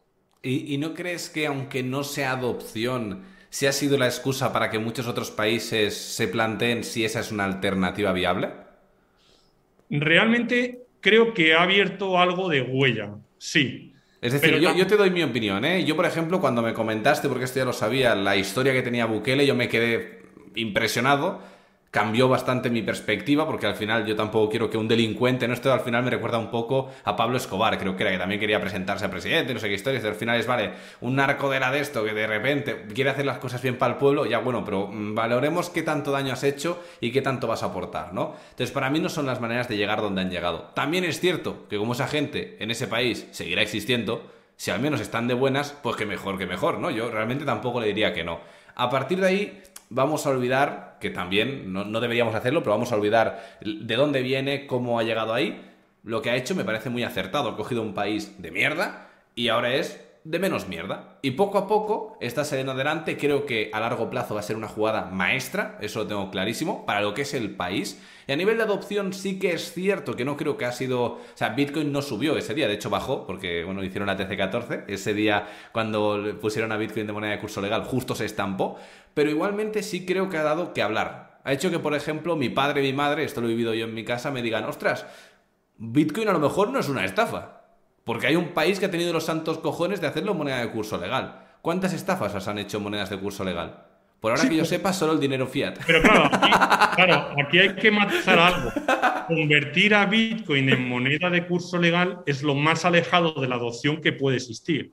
¿Y, 0.43 0.79
no 0.79 0.95
crees 0.95 1.29
que 1.29 1.47
aunque 1.47 1.83
no 1.83 2.05
sea 2.05 2.31
adopción, 2.31 3.36
si 3.57 3.67
ha 3.67 3.73
sido 3.73 3.97
la 3.97 4.05
excusa 4.05 4.53
para 4.53 4.69
que 4.69 4.79
muchos 4.79 5.07
otros 5.07 5.31
países 5.31 5.97
se 5.97 6.29
planteen 6.29 6.85
si 6.85 7.07
esa 7.07 7.21
es 7.21 7.33
una 7.33 7.47
alternativa 7.47 8.13
viable? 8.13 8.51
Realmente 9.89 10.85
creo 11.01 11.33
que 11.33 11.55
ha 11.55 11.63
abierto 11.63 12.19
algo 12.19 12.51
de 12.51 12.61
huella, 12.61 13.15
sí. 13.39 13.95
Es 14.21 14.35
decir, 14.35 14.59
yo, 14.59 14.77
yo, 14.77 14.87
te 14.87 14.99
doy 14.99 15.09
mi 15.09 15.23
opinión, 15.23 15.65
¿eh? 15.65 15.87
Yo, 15.87 15.97
por 15.97 16.05
ejemplo, 16.05 16.39
cuando 16.39 16.61
me 16.61 16.75
comentaste, 16.75 17.31
porque 17.31 17.45
esto 17.45 17.59
ya 17.59 17.65
lo 17.65 17.73
sabía, 17.73 18.15
la 18.15 18.37
historia 18.37 18.75
que 18.75 18.83
tenía 18.83 19.07
Bukele, 19.07 19.47
yo 19.47 19.55
me 19.55 19.71
quedé 19.71 20.21
impresionado 20.55 21.41
cambió 21.97 22.29
bastante 22.29 22.69
mi 22.69 22.83
perspectiva, 22.83 23.47
porque 23.47 23.67
al 23.67 23.75
final 23.75 24.05
yo 24.05 24.15
tampoco 24.15 24.51
quiero 24.51 24.69
que 24.69 24.77
un 24.77 24.87
delincuente, 24.87 25.49
no 25.49 25.55
esto 25.55 25.73
al 25.73 25.81
final 25.81 26.03
me 26.03 26.11
recuerda 26.11 26.37
un 26.37 26.51
poco 26.51 26.91
a 27.05 27.17
Pablo 27.17 27.39
Escobar, 27.39 27.79
creo 27.79 27.97
que 27.97 28.03
era 28.03 28.13
que 28.13 28.19
también 28.19 28.39
quería 28.39 28.61
presentarse 28.61 29.07
a 29.07 29.11
presidente, 29.11 29.55
no 29.55 29.61
sé 29.61 29.69
qué 29.69 29.77
historias, 29.77 30.05
al 30.05 30.15
final 30.15 30.39
es, 30.39 30.47
vale, 30.47 30.73
un 31.01 31.17
narco 31.17 31.49
de 31.49 31.59
la 31.59 31.71
de 31.71 31.81
esto 31.81 32.05
que 32.05 32.13
de 32.13 32.27
repente 32.27 32.85
quiere 32.93 33.09
hacer 33.09 33.25
las 33.25 33.39
cosas 33.39 33.63
bien 33.63 33.79
para 33.79 33.95
el 33.95 33.99
pueblo, 33.99 34.27
ya 34.27 34.41
bueno, 34.41 34.63
pero 34.63 34.89
mm, 34.89 35.15
valoremos 35.15 35.71
qué 35.71 35.83
tanto 35.83 36.11
daño 36.11 36.35
has 36.35 36.45
hecho 36.45 36.85
y 37.01 37.13
qué 37.13 37.23
tanto 37.23 37.47
vas 37.47 37.63
a 37.63 37.67
aportar, 37.69 38.13
¿no? 38.13 38.35
Entonces, 38.51 38.73
para 38.73 38.91
mí 38.91 39.01
no 39.01 39.09
son 39.09 39.25
las 39.25 39.41
maneras 39.41 39.67
de 39.67 39.79
llegar 39.79 40.03
donde 40.03 40.21
han 40.21 40.31
llegado. 40.31 40.73
También 40.75 41.03
es 41.05 41.19
cierto 41.19 41.67
que 41.71 41.79
como 41.79 41.95
esa 41.95 42.09
gente 42.09 42.59
en 42.61 42.71
ese 42.71 42.89
país 42.89 43.27
seguirá 43.31 43.63
existiendo, 43.63 44.31
si 44.57 44.71
al 44.71 44.81
menos 44.81 45.01
están 45.01 45.29
de 45.29 45.35
buenas, 45.35 45.75
pues 45.83 45.97
que 45.97 46.05
mejor 46.05 46.37
que 46.37 46.45
mejor, 46.45 46.79
¿no? 46.79 46.91
Yo 46.91 47.11
realmente 47.11 47.47
tampoco 47.47 47.81
le 47.81 47.87
diría 47.87 48.13
que 48.13 48.23
no. 48.23 48.41
A 48.75 48.91
partir 48.91 49.19
de 49.19 49.27
ahí, 49.27 49.63
vamos 49.91 50.27
a 50.27 50.31
olvidar, 50.31 50.97
que 51.01 51.11
también 51.11 51.73
no, 51.73 52.01
deberíamos 52.01 52.35
hacerlo, 52.35 52.63
pero 52.63 52.73
vamos 52.73 52.93
a 52.93 52.97
olvidar 52.97 53.59
de 53.61 53.97
dónde 53.97 54.23
viene, 54.23 54.67
cómo 54.67 54.99
ha 54.99 55.03
llegado 55.03 55.35
ahí. 55.35 55.63
Lo 56.03 56.23
que 56.23 56.31
ha 56.31 56.37
hecho 56.37 56.55
me 56.55 56.65
parece 56.65 56.91
muy 56.91 57.03
acertado. 57.03 57.51
Ha 57.51 57.57
cogido 57.57 57.83
un 57.83 57.95
país 57.95 58.41
de 58.41 58.51
mierda 58.51 59.09
y 59.35 59.49
ahora 59.49 59.75
es 59.75 60.07
de 60.27 60.41
menos 60.41 60.67
mierda. 60.67 61.19
Y 61.23 61.33
poco 61.33 61.57
a 61.57 61.69
poco 61.69 62.19
está 62.21 62.45
saliendo 62.45 62.73
adelante. 62.73 63.17
Creo 63.17 63.47
que 63.47 63.71
a 63.73 63.81
largo 63.81 64.11
plazo 64.11 64.35
va 64.35 64.41
a 64.41 64.43
ser 64.43 64.57
una 64.57 64.67
jugada 64.67 65.05
maestra, 65.05 65.79
eso 65.81 66.01
lo 66.01 66.07
tengo 66.09 66.31
clarísimo, 66.31 66.85
para 66.85 67.01
lo 67.01 67.15
que 67.15 67.23
es 67.23 67.33
el 67.33 67.51
país. 67.55 68.03
Y 68.27 68.33
a 68.33 68.37
nivel 68.37 68.57
de 68.57 68.65
adopción 68.65 69.13
sí 69.13 69.39
que 69.39 69.53
es 69.53 69.73
cierto 69.73 70.17
que 70.17 70.25
no 70.25 70.37
creo 70.37 70.57
que 70.57 70.65
ha 70.65 70.73
sido... 70.73 71.03
O 71.05 71.21
sea, 71.35 71.51
Bitcoin 71.51 71.93
no 71.93 72.03
subió 72.03 72.37
ese 72.37 72.55
día, 72.55 72.67
de 72.67 72.75
hecho 72.75 72.91
bajó, 72.91 73.25
porque, 73.25 73.63
bueno, 73.65 73.85
hicieron 73.85 74.09
la 74.09 74.17
TC14. 74.17 74.85
Ese 74.89 75.15
día, 75.15 75.47
cuando 75.73 76.39
pusieron 76.41 76.73
a 76.73 76.77
Bitcoin 76.77 77.07
de 77.07 77.13
moneda 77.13 77.31
de 77.31 77.39
curso 77.39 77.61
legal, 77.61 77.85
justo 77.85 78.17
se 78.17 78.25
estampó. 78.25 78.79
Pero 79.17 79.31
igualmente 79.31 79.83
sí 79.83 80.05
creo 80.05 80.29
que 80.29 80.37
ha 80.37 80.43
dado 80.43 80.75
que 80.75 80.83
hablar. 80.83 81.41
Ha 81.43 81.55
hecho 81.55 81.71
que, 81.71 81.79
por 81.79 81.95
ejemplo, 81.95 82.37
mi 82.37 82.51
padre 82.51 82.83
y 82.83 82.89
mi 82.89 82.93
madre, 82.93 83.25
esto 83.25 83.41
lo 83.41 83.47
he 83.47 83.51
vivido 83.51 83.73
yo 83.73 83.87
en 83.87 83.95
mi 83.95 84.05
casa, 84.05 84.31
me 84.31 84.43
digan, 84.43 84.65
ostras, 84.65 85.07
Bitcoin 85.79 86.29
a 86.29 86.35
lo 86.35 86.39
mejor 86.39 86.69
no 86.69 86.79
es 86.79 86.91
una 86.91 87.03
estafa. 87.03 87.63
Porque 88.05 88.27
hay 88.27 88.37
un 88.37 88.49
país 88.49 88.79
que 88.79 88.85
ha 88.85 88.91
tenido 88.91 89.15
los 89.15 89.25
santos 89.25 89.57
cojones 89.57 90.03
de 90.03 90.09
hacerlo 90.09 90.35
moneda 90.35 90.59
de 90.61 90.69
curso 90.69 90.99
legal. 90.99 91.47
¿Cuántas 91.63 91.95
estafas 91.95 92.35
os 92.35 92.47
han 92.47 92.59
hecho 92.59 92.79
monedas 92.79 93.09
de 93.09 93.19
curso 93.19 93.43
legal? 93.43 93.87
Por 94.21 94.33
ahora 94.33 94.47
que 94.47 94.57
yo 94.57 94.67
sepa, 94.67 94.93
solo 94.93 95.15
el 95.15 95.21
dinero 95.21 95.47
fiat. 95.47 95.79
Pero 95.87 96.03
claro 96.95 97.35
aquí, 97.43 97.59
hay 97.59 97.75
que 97.75 97.91
matizar 97.91 98.39
algo. 98.39 98.71
Convertir 99.29 99.95
a 99.95 100.05
Bitcoin 100.05 100.69
en 100.69 100.87
moneda 100.87 101.31
de 101.31 101.47
curso 101.47 101.79
legal 101.79 102.21
es 102.27 102.43
lo 102.43 102.55
más 102.55 102.85
alejado 102.85 103.33
de 103.41 103.49
la 103.49 103.55
adopción 103.55 104.03
que 104.03 104.13
puede 104.13 104.37
existir. 104.37 104.93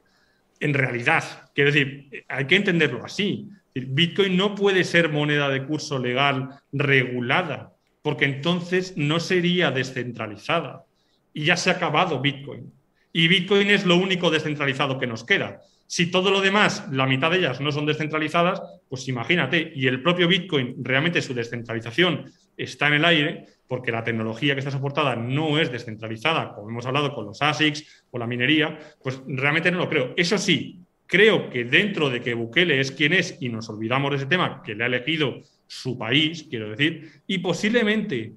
En 0.61 0.73
realidad, 0.73 1.25
quiero 1.53 1.73
decir, 1.73 2.25
hay 2.29 2.47
que 2.47 2.55
entenderlo 2.55 3.03
así. 3.03 3.49
Bitcoin 3.75 4.37
no 4.37 4.55
puede 4.55 4.83
ser 4.83 5.09
moneda 5.09 5.49
de 5.49 5.65
curso 5.65 5.97
legal 5.99 6.61
regulada, 6.71 7.73
porque 8.01 8.25
entonces 8.25 8.93
no 8.97 9.19
sería 9.19 9.71
descentralizada. 9.71 10.85
Y 11.33 11.45
ya 11.45 11.57
se 11.57 11.71
ha 11.71 11.73
acabado 11.73 12.21
Bitcoin. 12.21 12.71
Y 13.11 13.27
Bitcoin 13.27 13.69
es 13.69 13.85
lo 13.85 13.97
único 13.97 14.29
descentralizado 14.29 14.99
que 14.99 15.07
nos 15.07 15.23
queda. 15.23 15.61
Si 15.87 16.09
todo 16.09 16.31
lo 16.31 16.41
demás, 16.41 16.87
la 16.91 17.05
mitad 17.05 17.29
de 17.29 17.37
ellas 17.37 17.61
no 17.61 17.71
son 17.71 17.85
descentralizadas, 17.85 18.61
pues 18.89 19.07
imagínate, 19.07 19.71
y 19.75 19.87
el 19.87 20.01
propio 20.01 20.27
Bitcoin, 20.27 20.75
realmente 20.83 21.21
su 21.21 21.33
descentralización 21.33 22.31
está 22.57 22.87
en 22.87 22.93
el 22.93 23.05
aire, 23.05 23.45
porque 23.67 23.91
la 23.91 24.03
tecnología 24.03 24.53
que 24.53 24.59
está 24.59 24.71
soportada 24.71 25.15
no 25.15 25.59
es 25.59 25.71
descentralizada, 25.71 26.53
como 26.53 26.69
hemos 26.69 26.85
hablado 26.85 27.13
con 27.13 27.25
los 27.25 27.41
ASICs 27.41 28.05
o 28.11 28.17
la 28.17 28.27
minería, 28.27 28.77
pues 29.01 29.21
realmente 29.27 29.71
no 29.71 29.79
lo 29.79 29.89
creo. 29.89 30.13
Eso 30.17 30.37
sí, 30.37 30.82
creo 31.07 31.49
que 31.49 31.63
dentro 31.63 32.09
de 32.09 32.21
que 32.21 32.33
Bukele 32.33 32.79
es 32.79 32.91
quien 32.91 33.13
es 33.13 33.37
y 33.39 33.49
nos 33.49 33.69
olvidamos 33.69 34.11
de 34.11 34.17
ese 34.17 34.25
tema, 34.25 34.61
que 34.63 34.75
le 34.75 34.83
ha 34.83 34.87
elegido 34.87 35.41
su 35.67 35.97
país, 35.97 36.45
quiero 36.49 36.69
decir, 36.69 37.21
y 37.27 37.39
posiblemente 37.39 38.33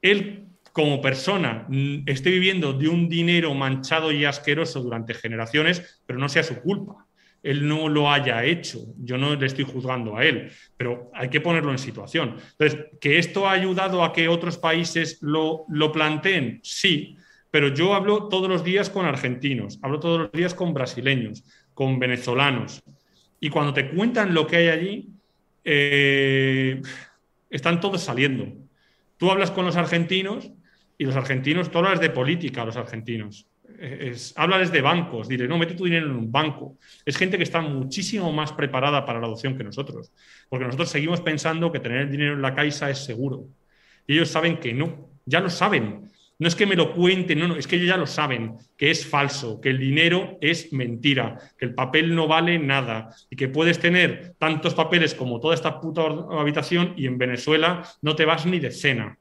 él 0.00 0.46
como 0.72 1.00
persona 1.00 1.66
mm, 1.68 2.04
esté 2.06 2.30
viviendo 2.30 2.72
de 2.72 2.88
un 2.88 3.08
dinero 3.08 3.54
manchado 3.54 4.10
y 4.10 4.24
asqueroso 4.24 4.82
durante 4.82 5.14
generaciones, 5.14 6.00
pero 6.06 6.18
no 6.18 6.28
sea 6.28 6.42
su 6.42 6.60
culpa. 6.60 7.06
Él 7.42 7.66
no 7.66 7.88
lo 7.88 8.10
haya 8.10 8.44
hecho, 8.44 8.78
yo 8.98 9.18
no 9.18 9.34
le 9.34 9.46
estoy 9.46 9.64
juzgando 9.64 10.16
a 10.16 10.24
él, 10.24 10.50
pero 10.76 11.10
hay 11.12 11.28
que 11.28 11.40
ponerlo 11.40 11.72
en 11.72 11.78
situación. 11.78 12.36
Entonces, 12.52 12.86
¿que 13.00 13.18
esto 13.18 13.48
ha 13.48 13.52
ayudado 13.52 14.04
a 14.04 14.12
que 14.12 14.28
otros 14.28 14.58
países 14.58 15.18
lo, 15.22 15.64
lo 15.68 15.90
planteen? 15.90 16.60
Sí, 16.62 17.16
pero 17.50 17.68
yo 17.68 17.94
hablo 17.94 18.28
todos 18.28 18.48
los 18.48 18.62
días 18.62 18.90
con 18.90 19.06
argentinos, 19.06 19.80
hablo 19.82 19.98
todos 19.98 20.20
los 20.20 20.32
días 20.32 20.54
con 20.54 20.72
brasileños, 20.72 21.44
con 21.74 21.98
venezolanos, 21.98 22.82
y 23.40 23.50
cuando 23.50 23.74
te 23.74 23.90
cuentan 23.90 24.34
lo 24.34 24.46
que 24.46 24.56
hay 24.56 24.68
allí, 24.68 25.08
eh, 25.64 26.80
están 27.50 27.80
todos 27.80 28.00
saliendo. 28.00 28.46
Tú 29.16 29.30
hablas 29.30 29.50
con 29.50 29.64
los 29.64 29.76
argentinos 29.76 30.50
y 30.96 31.04
los 31.04 31.16
argentinos, 31.16 31.70
tú 31.70 31.78
hablas 31.78 32.00
de 32.00 32.10
política, 32.10 32.64
los 32.64 32.76
argentinos. 32.76 33.48
Es, 33.80 34.32
háblales 34.36 34.70
de 34.70 34.80
bancos, 34.80 35.26
dile, 35.26 35.48
no, 35.48 35.58
mete 35.58 35.74
tu 35.74 35.86
dinero 35.86 36.06
en 36.06 36.12
un 36.12 36.30
banco. 36.30 36.76
Es 37.04 37.16
gente 37.16 37.36
que 37.36 37.42
está 37.42 37.60
muchísimo 37.60 38.32
más 38.32 38.52
preparada 38.52 39.04
para 39.04 39.18
la 39.18 39.26
adopción 39.26 39.56
que 39.56 39.64
nosotros, 39.64 40.12
porque 40.48 40.64
nosotros 40.64 40.88
seguimos 40.88 41.20
pensando 41.20 41.72
que 41.72 41.80
tener 41.80 42.02
el 42.02 42.10
dinero 42.12 42.34
en 42.34 42.42
la 42.42 42.54
caixa 42.54 42.90
es 42.90 43.04
seguro. 43.04 43.48
Y 44.06 44.14
ellos 44.14 44.28
saben 44.28 44.58
que 44.58 44.72
no, 44.72 45.08
ya 45.24 45.40
lo 45.40 45.50
saben. 45.50 46.11
No 46.38 46.48
es 46.48 46.56
que 46.56 46.66
me 46.66 46.74
lo 46.74 46.94
cuenten, 46.94 47.38
no, 47.38 47.48
no, 47.48 47.56
es 47.56 47.66
que 47.66 47.76
ellos 47.76 47.88
ya 47.88 47.96
lo 47.96 48.06
saben, 48.06 48.56
que 48.76 48.90
es 48.90 49.06
falso, 49.06 49.60
que 49.60 49.70
el 49.70 49.78
dinero 49.78 50.38
es 50.40 50.72
mentira, 50.72 51.38
que 51.56 51.66
el 51.66 51.74
papel 51.74 52.14
no 52.14 52.26
vale 52.26 52.58
nada 52.58 53.14
y 53.30 53.36
que 53.36 53.48
puedes 53.48 53.78
tener 53.78 54.34
tantos 54.38 54.74
papeles 54.74 55.14
como 55.14 55.38
toda 55.38 55.54
esta 55.54 55.80
puta 55.80 56.02
habitación 56.02 56.94
y 56.96 57.06
en 57.06 57.18
Venezuela 57.18 57.82
no 58.00 58.16
te 58.16 58.24
vas 58.24 58.44
ni 58.46 58.58
de 58.58 58.70
cena. 58.70 59.18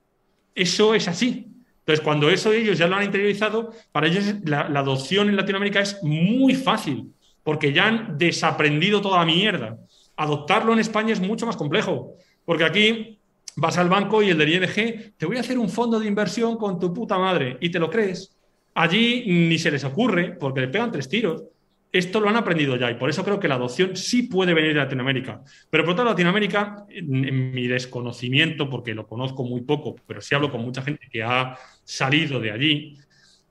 Eso 0.55 0.95
es 0.95 1.07
así. 1.07 1.47
Entonces, 1.79 2.03
cuando 2.03 2.29
eso 2.29 2.53
ellos 2.53 2.77
ya 2.77 2.87
lo 2.87 2.95
han 2.95 3.03
interiorizado, 3.03 3.71
para 3.91 4.07
ellos 4.07 4.35
la, 4.45 4.61
adopción 4.61 5.29
en 5.29 5.35
Latinoamérica 5.35 5.81
es 5.81 6.01
muy 6.03 6.55
fácil, 6.55 7.11
porque 7.43 7.73
ya 7.73 7.87
han 7.87 8.17
desaprendido 8.17 9.01
toda 9.01 9.19
la 9.19 9.25
mierda. 9.25 9.77
Adoptarlo 10.15 10.73
en 10.73 10.79
España 10.79 11.13
es 11.13 11.19
mucho 11.19 11.45
más 11.45 11.57
complejo, 11.57 12.15
Porque 12.45 12.63
aquí 12.63 13.20
vas 13.55 13.77
al 13.77 13.89
banco 13.89 14.21
y 14.23 14.29
el 14.29 14.37
del 14.37 14.49
ING, 14.49 15.13
te 15.17 15.25
voy 15.25 15.37
a 15.37 15.41
hacer 15.41 15.57
un 15.57 15.69
fondo 15.69 15.99
de 15.99 16.07
inversión 16.07 16.57
con 16.57 16.79
tu 16.79 16.93
puta 16.93 17.17
madre 17.17 17.57
y 17.59 17.69
te 17.69 17.79
lo 17.79 17.89
crees. 17.89 18.37
Allí 18.73 19.25
ni 19.27 19.57
se 19.59 19.71
les 19.71 19.83
ocurre 19.83 20.31
porque 20.39 20.61
le 20.61 20.67
pegan 20.69 20.91
tres 20.91 21.09
tiros. 21.09 21.43
Esto 21.91 22.21
lo 22.21 22.29
han 22.29 22.37
aprendido 22.37 22.77
ya 22.77 22.89
y 22.89 22.95
por 22.95 23.09
eso 23.09 23.23
creo 23.23 23.37
que 23.37 23.49
la 23.49 23.55
adopción 23.55 23.97
sí 23.97 24.23
puede 24.23 24.53
venir 24.53 24.73
de 24.73 24.79
Latinoamérica. 24.79 25.41
Pero 25.69 25.83
por 25.83 25.93
otro 25.93 26.05
Latinoamérica, 26.05 26.85
en, 26.89 27.51
mi 27.51 27.67
desconocimiento, 27.67 28.69
porque 28.69 28.93
lo 28.93 29.05
conozco 29.05 29.43
muy 29.43 29.61
poco, 29.61 29.95
pero 30.07 30.21
sí 30.21 30.33
hablo 30.33 30.49
con 30.49 30.61
mucha 30.61 30.81
gente 30.81 31.07
que 31.11 31.21
ha 31.21 31.57
salido 31.83 32.39
de 32.39 32.51
allí, 32.51 32.97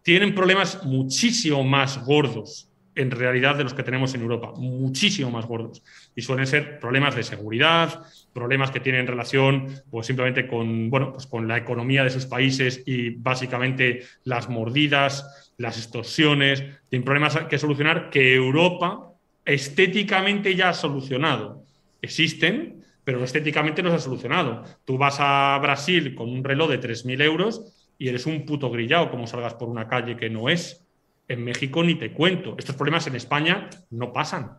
tienen 0.03 0.35
problemas 0.35 0.83
muchísimo 0.85 1.63
más 1.65 2.03
gordos 2.03 2.71
en 2.95 3.11
realidad 3.11 3.57
de 3.57 3.65
los 3.65 3.75
que 3.75 3.83
tenemos 3.83 4.15
en 4.15 4.23
Europa, 4.23 4.53
muchísimo 4.57 5.31
más 5.31 5.47
gordos. 5.47 5.83
Y 6.17 6.23
suelen 6.23 6.47
ser 6.47 6.81
problemas 6.81 7.15
de 7.15 7.23
seguridad, 7.23 8.03
problemas 8.33 8.71
que 8.71 8.81
tienen 8.81 9.07
relación 9.07 9.67
pues, 9.91 10.07
simplemente 10.07 10.47
con, 10.47 10.91
bueno, 10.91 11.13
pues 11.13 11.27
con 11.27 11.49
la 11.49 11.59
economía 11.59 12.05
de 12.05 12.11
sus 12.11 12.27
países 12.27 12.83
y 12.87 13.11
básicamente 13.11 14.03
las 14.25 14.49
mordidas, 14.49 15.53
las 15.59 15.77
extorsiones, 15.79 16.65
tienen 16.89 17.05
problemas 17.05 17.37
que 17.49 17.59
solucionar 17.59 18.11
que 18.11 18.35
Europa 18.35 19.11
estéticamente 19.45 20.55
ya 20.55 20.71
ha 20.71 20.75
solucionado. 20.75 21.65
Existen, 22.03 22.85
pero 23.05 23.25
estéticamente 23.25 23.83
los 23.83 23.93
ha 23.93 23.99
solucionado. 23.99 24.65
Tú 24.85 24.97
vas 24.97 25.17
a 25.19 25.59
Brasil 25.61 26.15
con 26.15 26.29
un 26.29 26.45
reloj 26.45 26.71
de 26.71 26.81
3.000 26.81 27.23
euros 27.23 27.91
y 27.99 28.09
eres 28.09 28.27
un 28.27 28.47
puto 28.47 28.71
grillado 28.71 29.11
como 29.11 29.27
salgas 29.27 29.55
por 29.55 29.69
una 29.69 29.89
calle 29.89 30.17
que 30.17 30.31
no 30.31 30.49
es. 30.49 30.87
En 31.29 31.45
México 31.45 31.83
ni 31.83 31.97
te 31.97 32.13
cuento. 32.13 32.57
Estos 32.59 32.77
problemas 32.77 33.07
en 33.07 33.17
España 33.17 33.69
no 33.91 34.13
pasan. 34.13 34.59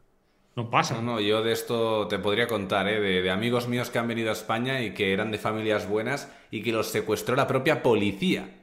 No 0.56 0.70
pasan. 0.70 1.06
No, 1.06 1.14
no, 1.14 1.20
yo 1.22 1.42
de 1.42 1.54
esto 1.54 2.08
te 2.08 2.20
podría 2.20 2.48
contar, 2.48 2.88
¿eh? 2.90 3.00
de, 3.00 3.32
amigos 3.32 3.68
míos 3.68 3.90
que 3.90 4.00
han 4.00 4.08
venido 4.08 4.30
a 4.30 4.34
España 4.34 4.82
y 4.82 4.94
que 4.94 5.14
eran 5.14 5.32
de 5.32 5.38
familias 5.38 5.88
buenas 5.88 6.32
y 6.52 6.62
que 6.62 6.74
los 6.74 6.88
secuestró 6.88 7.36
la 7.36 7.48
propia 7.48 7.82
policía. 7.82 8.58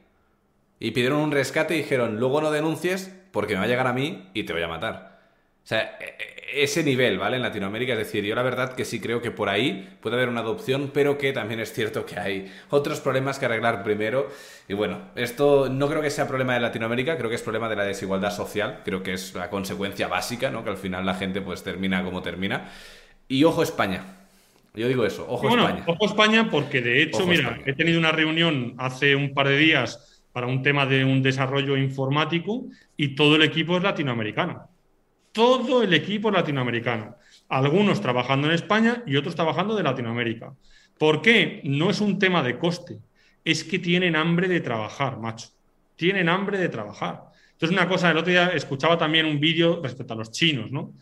Y 0.79 0.91
pidieron 0.91 1.19
un 1.19 1.31
rescate 1.31 1.73
y 1.75 1.79
dijeron, 1.79 2.19
luego 2.19 2.41
no 2.41 2.51
denuncies 2.51 3.13
porque 3.31 3.53
me 3.53 3.59
va 3.59 3.65
a 3.65 3.69
llegar 3.69 3.87
a 3.87 3.93
mí 3.93 4.29
y 4.33 4.43
te 4.43 4.53
voy 4.53 4.61
a 4.61 4.67
matar. 4.67 5.08
O 5.63 5.67
sea, 5.69 5.97
e, 5.99 6.15
e, 6.17 6.63
ese 6.63 6.83
nivel, 6.83 7.17
¿vale? 7.17 7.37
En 7.37 7.43
Latinoamérica, 7.43 7.93
es 7.93 7.99
decir, 7.99 8.23
yo 8.23 8.35
la 8.35 8.41
verdad 8.41 8.73
que 8.73 8.85
sí 8.85 8.99
creo 8.99 9.21
que 9.21 9.31
por 9.31 9.49
ahí 9.49 9.87
puede 10.01 10.15
haber 10.15 10.29
una 10.29 10.41
adopción, 10.41 10.91
pero 10.93 11.17
que 11.17 11.31
también 11.31 11.59
es 11.59 11.73
cierto 11.73 12.05
que 12.05 12.19
hay 12.19 12.51
otros 12.69 12.99
problemas 13.01 13.39
que 13.39 13.45
arreglar 13.45 13.83
primero. 13.83 14.29
Y 14.67 14.73
bueno, 14.73 14.99
esto 15.15 15.69
no 15.69 15.87
creo 15.87 16.01
que 16.01 16.09
sea 16.09 16.27
problema 16.27 16.53
de 16.53 16.59
Latinoamérica, 16.61 17.17
creo 17.17 17.29
que 17.29 17.35
es 17.35 17.41
problema 17.41 17.69
de 17.69 17.75
la 17.75 17.83
desigualdad 17.83 18.31
social, 18.31 18.81
creo 18.83 19.03
que 19.03 19.13
es 19.13 19.33
la 19.35 19.49
consecuencia 19.49 20.07
básica, 20.07 20.49
¿no? 20.49 20.63
Que 20.63 20.71
al 20.71 20.77
final 20.77 21.05
la 21.05 21.13
gente 21.13 21.41
pues 21.41 21.63
termina 21.63 22.03
como 22.03 22.21
termina. 22.21 22.69
Y 23.27 23.43
ojo 23.43 23.61
España. 23.61 24.03
Yo 24.73 24.87
digo 24.87 25.05
eso, 25.05 25.25
ojo 25.29 25.49
España. 25.49 25.83
Ojo 25.85 26.05
España 26.05 26.49
porque 26.49 26.81
de 26.81 27.03
hecho, 27.03 27.25
mira, 27.25 27.59
he 27.65 27.73
tenido 27.73 27.99
una 27.99 28.11
reunión 28.11 28.75
hace 28.77 29.15
un 29.15 29.33
par 29.33 29.47
de 29.47 29.57
días 29.57 30.23
para 30.31 30.47
un 30.47 30.61
tema 30.63 30.85
de 30.85 31.03
un 31.03 31.21
desarrollo 31.21 31.75
informático 31.75 32.65
y 32.95 33.15
todo 33.15 33.35
el 33.35 33.41
equipo 33.41 33.77
es 33.77 33.83
latinoamericano 33.83 34.68
todo 35.31 35.83
el 35.83 35.93
equipo 35.93 36.31
latinoamericano. 36.31 37.15
Algunos 37.47 38.01
trabajando 38.01 38.47
en 38.47 38.53
España 38.53 39.03
y 39.05 39.15
otros 39.15 39.35
trabajando 39.35 39.75
de 39.75 39.83
Latinoamérica. 39.83 40.53
¿Por 40.97 41.21
qué? 41.21 41.61
No 41.63 41.89
es 41.89 42.01
un 42.01 42.19
tema 42.19 42.43
de 42.43 42.57
coste, 42.57 42.99
es 43.43 43.63
que 43.63 43.79
tienen 43.79 44.15
hambre 44.15 44.47
de 44.47 44.59
trabajar, 44.59 45.17
macho. 45.19 45.47
Tienen 45.95 46.29
hambre 46.29 46.57
de 46.57 46.69
trabajar. 46.69 47.23
Entonces, 47.53 47.77
una 47.77 47.87
cosa, 47.87 48.11
el 48.11 48.17
otro 48.17 48.31
día 48.31 48.49
escuchaba 48.49 48.97
también 48.97 49.25
un 49.25 49.39
vídeo 49.39 49.81
respecto 49.81 50.13
a 50.13 50.17
los 50.17 50.31
chinos, 50.31 50.71
¿no? 50.71 50.93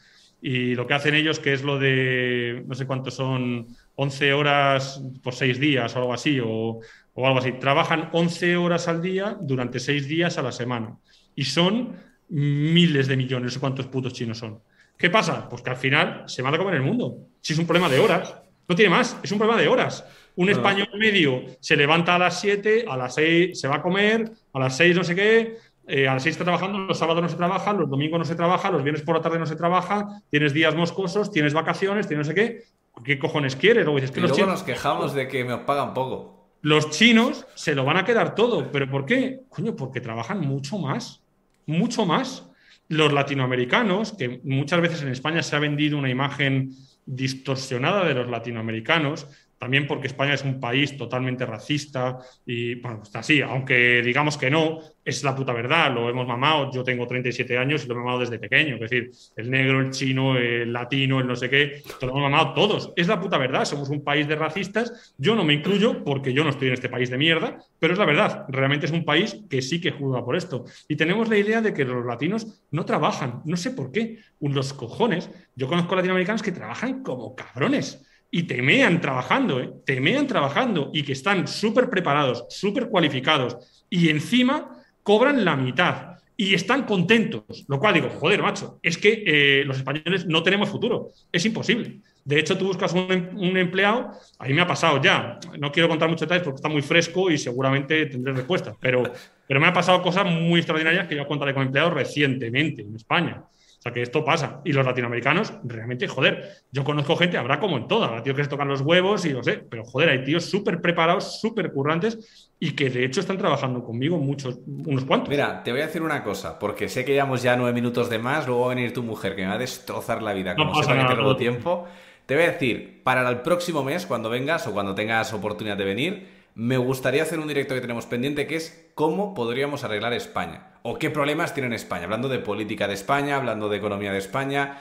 Y 0.41 0.75
lo 0.75 0.85
que 0.85 0.93
hacen 0.93 1.15
ellos, 1.15 1.39
que 1.39 1.53
es 1.53 1.63
lo 1.63 1.79
de, 1.79 2.63
no 2.67 2.75
sé 2.75 2.85
cuántos 2.85 3.15
son, 3.15 3.67
11 3.95 4.33
horas 4.33 5.01
por 5.23 5.33
6 5.33 5.59
días 5.59 5.95
o 5.95 5.99
algo 5.99 6.13
así, 6.13 6.39
o, 6.39 6.79
o 7.13 7.27
algo 7.27 7.39
así. 7.39 7.53
Trabajan 7.53 8.09
11 8.13 8.57
horas 8.57 8.87
al 8.87 9.01
día 9.01 9.37
durante 9.41 9.79
6 9.79 10.07
días 10.07 10.37
a 10.37 10.43
la 10.43 10.51
semana. 10.51 10.95
Y 11.35 11.45
son 11.45 11.95
miles 12.29 13.07
de 13.07 13.17
millones, 13.17 13.53
sé 13.53 13.59
cuántos 13.59 13.87
putos 13.87 14.13
chinos 14.13 14.37
son. 14.37 14.59
¿Qué 14.97 15.09
pasa? 15.09 15.47
Pues 15.47 15.61
que 15.61 15.69
al 15.69 15.77
final 15.77 16.23
se 16.27 16.41
van 16.41 16.53
a 16.55 16.57
comer 16.57 16.75
el 16.75 16.81
mundo. 16.81 17.17
Si 17.41 17.53
es 17.53 17.59
un 17.59 17.67
problema 17.67 17.89
de 17.89 17.99
horas, 17.99 18.35
no 18.67 18.75
tiene 18.75 18.89
más, 18.89 19.17
es 19.23 19.31
un 19.31 19.37
problema 19.37 19.61
de 19.61 19.67
horas. 19.67 20.03
Un 20.35 20.49
español 20.49 20.89
medio 20.97 21.43
se 21.59 21.75
levanta 21.75 22.15
a 22.15 22.19
las 22.19 22.39
7, 22.39 22.85
a 22.87 22.97
las 22.97 23.15
6 23.15 23.59
se 23.59 23.67
va 23.67 23.77
a 23.77 23.81
comer, 23.81 24.31
a 24.53 24.59
las 24.59 24.77
6 24.77 24.95
no 24.95 25.03
sé 25.03 25.15
qué, 25.15 25.57
eh, 25.87 26.07
a 26.07 26.13
las 26.15 26.23
6 26.23 26.33
está 26.33 26.43
trabajando, 26.43 26.79
los 26.79 26.97
sábados 26.97 27.23
no 27.23 27.29
se 27.29 27.37
trabaja, 27.37 27.73
los 27.73 27.89
domingos 27.89 28.19
no 28.19 28.25
se 28.25 28.35
trabaja, 28.35 28.69
los 28.69 28.83
viernes 28.83 29.03
por 29.03 29.15
la 29.15 29.21
tarde 29.21 29.39
no 29.39 29.45
se 29.45 29.55
trabaja, 29.55 30.21
tienes 30.29 30.53
días 30.53 30.75
moscosos, 30.75 31.31
tienes 31.31 31.53
vacaciones, 31.53 32.07
tienes 32.07 32.27
no 32.27 32.33
sé 32.33 32.35
qué. 32.35 32.63
¿Qué 33.03 33.19
cojones 33.19 33.55
quieres? 33.55 33.85
Luego 33.85 33.99
dices 33.99 34.11
que 34.11 34.21
los 34.21 34.31
luego 34.31 34.51
nos 34.51 34.63
quejamos 34.63 35.13
de 35.13 35.27
que 35.27 35.43
me 35.43 35.57
pagan 35.59 35.93
poco. 35.93 36.49
Los 36.61 36.89
chinos 36.89 37.45
se 37.55 37.75
lo 37.75 37.85
van 37.85 37.97
a 37.97 38.03
quedar 38.03 38.33
todo. 38.33 38.71
¿Pero 38.71 38.89
por 38.89 39.05
qué? 39.05 39.41
Coño, 39.49 39.75
porque 39.75 40.01
trabajan 40.01 40.41
mucho 40.41 40.79
más 40.79 41.23
mucho 41.67 42.05
más. 42.05 42.49
Los 42.89 43.13
latinoamericanos, 43.13 44.13
que 44.13 44.41
muchas 44.43 44.81
veces 44.81 45.01
en 45.01 45.09
España 45.09 45.43
se 45.43 45.55
ha 45.55 45.59
vendido 45.59 45.97
una 45.97 46.09
imagen 46.09 46.71
distorsionada 47.05 48.05
de 48.05 48.13
los 48.13 48.29
latinoamericanos, 48.29 49.27
también 49.57 49.87
porque 49.87 50.07
España 50.07 50.33
es 50.33 50.43
un 50.43 50.59
país 50.59 50.97
totalmente 50.97 51.45
racista 51.45 52.17
y, 52.45 52.75
bueno, 52.75 53.01
está 53.03 53.19
así, 53.19 53.41
aunque 53.41 54.01
digamos 54.01 54.37
que 54.37 54.49
no, 54.49 54.79
es 55.03 55.23
la 55.23 55.33
puta 55.35 55.53
verdad, 55.53 55.93
lo 55.93 56.09
hemos 56.09 56.27
mamado, 56.27 56.71
yo 56.71 56.83
tengo 56.83 57.07
37 57.07 57.57
años 57.57 57.85
y 57.85 57.87
lo 57.87 57.95
he 57.95 57.97
mamado 57.97 58.19
desde 58.19 58.39
pequeño, 58.39 58.75
es 58.75 58.81
decir, 58.81 59.11
el 59.35 59.49
negro, 59.49 59.79
el 59.79 59.91
chino, 59.91 60.37
el 60.37 60.71
latino, 60.71 61.19
el 61.19 61.27
no 61.27 61.35
sé 61.35 61.49
qué, 61.49 61.81
lo 62.01 62.09
hemos 62.09 62.21
mamado 62.23 62.53
todos, 62.53 62.93
es 62.95 63.07
la 63.07 63.19
puta 63.19 63.37
verdad, 63.37 63.65
somos 63.65 63.89
un 63.89 64.03
país 64.03 64.27
de 64.27 64.35
racistas, 64.35 65.15
yo 65.17 65.35
no 65.35 65.43
me 65.43 65.53
incluyo 65.53 66.03
porque 66.03 66.33
yo 66.33 66.43
no 66.43 66.49
estoy 66.49 66.67
en 66.67 66.73
este 66.73 66.89
país 66.89 67.09
de 67.09 67.17
mierda, 67.17 67.57
pero 67.79 67.93
es 67.93 67.99
la 67.99 68.05
verdad, 68.05 68.45
realmente 68.49 68.85
es 68.85 68.91
un 68.91 69.05
país 69.05 69.37
que 69.49 69.61
sí 69.61 69.79
que 69.79 69.91
juega 69.91 70.23
por 70.23 70.35
esto. 70.35 70.65
Y 70.87 70.95
tenemos 70.95 71.29
la 71.29 71.37
idea 71.37 71.61
de 71.61 71.73
que 71.73 71.85
los 71.85 72.05
latinos 72.05 72.61
no 72.71 72.85
trabajan, 72.85 73.41
no 73.45 73.57
sé 73.57 73.71
por 73.71 73.91
qué, 73.91 74.19
los 74.39 74.73
cojones, 74.73 75.29
yo 75.55 75.67
conozco 75.67 75.95
latinoamericanos 75.95 76.43
que 76.43 76.51
trabajan 76.51 77.03
como 77.03 77.35
cabrones 77.35 78.06
y 78.29 78.43
temean 78.43 78.99
trabajando, 78.99 79.59
¿eh? 79.59 79.71
temean 79.85 80.27
trabajando 80.27 80.91
y 80.93 81.03
que 81.03 81.13
están 81.13 81.47
súper 81.47 81.89
preparados, 81.89 82.45
súper 82.49 82.89
cualificados 82.89 83.85
y 83.89 84.09
encima 84.09 84.83
cobran 85.03 85.45
la 85.45 85.55
mitad 85.55 86.17
y 86.35 86.53
están 86.53 86.83
contentos. 86.83 87.65
Lo 87.67 87.79
cual 87.79 87.95
digo, 87.95 88.09
joder, 88.09 88.41
macho, 88.41 88.79
es 88.83 88.97
que 88.97 89.23
eh, 89.25 89.63
los 89.65 89.77
españoles 89.77 90.27
no 90.27 90.43
tenemos 90.43 90.69
futuro, 90.69 91.11
es 91.31 91.45
imposible. 91.45 91.99
De 92.23 92.37
hecho, 92.39 92.57
tú 92.57 92.67
buscas 92.67 92.93
un, 92.93 93.29
un, 93.37 93.57
empleado, 93.57 94.11
a 94.37 94.45
mí 94.45 94.53
me 94.53 94.61
ha 94.61 94.67
pasado 94.67 95.01
ya, 95.01 95.39
no 95.57 95.71
quiero 95.71 95.87
contar 95.87 96.09
muchos 96.09 96.27
detalles 96.27 96.43
porque 96.43 96.57
está 96.57 96.67
muy 96.67 96.81
fresco 96.81 97.31
y 97.31 97.37
seguramente 97.37 98.05
tendré 98.07 98.33
respuesta, 98.33 98.75
pero, 98.79 99.03
pero 99.47 99.61
me 99.61 99.67
ha 99.67 99.73
pasado 99.73 100.01
cosas 100.01 100.25
muy 100.25 100.59
extraordinarias 100.59 101.07
que 101.07 101.15
yo 101.15 101.25
contaré 101.25 101.53
con 101.53 101.63
empleados 101.63 101.93
recientemente 101.93 102.81
en 102.81 102.95
España 102.95 103.43
que 103.93 104.01
esto 104.01 104.23
pasa. 104.23 104.61
Y 104.63 104.73
los 104.73 104.85
latinoamericanos, 104.85 105.53
realmente, 105.63 106.07
joder, 106.07 106.57
yo 106.71 106.83
conozco 106.83 107.15
gente, 107.15 107.37
habrá 107.37 107.59
como 107.59 107.77
en 107.77 107.87
toda, 107.87 108.21
tíos 108.23 108.35
que 108.35 108.43
se 108.43 108.49
tocan 108.49 108.67
los 108.67 108.81
huevos 108.81 109.25
y 109.25 109.29
lo 109.29 109.43
sé, 109.43 109.63
pero 109.69 109.83
joder, 109.83 110.09
hay 110.09 110.23
tíos 110.23 110.45
súper 110.45 110.81
preparados, 110.81 111.39
súper 111.39 111.71
currantes 111.71 112.51
y 112.59 112.71
que 112.71 112.89
de 112.89 113.05
hecho 113.05 113.19
están 113.19 113.37
trabajando 113.37 113.83
conmigo 113.83 114.17
muchos, 114.17 114.59
unos 114.65 115.05
cuantos. 115.05 115.29
Mira, 115.29 115.63
te 115.63 115.71
voy 115.71 115.81
a 115.81 115.87
decir 115.87 116.01
una 116.01 116.23
cosa, 116.23 116.57
porque 116.59 116.89
sé 116.89 117.05
que 117.05 117.13
llevamos 117.13 117.43
ya 117.43 117.55
nueve 117.55 117.73
minutos 117.73 118.09
de 118.09 118.19
más, 118.19 118.47
luego 118.47 118.61
va 118.61 118.71
a 118.71 118.75
venir 118.75 118.93
tu 118.93 119.03
mujer 119.03 119.35
que 119.35 119.43
me 119.43 119.49
va 119.49 119.55
a 119.55 119.59
destrozar 119.59 120.21
la 120.21 120.33
vida, 120.33 120.55
como 120.55 120.73
no 120.73 120.81
sepa 120.81 120.99
que 120.99 121.05
te 121.05 121.15
robo 121.15 121.35
tiempo. 121.35 121.85
Te 122.25 122.35
voy 122.35 122.43
a 122.43 122.51
decir, 122.51 123.01
para 123.03 123.27
el 123.29 123.39
próximo 123.39 123.83
mes, 123.83 124.05
cuando 124.05 124.29
vengas 124.29 124.67
o 124.67 124.73
cuando 124.73 124.93
tengas 124.93 125.31
oportunidad 125.33 125.77
de 125.77 125.85
venir, 125.85 126.36
me 126.57 126.77
gustaría 126.77 127.21
hacer 127.21 127.37
un 127.37 127.47
directo 127.47 127.75
que 127.75 127.81
tenemos 127.81 128.07
pendiente 128.07 128.47
que 128.47 128.55
es 128.55 128.89
cómo 128.95 129.35
podríamos 129.35 129.83
arreglar 129.83 130.13
España 130.13 130.71
o 130.81 130.97
qué 130.97 131.11
problemas 131.11 131.53
tiene 131.53 131.75
España, 131.75 132.05
hablando 132.05 132.29
de 132.29 132.39
política 132.39 132.87
de 132.87 132.95
España, 132.95 133.35
hablando 133.35 133.69
de 133.69 133.77
economía 133.77 134.11
de 134.11 134.17
España. 134.17 134.79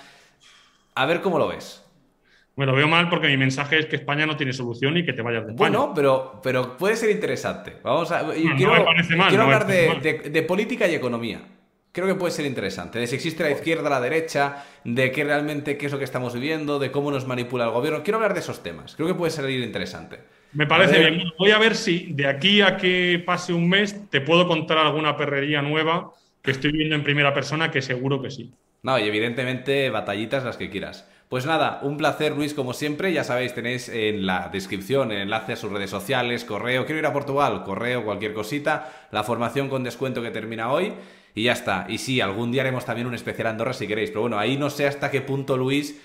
A 0.95 1.05
ver 1.05 1.21
cómo 1.21 1.39
lo 1.39 1.49
ves. 1.49 1.85
Bueno, 2.55 2.73
lo 2.73 2.79
veo 2.79 2.89
mal 2.89 3.11
porque 3.11 3.29
mi 3.29 3.37
mensaje 3.37 3.79
es 3.79 3.85
que 3.85 3.97
España 3.97 4.25
no 4.25 4.39
tiene 4.39 4.55
solución 4.55 4.97
y 4.97 5.05
que 5.05 5.13
te 5.13 5.21
vayas 5.21 5.45
de 5.45 5.53
España. 5.53 5.69
Bueno, 5.69 5.93
pero, 5.95 6.41
pero 6.43 6.79
puede 6.79 6.97
ser 6.97 7.11
interesante. 7.11 7.77
Vamos 7.83 8.11
a. 8.11 8.27
quiero, 8.57 8.73
hablar 9.43 9.67
de, 9.67 10.45
política 10.49 10.89
y 10.89 10.95
economía. 10.95 11.43
Creo 11.93 12.07
que 12.07 12.15
puede 12.15 12.33
ser 12.33 12.47
interesante. 12.47 12.99
De 12.99 13.07
si 13.07 13.17
existe 13.17 13.43
la 13.43 13.51
izquierda, 13.51 13.91
la 13.91 14.01
derecha, 14.01 14.65
de 14.85 15.13
qué 15.13 15.25
realmente 15.25 15.77
qué 15.77 15.87
es 15.87 15.93
lo 15.93 15.99
que 15.99 16.05
estamos 16.05 16.33
viviendo, 16.33 16.79
de 16.79 16.91
cómo 16.91 17.11
nos 17.11 17.27
manipula 17.27 17.67
el 17.67 17.71
gobierno. 17.73 18.03
Quiero 18.03 18.17
hablar 18.17 18.33
de 18.33 18.41
esos 18.41 18.63
temas. 18.63 18.97
Creo 18.97 19.09
que 19.09 19.15
puede 19.15 19.31
ser 19.31 19.51
interesante. 19.51 20.21
Me 20.57 20.67
parece 20.67 20.99
bien. 20.99 21.23
Voy 21.39 21.51
a 21.51 21.59
ver 21.59 21.75
si 21.75 22.13
de 22.13 22.27
aquí 22.27 22.63
a 22.63 22.79
que 22.79 23.23
pase 23.25 23.53
un 23.53 23.69
mes 23.69 24.09
te 24.09 24.23
puedo 24.23 24.49
contar 24.49 24.79
alguna 24.79 25.15
perrería 25.15 25.61
nueva 25.61 26.13
que 26.41 26.51
estoy 26.51 26.73
viendo 26.73 26.95
en 26.95 27.03
primera 27.03 27.35
persona, 27.35 27.71
que 27.71 27.83
seguro 27.83 28.23
que 28.23 28.31
sí. 28.31 28.51
No, 28.83 28.99
y 28.99 29.03
evidentemente 29.03 29.91
batallitas 29.91 30.45
las 30.45 30.57
que 30.57 30.71
quieras. 30.71 31.07
Pues 31.29 31.45
nada, 31.45 31.81
un 31.83 31.99
placer 31.99 32.33
Luis 32.33 32.55
como 32.55 32.73
siempre, 32.73 33.13
ya 33.13 33.23
sabéis, 33.25 33.53
tenéis 33.53 33.89
en 33.91 34.25
la 34.25 34.49
descripción 34.51 35.13
el 35.13 35.23
enlace 35.23 35.53
a 35.53 35.57
sus 35.57 35.71
redes 35.71 35.91
sociales, 35.91 36.45
correo, 36.45 36.87
quiero 36.87 37.01
ir 37.01 37.07
a 37.07 37.13
Portugal, 37.13 37.63
correo, 37.65 38.05
cualquier 38.05 38.33
cosita, 38.33 39.09
la 39.11 39.25
formación 39.25 39.69
con 39.69 39.85
descuento 39.85 40.23
que 40.23 40.31
termina 40.31 40.73
hoy 40.73 40.95
y 41.35 41.43
ya 41.43 41.53
está. 41.53 41.87
Y 41.89 41.99
sí, 41.99 42.21
algún 42.21 42.51
día 42.51 42.63
haremos 42.63 42.87
también 42.87 43.09
un 43.09 43.15
especial 43.15 43.49
Andorra 43.49 43.75
si 43.75 43.87
queréis, 43.87 44.11
pero 44.11 44.23
bueno, 44.23 44.39
ahí 44.39 44.57
no 44.57 44.71
sé 44.71 44.87
hasta 44.87 45.11
qué 45.11 45.21
punto 45.21 45.57
Luis 45.57 46.01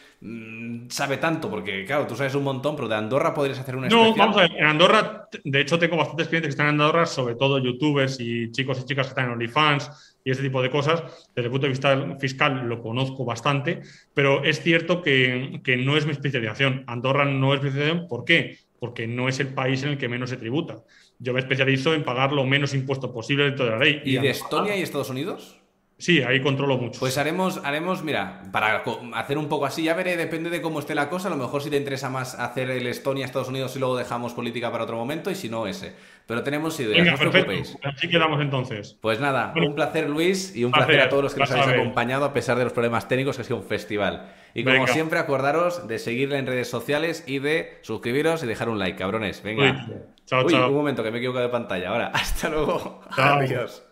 sabe 0.89 1.17
tanto, 1.17 1.49
porque 1.49 1.83
claro, 1.83 2.05
tú 2.05 2.15
sabes 2.15 2.35
un 2.35 2.43
montón, 2.43 2.75
pero 2.75 2.87
de 2.87 2.95
Andorra 2.95 3.33
podrías 3.33 3.57
hacer 3.59 3.75
una 3.75 3.87
No, 3.87 4.03
especial. 4.07 4.27
vamos 4.27 4.37
a 4.37 4.41
ver, 4.41 4.51
en 4.57 4.65
Andorra, 4.65 5.27
de 5.43 5.61
hecho 5.61 5.79
tengo 5.79 5.97
bastantes 5.97 6.27
clientes 6.27 6.49
que 6.49 6.51
están 6.51 6.67
en 6.67 6.79
Andorra, 6.81 7.05
sobre 7.05 7.35
todo 7.35 7.57
youtubers 7.57 8.19
y 8.19 8.51
chicos 8.51 8.79
y 8.79 8.85
chicas 8.85 9.07
que 9.07 9.11
están 9.11 9.25
en 9.25 9.31
OnlyFans 9.31 10.17
y 10.23 10.29
ese 10.31 10.43
tipo 10.43 10.61
de 10.61 10.69
cosas. 10.69 11.01
Desde 11.35 11.47
el 11.47 11.51
punto 11.51 11.65
de 11.65 11.71
vista 11.71 12.17
fiscal 12.19 12.67
lo 12.67 12.81
conozco 12.81 13.25
bastante, 13.25 13.81
pero 14.13 14.43
es 14.43 14.61
cierto 14.61 15.01
que, 15.01 15.59
que 15.63 15.77
no 15.77 15.97
es 15.97 16.05
mi 16.05 16.11
especialización. 16.11 16.83
Andorra 16.87 17.25
no 17.25 17.53
es 17.55 17.61
mi 17.61 17.69
especialización, 17.69 18.07
¿por 18.07 18.23
qué? 18.23 18.57
Porque 18.79 19.07
no 19.07 19.27
es 19.27 19.39
el 19.39 19.53
país 19.53 19.81
en 19.83 19.89
el 19.89 19.97
que 19.97 20.07
menos 20.09 20.29
se 20.29 20.37
tributa. 20.37 20.83
Yo 21.17 21.33
me 21.33 21.39
especializo 21.39 21.93
en 21.93 22.03
pagar 22.03 22.31
lo 22.31 22.45
menos 22.45 22.73
impuesto 22.73 23.11
posible 23.13 23.45
dentro 23.45 23.65
de 23.65 23.71
la 23.71 23.77
ley. 23.79 24.01
¿Y 24.05 24.17
de 24.17 24.29
Estonia 24.29 24.75
y 24.75 24.81
Estados 24.81 25.09
Unidos? 25.09 25.60
Sí, 26.01 26.23
ahí 26.23 26.41
controlo 26.41 26.77
mucho. 26.79 26.99
Pues 26.99 27.19
haremos, 27.19 27.61
haremos, 27.63 28.03
mira, 28.03 28.41
para 28.51 28.83
hacer 29.13 29.37
un 29.37 29.47
poco 29.47 29.67
así, 29.67 29.83
ya 29.83 29.93
veré, 29.93 30.17
depende 30.17 30.49
de 30.49 30.59
cómo 30.59 30.79
esté 30.79 30.95
la 30.95 31.09
cosa, 31.09 31.27
a 31.27 31.31
lo 31.31 31.37
mejor 31.37 31.61
si 31.61 31.69
te 31.69 31.77
interesa 31.77 32.09
más 32.09 32.39
hacer 32.39 32.71
el 32.71 32.87
Estonia, 32.87 33.23
Estados 33.23 33.49
Unidos 33.49 33.75
y 33.75 33.79
luego 33.79 33.95
dejamos 33.95 34.33
política 34.33 34.71
para 34.71 34.85
otro 34.85 34.97
momento 34.97 35.29
y 35.29 35.35
si 35.35 35.47
no 35.47 35.67
ese. 35.67 35.93
Pero 36.25 36.41
tenemos 36.41 36.79
ideas, 36.79 36.97
Venga, 36.97 37.11
no 37.11 37.13
os 37.15 37.29
preocupéis. 37.29 37.77
Así 37.83 38.09
quedamos 38.09 38.41
entonces. 38.41 38.97
Pues 38.99 39.19
nada, 39.19 39.51
Bueno, 39.53 39.69
un 39.69 39.75
placer 39.75 40.09
Luis 40.09 40.55
y 40.55 40.63
un 40.63 40.71
placer, 40.71 40.87
placer 40.95 41.05
a 41.05 41.09
todos 41.09 41.23
los 41.23 41.33
que 41.35 41.39
nos 41.41 41.51
habéis 41.51 41.67
a 41.67 41.71
acompañado 41.71 42.25
a 42.25 42.33
pesar 42.33 42.57
de 42.57 42.63
los 42.63 42.73
problemas 42.73 43.07
técnicos 43.07 43.35
que 43.35 43.43
ha 43.43 43.45
sido 43.45 43.57
un 43.57 43.63
festival. 43.63 44.31
Y 44.55 44.63
como 44.63 44.77
Venga. 44.79 44.91
siempre 44.93 45.19
acordaros 45.19 45.87
de 45.87 45.99
seguirle 45.99 46.37
en 46.39 46.47
redes 46.47 46.67
sociales 46.67 47.23
y 47.27 47.37
de 47.37 47.77
suscribiros 47.83 48.43
y 48.43 48.47
dejar 48.47 48.69
un 48.69 48.79
like, 48.79 48.97
cabrones. 48.97 49.43
Venga. 49.43 49.85
Uy, 49.87 49.95
chao, 50.25 50.45
Uy, 50.45 50.51
chao. 50.51 50.67
un 50.69 50.75
momento 50.75 51.03
que 51.03 51.11
me 51.11 51.17
he 51.17 51.19
equivocado 51.19 51.45
de 51.45 51.51
pantalla. 51.51 51.89
Ahora, 51.89 52.07
hasta 52.13 52.49
luego. 52.49 53.01
Chao. 53.15 53.39
Adiós. 53.39 53.83